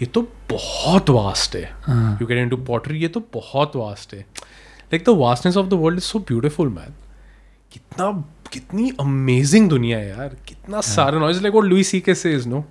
ये 0.01 0.07
तो 0.15 0.21
बहुत 0.51 1.11
vast 1.11 1.55
है 1.57 1.63
you 2.21 2.27
get 2.27 2.39
into 2.39 2.57
pottery 2.67 2.99
ये 2.99 3.09
तो 3.15 3.21
बहुत 3.35 3.77
vast 3.77 4.15
है 4.15 4.21
like 4.93 5.05
the 5.05 5.15
vastness 5.19 5.57
of 5.57 5.67
the 5.69 5.75
world 5.85 5.99
is 5.99 6.05
so 6.05 6.19
beautiful 6.29 6.69
man 6.69 6.95
कितना 7.73 8.11
कितनी 8.53 8.91
अमेजिंग 9.01 9.69
दुनिया 9.71 9.99
है 9.99 10.09
यार 10.09 10.37
कितना 10.49 10.81
सारा 10.91 11.19
noise 11.19 11.43
like 11.43 11.55
what 11.55 11.67
Louis 11.71 11.83
C 11.85 12.01
के 12.01 12.15
says 12.15 12.47
no 12.49 12.65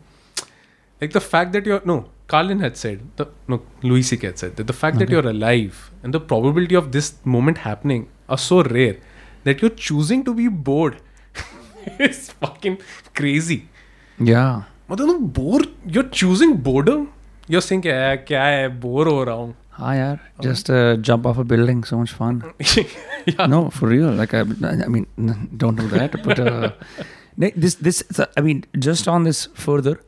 like 1.01 1.11
the 1.15 1.21
fact 1.23 1.51
that 1.55 1.67
you're 1.69 1.83
no 1.89 1.95
carlin 2.33 2.61
had 2.65 2.77
said 2.83 3.01
the 3.19 3.25
no 3.53 3.57
louis 3.89 4.07
ck 4.13 4.27
had 4.27 4.39
said 4.43 4.55
that 4.59 4.69
the 4.69 4.75
fact 4.77 5.01
that 5.01 5.11
you're 5.15 5.27
alive 5.31 5.81
and 6.03 6.15
the 6.17 6.21
probability 6.31 6.77
of 6.79 6.87
this 6.95 7.09
moment 7.35 7.59
happening 7.65 8.07
are 8.35 8.39
so 8.45 8.57
rare 8.69 8.95
that 9.43 9.61
you're 9.61 9.75
choosing 9.89 10.23
to 10.23 10.33
be 10.33 10.47
bored 10.47 10.97
is 11.99 12.29
fucking 12.29 12.77
crazy 13.13 13.59
या 14.21 14.65
मतलब 14.91 15.07
तुम 15.07 15.27
bore 15.37 15.65
you're 15.95 16.09
choosing 16.21 16.55
boredom 16.67 17.05
you're 17.49 17.65
saying 17.67 17.81
क्या 17.81 17.95
है 17.95 18.17
क्या 18.17 18.43
है 18.43 18.67
bore 18.79 19.07
हो 19.07 19.23
रहा 19.23 19.35
हूँ 19.35 19.55
हाँ 19.71 19.95
यार 19.95 20.19
just 20.41 20.69
uh, 20.69 20.95
jump 21.09 21.25
off 21.25 21.37
a 21.37 21.43
building 21.43 21.83
so 21.83 21.97
much 21.97 22.11
fun 22.11 22.41
yeah. 23.25 23.45
no 23.47 23.69
for 23.69 23.87
real 23.87 24.11
like 24.11 24.33
I, 24.33 24.39
I 24.39 24.87
mean 24.87 25.05
n- 25.17 25.49
don't 25.55 25.75
do 25.75 25.87
that 25.87 26.23
but 26.23 26.39
uh, 26.39 26.71
ne- 27.37 27.53
this 27.55 27.75
this 27.75 28.03
I 28.35 28.41
mean 28.41 28.63
just 28.79 29.07
on 29.07 29.23
this 29.23 29.47
further 29.53 29.99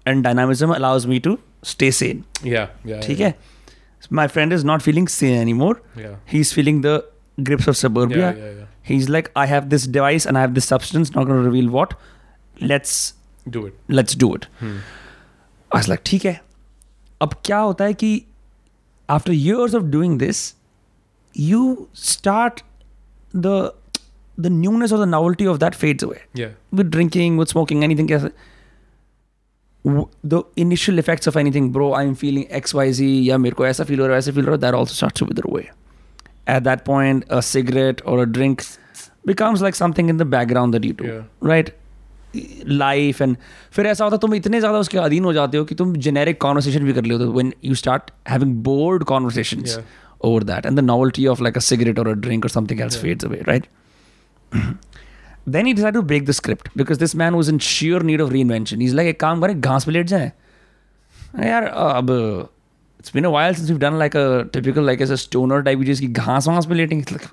and 0.05 0.23
dynamism 0.23 0.71
allows 0.71 1.07
me 1.07 1.19
to 1.19 1.39
stay 1.63 1.91
sane 1.91 2.23
yeah 2.43 2.67
yeah 2.83 2.99
ठीक 3.01 3.19
है 3.19 3.33
my 4.11 4.27
friend 4.27 4.53
is 4.53 4.63
not 4.63 4.81
feeling 4.81 5.07
sane 5.07 5.37
anymore 5.41 5.81
yeah 5.97 6.15
he's 6.25 6.53
feeling 6.53 6.81
the 6.81 7.05
grips 7.43 7.67
of 7.67 7.77
suburbia 7.77 8.17
yeah 8.17 8.33
yeah, 8.33 8.51
yeah. 8.51 8.65
he's 8.81 9.09
like 9.09 9.31
i 9.35 9.45
have 9.45 9.69
this 9.69 9.87
device 9.87 10.25
and 10.25 10.37
i 10.37 10.41
have 10.41 10.53
this 10.53 10.65
substance 10.65 11.15
not 11.15 11.25
going 11.25 11.43
to 11.43 11.49
reveal 11.49 11.69
what 11.69 11.93
let's 12.61 13.13
do 13.49 13.65
it 13.65 13.73
let's 13.87 14.15
do 14.25 14.33
it 14.35 14.45
Hmm. 14.59 14.77
i 15.71 15.77
was 15.77 15.87
like 15.93 16.03
ठीक 16.05 16.25
है 16.25 16.41
अब 17.21 17.33
क्या 17.45 17.57
होता 17.57 17.85
है 17.85 17.93
कि 17.93 18.25
after 19.09 19.33
years 19.33 19.73
of 19.73 19.83
doing 19.95 20.17
this 20.25 20.55
you 21.35 21.61
start 21.93 22.61
the 23.47 23.55
the 24.45 24.49
newness 24.49 24.91
or 24.91 24.97
the 24.99 25.05
novelty 25.13 25.45
of 25.53 25.59
that 25.63 25.75
fades 25.83 26.03
away 26.09 26.19
yeah 26.41 26.53
with 26.79 26.89
drinking, 26.97 27.37
with 27.41 27.49
smoking, 27.55 27.83
anything 27.89 28.11
else. 28.17 28.27
W- 29.85 30.07
The 30.23 30.41
initial 30.57 30.97
effects 30.99 31.27
of 31.27 31.35
anything, 31.37 31.69
bro, 31.71 31.93
I'm 31.93 32.15
feeling 32.21 32.45
XYZ, 32.59 33.01
या 33.27 33.37
मेरे 33.37 33.55
को 33.55 33.65
ऐसा 33.67 33.83
feel 33.85 33.99
हो 33.99 34.05
रहा 34.05 34.15
है, 34.15 34.19
ऐसा 34.19 34.31
feel 34.31 34.45
हो 34.47 34.51
रहा 34.51 34.55
है, 34.55 34.61
that 34.61 34.77
also 34.79 34.95
starts 34.99 35.19
to 35.21 35.27
wither 35.31 35.43
away. 35.51 35.65
At 36.55 36.63
that 36.69 36.83
point, 36.89 37.25
a 37.29 37.41
cigarette 37.41 38.01
or 38.05 38.15
a 38.23 38.25
drink 38.37 38.63
becomes 39.31 39.61
like 39.67 39.75
something 39.81 40.09
in 40.13 40.17
the 40.23 40.29
background 40.35 40.73
that 40.77 40.87
you 40.89 40.93
do, 41.01 41.09
Yeah. 41.11 41.51
right? 41.51 41.69
Life 42.79 43.21
and 43.25 43.37
फिर 43.75 43.87
ऐसा 43.87 44.03
होता 44.03 44.15
है 44.15 44.19
तुम 44.19 44.33
इतने 44.35 44.59
ज़्यादा 44.59 44.79
उसके 44.85 44.97
अधीन 44.97 45.23
हो 45.25 45.33
जाते 45.33 45.57
हो 45.57 45.65
कि 45.65 45.75
तुम 45.81 45.93
generic 46.07 46.39
conversation 46.45 46.83
भी 46.89 46.93
कर 46.93 47.05
लेते 47.05 47.23
हो 47.23 47.33
when 47.39 47.51
you 47.69 47.77
start 47.81 48.11
having 48.33 48.55
bored 48.69 49.05
conversations 49.11 49.75
Yeah. 49.75 49.85
over 50.28 50.40
that 50.50 50.66
and 50.70 50.78
the 50.78 50.82
novelty 50.82 51.26
of 51.32 51.40
like 51.46 51.56
a 51.56 51.62
cigarette 51.66 51.98
or 51.98 52.06
a 52.08 52.14
drink 52.26 52.44
or 52.44 52.50
something 52.54 52.80
else 52.86 52.96
Yeah. 52.96 53.02
fades 53.04 53.24
away, 53.30 53.42
right? 53.50 53.68
then 55.56 55.66
he 55.66 55.72
decided 55.74 55.98
to 55.98 56.02
break 56.12 56.26
the 56.26 56.34
script 56.38 56.68
because 56.76 56.98
this 56.98 57.14
man 57.14 57.36
was 57.36 57.48
in 57.52 57.58
sheer 57.58 58.00
need 58.08 58.20
of 58.20 58.30
reinvention. 58.30 58.80
He's 58.86 58.94
like, 58.98 59.06
एक 59.12 59.20
काम 59.20 59.40
करें 59.40 59.60
घास 59.60 59.84
पे 59.84 59.92
late 59.92 60.06
जाएँ 60.06 60.30
अरे 61.34 61.48
यार 61.48 61.64
अब 61.66 62.10
it's 63.00 63.12
been 63.16 63.24
a 63.28 63.30
while 63.36 63.54
since 63.58 63.70
we've 63.72 63.80
done 63.84 63.98
like 64.02 64.14
a 64.22 64.24
typical 64.56 64.84
like 64.90 65.00
as 65.06 65.10
a 65.16 65.18
stoner 65.26 65.62
type 65.68 65.84
जिसकी 65.90 66.08
घास 66.24 66.48
वास 66.48 66.66
पे 66.66 66.74
लेटेंगे 66.74 67.04
like, 67.12 67.28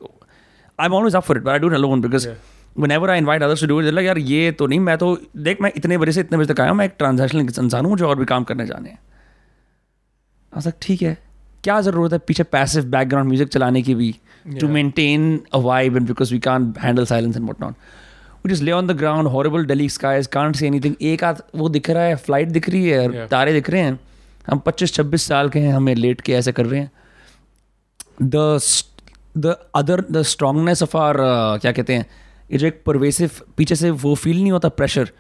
I'm 0.80 0.94
always 1.00 1.16
up 1.20 1.26
for 1.30 1.38
it 1.38 1.44
but 1.44 1.54
I 1.56 1.58
do 1.66 1.74
it 1.74 1.78
alone 1.82 2.02
because 2.08 2.28
Yeah. 2.30 2.38
whenever 2.86 3.10
I 3.12 3.18
invite 3.24 3.44
others 3.50 3.62
to 3.66 3.68
do 3.74 3.80
it 3.82 3.88
they're 3.90 3.98
like 4.00 4.06
यार 4.08 4.18
ये 4.32 4.52
तो 4.62 4.68
नहीं 4.68 4.80
मैं 4.88 4.98
तो 4.98 5.16
देख 5.50 5.62
मैं 5.62 5.72
इतने 5.78 5.98
बजे 5.98 6.12
से 6.12 6.22
इतने 6.22 6.38
बजे 6.38 6.54
तक 6.54 6.60
आया 6.62 6.70
हूँ 6.70 6.78
मैं 6.78 6.86
एक 6.86 6.96
ट्रांजेक्शनल 7.00 7.42
इंसान 7.66 7.86
हूँ 7.86 7.92
मुझे 7.92 8.06
और 8.06 8.20
भी 8.20 8.26
काम 8.34 8.44
करने 8.52 8.66
जाने 8.66 8.90
हैं 8.90 9.00
I 10.52 10.58
was 10.60 10.66
like, 10.68 10.78
ठीक 10.82 11.02
है 11.02 11.18
क्या 11.68 11.80
ज़रूरत 11.82 12.14
है 12.14 12.20
पीछे 12.28 12.44
पैसिव 12.56 12.86
बैकग्राउंड 12.98 13.30
म्यूज़िक 13.30 13.50
चलाने 13.58 13.82
की 13.82 13.96
भी 13.96 14.16
to 14.46 14.58
Yeah. 14.58 14.70
maintain 14.74 15.24
a 15.54 15.60
vibe 15.64 15.96
and 16.00 16.10
because 16.10 16.30
we 16.34 16.38
can't 16.44 16.78
handle 16.82 17.06
silence 17.08 17.38
and 17.38 17.50
whatnot. 17.50 17.80
We 18.44 18.52
just 18.52 18.64
lay 18.68 18.74
on 18.76 18.90
the 18.90 18.94
ground, 19.00 19.30
horrible 19.32 19.66
Delhi 19.72 19.88
skies, 19.96 20.28
can't 20.36 20.60
see 20.60 20.68
anything. 20.68 20.94
एक 21.10 21.24
आध 21.24 21.42
वो 21.56 21.68
दिख 21.70 21.90
रहा 21.90 22.04
है 22.04 22.16
फ़्लाइट 22.18 22.50
दिख 22.50 22.70
रही 22.70 22.90
है 22.90 23.08
Yeah. 23.08 23.28
तारे 23.32 23.54
दिख 23.54 23.70
रहे 23.70 23.82
हैं 23.82 24.00
हम 24.46 24.62
25-26 24.68 25.26
साल 25.28 25.50
के 25.50 25.60
हैं 25.60 25.74
हमें 25.74 25.94
लेट 25.96 26.22
के 26.22 26.34
ऐसे 26.34 26.52
कर 26.52 26.66
रहे 26.66 26.80
हैं 26.80 26.92
the 28.24 28.60
the 29.38 29.56
other 29.76 30.04
the 30.12 30.22
strongness 30.32 30.84
of 30.84 30.96
are 30.98 31.18
क्या 31.62 31.72
कहते 31.72 31.94
हैं 31.94 32.06
ये 32.52 32.58
जो 32.58 32.68
एक 32.68 32.82
परवेसिव 32.86 33.32
पीछे 33.58 33.76
से 33.76 33.90
वो 34.06 34.14
फील 34.16 34.42
नहीं 34.42 34.52
होता 34.52 34.70
pressure 34.80 35.12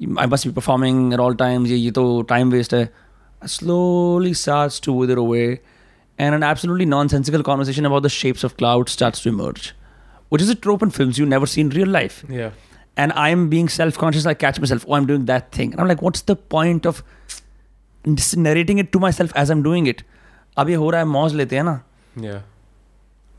I 0.00 0.26
must 0.26 0.46
be 0.46 0.52
performing 0.54 1.12
at 1.12 1.20
all 1.20 1.34
times 1.44 1.70
ये 1.70 1.76
ये 1.76 1.90
तो 2.00 2.04
टाइम 2.34 2.50
वेस्ट 2.50 2.74
है 2.74 2.88
slowly 3.54 4.34
starts 4.34 4.78
to 4.84 4.92
wither 4.98 5.16
away 5.22 5.46
and 6.18 6.34
an 6.34 6.42
absolutely 6.42 6.86
nonsensical 6.86 7.42
conversation 7.42 7.86
about 7.86 8.02
the 8.02 8.08
shapes 8.08 8.44
of 8.44 8.56
clouds 8.56 8.92
starts 8.92 9.20
to 9.22 9.28
emerge, 9.28 9.74
which 10.28 10.42
is 10.42 10.48
a 10.48 10.54
trope 10.54 10.82
in 10.82 10.90
films 10.90 11.18
you 11.18 11.26
never 11.26 11.46
see 11.46 11.60
in 11.60 11.70
real 11.70 11.88
life. 11.88 12.24
Yeah. 12.28 12.50
And 12.96 13.12
I'm 13.12 13.48
being 13.50 13.68
self 13.68 13.98
conscious. 13.98 14.24
I 14.24 14.34
catch 14.34 14.58
myself, 14.58 14.86
oh, 14.88 14.94
I'm 14.94 15.06
doing 15.06 15.26
that 15.26 15.52
thing. 15.52 15.72
And 15.72 15.80
I'm 15.80 15.88
like, 15.88 16.00
what's 16.00 16.22
the 16.22 16.36
point 16.36 16.86
of 16.86 17.02
narrating 18.36 18.78
it 18.78 18.92
to 18.92 18.98
myself 18.98 19.32
as 19.36 19.50
I'm 19.50 19.62
doing 19.62 19.86
it? 19.86 20.02
Abhi 20.56 20.76
ho 20.76 20.90
raha 20.90 20.98
hai, 20.98 21.04
mauz 21.04 21.34
lete 21.34 21.62
hai. 21.62 21.80
Yeah. 22.16 22.40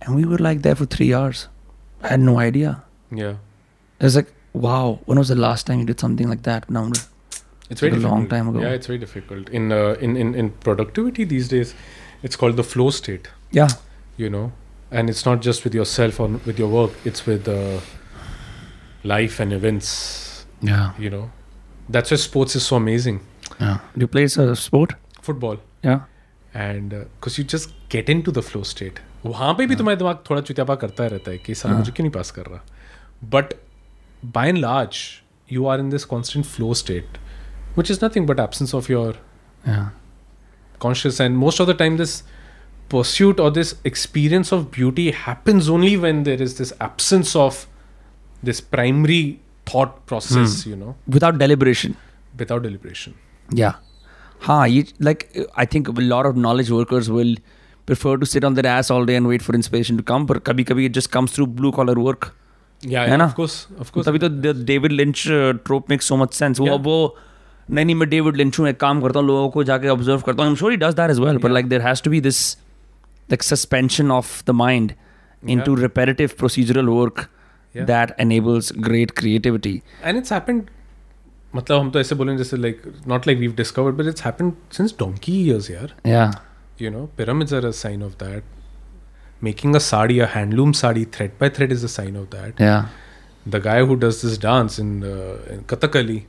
And 0.02 0.16
we 0.16 0.26
were 0.26 0.38
like 0.38 0.62
there 0.62 0.76
for 0.76 0.86
three 0.86 1.14
hours. 1.14 1.48
I 2.04 2.10
had 2.10 2.20
no 2.20 2.40
idea. 2.40 2.84
Yeah. 3.12 3.38
It's 4.00 4.16
like, 4.16 4.32
wow, 4.54 5.00
when 5.06 5.18
was 5.18 5.30
the 5.30 5.36
last 5.36 5.66
time 5.66 5.80
you 5.80 5.86
did 5.86 6.00
something 6.00 6.30
like 6.30 6.44
that? 6.44 6.70
Now, 6.70 6.92
it's 7.70 7.82
very 7.82 7.94
like 7.94 8.04
a 8.04 8.08
long 8.08 8.28
time 8.28 8.50
ago. 8.50 8.62
Yeah, 8.62 8.70
it's 8.70 8.88
very 8.88 9.00
difficult 9.00 9.50
in 9.50 9.72
uh, 9.72 9.96
in, 10.00 10.16
in 10.16 10.36
in 10.36 10.52
productivity 10.52 11.24
these 11.24 11.48
days 11.48 11.74
it's 12.23 12.37
called 12.37 12.57
the 12.57 12.67
flow 12.73 12.91
state 12.91 13.29
yeah, 13.53 13.69
you 14.17 14.31
know 14.31 14.53
and 14.91 15.11
it's 15.15 15.25
not 15.27 15.43
just 15.49 15.65
with 15.65 15.75
yourself 15.75 16.21
or 16.21 16.29
with 16.47 16.59
your 16.59 16.69
work 16.69 16.93
it's 17.05 17.27
with 17.27 17.49
uh, 17.49 17.81
life 19.05 19.41
and 19.41 19.53
events 19.53 20.47
yeah, 20.61 20.91
you 20.99 21.11
know 21.11 21.31
that's 21.89 22.11
why 22.11 22.17
sports 22.17 22.57
is 22.57 22.67
so 22.73 22.77
amazing 22.77 23.21
yeah. 23.61 23.79
Do 23.95 24.01
you 24.01 24.09
play 24.09 24.25
a 24.25 24.57
sport? 24.57 24.95
football 25.23 25.57
Yeah, 25.85 26.01
and 26.57 26.93
because 26.95 27.39
you 27.39 27.45
just 27.51 27.71
get 27.93 28.11
in 28.11 28.21
to 28.23 28.33
the 28.33 28.41
flow 28.51 28.63
state 28.65 28.99
वहाँ 29.27 29.53
पे 29.59 29.67
भी 29.67 29.77
तुम्हारा 29.77 29.99
दिमाग 29.99 30.19
थोड़ा 30.31 30.41
चुत्यापा 30.41 30.75
करता 30.75 31.07
रहता 31.07 31.31
है 31.31 31.39
कि 31.39 31.55
साला 31.55 31.73
हाँ. 31.75 31.81
मुझे 31.81 31.93
क्यों 31.93 32.05
नहीं 32.05 32.13
पास 32.13 32.31
कर 32.31 32.47
रहा 32.47 32.61
but 33.35 33.55
by 34.35 34.49
and 34.49 34.59
large 34.59 34.97
you 35.53 35.67
are 35.67 35.81
in 35.81 35.91
this 35.91 36.05
constant 36.13 36.45
flow 36.47 36.73
state 36.83 37.19
which 37.79 37.91
is 37.91 38.05
nothing 38.05 38.27
but 38.27 38.41
absence 38.41 38.75
of 38.75 38.91
your 38.91 39.21
yeah, 39.69 39.87
conscious 40.79 41.21
and 41.21 41.39
most 41.39 41.61
of 41.61 41.67
the 41.67 41.75
time 41.75 41.97
this 41.97 42.23
pursuit 42.89 43.39
or 43.41 43.51
this 43.51 43.75
experience 43.91 44.53
of 44.53 44.71
beauty 44.71 45.11
happens 45.11 45.69
only 45.69 45.97
when 45.97 46.25
there 46.25 46.43
is 46.47 46.57
this 46.59 46.73
absence 46.81 47.35
of 47.45 47.67
this 48.43 48.61
primary 48.61 49.23
thought 49.67 49.95
process 50.07 50.67
you 50.67 50.77
know 50.77 50.95
without 51.07 51.39
deliberation. 51.39 51.97
without 52.41 52.63
deliberation. 52.63 53.15
Yeah. 53.59 53.75
Huh, 54.45 54.65
you, 54.65 54.85
like 54.99 55.25
I 55.57 55.65
think 55.65 55.89
a 55.89 55.93
lot 56.13 56.27
of 56.27 56.37
knowledge 56.37 56.71
workers 56.71 57.11
will 57.17 57.35
prefer 57.87 58.17
to 58.23 58.27
sit 58.27 58.45
on 58.45 58.55
their 58.55 58.67
ass 58.67 58.91
all 58.91 59.05
day 59.11 59.17
and 59.17 59.29
wait 59.33 59.43
for 59.49 59.55
inspiration 59.59 59.99
to 59.99 60.03
come, 60.13 60.25
but 60.31 60.43
kabhi 60.45 60.65
kabhi 60.71 60.87
it 60.87 60.95
just 60.99 61.11
comes 61.17 61.33
through 61.33 61.47
blue 61.59 61.73
collar 61.79 61.95
work. 62.07 62.31
Yeah, 62.83 63.05
है 63.05 63.11
yeah 63.11 63.17
ना? 63.17 63.27
of 63.31 63.35
course, 63.41 63.57
of 63.85 63.93
course. 63.97 64.07
तभी 64.09 64.19
तो 64.19 64.29
David 64.71 64.93
lynch 64.93 65.23
ट्रोप 65.67 65.91
make 65.91 66.03
so 66.03 66.17
much 66.23 66.35
sense 66.35 66.61
वो 66.61 66.67
Yeah. 66.67 66.81
वो 66.87 66.97
नहीं 67.70 67.86
नहीं 67.86 67.96
मैं 67.96 68.10
डेविड 68.10 68.36
लिंच 68.38 68.60
हूँ 68.60 68.68
एक 68.70 68.80
काम 68.80 69.02
करता 69.02 69.20
हूँ 69.20 69.28
लोगों 69.28 69.50
को 69.50 69.64
जाके 69.64 69.88
ऑब्ज़र्व 69.90 70.22
करता 70.22 70.44
हूँ। 70.44 70.56
Sure 70.56 70.72
he 70.72 70.78
does 70.78 70.94
that 70.96 71.12
is 71.12 71.22
well 71.22 71.38
but 71.38 71.52
like 71.52 71.68
there 71.70 71.82
has 71.82 72.04
to 72.04 72.12
be 72.12 72.22
this 72.22 72.40
like 73.30 73.44
suspension 73.44 74.12
of 74.12 74.44
the 74.48 74.52
mind 74.56 74.92
into 75.62 75.76
repetitive 75.76 76.30
procedural 76.38 76.88
work 76.90 77.28
that 77.76 78.16
enables 78.20 78.72
great 78.80 79.12
creativity 79.18 79.82
and 80.04 80.18
it's 80.18 80.34
happened 80.34 80.64
मतलब 81.56 81.80
हम 81.80 81.90
तो 81.92 82.00
ऐसे 82.00 82.16
बोलेंगे 82.16 82.38
जैसे 82.38 82.58
like 82.58 82.82
not 83.08 83.28
like 83.28 83.40
we've 83.40 83.56
discovered 83.56 83.96
but 83.96 84.08
it's 84.08 84.26
happened 84.26 84.54
since 84.74 84.96
donkey 85.00 85.42
years 85.44 85.70
यार। 85.72 85.94
या 86.08 86.32
you 86.82 86.92
know 86.92 87.06
pyramids 87.18 87.54
are 87.54 87.66
a 87.66 87.72
sign 87.82 88.04
of 88.04 88.14
that 88.24 88.44
making 89.44 89.76
a 89.76 89.80
sari 89.80 90.20
a 90.20 90.28
handloom 90.36 90.72
sari 90.82 91.06
thread 91.16 91.32
by 91.42 91.50
thread 91.58 91.72
is 91.72 91.84
a 91.86 91.88
sign 91.90 92.18
of 92.18 92.28
that 92.36 92.62
या 92.62 92.90
the 93.48 93.62
guy 93.66 93.82
who 93.82 93.96
does 93.96 94.22
this 94.26 94.42
dance 94.42 94.80
in 94.80 95.00
Kathakali 95.70 96.24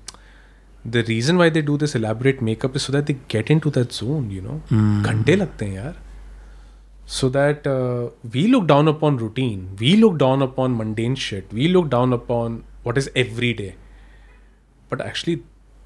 the 0.90 1.04
reason 1.08 1.36
why 1.36 1.50
they 1.50 1.62
do 1.62 1.76
this 1.78 1.96
elaborate 1.96 2.42
makeup 2.42 2.76
is 2.76 2.82
so 2.82 2.92
that 2.92 3.04
they 3.04 3.16
get 3.30 3.50
into 3.58 3.70
that 3.70 3.92
zone 3.92 4.30
you 4.32 4.42
know 4.42 4.60
घंटे 5.02 5.36
लगते 5.36 5.66
हैं 5.66 5.74
यार 5.74 5.96
so 7.10 7.30
that 7.30 7.68
we 8.32 8.46
look 8.46 8.64
down 8.66 8.88
upon 8.88 9.18
routine 9.18 9.68
we 9.80 9.94
look 9.96 10.16
down 10.16 10.42
upon 10.42 10.72
mundane 10.74 11.14
shit 11.26 11.54
we 11.54 11.68
look 11.68 11.88
down 11.88 12.12
upon 12.12 12.62
what 12.86 12.98
is 12.98 13.08
every 13.16 13.52
day 13.52 13.74
but 14.92 15.00
actually 15.00 15.36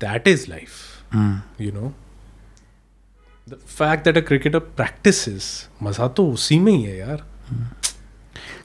that 0.01 0.29
is 0.29 0.49
life 0.51 1.61
you 1.61 1.73
know 1.73 1.93
the 3.47 3.59
fact 3.69 4.05
that 4.05 4.17
a 4.17 4.27
cricketer 4.27 4.59
practice 4.59 5.29
मज़ा 5.83 6.09
तो 6.09 6.31
उसी 6.33 6.59
में 6.59 6.73
ही 6.73 6.83
है 6.83 6.97
यार 6.99 7.25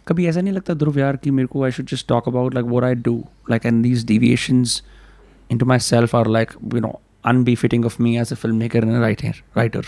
कभी 0.07 0.27
ऐसा 0.27 0.41
नहीं 0.41 0.53
लगता 0.53 0.73
ध्रुव 0.73 0.99
यार 0.99 1.15
कि 1.17 1.31
मेरे 1.31 1.47
को 1.47 1.63
I 1.63 1.71
should 1.71 1.85
just 1.85 2.07
talk 2.07 2.27
about 2.27 2.53
like 2.53 2.67
what 2.67 2.83
I 2.83 2.95
do 2.95 3.23
like 3.49 3.65
and 3.65 3.81
these 3.83 4.05
deviations 4.05 4.81
into 5.49 5.65
myself 5.65 6.13
are 6.13 6.25
like 6.25 6.53
you 6.73 6.81
know 6.81 6.99
unbefitting 7.23 7.85
of 7.85 7.99
me 7.99 8.17
as 8.17 8.31
a 8.31 8.35
filmmaker 8.35 8.81
and 8.81 8.95
a 8.95 8.99
writer 8.99 9.33
writer 9.55 9.83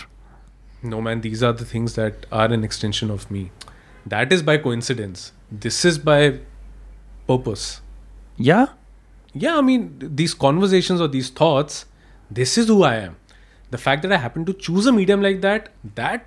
No, 0.90 0.98
man, 1.06 1.20
these 1.24 1.42
are 1.46 1.52
the 1.60 1.64
things 1.70 1.94
that 1.96 2.24
are 2.36 2.46
an 2.56 2.62
extension 2.66 3.10
of 3.14 3.24
me. 3.34 3.40
That 4.12 4.30
is 4.36 4.42
by 4.50 4.52
coincidence. 4.66 5.24
This 5.64 5.80
is 5.90 5.98
by 6.10 6.20
purpose. 7.30 7.64
yeah 8.50 8.70
Yeah, 9.42 9.58
I 9.58 9.64
mean, 9.66 9.82
these 10.20 10.32
conversations 10.44 11.02
or 11.06 11.08
these 11.16 11.28
thoughts, 11.40 11.82
this 12.38 12.54
is 12.62 12.70
who 12.74 12.78
I 12.90 12.94
am. 13.08 13.16
The 13.74 13.80
fact 13.82 14.06
that 14.06 14.14
I 14.18 14.20
happen 14.22 14.46
to 14.50 14.54
choose 14.68 14.88
a 14.92 14.94
medium 15.00 15.26
like 15.26 15.42
that, 15.42 15.68
that 16.00 16.24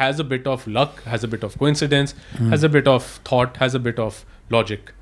has 0.00 0.24
a 0.24 0.26
bit 0.32 0.48
of 0.54 0.66
luck, 0.78 1.02
has 1.12 1.28
a 1.28 1.30
bit 1.34 1.44
of 1.50 1.58
coincidence, 1.64 2.14
has 2.54 2.64
a 2.70 2.72
bit 2.78 2.88
of 2.94 3.04
thought, 3.30 3.62
has 3.66 3.76
a 3.80 3.82
bit 3.90 4.00
of 4.06 4.24
logic. 4.56 4.92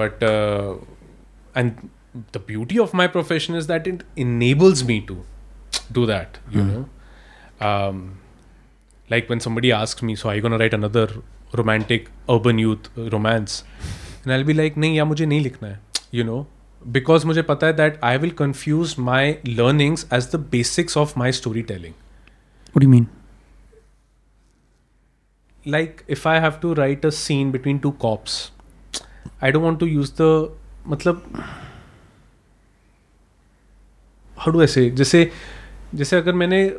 But, 0.00 0.22
uh, 0.22 0.76
and 1.54 1.90
the 2.32 2.38
beauty 2.38 2.78
of 2.78 2.94
my 2.94 3.06
profession 3.06 3.54
is 3.54 3.66
that 3.66 3.86
it 3.86 4.02
enables 4.16 4.84
me 4.84 5.00
to 5.00 5.24
do 5.92 6.06
that 6.06 6.38
you 6.50 6.60
mm. 6.62 6.72
know. 6.72 6.88
Um, 7.66 8.18
like 9.10 9.28
when 9.28 9.40
somebody 9.40 9.72
asks 9.72 10.02
me 10.02 10.14
so 10.14 10.28
are 10.28 10.34
you 10.34 10.40
going 10.40 10.52
to 10.52 10.58
write 10.58 10.74
another 10.74 11.08
romantic 11.52 12.10
urban 12.28 12.58
youth 12.58 12.88
romance? 12.96 13.64
And 14.22 14.32
i'll 14.32 14.44
be 14.44 14.54
like 14.54 14.76
nahi 14.76 14.96
ya 14.96 15.04
mujhe 15.04 15.26
nahi 15.32 15.42
likhna 15.48 15.72
hai 15.72 16.06
you 16.10 16.24
know. 16.24 16.46
Because 16.94 17.24
mujhe 17.24 17.46
pata 17.50 17.66
hai 17.66 17.76
that 17.82 18.00
i 18.12 18.16
will 18.24 18.32
confuse 18.44 18.96
my 19.10 19.38
learnings 19.44 20.06
as 20.10 20.30
the 20.30 20.38
basics 20.56 20.96
of 20.96 21.16
my 21.16 21.30
storytelling. 21.42 21.94
What 22.72 22.80
do 22.80 22.86
you 22.86 22.94
mean? 22.96 23.08
Like 25.74 26.04
if 26.16 26.26
i 26.26 26.38
have 26.46 26.60
to 26.66 26.74
write 26.74 27.04
a 27.10 27.12
scene 27.20 27.50
between 27.50 27.80
two 27.86 27.92
cops 27.92 28.42
i 29.40 29.50
don't 29.50 29.66
want 29.68 29.80
to 29.84 29.86
use 29.92 30.10
the 30.18 30.30
मतलब 30.86 31.44
do 34.48 34.60
I 34.62 34.90
जैसे 34.90 35.30
जैसे 35.94 36.16
अगर 36.16 36.32
मैंने 36.32 36.76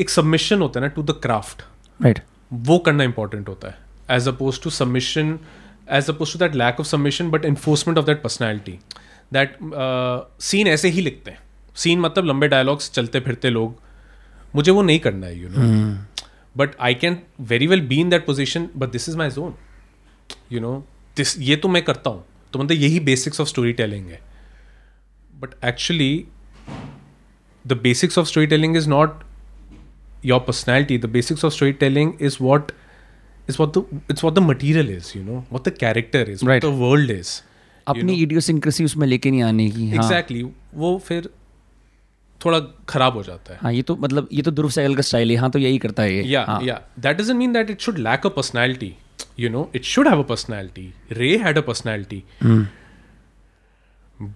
एक 0.00 0.10
submission 0.10 0.60
होता 0.60 0.80
है 0.80 0.86
ना 0.86 0.92
to 0.94 1.02
the 1.02 1.10
craft 1.10 1.62
right 2.02 2.22
वो 2.52 2.78
करना 2.78 3.04
इंपॉर्टेंट 3.04 3.48
होता 3.48 3.68
है 3.68 3.78
as 4.10 4.28
opposed 4.28 4.62
to 4.62 4.70
submission 4.70 5.38
as 5.90 6.10
opposed 6.10 6.32
to 6.32 6.38
that 6.38 6.54
lack 6.54 6.80
of 6.80 6.86
submission 6.86 7.30
but 7.30 7.44
enforcement 7.44 7.98
of 7.98 8.06
that 8.06 8.22
personality 8.22 8.78
that 9.32 9.58
seen 10.40 10.66
ऐसे 10.66 10.88
ही 10.88 11.00
लिखते 11.00 11.30
हैं। 11.30 11.38
सीन 11.76 12.00
मतलब 12.00 12.24
लंबे 12.24 12.48
डायलॉग्स 12.48 12.90
चलते 12.90 13.20
फिरते 13.20 13.50
लोग। 13.50 13.80
मुझे 14.54 14.72
वो 14.72 14.82
नहीं 14.82 14.98
करना 14.98 15.26
है 15.26 15.38
you 15.38 15.48
know 15.48 15.62
but 16.56 16.76
I 16.80 16.94
can 16.94 17.18
very 17.40 17.66
well 17.66 17.80
be 17.80 18.00
in 18.00 18.08
that 18.08 18.26
position 18.26 18.68
but 18.76 18.90
this 18.90 19.08
is 19.08 19.16
my 19.16 19.30
zone 19.30 19.54
you 20.52 20.60
know 20.60 20.86
this 21.18 21.38
ये 21.40 21.56
तो 21.56 21.68
मैं 21.68 21.82
करता 21.84 22.10
हूँ। 22.10 22.24
तो 22.52 22.58
मतलब 22.58 22.76
यही 22.78 23.00
बेसिक्स 23.06 23.40
ऑफ़ 23.40 23.48
स्टोरी 23.48 23.72
टेलिंग 23.80 24.06
है 24.08 24.20
but 25.34 25.54
actually 25.64 26.12
the 27.64 27.72
basics 27.82 28.18
of 28.18 28.26
story 28.28 28.46
telling 28.46 28.76
is 28.76 28.88
not 28.88 29.24
your 30.24 30.40
personality 30.40 30.98
the 30.98 31.06
basics 31.10 31.44
of 31.44 31.54
story 31.54 31.72
telling 31.82 32.12
is 32.20 32.36
what 32.40 32.72
is 33.48 33.56
what 33.60 33.78
the 33.78 34.00
it's 34.10 34.24
what 34.24 34.34
the 34.34 34.38
material 34.44 34.90
is 34.90 35.12
you 35.16 35.22
know 35.24 35.44
what 35.52 35.68
the 35.68 35.76
character 35.80 36.30
is 36.30 36.44
the 36.44 36.72
world 36.76 37.10
is 37.10 37.40
अपनी 37.86 38.14
idiosyncrasy 38.22 38.84
उसमें 38.84 39.06
लेके 39.06 39.30
नहीं 39.30 39.42
आने 39.42 39.68
की 39.70 39.90
exactly 39.90 40.40
हाँ. 40.40 40.50
exactly, 40.50 40.78
वो 40.78 40.98
फिर 41.06 41.28
थोड़ा 42.40 42.58
खराब 42.88 43.14
हो 43.14 43.22
जाता 43.22 43.52
है। 43.52 43.58
हाँ 43.62 43.72
ये 43.72 43.82
तो 43.82 43.96
मतलब 43.96 44.28
ये 44.32 44.42
तो 44.42 44.50
ध्रुव 44.50 44.70
सैगल 44.70 44.94
का 44.94 45.02
स्टाइल 45.02 45.30
है। 45.30 45.36
हाँ 45.36 45.50
तो 45.50 45.58
यही 45.58 45.78
करता 45.78 46.02
है 46.02 46.28
या। 46.28 46.42
Yeah 46.64 46.80
that 46.98 47.16
doesn't 47.16 47.36
mean 47.36 47.52
that 47.52 47.70
it 47.70 47.80
should 47.80 47.98
lack 47.98 48.26
a 48.26 48.28
personality 48.30 48.92
you 49.44 49.48
know 49.54 49.70
it 49.78 49.84
should 49.84 50.10
have 50.12 50.18
a 50.18 50.28
personality. 50.32 50.92
Ray 51.22 51.36
had 51.46 51.58
a 51.62 51.62
personality. 51.70 52.24
Hmm. 52.40 52.62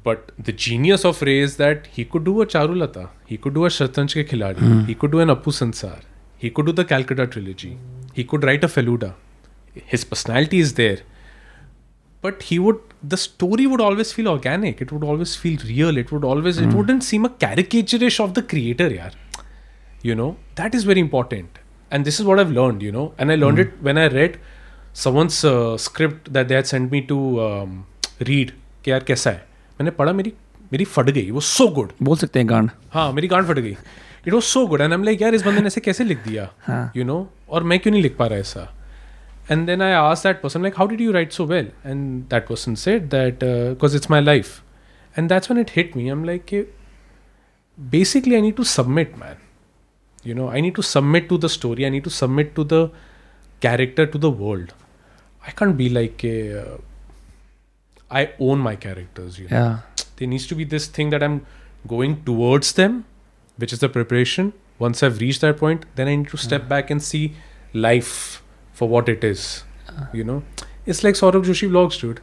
But 0.05 0.31
the 0.49 0.53
genius 0.65 1.05
of 1.11 1.23
ray 1.29 1.39
is 1.47 1.57
that 1.57 1.89
he 1.99 2.05
could 2.05 2.25
do 2.25 2.41
a 2.43 2.47
charulata. 2.47 3.09
He 3.33 3.37
could 3.37 3.55
do 3.55 3.65
a 3.71 3.73
shatranj 3.79 4.15
ke 4.19 4.29
khiladi. 4.33 4.67
Hmm. 4.67 4.85
He 4.91 4.95
could 4.95 5.17
do 5.17 5.23
an 5.25 5.35
apu 5.37 5.55
sansar. 5.61 5.97
He 6.45 6.51
could 6.59 6.71
do 6.71 6.77
the 6.81 6.85
calcutta 6.93 7.27
trilogy. 7.27 7.73
He 8.21 8.25
could 8.35 8.47
write 8.51 8.69
a 8.69 8.71
feluda. 8.77 9.11
His 9.95 10.05
personality 10.13 10.63
is 10.67 10.75
there. 10.83 11.01
But 12.21 12.47
he 12.51 12.61
would 12.69 12.81
the 13.17 13.21
story 13.25 13.67
would 13.75 13.85
always 13.89 14.15
feel 14.21 14.33
organic. 14.37 14.81
It 14.87 14.93
would 14.93 15.09
always 15.13 15.35
feel 15.45 15.69
real. 15.73 16.03
It 16.05 16.13
would 16.13 16.31
always 16.33 16.65
it 16.65 16.71
hmm. 16.71 16.79
wouldn't 16.79 17.11
seem 17.11 17.31
a 17.33 17.35
caricaturish 17.47 18.23
of 18.29 18.35
the 18.41 18.49
creator 18.55 18.91
yaar. 18.97 19.13
You 20.11 20.21
know 20.25 20.33
that 20.63 20.81
is 20.81 20.91
very 20.95 21.07
important. 21.11 21.63
And 21.91 22.09
this 22.09 22.19
is 22.21 22.33
what 22.33 22.39
i've 22.43 22.59
learned 22.63 22.91
you 22.91 22.99
know. 22.99 23.07
And 23.19 23.33
i 23.33 23.41
learned 23.45 23.69
it 23.69 23.79
when 23.89 24.07
i 24.07 24.11
read 24.19 24.43
someone's 24.95 25.45
uh, 25.45 25.77
script 25.77 26.33
that 26.33 26.49
they 26.49 26.57
had 26.57 26.67
sent 26.67 26.91
me 26.95 27.01
to 27.11 27.19
um, 27.45 27.71
read 28.29 28.51
कि 28.85 28.91
यार 28.91 29.05
कैसा 29.05 29.31
है? 29.31 29.47
मैंने 29.81 29.91
पढ़ा 29.91 30.13
मेरी 30.13 30.33
मेरी 30.73 30.85
फट 30.85 31.11
गई 31.11 31.31
वो 31.31 31.41
सो 31.41 31.67
गुड 31.69 31.93
बोल 32.03 32.17
सकते 32.17 32.39
हैं 32.39 32.49
गांड। 32.51 32.71
हाँ 32.93 33.13
मेरी 33.13 33.29
गांड 33.29 33.47
फट 33.49 33.59
गई। 33.59 33.77
It 34.27 34.33
was 34.33 34.45
so 34.45 34.67
good 34.67 34.81
and 34.81 34.93
am 34.93 35.05
like 35.05 35.23
यार 35.23 35.35
इस 35.35 35.43
बंदे 35.43 35.61
ने 35.61 35.67
ऐसे 35.67 35.81
कैसे 35.81 36.05
लिख 36.05 36.19
दिया? 36.29 36.51
हाँ. 36.67 36.93
यू 36.97 37.05
नो 37.05 37.29
और 37.51 37.63
मैं 37.63 37.79
क्यों 37.79 37.93
नहीं 37.93 38.03
लिख 38.03 38.17
पा 38.17 38.27
रहा 38.27 38.39
ऐसा? 38.39 38.69
And 39.51 39.67
then 39.67 39.83
I 39.83 39.93
us 39.93 40.23
that 40.27 40.43
person 40.43 40.63
like 40.63 40.75
how 40.79 40.87
did 40.89 41.01
you 41.01 41.13
write 41.13 41.33
so 41.33 41.47
well 41.47 41.71
and 41.87 42.23
that 42.31 42.47
person 42.49 42.75
said 42.85 43.09
that 43.11 43.45
because 43.45 43.97
it's 43.97 44.11
my 44.11 44.21
life 44.21 44.63
and 45.19 45.29
that's 45.29 45.51
when 45.51 45.59
it 45.61 45.71
hit 45.77 45.97
me 45.97 46.09
am 46.11 46.25
like 46.25 46.55
basically 47.93 48.37
i 48.37 48.41
need 48.45 48.57
to 48.57 48.65
submit 48.71 49.13
man. 49.19 49.39
You 50.29 50.35
know 50.39 50.47
i 50.57 50.61
need 50.65 50.75
to 50.79 50.83
submit 50.89 51.25
to 51.29 51.37
the 51.45 51.49
story. 51.53 51.85
I 51.87 51.91
need 51.95 52.05
to 52.07 52.11
submit 52.17 52.51
to 52.59 52.65
the 52.73 52.81
character 53.65 54.05
to 54.15 54.21
the 54.25 54.31
world. 54.41 54.75
I 55.47 55.51
can't 55.51 55.77
be 55.77 55.89
like 55.89 56.25
a. 56.25 56.63
Uh, 56.63 56.79
I 58.11 58.31
own 58.39 58.59
my 58.59 58.77
characters. 58.77 59.39
You 59.39 59.49
know? 59.49 59.57
Yeah. 59.57 59.79
There 60.17 60.29
needs 60.29 60.47
to 60.49 60.55
be 60.55 60.65
this 60.65 60.87
thing 60.87 61.11
that 61.11 61.23
I'm 61.23 61.47
going 61.87 62.23
towards 62.25 62.73
them, 62.73 63.05
which 63.57 63.73
is 63.73 63.79
the 63.79 63.89
preparation. 63.89 64.53
Once 64.79 65.03
I've 65.03 65.21
reached 65.21 65.41
that 65.41 65.59
point, 65.59 65.87
then 65.95 66.09
I 66.09 66.15
need 66.17 66.29
to 66.29 66.37
step 66.37 66.63
yeah. 66.63 66.69
back 66.69 66.91
and 66.91 67.03
see 67.03 67.35
life 67.73 68.43
for 68.73 68.89
what 68.89 69.09
it 69.09 69.25
is. 69.25 69.65
Yeah. 69.89 70.07
You 70.13 70.25
know, 70.25 70.43
it's 70.87 71.03
like 71.05 71.15
Sourav 71.15 71.45
Joshi 71.45 71.69
vlogs, 71.71 72.01
dude. 72.01 72.21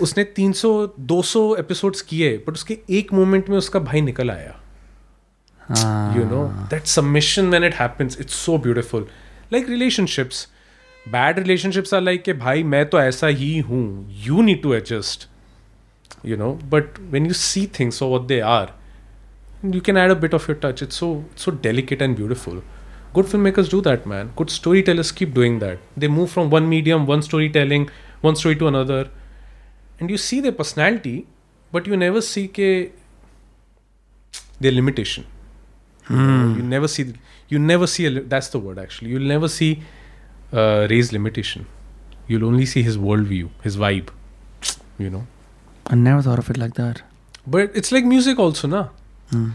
उसने 0.00 0.24
300 0.38 0.88
200 1.08 1.58
episodes 1.58 2.00
किए 2.10 2.36
but 2.46 2.54
उसके 2.54 2.78
एक 2.98 3.12
moment 3.12 3.48
में 3.48 3.56
उसका 3.56 3.78
भाई 3.88 4.00
निकल 4.00 4.30
आया 4.30 4.58
you 6.16 6.24
know 6.30 6.40
ah. 6.44 6.68
that 6.70 6.88
submission 6.92 7.50
when 7.50 7.64
it 7.64 7.74
happens 7.74 8.16
it's 8.22 8.38
so 8.46 8.56
beautiful 8.58 9.04
like 9.54 9.68
relationships 9.68 10.46
bad 11.08 11.38
relationships 11.38 11.94
are 11.94 12.00
like 12.00 12.22
के 12.22 12.32
भाई 12.32 12.62
मैं 12.62 12.84
तो 12.86 13.00
ऐसा 13.00 13.26
ही 13.26 13.58
हूँ। 13.58 14.06
You 14.24 14.42
need 14.42 14.62
to 14.62 14.72
adjust 14.74 15.28
you 16.26 16.36
know 16.36 16.52
but 16.64 16.98
when 17.00 17.26
you 17.26 17.32
see 17.32 17.66
things 17.80 17.98
so 17.98 18.14
what 18.14 18.26
they 18.26 18.38
are 18.40 18.72
you 19.64 19.80
can 19.80 19.96
add 19.96 20.10
a 20.10 20.14
bit 20.14 20.34
of 20.34 20.50
your 20.50 20.60
touch 20.62 20.82
it 20.82 20.90
so 20.90 21.08
so 21.36 21.50
delicate 21.50 22.02
and 22.02 22.16
beautiful 22.16 22.62
good 23.14 23.24
film 23.24 23.44
makers 23.44 23.70
do 23.70 23.80
that 23.80 24.06
man 24.06 24.30
good 24.36 24.48
story 24.48 24.82
tellers 24.82 25.10
keep 25.10 25.34
doing 25.34 25.60
that 25.60 25.80
they 25.98 26.08
move 26.08 26.26
from 26.26 26.48
one 26.48 26.62
medium 26.62 27.04
one 27.04 27.20
story 27.20 27.48
telling 27.48 27.86
one 28.24 28.34
story 28.34 28.54
to 28.54 28.66
another 28.66 29.10
and 30.02 30.10
you 30.10 30.16
see 30.16 30.40
the 30.40 30.50
personality 30.50 31.22
but 31.74 31.88
you 31.88 31.96
never 31.96 32.20
see 32.20 32.46
के 32.46 32.72
the 34.62 34.70
limitation 34.70 35.22
you 36.58 36.68
never 36.68 36.86
see 36.86 37.12
you 37.52 37.58
never 37.58 37.86
see 37.86 38.08
that's 38.08 38.52
the 38.56 38.62
word 38.64 38.78
actually 38.78 39.14
you 39.14 39.18
never 39.18 39.48
see 39.48 39.76
uh, 40.53 40.87
Ray's 40.89 41.11
limitation. 41.13 41.65
You'll 42.27 42.45
only 42.45 42.65
see 42.65 42.83
his 42.83 42.97
worldview, 42.97 43.49
his 43.63 43.77
vibe. 43.77 44.09
You 44.97 45.09
know. 45.09 45.25
I 45.87 45.95
never 45.95 46.21
thought 46.21 46.39
of 46.39 46.49
it 46.49 46.57
like 46.57 46.73
that. 46.75 47.01
But 47.55 47.75
it's 47.81 47.91
like 47.91 48.05
music 48.05 48.39
also, 48.39 48.67
na. 48.67 48.87
Hmm. 49.31 49.49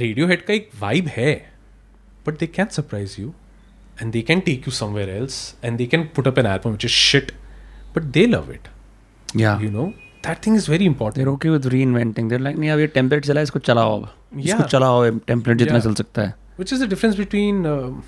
Radiohead 0.00 0.44
का 0.48 0.54
एक 0.54 0.70
vibe 0.82 1.08
है, 1.16 1.30
but 2.26 2.38
they 2.42 2.48
can 2.58 2.70
surprise 2.76 3.16
you, 3.22 3.32
and 4.00 4.12
they 4.18 4.22
can 4.28 4.42
take 4.50 4.68
you 4.68 4.72
somewhere 4.76 5.08
else, 5.16 5.40
and 5.62 5.82
they 5.82 5.88
can 5.94 6.06
put 6.18 6.30
up 6.32 6.38
an 6.42 6.46
album 6.52 6.76
which 6.76 6.86
is 6.90 6.94
shit, 7.08 7.32
but 7.96 8.12
they 8.18 8.26
love 8.36 8.48
it. 8.58 8.70
Yeah. 9.34 9.60
You 9.64 9.70
know 9.70 9.92
that 10.22 10.40
thing 10.46 10.54
is 10.60 10.68
very 10.74 10.86
important. 10.92 11.16
They're 11.16 11.34
okay 11.34 11.50
with 11.50 11.68
reinventing. 11.74 12.28
They're 12.32 12.44
like 12.46 12.56
नहीं 12.58 12.70
अब 12.70 12.78
ये 12.78 12.86
template 12.96 13.24
चला 13.26 13.40
है 13.40 13.42
इसको 13.50 13.58
चलाओ 13.68 14.00
अब 14.00 14.38
इसको 14.38 14.58
Yeah. 14.58 14.70
चलाओ 14.72 15.08
टेम्पलेट 15.30 15.58
जितना 15.58 15.74
Yeah. 15.74 15.84
चल 15.84 15.94
सकता 16.02 16.22
है 16.22 16.34
Which 16.60 16.72
is 16.76 16.82
the 16.84 16.88
difference 16.92 17.18
between 17.22 17.62
um 17.74 18.02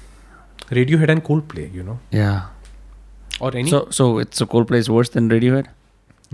Radiohead 0.78 1.10
and 1.16 1.24
Coldplay, 1.32 1.68
you 1.80 1.84
know, 1.90 1.98
Yeah. 2.12 2.40
or 3.48 3.52
any. 3.56 3.70
So 3.74 3.82
so 4.00 4.08
it's 4.24 4.42
so 4.44 4.46
Coldplay 4.56 4.82
is 4.86 4.90
worse 4.98 5.10
than 5.18 5.30
Radiohead. 5.36 5.70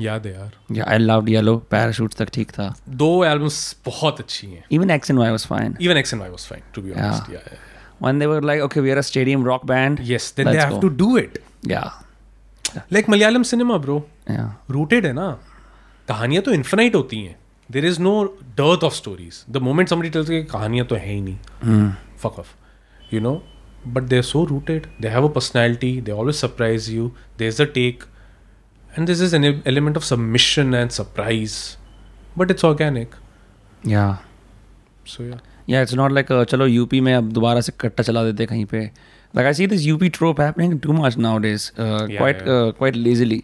yeah, 0.03 0.15
they 0.23 0.31
are. 0.43 0.49
Yeah, 0.77 0.87
I 0.93 0.97
loved 1.01 1.29
Yellow. 1.33 1.51
Parachutes 1.73 2.17
तक 2.21 2.29
ठीक 2.37 2.51
था. 2.57 2.65
दो 3.03 3.09
albums 3.25 3.59
बहुत 3.85 4.19
अच्छी 4.19 4.47
हैं. 4.47 4.63
Even 4.77 4.91
X 4.95 5.13
and 5.13 5.21
Y 5.25 5.29
was 5.35 5.45
fine. 5.51 5.75
Even 5.87 5.99
X 6.01 6.13
and 6.17 6.25
Y 6.25 6.29
was 6.37 6.47
fine, 6.53 6.65
to 6.77 6.83
be 6.87 6.95
honest. 6.95 7.29
Yeah. 7.35 7.45
yeah, 7.45 7.53
yeah. 7.53 7.61
When 8.05 8.19
they 8.23 8.27
were 8.33 8.41
like, 8.49 8.63
okay, 8.65 8.81
we 8.87 8.91
are 8.95 8.97
a 9.03 9.05
stadium 9.09 9.45
rock 9.49 9.65
band. 9.71 10.01
Yes, 10.11 10.27
then 10.39 10.49
they 10.51 10.57
have 10.63 10.73
go. 10.75 10.81
to 10.87 10.89
do 11.03 11.09
it. 11.23 11.37
Yeah. 11.73 11.91
Like 12.97 13.07
Malayalam 13.15 13.45
cinema, 13.53 13.79
bro. 13.87 13.97
Yeah. 14.35 14.49
Rooted 14.71 15.05
है 15.05 15.13
ना 15.13 15.27
कहानियाँ 16.07 16.43
तो 16.43 16.51
infinite 16.51 16.95
होती 16.95 17.17
हैं 17.23 17.35
there 17.71 17.85
is 17.85 17.99
no 18.01 18.13
dearth 18.57 18.83
of 18.83 18.93
stories 18.93 19.43
the 19.51 19.57
moment 19.67 19.89
somebody 19.89 20.09
tells 20.15 20.29
कि 20.29 20.41
कहानियाँ 20.51 20.85
तो 20.87 20.95
है 20.95 21.11
ही 21.13 21.21
नहीं 21.21 21.37
Mm. 21.71 21.87
fuck 22.23 22.39
off 22.43 22.51
you 23.13 23.21
know 23.25 23.33
but 23.96 24.08
they're 24.12 24.28
so 24.30 24.44
rooted 24.52 24.86
they 25.04 25.10
have 25.16 25.24
a 25.24 25.32
personality 25.36 25.90
they 26.08 26.12
always 26.22 26.38
surprise 26.44 26.88
you 26.94 27.04
there's 27.42 27.60
a 27.60 27.66
take 27.76 28.02
and 28.96 29.12
this 29.12 29.20
is 29.26 29.32
an 29.38 29.44
e- 29.50 29.62
element 29.72 29.96
of 30.00 30.04
submission 30.08 30.74
and 30.80 30.92
surprise 31.00 31.54
but 32.42 32.50
it's 32.56 32.64
organic 32.72 33.14
Yeah. 33.94 34.16
so 35.14 35.22
yeah 35.30 35.38
Yeah, 35.72 35.82
it's 35.86 35.94
not 35.98 36.12
like 36.16 36.30
uh, 36.34 36.44
चलो 36.50 36.66
UP 36.66 37.00
में 37.06 37.12
अब 37.14 37.30
दोबारा 37.32 37.60
से 37.66 37.72
कट्टा 37.80 38.02
चला 38.02 38.22
देते 38.24 38.46
कहीं 38.52 38.64
पे 38.72 38.78
like 39.38 39.48
I 39.48 39.52
see 39.58 39.66
this 39.72 39.84
UP 39.92 40.00
trope 40.16 40.40
happening 40.44 40.72
too 40.86 40.94
much 40.96 41.16
nowadays 41.26 41.66
uh, 41.78 42.06
Yeah, 42.12 42.18
quite 42.22 42.40
yeah. 42.46 42.54
Uh, 42.54 42.72
quite 42.80 42.96
lazily 43.04 43.38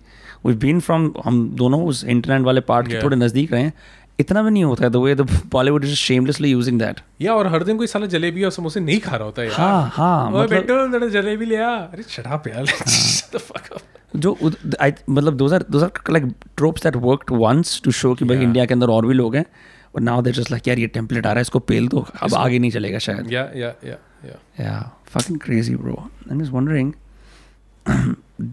we've 0.46 0.58
been 0.64 0.80
from 0.88 1.04
हम 1.26 1.38
दोनों 1.60 1.80
उस 1.92 2.02
इंटरनेट 2.14 2.42
वाले 2.46 2.60
पार्ट 2.70 2.88
के 2.88 2.94
Yeah. 2.94 3.04
थोड़े 3.04 3.16
नज़दीक 3.16 3.52
रहे 3.52 3.62
हैं 3.62 3.72
इतना 4.21 4.41
भी 4.43 4.51
नहीं 4.51 4.63
होता 4.63 4.83
है 4.83 4.89
the 4.89 4.95
way 5.03 5.15
the 5.15 5.27
Bollywood 5.51 5.85
is 5.85 5.95
shamelessly 5.97 6.49
using 6.51 6.79
that 6.79 6.99
या 7.21 7.33
और 7.35 7.47
हर 7.53 7.63
दिन 7.63 7.77
कोई 7.77 7.87
साला 7.87 8.07
जलेबी 8.15 8.43
और 8.43 8.51
समोसे 8.51 8.79
नहीं 8.79 8.99
खा 8.99 9.15
रहा 9.15 9.25
होता 9.25 9.41
है 9.41 9.47
यार। 9.47 9.59
हाँ 9.59 9.89
हाँ 9.93 10.31
मतलब 10.31 10.49
बेटा 10.49 11.07
जलेबी 11.21 11.45
ले 11.45 11.57
आ। 11.57 11.71
अरे 11.71 12.03
चढ़ा 12.09 12.37
पे 12.37 12.51
यार 12.51 12.65
द 13.35 13.37
फक 13.39 13.71
अप 13.73 13.81
जो 14.15 14.35
आई 14.81 14.93
मतलब 15.09 15.37
those 15.37 15.53
are 15.53 15.65
those 15.71 15.83
are 15.83 16.11
like 16.11 16.23
tropes 16.57 16.83
that 16.83 16.95
worked 17.03 17.35
once 17.41 17.81
to 17.83 17.91
show 17.99 18.13
कि 18.13 18.25
भाई 18.25 18.41
इंडिया 18.43 18.65
के 18.65 18.73
अंदर 18.73 18.89
और 18.89 19.05
भी 19.05 19.13
लोग 19.13 19.35
हैं 19.35 19.45
और 19.95 20.01
नाउ 20.01 20.21
देयर 20.21 20.35
जस्ट 20.35 20.51
लाइक 20.51 20.67
यार 20.67 20.79
ये 20.79 20.87
टेम्पलेट 20.87 21.25
आ 21.25 21.29
रहा 21.29 21.37
है 21.37 21.41
इसको 21.41 21.59
पेल 21.59 21.87
दो 21.87 21.99
तो 21.99 22.25
अब 22.25 22.33
आगे 22.35 22.59
नहीं 22.59 22.71
चलेगा 22.71 22.99
शायद. 22.99 23.31
या 23.33 23.47
या 23.55 23.73
या 23.85 23.97
या 24.25 24.37
या 24.63 24.75
fucking 25.13 25.39
crazy 25.39 25.75
bro 25.75 25.95
I 26.01 26.35
am 26.35 26.41
just 26.41 26.53
wondering 26.53 26.91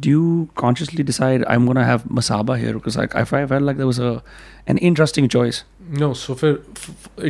do 0.04 0.10
you 0.14 0.28
consciously 0.62 1.04
decide 1.10 1.44
I'm 1.54 1.66
gonna 1.70 1.84
have 1.88 2.04
masaba 2.20 2.56
here 2.64 2.74
because 2.78 2.96
like 3.02 3.16
I 3.22 3.24
I 3.40 3.46
felt 3.52 3.68
like 3.70 3.82
there 3.82 3.90
was 3.92 4.00
a 4.08 4.12
an 4.74 4.80
interesting 4.90 5.28
choice. 5.36 5.60
No, 6.00 6.08
so 6.22 6.34
for, 6.40 6.48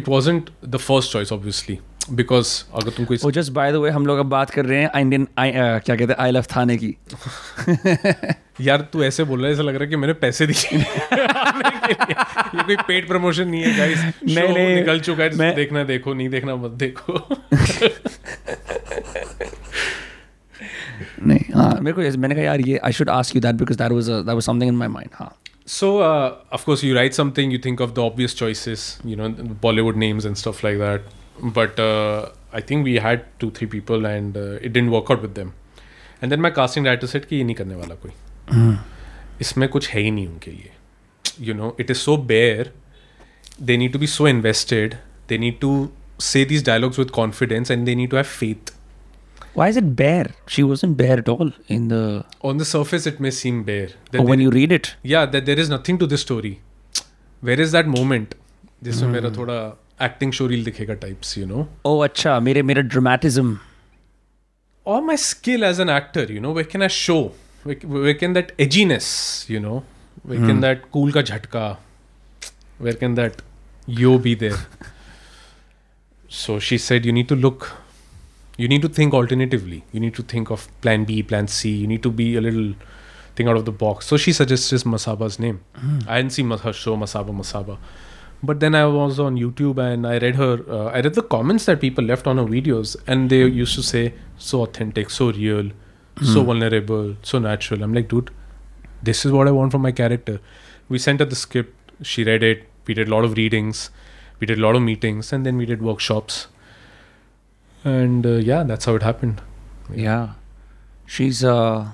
it 0.01 0.09
wasn't 0.13 0.49
the 0.77 0.79
first 0.85 1.13
choice, 1.17 1.31
obviously, 1.37 1.77
because 2.21 2.53
अगर 2.81 2.91
तुम 2.97 3.05
कोई 3.11 3.19
Oh, 3.19 3.31
just 3.39 3.53
by 3.59 3.67
the 3.77 3.83
way, 3.85 3.91
हम 3.97 4.07
लोग 4.07 4.19
अब 4.19 4.27
बात 4.27 4.51
कर 4.51 4.67
रहे 4.67 4.81
हैं 4.83 4.91
इंडियन 5.01 5.25
uh, 5.25 5.85
क्या 5.85 5.97
कहते 5.97 6.13
हैं 6.13 6.17
आई 6.25 6.31
लव 6.31 6.45
थाने 6.57 6.77
की 6.83 6.95
यार 8.61 8.81
तू 8.93 9.03
ऐसे 9.05 9.25
बोल 9.25 9.39
रहा 9.39 9.47
है 9.49 9.53
ऐसा 9.55 9.63
लग 9.63 9.75
रहा 9.75 9.85
है 9.85 9.91
कि 9.91 9.97
मैंने 9.97 10.13
पैसे 10.23 10.47
दिए। 10.47 10.79
ये 10.79 12.63
कोई 12.63 12.77
पेड 12.89 13.07
प्रमोशन 13.09 13.49
नहीं 13.49 13.63
है 13.63 13.77
गाइस 13.79 13.99
नहीं, 14.05 14.49
नहीं, 14.49 14.75
निकल 14.75 15.01
चुका 15.01 15.23
है 15.25 15.37
मैं- 15.37 15.55
देखना 15.57 15.85
देखो 15.93 16.15
नहीं 16.15 16.29
देखना 16.29 16.57
मत 16.57 16.71
देखो 16.85 17.19
नहीं 21.23 21.53
हाँ 21.55 21.75
मेरे 21.81 21.93
को 21.93 22.19
मैंने 22.19 22.35
कहा 22.35 22.45
यार 22.45 22.61
ये 22.69 22.79
I 22.85 22.93
should 22.93 23.11
ask 23.11 23.37
you 23.37 23.41
that 23.43 23.55
because 23.63 23.79
that 23.79 23.93
was 23.93 24.11
that 24.11 24.35
was 24.35 24.43
something 24.45 24.69
in 24.69 24.77
my 24.77 24.89
mind 24.89 25.11
हाँ 25.15 25.35
so 25.73 25.89
uh, 26.01 26.37
of 26.57 26.63
course 26.67 26.83
you 26.83 26.95
write 26.97 27.17
something 27.17 27.51
you 27.55 27.59
think 27.65 27.81
of 27.87 27.91
the 27.97 28.03
obvious 28.03 28.35
choices 28.37 28.85
you 29.09 29.17
know 29.21 29.27
bollywood 29.65 29.99
names 30.03 30.29
and 30.29 30.39
stuff 30.43 30.63
like 30.67 30.79
that 30.83 31.11
but 31.57 31.83
uh, 31.87 32.21
i 32.61 32.63
think 32.71 32.89
we 32.91 32.95
had 33.07 33.27
two 33.43 33.51
three 33.59 33.69
people 33.75 34.09
and 34.11 34.39
uh, 34.43 34.67
it 34.69 34.73
didn't 34.77 34.95
work 34.95 35.11
out 35.15 35.27
with 35.27 35.35
them 35.41 35.51
and 36.23 36.35
then 36.35 36.45
my 36.47 36.53
casting 36.61 36.89
director 36.89 37.11
said 37.15 37.27
कि 37.33 37.37
ये 37.37 37.45
नहीं 37.45 37.57
करने 37.57 37.75
वाला 37.83 37.99
कोई 38.05 38.79
इसमें 39.41 39.69
कुछ 39.77 39.89
है 39.89 40.01
ही 40.03 40.11
नहीं 40.11 40.27
उनके 40.29 40.51
लिए 40.51 40.71
you 41.51 41.59
know 41.61 41.71
it 41.85 41.95
is 41.97 42.07
so 42.09 42.17
bare 42.33 42.67
they 43.71 43.79
need 43.85 43.97
to 43.99 44.03
be 44.07 44.11
so 44.15 44.31
invested 44.33 44.99
they 45.33 45.41
need 45.45 45.61
to 45.67 45.75
say 46.31 46.47
these 46.55 46.67
dialogues 46.73 47.05
with 47.05 47.13
confidence 47.21 47.77
and 47.77 47.91
they 47.91 47.99
need 48.03 48.17
to 48.17 48.23
have 48.23 48.33
faith 48.39 48.73
why 49.60 49.68
is 49.74 49.78
it 49.82 49.90
bare 50.04 50.30
she 50.54 50.64
wasn't 50.70 50.96
bare 51.02 51.18
at 51.24 51.30
all 51.34 51.52
in 51.78 51.88
the 51.94 52.04
on 52.52 52.62
the 52.64 52.68
surface 52.74 53.06
it 53.12 53.20
may 53.26 53.32
seem 53.40 53.64
bare 53.64 53.90
that 54.12 54.22
oh, 54.22 54.24
when 54.30 54.40
there- 54.40 54.48
you 54.48 54.52
read 54.60 54.72
it 54.80 54.96
yeah 55.16 55.26
that 55.36 55.46
there 55.52 55.60
is 55.66 55.70
nothing 55.76 56.00
to 56.04 56.08
this 56.14 56.26
story 56.28 56.54
where 57.50 57.60
is 57.68 57.76
that 57.78 57.94
moment 57.98 58.36
जिसमें 58.84 59.10
मेरा 59.10 59.30
थोड़ा 59.38 59.58
acting 60.06 60.32
show 60.38 60.46
reel 60.48 60.64
दिखेगा 60.66 60.94
types 61.06 61.38
you 61.38 61.46
no 61.48 61.68
oh 61.88 62.04
अच्छा 62.04 62.40
मेरे 62.48 62.62
मेरा 62.70 62.82
dramatism 62.96 63.52
or 64.94 65.00
my 65.10 65.16
skill 65.26 65.66
as 65.68 65.78
an 65.84 65.92
actor 65.98 66.24
you 66.36 66.42
know 66.46 66.50
where 66.56 66.70
can 66.72 66.86
i 66.88 66.90
show 66.96 67.20
where, 67.68 67.78
where 68.06 68.16
can 68.24 68.34
that 68.38 68.50
edginess 68.66 69.12
you 69.54 69.62
know 69.66 69.76
where 70.32 70.42
can 70.48 70.60
that 70.66 70.82
cool 70.96 71.14
ka 71.18 71.24
jhatka 71.30 71.62
where 72.88 72.98
can 73.04 73.16
that 73.20 73.40
yo 74.02 74.12
be 74.28 74.34
there 74.44 74.60
so 76.42 76.58
she 76.60 76.78
said 76.88 77.06
you 77.10 77.14
need 77.20 77.30
to 77.34 77.40
look 77.46 77.70
you 78.59 78.67
need 78.69 78.83
to 78.83 78.89
think 78.89 79.15
alternatively. 79.15 79.85
You 79.93 80.01
need 80.01 80.15
to 80.17 80.23
think 80.23 80.51
of 80.51 80.69
plan 80.83 81.05
b 81.05 81.23
plan 81.23 81.49
c. 81.49 81.71
You 81.71 81.87
need 81.87 82.03
to 82.03 82.11
be 82.11 82.37
a 82.37 82.41
little 82.41 82.75
thing 83.37 83.49
out 83.49 83.57
of 83.57 83.65
the 83.65 83.73
box. 83.73 84.07
So 84.07 84.17
she 84.17 84.33
suggested 84.33 84.81
masaba's 84.95 85.39
name. 85.39 85.61
I 86.09 86.17
didn't 86.19 86.33
see 86.33 86.43
her 86.43 86.73
show 86.73 86.97
masaba 86.97 87.35
masaba. 87.43 87.79
But 88.49 88.61
then 88.63 88.75
i 88.79 88.85
was 88.87 89.19
on 89.23 89.37
youtube 89.43 89.79
and 89.85 90.07
i 90.07 90.17
read 90.25 90.37
her 90.41 90.51
uh, 90.75 90.85
i 90.97 91.01
read 91.05 91.15
the 91.15 91.23
comments 91.35 91.65
that 91.69 91.81
people 91.85 92.05
left 92.11 92.29
on 92.33 92.41
her 92.41 92.45
videos 92.51 92.93
and 93.15 93.31
they 93.33 93.39
used 93.61 93.75
to 93.79 93.83
say 93.87 94.03
so 94.49 94.61
authentic 94.67 95.11
so 95.15 95.33
real 95.39 95.73
so 96.35 96.45
vulnerable 96.45 97.17
so 97.23 97.41
natural. 97.41 97.83
I'm 97.83 97.93
like 97.93 98.09
dude 98.13 98.31
this 99.09 99.25
is 99.27 99.33
what 99.33 99.49
i 99.49 99.51
want 99.57 99.73
from 99.73 99.83
my 99.83 99.93
character. 100.03 100.39
We 100.89 100.99
sent 100.99 101.21
her 101.21 101.27
the 101.33 101.37
script. 101.41 101.93
She 102.03 102.25
read 102.25 102.45
it. 102.45 102.63
We 102.87 102.95
did 102.95 103.09
a 103.09 103.11
lot 103.11 103.25
of 103.25 103.37
readings. 103.37 103.91
We 104.39 104.47
did 104.47 104.59
a 104.59 104.63
lot 104.63 104.77
of 104.77 104.83
meetings 104.83 105.33
and 105.33 105.45
then 105.45 105.57
we 105.57 105.67
did 105.67 105.83
workshops 105.83 106.47
and 107.89 108.27
uh, 108.27 108.37
yeah 108.51 108.63
that's 108.63 108.85
how 108.85 108.95
it 108.95 109.03
happened. 109.03 109.41
Yeah, 109.91 110.03
yeah. 110.03 110.29
she's 111.07 111.45
uh 111.45 111.93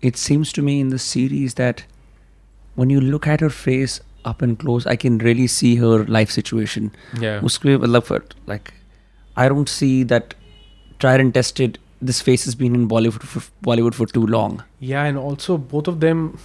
it 0.00 0.16
seems 0.16 0.52
to 0.52 0.62
me 0.62 0.80
in 0.80 0.88
the 0.88 0.98
series 0.98 1.54
that 1.54 1.84
when 2.74 2.90
you 2.90 3.00
look 3.00 3.26
at 3.26 3.40
her 3.40 3.50
face 3.50 4.00
up 4.24 4.42
and 4.42 4.58
close 4.58 4.86
i 4.86 4.94
can 4.94 5.18
really 5.18 5.46
see 5.46 5.76
her 5.76 6.04
life 6.04 6.30
situation. 6.30 6.92
Yeah. 7.20 7.40
Like 8.46 8.74
i 9.36 9.48
don't 9.48 9.68
see 9.68 10.02
that 10.04 10.34
tried 10.98 11.20
and 11.20 11.32
tested 11.32 11.78
this 12.00 12.20
face 12.20 12.44
has 12.44 12.54
been 12.54 12.74
in 12.74 12.88
bollywood 12.88 13.22
for 13.22 13.40
bollywood 13.62 13.94
for 13.94 14.06
too 14.06 14.26
long. 14.26 14.62
Yeah 14.80 15.04
and 15.04 15.18
also 15.18 15.56
both 15.56 15.88
of 15.88 16.00
them 16.00 16.38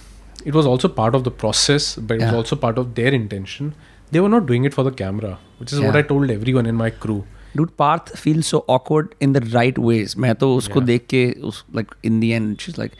it 0.44 0.54
was 0.54 0.66
also 0.66 0.88
part 0.88 1.14
of 1.14 1.24
the 1.24 1.30
process 1.30 1.96
but 1.96 2.16
it 2.16 2.20
yeah. 2.20 2.26
was 2.26 2.34
also 2.34 2.56
part 2.56 2.78
of 2.78 2.94
their 2.94 3.12
intention. 3.12 3.74
They 4.10 4.20
were 4.20 4.28
not 4.28 4.46
doing 4.46 4.64
it 4.64 4.74
for 4.74 4.84
the 4.84 4.92
camera 4.92 5.38
which 5.58 5.72
is 5.72 5.78
yeah. 5.80 5.86
what 5.86 5.96
i 5.96 6.02
told 6.02 6.30
everyone 6.30 6.66
in 6.66 6.74
my 6.74 6.90
crew. 6.90 7.24
Dude 7.56 7.70
Parth 7.78 8.16
feel 8.16 8.42
so 8.42 8.66
awkward 8.68 9.08
in 9.22 9.32
the 9.32 9.36
right 9.36 9.78
ways 9.78 10.14
मैं 10.18 10.34
तो 10.34 10.54
उसको 10.56 10.74
yeah. 10.74 10.86
देख 10.86 11.06
के 11.06 11.32
उस 11.42 11.64
like 11.74 11.88
in 12.04 12.20
the 12.20 12.30
end 12.30 12.56
she's 12.58 12.78
like 12.78 12.92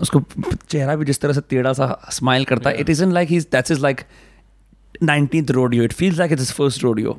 उसको 0.00 0.22
चेहरा 0.68 0.96
भी 0.96 1.04
जिस 1.04 1.20
तरह 1.20 1.32
से 1.32 1.40
टेढ़ा 1.50 1.72
सा 1.72 2.08
स्माइल 2.12 2.44
करता 2.44 2.70
है 2.70 2.76
it 2.76 2.90
is 2.90 3.02
in 3.02 3.12
like 3.12 3.28
he 3.28 3.40
that 3.40 3.70
is 3.70 3.80
like 3.80 4.00
nineteen 5.02 5.46
rodeo 5.46 5.84
it 5.84 5.92
feels 5.92 6.18
like 6.18 6.32
it 6.32 6.38
is 6.38 6.52
first 6.52 6.82
rodeo 6.82 7.16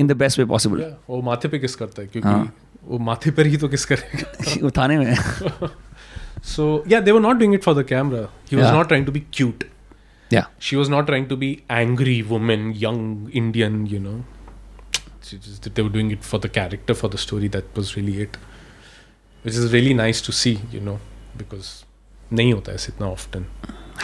in 0.00 0.06
the 0.06 0.12
best 0.12 0.38
way 0.38 0.44
possible 0.44 0.94
वो 1.10 1.22
माथे 1.22 1.48
पे 1.48 1.58
किस 1.58 1.74
करता 1.76 2.02
है? 2.02 2.08
क्योंकि 2.08 2.28
हाँ. 2.28 2.54
वो 2.84 2.98
माथे 2.98 3.30
पर 3.30 3.46
ही 3.46 3.56
तो 3.56 3.68
किस 3.68 3.84
करेगा? 3.84 4.66
उठाने 4.66 4.98
में। 4.98 5.16
सो 6.42 6.84
या 6.88 7.00
they 7.00 7.10
were 7.10 7.20
not 7.20 7.36
doing 7.36 7.54
it 7.54 7.62
for 7.62 7.82
the 7.82 7.86
camera 7.86 8.28
he 8.52 8.56
was 8.56 8.74
not 8.74 8.86
trying 8.86 9.06
to 9.06 9.12
be 9.12 9.20
cute 9.32 9.64
या 10.32 10.48
she 10.60 10.76
was 10.76 10.90
not 10.90 11.06
trying 11.06 11.26
to 11.26 11.36
be 11.36 11.62
angry 11.70 12.22
woman 12.22 12.72
young 12.76 13.30
Indian 13.34 13.86
you 13.86 14.00
know 14.00 14.24
she 15.27 15.37
just 15.37 15.73
they 15.75 15.81
were 15.81 15.89
doing 15.97 16.11
it 16.11 16.23
for 16.23 16.39
the 16.39 16.49
character 16.49 16.93
for 16.93 17.09
the 17.15 17.17
story 17.17 17.47
that 17.55 17.75
was 17.81 17.95
really 17.97 18.21
it 18.21 18.37
which 19.43 19.55
is 19.55 19.73
really 19.73 19.93
nice 19.93 20.21
to 20.27 20.31
see 20.41 20.59
you 20.71 20.81
know 20.89 20.99
because 21.37 21.71
नहीं 22.33 22.53
होता 22.53 22.71
है 22.71 22.77
इतना 22.89 23.07
often 23.15 23.45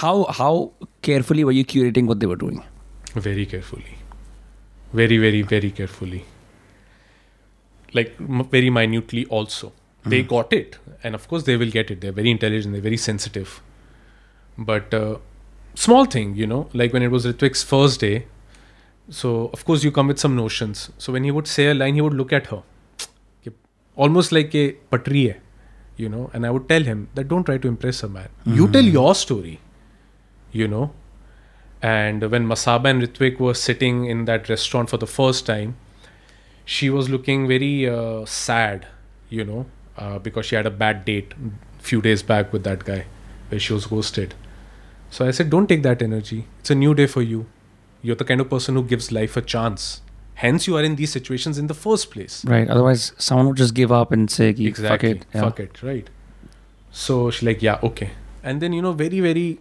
how 0.02 0.16
how 0.40 0.52
carefully 1.08 1.44
were 1.50 1.56
you 1.60 1.66
curating 1.74 2.10
what 2.12 2.20
they 2.24 2.28
were 2.32 2.40
doing? 2.42 2.60
very 3.28 3.46
carefully 3.52 3.96
very 5.00 5.18
very 5.18 5.42
very 5.54 5.72
carefully 5.80 6.20
like 8.00 8.12
m- 8.20 8.44
very 8.52 8.70
minutely 8.70 9.26
also 9.38 9.72
they 10.14 10.22
got 10.34 10.54
it 10.58 10.78
and 11.04 11.16
of 11.20 11.28
course 11.32 11.44
they 11.48 11.56
will 11.62 11.72
get 11.78 11.90
it 11.96 12.02
they're 12.02 12.18
very 12.20 12.32
intelligent 12.36 12.74
they're 12.74 12.88
very 12.90 13.00
sensitive 13.06 13.56
but 14.70 14.94
uh, 14.94 15.18
small 15.86 16.06
thing 16.06 16.36
you 16.36 16.48
know 16.52 16.62
like 16.74 16.94
when 16.94 17.04
it 17.08 17.12
was 17.16 17.26
Ritwik's 17.26 17.64
first 17.64 18.00
day 18.06 18.26
so 19.09 19.51
of 19.53 19.65
course 19.65 19.85
you 19.85 19.93
come 19.93 20.09
with 20.09 20.19
some 20.19 20.35
notions 20.35 20.91
so 20.99 21.13
when 21.13 21.25
he 21.25 21.31
would 21.31 21.47
say 21.47 21.69
a 21.69 21.75
line 21.75 21.95
he 21.95 22.01
would 22.01 22.15
look 22.15 22.33
at 22.33 22.47
her 22.47 22.63
almost 23.97 24.33
like 24.33 24.53
a 24.57 24.73
patri 24.91 25.29
hai, 25.29 25.41
you 25.97 26.09
know 26.09 26.29
and 26.33 26.45
i 26.45 26.51
would 26.51 26.69
tell 26.69 26.83
him 26.83 27.09
that 27.15 27.29
don't 27.29 27.45
try 27.45 27.57
to 27.57 27.69
impress 27.69 28.03
a 28.03 28.09
man 28.09 28.29
you 28.45 28.67
tell 28.69 28.83
your 28.83 29.15
story 29.15 29.61
you 30.51 30.67
know 30.67 30.91
and 31.85 32.31
when 32.31 32.47
Masaba 32.47 32.89
and 32.89 33.03
Ritwik 33.03 33.39
were 33.39 33.53
sitting 33.53 34.07
in 34.07 34.25
that 34.25 34.49
restaurant 34.49 34.89
for 34.89 34.97
the 34.97 35.07
first 35.07 35.45
time, 35.45 35.77
she 36.65 36.89
was 36.89 37.11
looking 37.11 37.47
very 37.47 37.87
uh, 37.87 38.25
sad, 38.25 38.87
you 39.29 39.45
know, 39.45 39.67
uh, 39.99 40.19
because 40.19 40.47
she 40.47 40.57
had 40.57 40.65
a 40.65 40.71
bad 40.71 41.05
date 41.05 41.35
few 41.81 42.01
days 42.01 42.23
back 42.23 42.55
with 42.55 42.65
that 42.65 42.87
guy 42.87 43.05
where 43.51 43.61
she 43.61 43.75
was 43.75 43.85
ghosted. 43.85 44.33
So 45.11 45.27
I 45.27 45.31
said, 45.31 45.51
don't 45.51 45.67
take 45.67 45.83
that 45.83 46.01
energy. 46.01 46.47
It's 46.61 46.71
a 46.71 46.75
new 46.75 46.95
day 46.95 47.07
for 47.07 47.21
you. 47.21 47.45
You're 48.07 48.17
the 48.23 48.25
kind 48.31 48.41
of 48.43 48.49
person 48.51 48.75
who 48.79 48.83
gives 48.95 49.11
life 49.19 49.37
a 49.37 49.43
chance. 49.43 50.03
Hence, 50.43 50.67
you 50.69 50.77
are 50.77 50.83
in 50.89 50.97
these 50.97 51.11
situations 51.13 51.59
in 51.63 51.69
the 51.69 51.75
first 51.83 52.11
place. 52.11 52.45
Right. 52.45 52.69
Otherwise, 52.69 53.13
someone 53.19 53.47
would 53.49 53.57
just 53.57 53.73
give 53.75 53.91
up 53.99 54.13
and 54.13 54.31
say, 54.31 54.49
Exactly. 54.51 54.89
fuck 54.89 55.05
it. 55.23 55.27
Yeah. 55.35 55.41
Fuck 55.43 55.61
it. 55.61 55.83
Right. 55.83 56.11
So 56.91 57.31
she's 57.31 57.43
like, 57.49 57.63
yeah, 57.63 57.79
okay. 57.83 58.11
And 58.43 58.61
then, 58.61 58.73
you 58.73 58.83
know, 58.83 58.93
very, 58.93 59.21
very 59.21 59.59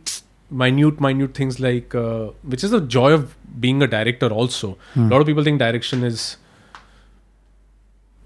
minute, 0.49 0.99
minute 0.99 1.33
things 1.33 1.59
like, 1.59 1.95
uh, 1.95 2.31
which 2.53 2.63
is 2.63 2.71
the 2.71 2.81
joy 2.81 3.11
of 3.13 3.35
being 3.59 3.81
a 3.81 3.87
director 3.87 4.27
also. 4.27 4.77
Hmm. 4.93 5.07
A 5.07 5.09
lot 5.15 5.21
of 5.21 5.27
people 5.27 5.43
think 5.43 5.59
direction 5.59 6.03
is 6.03 6.37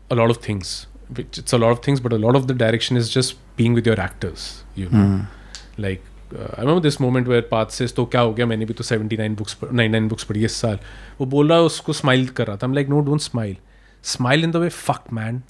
a 0.09 0.15
lot 0.15 0.29
of 0.29 0.37
things. 0.37 0.87
Which 1.15 1.37
it's 1.37 1.53
a 1.53 1.57
lot 1.57 1.71
of 1.71 1.79
things, 1.83 1.99
but 2.01 2.11
a 2.11 2.17
lot 2.17 2.35
of 2.35 2.47
the 2.47 2.53
direction 2.53 2.97
is 2.97 3.09
just 3.09 3.35
being 3.55 3.73
with 3.73 3.85
your 3.85 3.99
actors. 3.99 4.63
You 4.75 4.89
know, 4.89 5.05
Hmm. 5.05 5.21
like 5.77 6.01
I 6.33 6.61
remember 6.61 6.81
this 6.81 6.99
moment 7.01 7.27
where 7.27 7.47
Parth 7.51 7.65
से 7.71 7.87
तो 7.87 8.05
क्या 8.05 8.21
हो 8.21 8.33
गया? 8.33 8.45
मैंने 8.45 8.65
भी 8.65 8.73
तो 8.73 8.83
seventy 8.83 9.17
nine 9.17 9.35
books 9.35 9.57
nine 9.63 9.91
nine 9.91 10.07
books 10.07 10.23
पढ़ी 10.23 10.45
इस 10.45 10.61
साल. 10.61 10.79
वो 11.19 11.25
बोल 11.25 11.49
रहा 11.49 11.57
है 11.57 11.63
उसको 11.63 11.93
स्माइल 11.93 12.27
कर 12.27 12.47
रहा 12.47 12.57
था। 12.57 12.73
Like 12.73 12.89
no 12.89 12.99
don't 13.01 13.21
smile 13.21 13.55
smile 14.03 14.43
in 14.43 14.51
the 14.51 14.55
way 14.55 14.69
fuck 14.69 15.13
man 15.13 15.41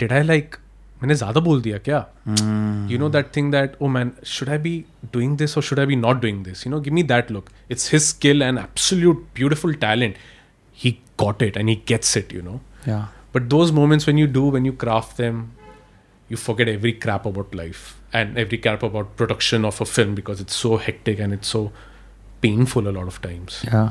did 0.00 0.12
I 0.12 0.22
like 0.22 0.56
मैंने 1.02 1.14
ज़्यादा 1.14 1.40
बोल 1.40 1.62
दिया 1.62 1.78
क्या? 1.78 1.98
You 2.90 2.98
know 2.98 3.08
that 3.08 3.26
thing 3.36 3.50
that 3.52 3.76
oh 3.82 3.88
man 3.88 4.10
should 4.26 4.48
I 4.48 4.58
be 4.58 4.84
doing 5.12 5.36
this 5.38 5.56
or 5.56 5.62
should 5.62 5.78
I 5.80 5.86
be 5.86 5.96
not 5.96 6.20
doing 6.20 6.44
this 6.44 6.66
you 6.66 6.72
know 6.72 6.80
give 6.80 6.94
me 6.94 7.02
that 7.02 7.30
look 7.30 7.48
it's 7.70 7.92
his 7.92 8.02
skill 8.02 8.42
and 8.42 8.58
absolute 8.58 9.26
beautiful 9.34 9.74
talent 9.74 10.14
he 10.78 10.96
got 11.20 11.42
it 11.42 11.56
and 11.56 11.68
he 11.68 11.74
gets 11.88 12.16
it 12.16 12.34
you 12.34 12.42
know 12.42 12.60
but 13.34 13.42
those 13.42 13.70
moments 13.70 14.08
when 14.08 14.18
you 14.18 14.26
do 14.32 14.50
when 14.50 14.66
you 14.66 14.72
craft 14.72 15.20
them 15.22 15.46
you 16.30 16.36
forget 16.36 16.68
every 16.68 16.92
crap 16.92 17.26
about 17.26 17.54
life 17.54 17.76
and 18.13 18.37
every 18.37 18.57
crap 18.57 18.83
about 18.83 19.15
production 19.17 19.65
of 19.65 19.79
a 19.81 19.85
film 19.85 20.15
because 20.15 20.41
it's 20.41 20.55
so 20.55 20.77
hectic 20.77 21.19
and 21.19 21.33
it's 21.33 21.47
so 21.47 21.71
painful 22.41 22.87
a 22.87 22.93
lot 22.99 23.07
of 23.07 23.21
times. 23.21 23.63
Yeah. 23.65 23.89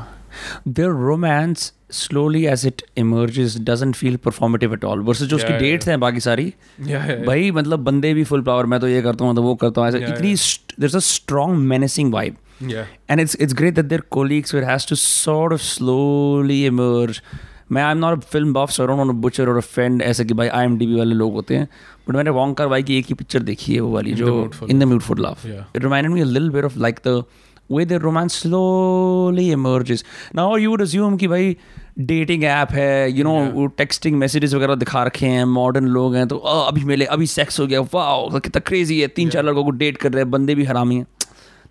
Their 0.67 0.93
romance 0.93 1.73
slowly 1.89 2.47
as 2.49 2.65
it 2.65 2.83
emerges 2.97 3.55
doesn't 3.57 3.95
feel 3.95 4.17
performative 4.19 4.73
at 4.73 4.85
all. 4.85 5.03
Versus 5.03 5.29
जो 5.29 5.37
उसकी 5.37 5.49
Yeah, 5.49 5.61
yeah, 5.61 5.77
dates 5.77 5.89
हैं 5.89 5.99
बाकी 6.01 6.21
सारी 6.21 6.47
Yeah, 6.47 6.89
yeah, 6.89 7.07
yeah. 7.11 7.27
भाई 7.27 7.51
मतलब 7.59 7.85
बंदे 7.85 8.13
भी 8.15 8.25
full 8.31 8.43
power 8.49 8.67
मैं 8.73 8.81
तो 8.81 8.89
ये 8.89 9.03
करता 9.03 9.25
हूँ 9.25 9.35
तो 9.37 9.43
वो 9.43 9.55
करता 9.63 9.81
हूँ 9.81 9.89
ऐसे 9.89 10.01
Yeah, 10.01 10.15
इतनी 10.15 10.35
there's 10.79 10.95
a 10.95 11.01
strong 11.01 11.57
menacing 11.73 12.11
vibe 12.11 12.37
yeah. 12.61 12.87
and 13.09 13.21
it's 13.21 13.35
it's 13.47 13.59
great 13.61 13.77
that 13.77 13.89
their 13.89 14.05
colleagues 14.17 14.53
where 14.53 14.63
it 14.63 14.67
has 14.67 14.87
to 14.87 14.97
sort 14.97 15.53
of 15.53 15.63
slowly 15.63 16.59
emerge 16.67 17.23
मैं 17.72 17.84
I 17.84 17.92
am 17.92 17.98
not 17.98 18.22
film 18.24 18.54
buff 18.54 18.70
so 18.70 18.86
don't 18.86 19.12
bother 19.12 19.50
और 19.50 19.62
फ्रेंड 19.62 20.02
ऐसे 20.02 20.26
कि 20.26 20.34
भाई 20.34 20.48
I 20.48 20.66
am 20.66 20.76
वाले 20.76 21.16
लोग 21.16 21.34
होते 21.34 21.56
हैं। 21.56 21.70
But 22.10 22.16
मैंने 22.16 22.30
वॉन्कर 22.30 22.68
भाई 22.68 22.84
की 22.84 22.98
एक 22.98 23.06
ही 23.06 23.14
पिक्चर 23.14 23.40
देखी 23.40 23.74
है 23.74 23.80
वो 23.80 23.92
वाली 23.92 24.14
जो 24.14 24.52
In 24.70 24.80
the 24.80 24.84
Mood 24.84 25.02
for 25.02 25.20
Love 25.20 25.38
it 25.76 25.84
reminded 25.84 26.14
me 26.14 26.22
a 26.22 26.26
little 26.26 26.66
of 26.66 26.80
like 26.80 27.00
the 27.08 27.24
way 27.72 27.86
their 27.86 28.00
romance 28.00 28.36
slowly 28.46 29.44
emerges. 29.58 30.04
Now 30.36 30.56
you 30.56 30.72
would 30.72 30.82
assume 30.82 31.20
कि 31.20 31.28
भाई 31.28 31.58
डेटिंग 32.00 32.44
ऐप 32.44 32.72
है 32.72 33.12
यू 33.12 33.24
नो 33.24 33.34
वो 33.52 33.66
टेक्सटिंग 33.68 34.18
मैसेजेस 34.18 34.54
वगैरह 34.54 34.76
दिखा 34.76 35.04
रखे 35.04 35.26
हैं 35.26 35.46
मॉडर्न 35.46 35.86
लोग 35.86 36.16
हैं 36.16 36.28
तो 36.28 36.38
"अ, 36.38 36.68
अभी 36.68 36.84
मिले 36.84 37.06
अभी 37.06 37.28
सेक्स 37.28 37.60
हो 37.60 37.68
गया 37.68 37.82
वाह 37.82 38.40
कितना 38.40 38.60
क्रेजी 38.60 39.02
है 39.02 39.08
तीन 39.08 39.30
चार 39.30 39.44
लड़कों 39.44 39.64
को 39.64 39.70
डेट 39.70 39.98
कर 39.98 40.12
रहे 40.12 40.24
हैं 40.24 40.32
बंदे 40.32 40.56
भी 40.56 40.64
हरामी 40.64 40.96
हैं। 40.96 41.08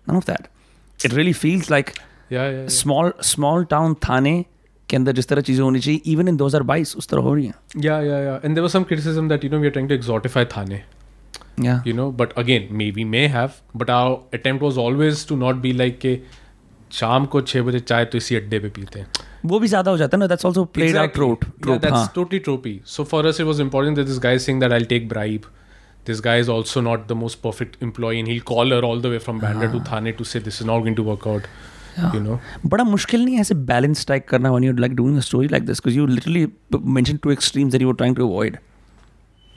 None 0.09 0.21
of 0.21 0.29
that. 0.29 0.41
It 1.05 1.17
really 1.17 1.33
feels 1.45 1.69
like 1.71 1.89
Yeah, 2.33 2.41
yeah, 2.41 2.59
yeah. 2.59 2.67
Small 2.69 3.13
small 3.21 3.63
town 3.65 3.93
Thane 3.93 4.45
के 4.91 4.97
अंदर 4.97 5.11
जिस 5.13 5.27
तरह 5.27 5.41
चीज़ें 5.41 5.63
होनी 5.63 5.79
चाहिए 5.79 6.01
इवन 6.13 6.27
इन 6.27 6.37
2022 6.37 6.95
उस 6.97 7.07
तरह 7.09 7.21
हो 7.21 7.33
रही 7.33 7.45
हैं। 7.45 7.83
Yeah 7.83 7.99
yeah 8.01 8.17
yeah 8.19 8.35
and 8.35 8.53
there 8.53 8.61
was 8.61 8.71
some 8.71 8.83
criticism 8.83 9.29
that 9.29 9.43
you 9.43 9.49
know 9.51 9.59
we 9.59 9.67
are 9.67 9.71
trying 9.71 9.89
to 9.89 9.95
exoticify 9.95 10.45
Thane 10.55 10.81
yeah 11.61 11.81
you 11.87 11.93
know 11.93 12.09
but 12.21 12.33
again 12.37 12.67
maybe 12.91 13.03
may 13.05 13.25
have 13.29 13.49
but 13.77 13.89
our 13.89 14.37
attempt 14.37 14.63
was 14.63 14.77
always 14.85 15.27
to 15.27 15.35
not 15.37 15.55
be 15.65 15.71
like 15.73 15.99
के 15.99 16.19
शाम 16.91 17.25
को 17.33 17.41
छः 17.43 17.61
बजे 17.63 17.79
चाय 17.81 18.05
तो 18.05 18.17
इसी 18.17 18.35
अड्डे 18.35 18.59
पे 18.59 18.69
पीते 18.69 18.99
हैं। 18.99 19.07
वो 19.45 19.59
भी 19.59 19.67
ज़्यादा 19.67 19.91
हो 19.91 19.97
जाता 19.97 20.17
है 20.17 20.19
ना 20.19 20.27
that's 20.27 20.45
also 20.45 20.63
played 20.73 20.97
out 20.97 21.13
trope 21.13 21.45
that's 21.65 22.09
totally 22.15 22.39
tropey 22.39 22.79
so 22.85 23.03
for 23.11 23.25
us 23.25 23.39
it 23.39 23.47
was 23.47 23.61
important 23.61 23.95
that 23.97 24.07
this 24.07 24.19
guy 24.23 24.39
saying 24.39 24.59
that 24.61 24.71
I 24.71 24.77
will 24.77 24.87
take 24.87 25.07
bribe 25.09 25.45
this 26.07 26.21
guy 26.21 26.39
is 26.39 26.51
also 26.51 26.81
not 26.81 27.07
the 27.07 27.11
most 27.17 27.39
perfect 27.41 27.83
employee 27.83 28.17
and 28.17 28.27
he 28.27 28.33
will 28.33 28.41
call 28.45 28.73
her 28.73 28.83
all 28.83 29.01
the 29.01 29.05
way 29.05 29.17
from 29.19 29.39
Bandra 29.39 29.71
to 29.71 29.79
Thane 29.91 30.11
to 30.11 30.23
say 30.23 30.39
this 30.39 30.61
is 30.61 30.67
not 30.67 30.81
going 30.81 30.95
to 30.95 31.03
work 31.03 31.27
out 31.27 31.43
to 31.90 32.02
work 32.02 32.06
out. 32.06 32.14
You 32.14 32.22
know, 32.26 32.38
बड़ा 32.66 32.84
मुश्किल 32.84 33.24
नहीं 33.24 33.34
है 33.34 33.40
ऐसे 33.40 33.54
balance 33.72 34.00
strike 34.00 34.28
करना 34.28 34.50
when 34.50 34.64
you 34.64 34.72
like 34.76 34.94
doing 34.96 35.16
a 35.16 35.20
story 35.30 35.48
like 35.48 35.66
this 35.66 35.80
because 35.80 35.98
you 35.98 36.06
literally 36.06 36.46
mention 36.98 37.16
two 37.16 37.30
extremes 37.30 37.72
that 37.72 37.82
you 37.82 37.88
were 37.88 37.94
trying 37.94 38.16
to 38.16 38.28
avoid 38.28 38.58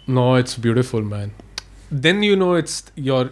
no, 0.07 0.21
it's 0.35 0.55
beautiful, 0.57 1.01
man. 1.01 1.31
Then 1.91 2.23
you 2.23 2.35
know 2.35 2.53
it's 2.55 2.77
your. 2.95 3.29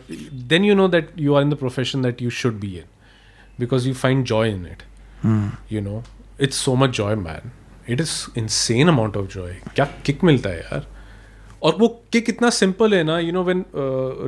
Then 0.51 0.63
you 0.63 0.75
know 0.75 0.87
that 0.87 1.07
you 1.17 1.35
are 1.35 1.41
in 1.41 1.49
the 1.49 1.55
profession 1.55 2.01
that 2.01 2.21
you 2.21 2.29
should 2.39 2.59
be 2.59 2.69
in, 2.79 2.85
because 3.63 3.87
you 3.87 3.93
find 3.93 4.25
joy 4.25 4.49
in 4.49 4.65
it. 4.65 4.83
You 5.69 5.81
know, 5.81 6.03
it's 6.39 6.57
so 6.57 6.75
much 6.75 6.91
joy, 6.91 7.15
man. 7.15 7.51
It 7.87 7.99
is 7.99 8.13
insane 8.35 8.89
amount 8.89 9.15
of 9.15 9.27
joy. 9.29 9.49
क्या 9.75 9.87
kick 10.03 10.23
मिलता 10.23 10.49
है 10.49 10.59
यार 10.59 10.85
और 11.63 11.75
वो 11.79 11.87
kick 12.11 12.29
इतना 12.29 12.49
simple 12.49 12.93
है 12.93 13.03
ना 13.03 13.17
you 13.19 13.31
know 13.33 13.43
when 13.43 13.63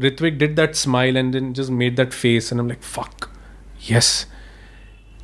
Ritwik 0.05 0.37
did 0.39 0.55
that 0.55 0.75
smile 0.75 1.17
and 1.17 1.31
then 1.33 1.53
just 1.53 1.69
made 1.81 1.95
that 1.95 2.13
face 2.13 2.51
and 2.51 2.59
I 2.59 2.63
am 2.63 2.69
like 2.69 2.83
fuck 2.83 3.29
yes 3.91 4.11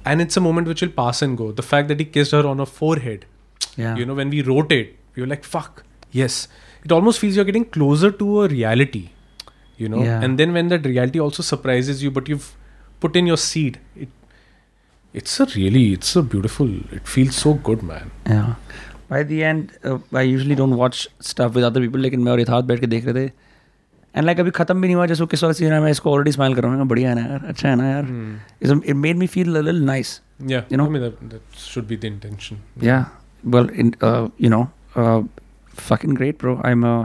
and 0.07 0.21
it's 0.21 0.37
a 0.37 0.41
moment 0.41 0.67
which 0.67 0.83
will 0.83 0.91
pass 0.97 1.23
and 1.23 1.35
go 1.37 1.51
the 1.53 1.61
fact 1.71 1.87
that 1.87 1.99
he 1.99 2.05
kissed 2.19 2.35
her 2.35 2.45
on 2.45 2.59
a 2.59 2.65
forehead 2.81 3.25
या 3.79 3.95
you 4.01 4.05
know 4.09 4.17
when 4.21 4.33
we 4.35 4.41
wrote 4.49 4.73
it 4.79 4.91
we 5.17 5.23
were 5.25 5.29
like 5.33 5.47
fuck 5.55 5.81
yes 6.19 6.35
it 6.85 6.91
almost 6.97 7.23
feels 7.23 7.37
you're 7.39 7.47
getting 7.51 7.65
closer 7.77 8.11
to 8.21 8.27
a 8.41 8.47
reality 8.55 9.03
you 9.83 9.89
know 9.93 10.03
Yeah. 10.07 10.25
and 10.27 10.41
then 10.43 10.53
when 10.57 10.69
that 10.73 10.85
reality 10.91 11.21
also 11.27 11.45
surprises 11.47 12.03
you 12.05 12.11
but 12.19 12.29
you've 12.33 12.49
put 13.05 13.17
in 13.21 13.31
your 13.31 13.37
seed 13.45 13.79
it 14.05 14.13
it's 15.13 15.39
a 15.45 15.47
really 15.55 15.81
it's 15.97 16.13
a 16.21 16.23
beautiful 16.35 16.71
it 16.99 17.11
feels 17.15 17.41
so 17.45 17.53
good 17.71 17.83
man 17.93 18.13
Yeah. 18.35 18.53
By 19.09 19.17
the 19.29 19.39
end, 19.47 19.73
uh, 19.89 19.97
I 20.19 20.21
usually 20.27 20.55
don't 20.59 20.75
watch 20.77 20.99
stuff 21.31 21.57
with 21.57 21.65
other 21.67 21.81
people, 21.81 21.99
लेकिन 22.05 22.19
मैं 22.27 22.31
और 22.31 22.39
इथात 22.41 22.63
बैठ 22.71 22.79
के 22.79 22.87
देख 22.93 23.05
रहे 23.07 23.27
थे 23.27 23.31
and 24.15 24.25
like 24.25 24.39
अभी 24.39 24.51
खत्म 24.57 24.81
भी 24.81 24.87
नहीं 24.87 24.95
हुआ 24.95 25.05
जैसे 25.05 25.23
वो 25.23 25.27
किस 25.27 25.43
वाला 25.43 25.53
सीन 25.53 25.71
है 25.73 25.79
मैं 25.81 25.91
इसको 25.91 26.11
ऑलरेडी 26.11 26.31
स्माइल 26.31 26.55
कर 26.55 26.63
रहा 26.63 26.75
हूँ 26.75 26.87
बढ़िया 26.87 27.09
है 27.09 27.15
ना 27.15 27.21
यार 27.31 27.45
अच्छा 27.47 27.69
है 27.69 27.75
ना 27.75 27.87
यार 27.89 28.79
it 28.85 28.95
made 28.95 29.17
me 29.17 29.27
feel 29.35 29.55
a 29.55 29.61
little 29.61 29.83
nice 29.85 30.19
yeah 30.51 30.63
You 30.71 30.77
know? 30.79 30.85
i 30.89 30.91
mean 30.93 31.03
that, 31.05 31.19
that 31.33 31.59
should 31.65 31.85
be 31.89 31.97
the 32.03 32.07
intention 32.13 32.57
Yeah. 32.87 33.03
Well, 33.53 33.67
in, 33.83 33.91
uh, 34.07 34.27
you 34.45 34.49
know, 34.53 34.59
uh, 35.01 35.21
fucking 35.89 36.15
great, 36.19 36.37
bro. 36.43 36.53
I'm 36.69 36.83
uh, 36.89 37.03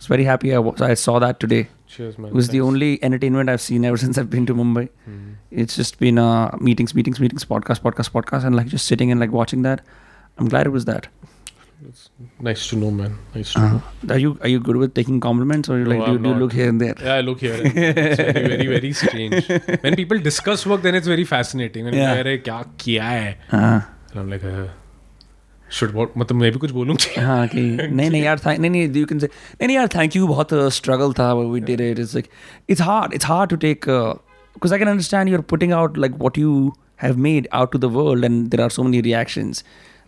was 0.00 0.08
very 0.12 0.24
happy. 0.28 0.50
I, 0.58 0.58
was, 0.66 0.82
I 0.86 0.94
saw 1.02 1.14
that 1.24 1.38
today. 1.44 1.60
cheers 1.94 2.16
man 2.18 2.28
It 2.32 2.34
was 2.40 2.48
the 2.54 2.58
Thanks. 2.58 2.66
only 2.70 2.88
entertainment 3.08 3.52
I've 3.52 3.62
seen 3.66 3.86
ever 3.90 4.00
since 4.04 4.20
I've 4.22 4.28
been 4.34 4.48
to 4.50 4.56
Mumbai. 4.60 4.84
Hmm. 5.06 5.16
It's 5.64 5.78
just 5.82 5.98
been 6.02 6.18
uh, 6.24 6.58
meetings, 6.70 6.94
meetings, 7.00 7.20
meetings, 7.26 7.46
podcast, 7.52 7.84
podcast, 7.86 8.12
podcast, 8.18 8.48
and 8.50 8.60
like 8.60 8.72
just 8.74 8.90
sitting 8.94 9.14
and 9.16 9.24
like 9.26 9.36
watching 9.40 9.62
that. 9.68 9.84
I'm 10.38 10.50
glad 10.56 10.72
it 10.72 10.76
was 10.78 10.88
that. 10.92 11.08
It's 11.88 12.10
nice 12.46 12.62
to 12.70 12.76
know 12.78 12.88
man 12.90 13.12
nice 13.34 13.52
to 13.54 13.60
Uh, 13.64 13.66
know 13.72 14.14
are 14.14 14.18
you 14.22 14.30
are 14.46 14.48
you 14.52 14.60
good 14.68 14.78
with 14.78 14.94
taking 14.94 15.20
compliments 15.26 15.68
or 15.74 15.76
you 15.80 15.84
No, 15.84 15.90
like 15.92 16.00
do, 16.06 16.12
I'm 16.14 16.22
do 16.24 16.28
you 16.28 16.34
not. 16.34 16.40
look 16.44 16.52
here 16.60 16.68
and 16.70 16.80
there? 16.84 16.94
yeah, 17.08 17.14
I 17.14 17.20
look 17.26 17.40
here. 17.46 17.54
It's 17.66 18.22
very, 18.22 18.48
very, 18.54 18.66
very 18.72 18.90
strange. 19.02 19.46
When 19.84 19.94
people 20.00 20.18
discuss 20.24 20.64
work, 20.72 20.82
then 20.88 20.98
it's 21.00 21.06
very 21.12 21.26
fascinating. 21.34 21.84
When 21.90 21.94
Yeah. 21.98 22.10
yeah. 22.14 22.22
अरे 22.24 22.36
क्या 22.48 22.58
किया 22.84 23.04
है? 23.12 23.30
हाँ 23.52 23.76
And 24.10 24.20
I'm 24.24 24.30
like, 24.34 24.44
uh, 24.54 24.66
should 25.78 25.94
what? 26.00 26.16
मतलब 26.18 26.40
मैं 26.42 26.50
भी 26.52 26.58
कुछ 26.66 26.70
बोलूँगी. 26.80 27.14
हाँ 27.28 27.46
कि 27.54 27.60
नहीं 28.00 28.10
नहीं 28.10 28.22
यार 28.22 28.38
thank 28.48 28.58
नहीं 28.66 28.70
नहीं 28.70 28.92
you 29.02 29.06
can 29.12 29.20
say 29.24 29.28
नहीं 29.30 29.66
नहीं 29.66 29.76
यार 29.76 29.88
thank 29.96 30.18
you 30.18 30.26
बहुत 30.34 30.54
struggle 30.80 31.14
था 31.18 31.30
when 31.40 31.50
we 31.56 31.60
did 31.70 31.84
it 31.88 31.98
it's 32.06 32.14
like 32.20 32.30
it's 32.74 32.84
hard 32.90 33.14
it's 33.20 33.30
hard 33.32 33.54
to 33.54 33.60
take 33.68 33.86
because 33.88 34.72
I 34.76 34.78
can 34.84 34.88
understand 34.96 35.32
you're 35.34 35.46
putting 35.54 35.76
out 35.80 35.96
like 36.06 36.18
what 36.26 36.42
you 36.44 36.54
have 37.06 37.20
made 37.28 37.46
out 37.60 37.70
to 37.76 37.80
the 37.86 37.90
world 38.00 38.28
and 38.30 38.50
there 38.54 38.64
are 38.66 38.70
so 38.78 38.86
many 38.88 39.02
reactions 39.08 39.62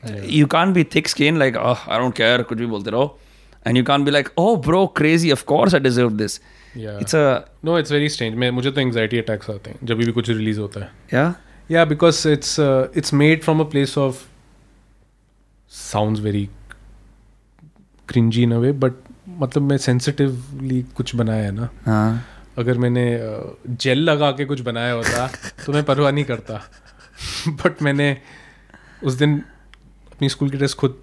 you 0.07 0.45
can 0.47 0.73
be 0.73 0.83
thick 0.95 1.07
skin 1.07 1.37
like 1.39 1.57
I 1.57 1.99
don't 1.99 2.15
care 2.15 2.41
कुछ 2.43 2.57
भी 2.57 2.65
बोलते 2.65 2.91
रहो. 2.91 3.19
And 3.67 3.77
you 3.77 3.83
can 3.83 4.03
be 4.05 4.11
like 4.11 4.29
oh 4.37 4.55
bro 4.61 4.85
crazy 4.97 5.31
of 5.31 5.43
course 5.45 5.73
I 5.73 5.79
deserve 5.79 6.11
this 6.17 6.39
yeah 6.77 6.97
it's 6.99 7.15
a 7.15 7.39
no 7.65 7.77
it's 7.79 7.91
very 7.91 8.09
strange 8.09 8.35
मैं 8.35 8.51
मुझे 8.51 8.71
तो 8.71 8.81
anxiety 8.81 9.17
attacks 9.17 9.49
आते 9.49 9.69
हैं 9.69 9.79
जब 9.83 9.97
भी 9.97 10.11
कुछ 10.11 10.29
रिलीज़ 10.29 10.59
होता 10.59 10.79
है। 10.79 10.91
Yeah 11.13 11.33
yeah 11.71 11.85
because 11.85 12.27
it's 12.29 12.55
it's 12.59 13.13
made 13.13 13.43
from 13.43 13.59
a 13.59 13.63
place 13.69 13.97
of 13.97 14.23
sounds 15.71 16.21
very 16.21 16.49
cringey 18.09 18.43
in 18.43 18.51
a 18.51 18.57
way 18.57 18.71
but 18.71 18.93
मतलब 19.39 19.63
मैं 19.63 19.77
सेंसिटिवली 19.77 20.81
कुछ 20.95 21.15
बनाया 21.15 21.43
है 21.43 21.51
ना। 21.51 21.69
हाँ। 21.85 22.25
अगर 22.57 22.77
मैंने 22.77 23.05
uh, 23.19 23.79
जेल 23.81 23.99
लगा 23.99 24.31
के 24.31 24.45
कुछ 24.45 24.61
बनाया 24.61 24.91
होता 24.93 25.27
तो 25.65 25.73
मैं 25.73 25.83
परवाह 25.83 26.11
नहीं 26.11 26.25
करता। 26.25 26.61
बट 27.47 27.81
मैंने 27.81 28.17
उस 29.03 29.13
दिन 29.13 29.41
अपनी 30.15 30.29
स्कूल 30.29 30.49
की 30.49 30.57
ड्रेस 30.57 30.73
खुद 30.83 30.97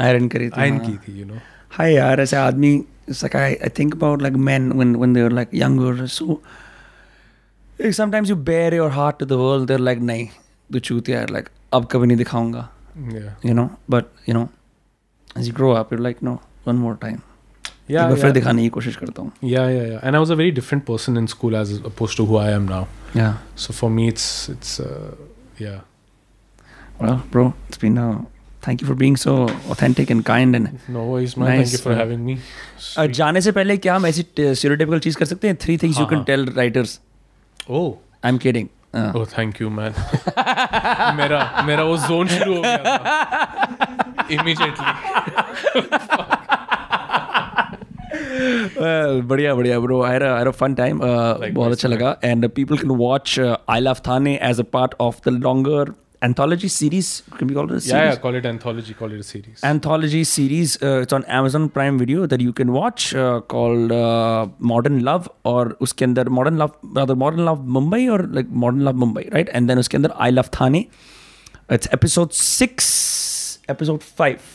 आयरन 0.00 0.28
करी 0.34 0.48
थी 0.48 0.60
आयरन 0.60 0.78
की 0.86 0.96
थी 1.06 1.18
यू 1.20 1.26
नो 1.26 1.40
हाय 1.78 1.94
यार 1.94 2.20
ऐसे 2.20 2.36
आदमी 2.36 2.74
like 3.08 3.34
I, 3.34 3.58
I 3.62 3.68
think 3.68 3.94
about 3.94 4.22
like 4.22 4.36
men 4.36 4.76
when 4.76 4.98
when 4.98 5.12
they're 5.12 5.30
like 5.30 5.52
younger 5.52 6.06
so 6.08 6.40
sometimes 7.90 8.28
you 8.28 8.36
bare 8.36 8.74
your 8.74 8.90
heart 8.90 9.18
to 9.18 9.26
the 9.26 9.38
world 9.38 9.68
they're 9.68 9.78
like 9.78 10.00
nahi 10.00 10.30
the 10.70 10.80
truth 10.80 11.08
yeah 11.08 11.26
like 11.36 11.50
ab 11.72 11.88
kabhi 11.94 12.10
nahi 12.10 12.22
dikhaunga 12.22 12.64
yeah 13.18 13.50
you 13.50 13.54
know 13.60 13.68
but 13.96 14.10
you 14.26 14.34
know 14.38 14.48
as 15.36 15.46
you 15.46 15.54
grow 15.60 15.72
up 15.82 15.94
you're 15.94 16.04
like 16.08 16.26
no 16.30 16.36
one 16.64 16.82
more 16.86 16.96
time 17.06 17.22
yeah, 17.88 18.08
yeah. 18.08 18.20
फिर 18.20 18.30
दिखाने 18.32 18.62
की 18.62 18.68
कोशिश 18.74 18.96
करता 18.96 19.22
हूँ 19.22 19.32
yeah 19.44 19.68
yeah 19.70 19.82
yeah 19.86 19.98
and 20.04 20.14
I 20.14 20.18
was 20.18 20.30
a 20.32 20.34
very 20.34 20.50
different 20.58 20.84
person 20.84 21.16
in 21.18 21.26
school 21.32 21.54
as 21.54 21.72
opposed 21.86 22.16
to 22.16 22.24
who 22.26 22.36
I 22.38 22.52
am 22.52 22.62
now 22.68 22.84
yeah 23.16 23.32
so 23.64 23.72
for 23.72 23.90
me 23.90 24.06
it's 24.08 24.50
it's 24.50 24.80
yeah 25.60 25.80
well 27.01 27.19
bro 27.33 27.45
it's 27.67 27.81
been 27.81 27.97
uh, 27.97 28.15
thank 28.61 28.81
you 28.81 28.87
for 28.87 28.95
being 29.01 29.17
so 29.23 29.33
authentic 29.75 30.09
and 30.15 30.23
kind 30.29 30.57
and 30.59 30.71
no 30.95 31.03
worries 31.11 31.35
man 31.37 31.47
thank 31.49 31.61
Nice, 31.61 31.73
you 31.73 31.79
for 31.83 31.93
uh, 31.93 31.99
having 32.01 32.25
me 32.29 32.35
uh, 32.97 33.07
जाने 33.19 33.41
से 33.41 33.51
पहले 33.59 33.77
क्या 33.85 33.95
हम 33.95 34.05
ऐसी 34.05 34.21
stereotypical 34.31 34.99
चीज 35.07 35.15
कर 35.15 35.25
सकते 35.25 35.47
हैं 35.47 35.55
थ्री 35.61 35.77
थिंग्स 35.83 35.97
यू 35.99 36.03
हाँ, 36.03 36.09
कैन 36.09 36.17
हाँ. 36.17 36.25
Tell 36.25 36.45
writers 36.57 36.99
oh 37.71 37.87
I 38.25 38.31
am 38.31 38.37
kidding 38.47 38.67
oh 39.17 39.23
thank 39.35 39.61
you 39.61 39.69
man 39.77 39.97
मेरा 41.17 41.39
मेरा 41.65 41.83
वो 41.83 41.97
जोन 42.07 42.27
शुरू 42.27 42.55
हो 42.55 42.61
गया 42.61 42.77
था 42.77 44.27
immediately 44.37 44.89
Well, 48.79 49.21
बढ़िया 49.29 49.53
बढ़िया 49.55 49.79
bro 49.79 50.01
I 50.03 50.13
had 50.13 50.47
a 50.47 50.51
fun 50.59 50.73
time 50.75 50.99
बहुत 51.01 51.71
अच्छा 51.71 51.87
man. 51.87 51.95
लगा 51.95 52.15
and 52.23 52.47
people 52.49 52.77
can 52.77 52.91
watch 52.97 53.39
I 53.39 53.79
love 53.79 53.97
Thane 54.07 54.37
as 54.43 54.59
a 54.59 54.63
part 54.73 54.93
of 55.01 55.19
the 55.27 55.29
longer 55.43 55.93
anthology 56.26 56.68
series 56.76 57.08
can 57.38 57.46
be 57.50 57.54
called 57.56 57.70
a 57.76 57.80
series 57.80 57.92
yeah 57.92 58.04
yeah 58.10 58.16
call 58.24 58.34
it 58.40 58.46
anthology 58.50 58.94
call 59.00 59.10
it 59.16 59.20
a 59.24 59.26
series. 59.30 59.58
Anthology 59.72 60.22
series 60.32 60.70
uh, 60.82 61.00
it's 61.04 61.12
on 61.18 61.24
amazon 61.38 61.64
prime 61.76 61.96
video 62.02 62.26
that 62.32 62.40
you 62.46 62.52
can 62.60 62.72
watch 62.80 63.02
uh, 63.14 63.40
called 63.54 63.92
uh, 63.92 64.46
modern 64.72 64.98
love 65.10 65.28
or 65.52 65.62
uske 65.86 66.04
andar 66.08 66.26
modern 66.38 66.56
love 66.62 66.72
rather 67.00 67.16
modern 67.24 67.44
love 67.50 67.60
mumbai 67.78 68.02
or 68.16 68.20
like 68.38 68.50
modern 68.64 68.82
love 68.88 68.96
mumbai 69.04 69.24
right? 69.36 69.50
And 69.58 69.68
then 69.70 69.78
uske 69.84 69.96
andar 70.00 70.12
i 70.28 70.30
love 70.38 70.50
thane. 70.58 70.80
It's 71.74 71.88
episode 71.96 72.32
6 72.34 73.58
episode 73.74 74.02
5 74.02 74.50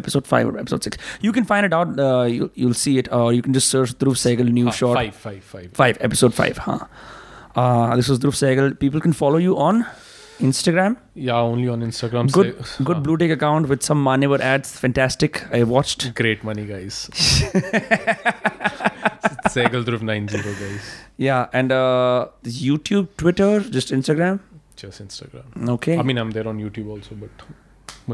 episode 0.00 0.26
5 0.34 0.48
or 0.50 0.58
episode 0.62 0.84
6 0.84 0.98
you 1.26 1.32
can 1.38 1.44
find 1.52 1.64
it 1.68 1.72
out 1.78 1.88
uh, 2.06 2.24
you, 2.36 2.44
you'll 2.60 2.78
see 2.84 2.94
it 3.02 3.08
or 3.18 3.24
you 3.36 3.42
can 3.46 3.52
just 3.58 3.68
search 3.74 3.92
Dhruv 4.02 4.16
Sehgal 4.24 4.50
new 4.58 4.68
Ah, 4.72 4.76
short. 4.80 4.96
five 5.00 5.14
five 5.26 5.42
five. 5.54 5.68
Five 5.82 5.98
episode 6.08 6.34
5 6.34 6.58
huh. 6.68 6.78
Uh, 7.62 7.94
this 7.98 8.08
was 8.12 8.18
Dhruv 8.22 8.36
Sehgal. 8.42 8.68
People 8.84 9.00
can 9.06 9.12
follow 9.22 9.40
you 9.48 9.52
on 9.66 9.84
Instagram 10.40 10.96
yeah 11.14 11.40
only 11.40 11.68
on 11.68 11.80
instagram 11.80 12.30
good 12.32 12.48
Say- 12.64 12.84
good 12.84 12.96
हाँ. 12.96 13.02
blue 13.04 13.16
tick 13.16 13.30
account 13.30 13.68
with 13.68 13.82
some 13.82 14.02
Manevar 14.04 14.40
ads 14.40 14.72
fantastic 14.76 15.42
i 15.52 15.62
watched 15.62 16.12
great 16.14 16.42
money 16.42 16.64
guys 16.66 17.08
Segal 19.54 19.84
Dhruv 19.84 20.02
90 20.02 20.42
guys 20.42 20.88
yeah 21.16 21.46
and 21.52 21.72
uh 21.72 22.26
youtube 22.44 23.08
twitter 23.16 23.60
just 23.60 23.92
instagram 23.92 24.40
just 24.76 25.00
instagram 25.00 25.68
okay 25.68 25.98
i 25.98 26.02
mean 26.02 26.18
i'm 26.18 26.32
there 26.32 26.48
on 26.48 26.58
youtube 26.58 26.90
also 26.96 27.14
but 27.14 27.30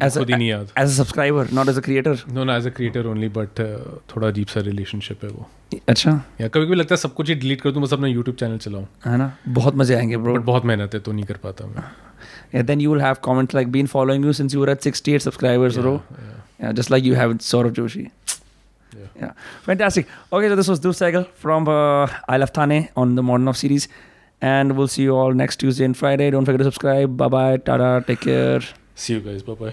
As 0.07 0.17
a- 0.17 0.25
ही 0.25 0.51
याद 0.51 0.69
as 0.77 0.91
a 0.91 1.03
subscriber 1.03 1.45
not 1.53 1.69
as 1.69 1.79
a 1.79 1.83
creator 1.87 2.15
no 2.33 2.45
ना 2.45 2.57
as 2.57 2.67
a 2.67 2.71
creator 2.71 3.07
only 3.07 3.29
but 3.29 3.61
uh, 3.61 4.15
थोड़ा 4.15 4.29
अजीब 4.29 4.47
सा 4.47 4.61
relationship 4.61 5.25
है 5.25 5.31
वो 5.31 5.49
अच्छा 5.89 6.11
या 6.41 6.49
कभी 6.49 6.67
कभी 6.67 6.75
लगता 6.75 6.95
है 6.95 6.97
सब 6.97 7.15
कुछ 7.15 7.29
ही 7.29 7.35
डिलीट 7.35 7.61
कर 7.61 7.71
दूँ 7.71 7.83
बस 7.83 7.93
अपना 7.93 8.07
यूट्यूब 8.07 8.37
चैनल 8.37 8.59
चलाऊं 8.59 8.85
है 9.07 9.17
ना 9.19 9.33
बहुत 9.49 9.77
मज़े 9.77 9.95
आएँगे 9.95 10.17
ब्रो 10.17 10.35
बट 10.35 10.41
बहुत 10.41 10.65
मेहनत 10.65 10.95
है 10.95 11.01
तो 11.01 11.13
नहीं 11.13 11.25
कर 11.25 11.37
पाता 11.37 11.67
मैं 11.67 11.83
yeah, 12.53 12.63
then 12.63 12.81
you 12.81 12.91
will 12.91 13.01
have 13.01 13.23
comments 13.23 13.55
like 13.55 13.71
been 13.71 13.87
following 13.87 14.23
you 14.23 14.33
since 14.33 14.53
you 14.53 14.61
were 14.61 14.71
at 14.71 14.83
68 14.83 15.23
subscribers 15.23 15.79
bro. 15.79 15.95
Yeah, 15.95 16.17
yeah. 16.19 16.67
yeah 16.67 16.73
just 16.73 16.91
like 16.91 17.05
you 17.05 17.15
have 17.15 17.29
with 17.31 17.41
Sourav 17.41 17.73
Joshi. 17.73 18.11
Yeah. 18.97 19.07
yeah. 19.17 19.33
Fantastic. 19.63 20.07
Okay 20.33 20.49
so 20.49 20.57
this 20.57 20.69
was 20.69 20.81
Dhruv 20.81 20.97
Sehgal 21.01 21.27
from 21.35 21.69
uh, 21.69 22.09
I 22.29 22.37
Love 22.37 22.51
Thane 22.51 22.89
on 22.97 23.15
the 23.15 23.23
Modern 23.23 23.47
Love 23.47 23.57
series. 23.57 23.89
And 24.43 24.77
we'll 24.77 24.89
see 24.89 25.03
you 25.03 25.15
all 25.15 25.33
next 25.35 25.57
Tuesday 25.57 25.85
and 25.85 25.97
Friday. 25.97 26.31
Don't 26.31 26.45
forget 26.45 26.59
to 26.59 26.65
subscribe. 26.65 27.17
Bye 27.17 27.29
bye 27.29 27.57
tada 27.59 28.07
take 28.07 28.23
care. 28.23 28.61
See 28.95 29.15
you 29.15 29.21
guys. 29.21 29.43
Bye 29.43 29.55
bye. 29.55 29.69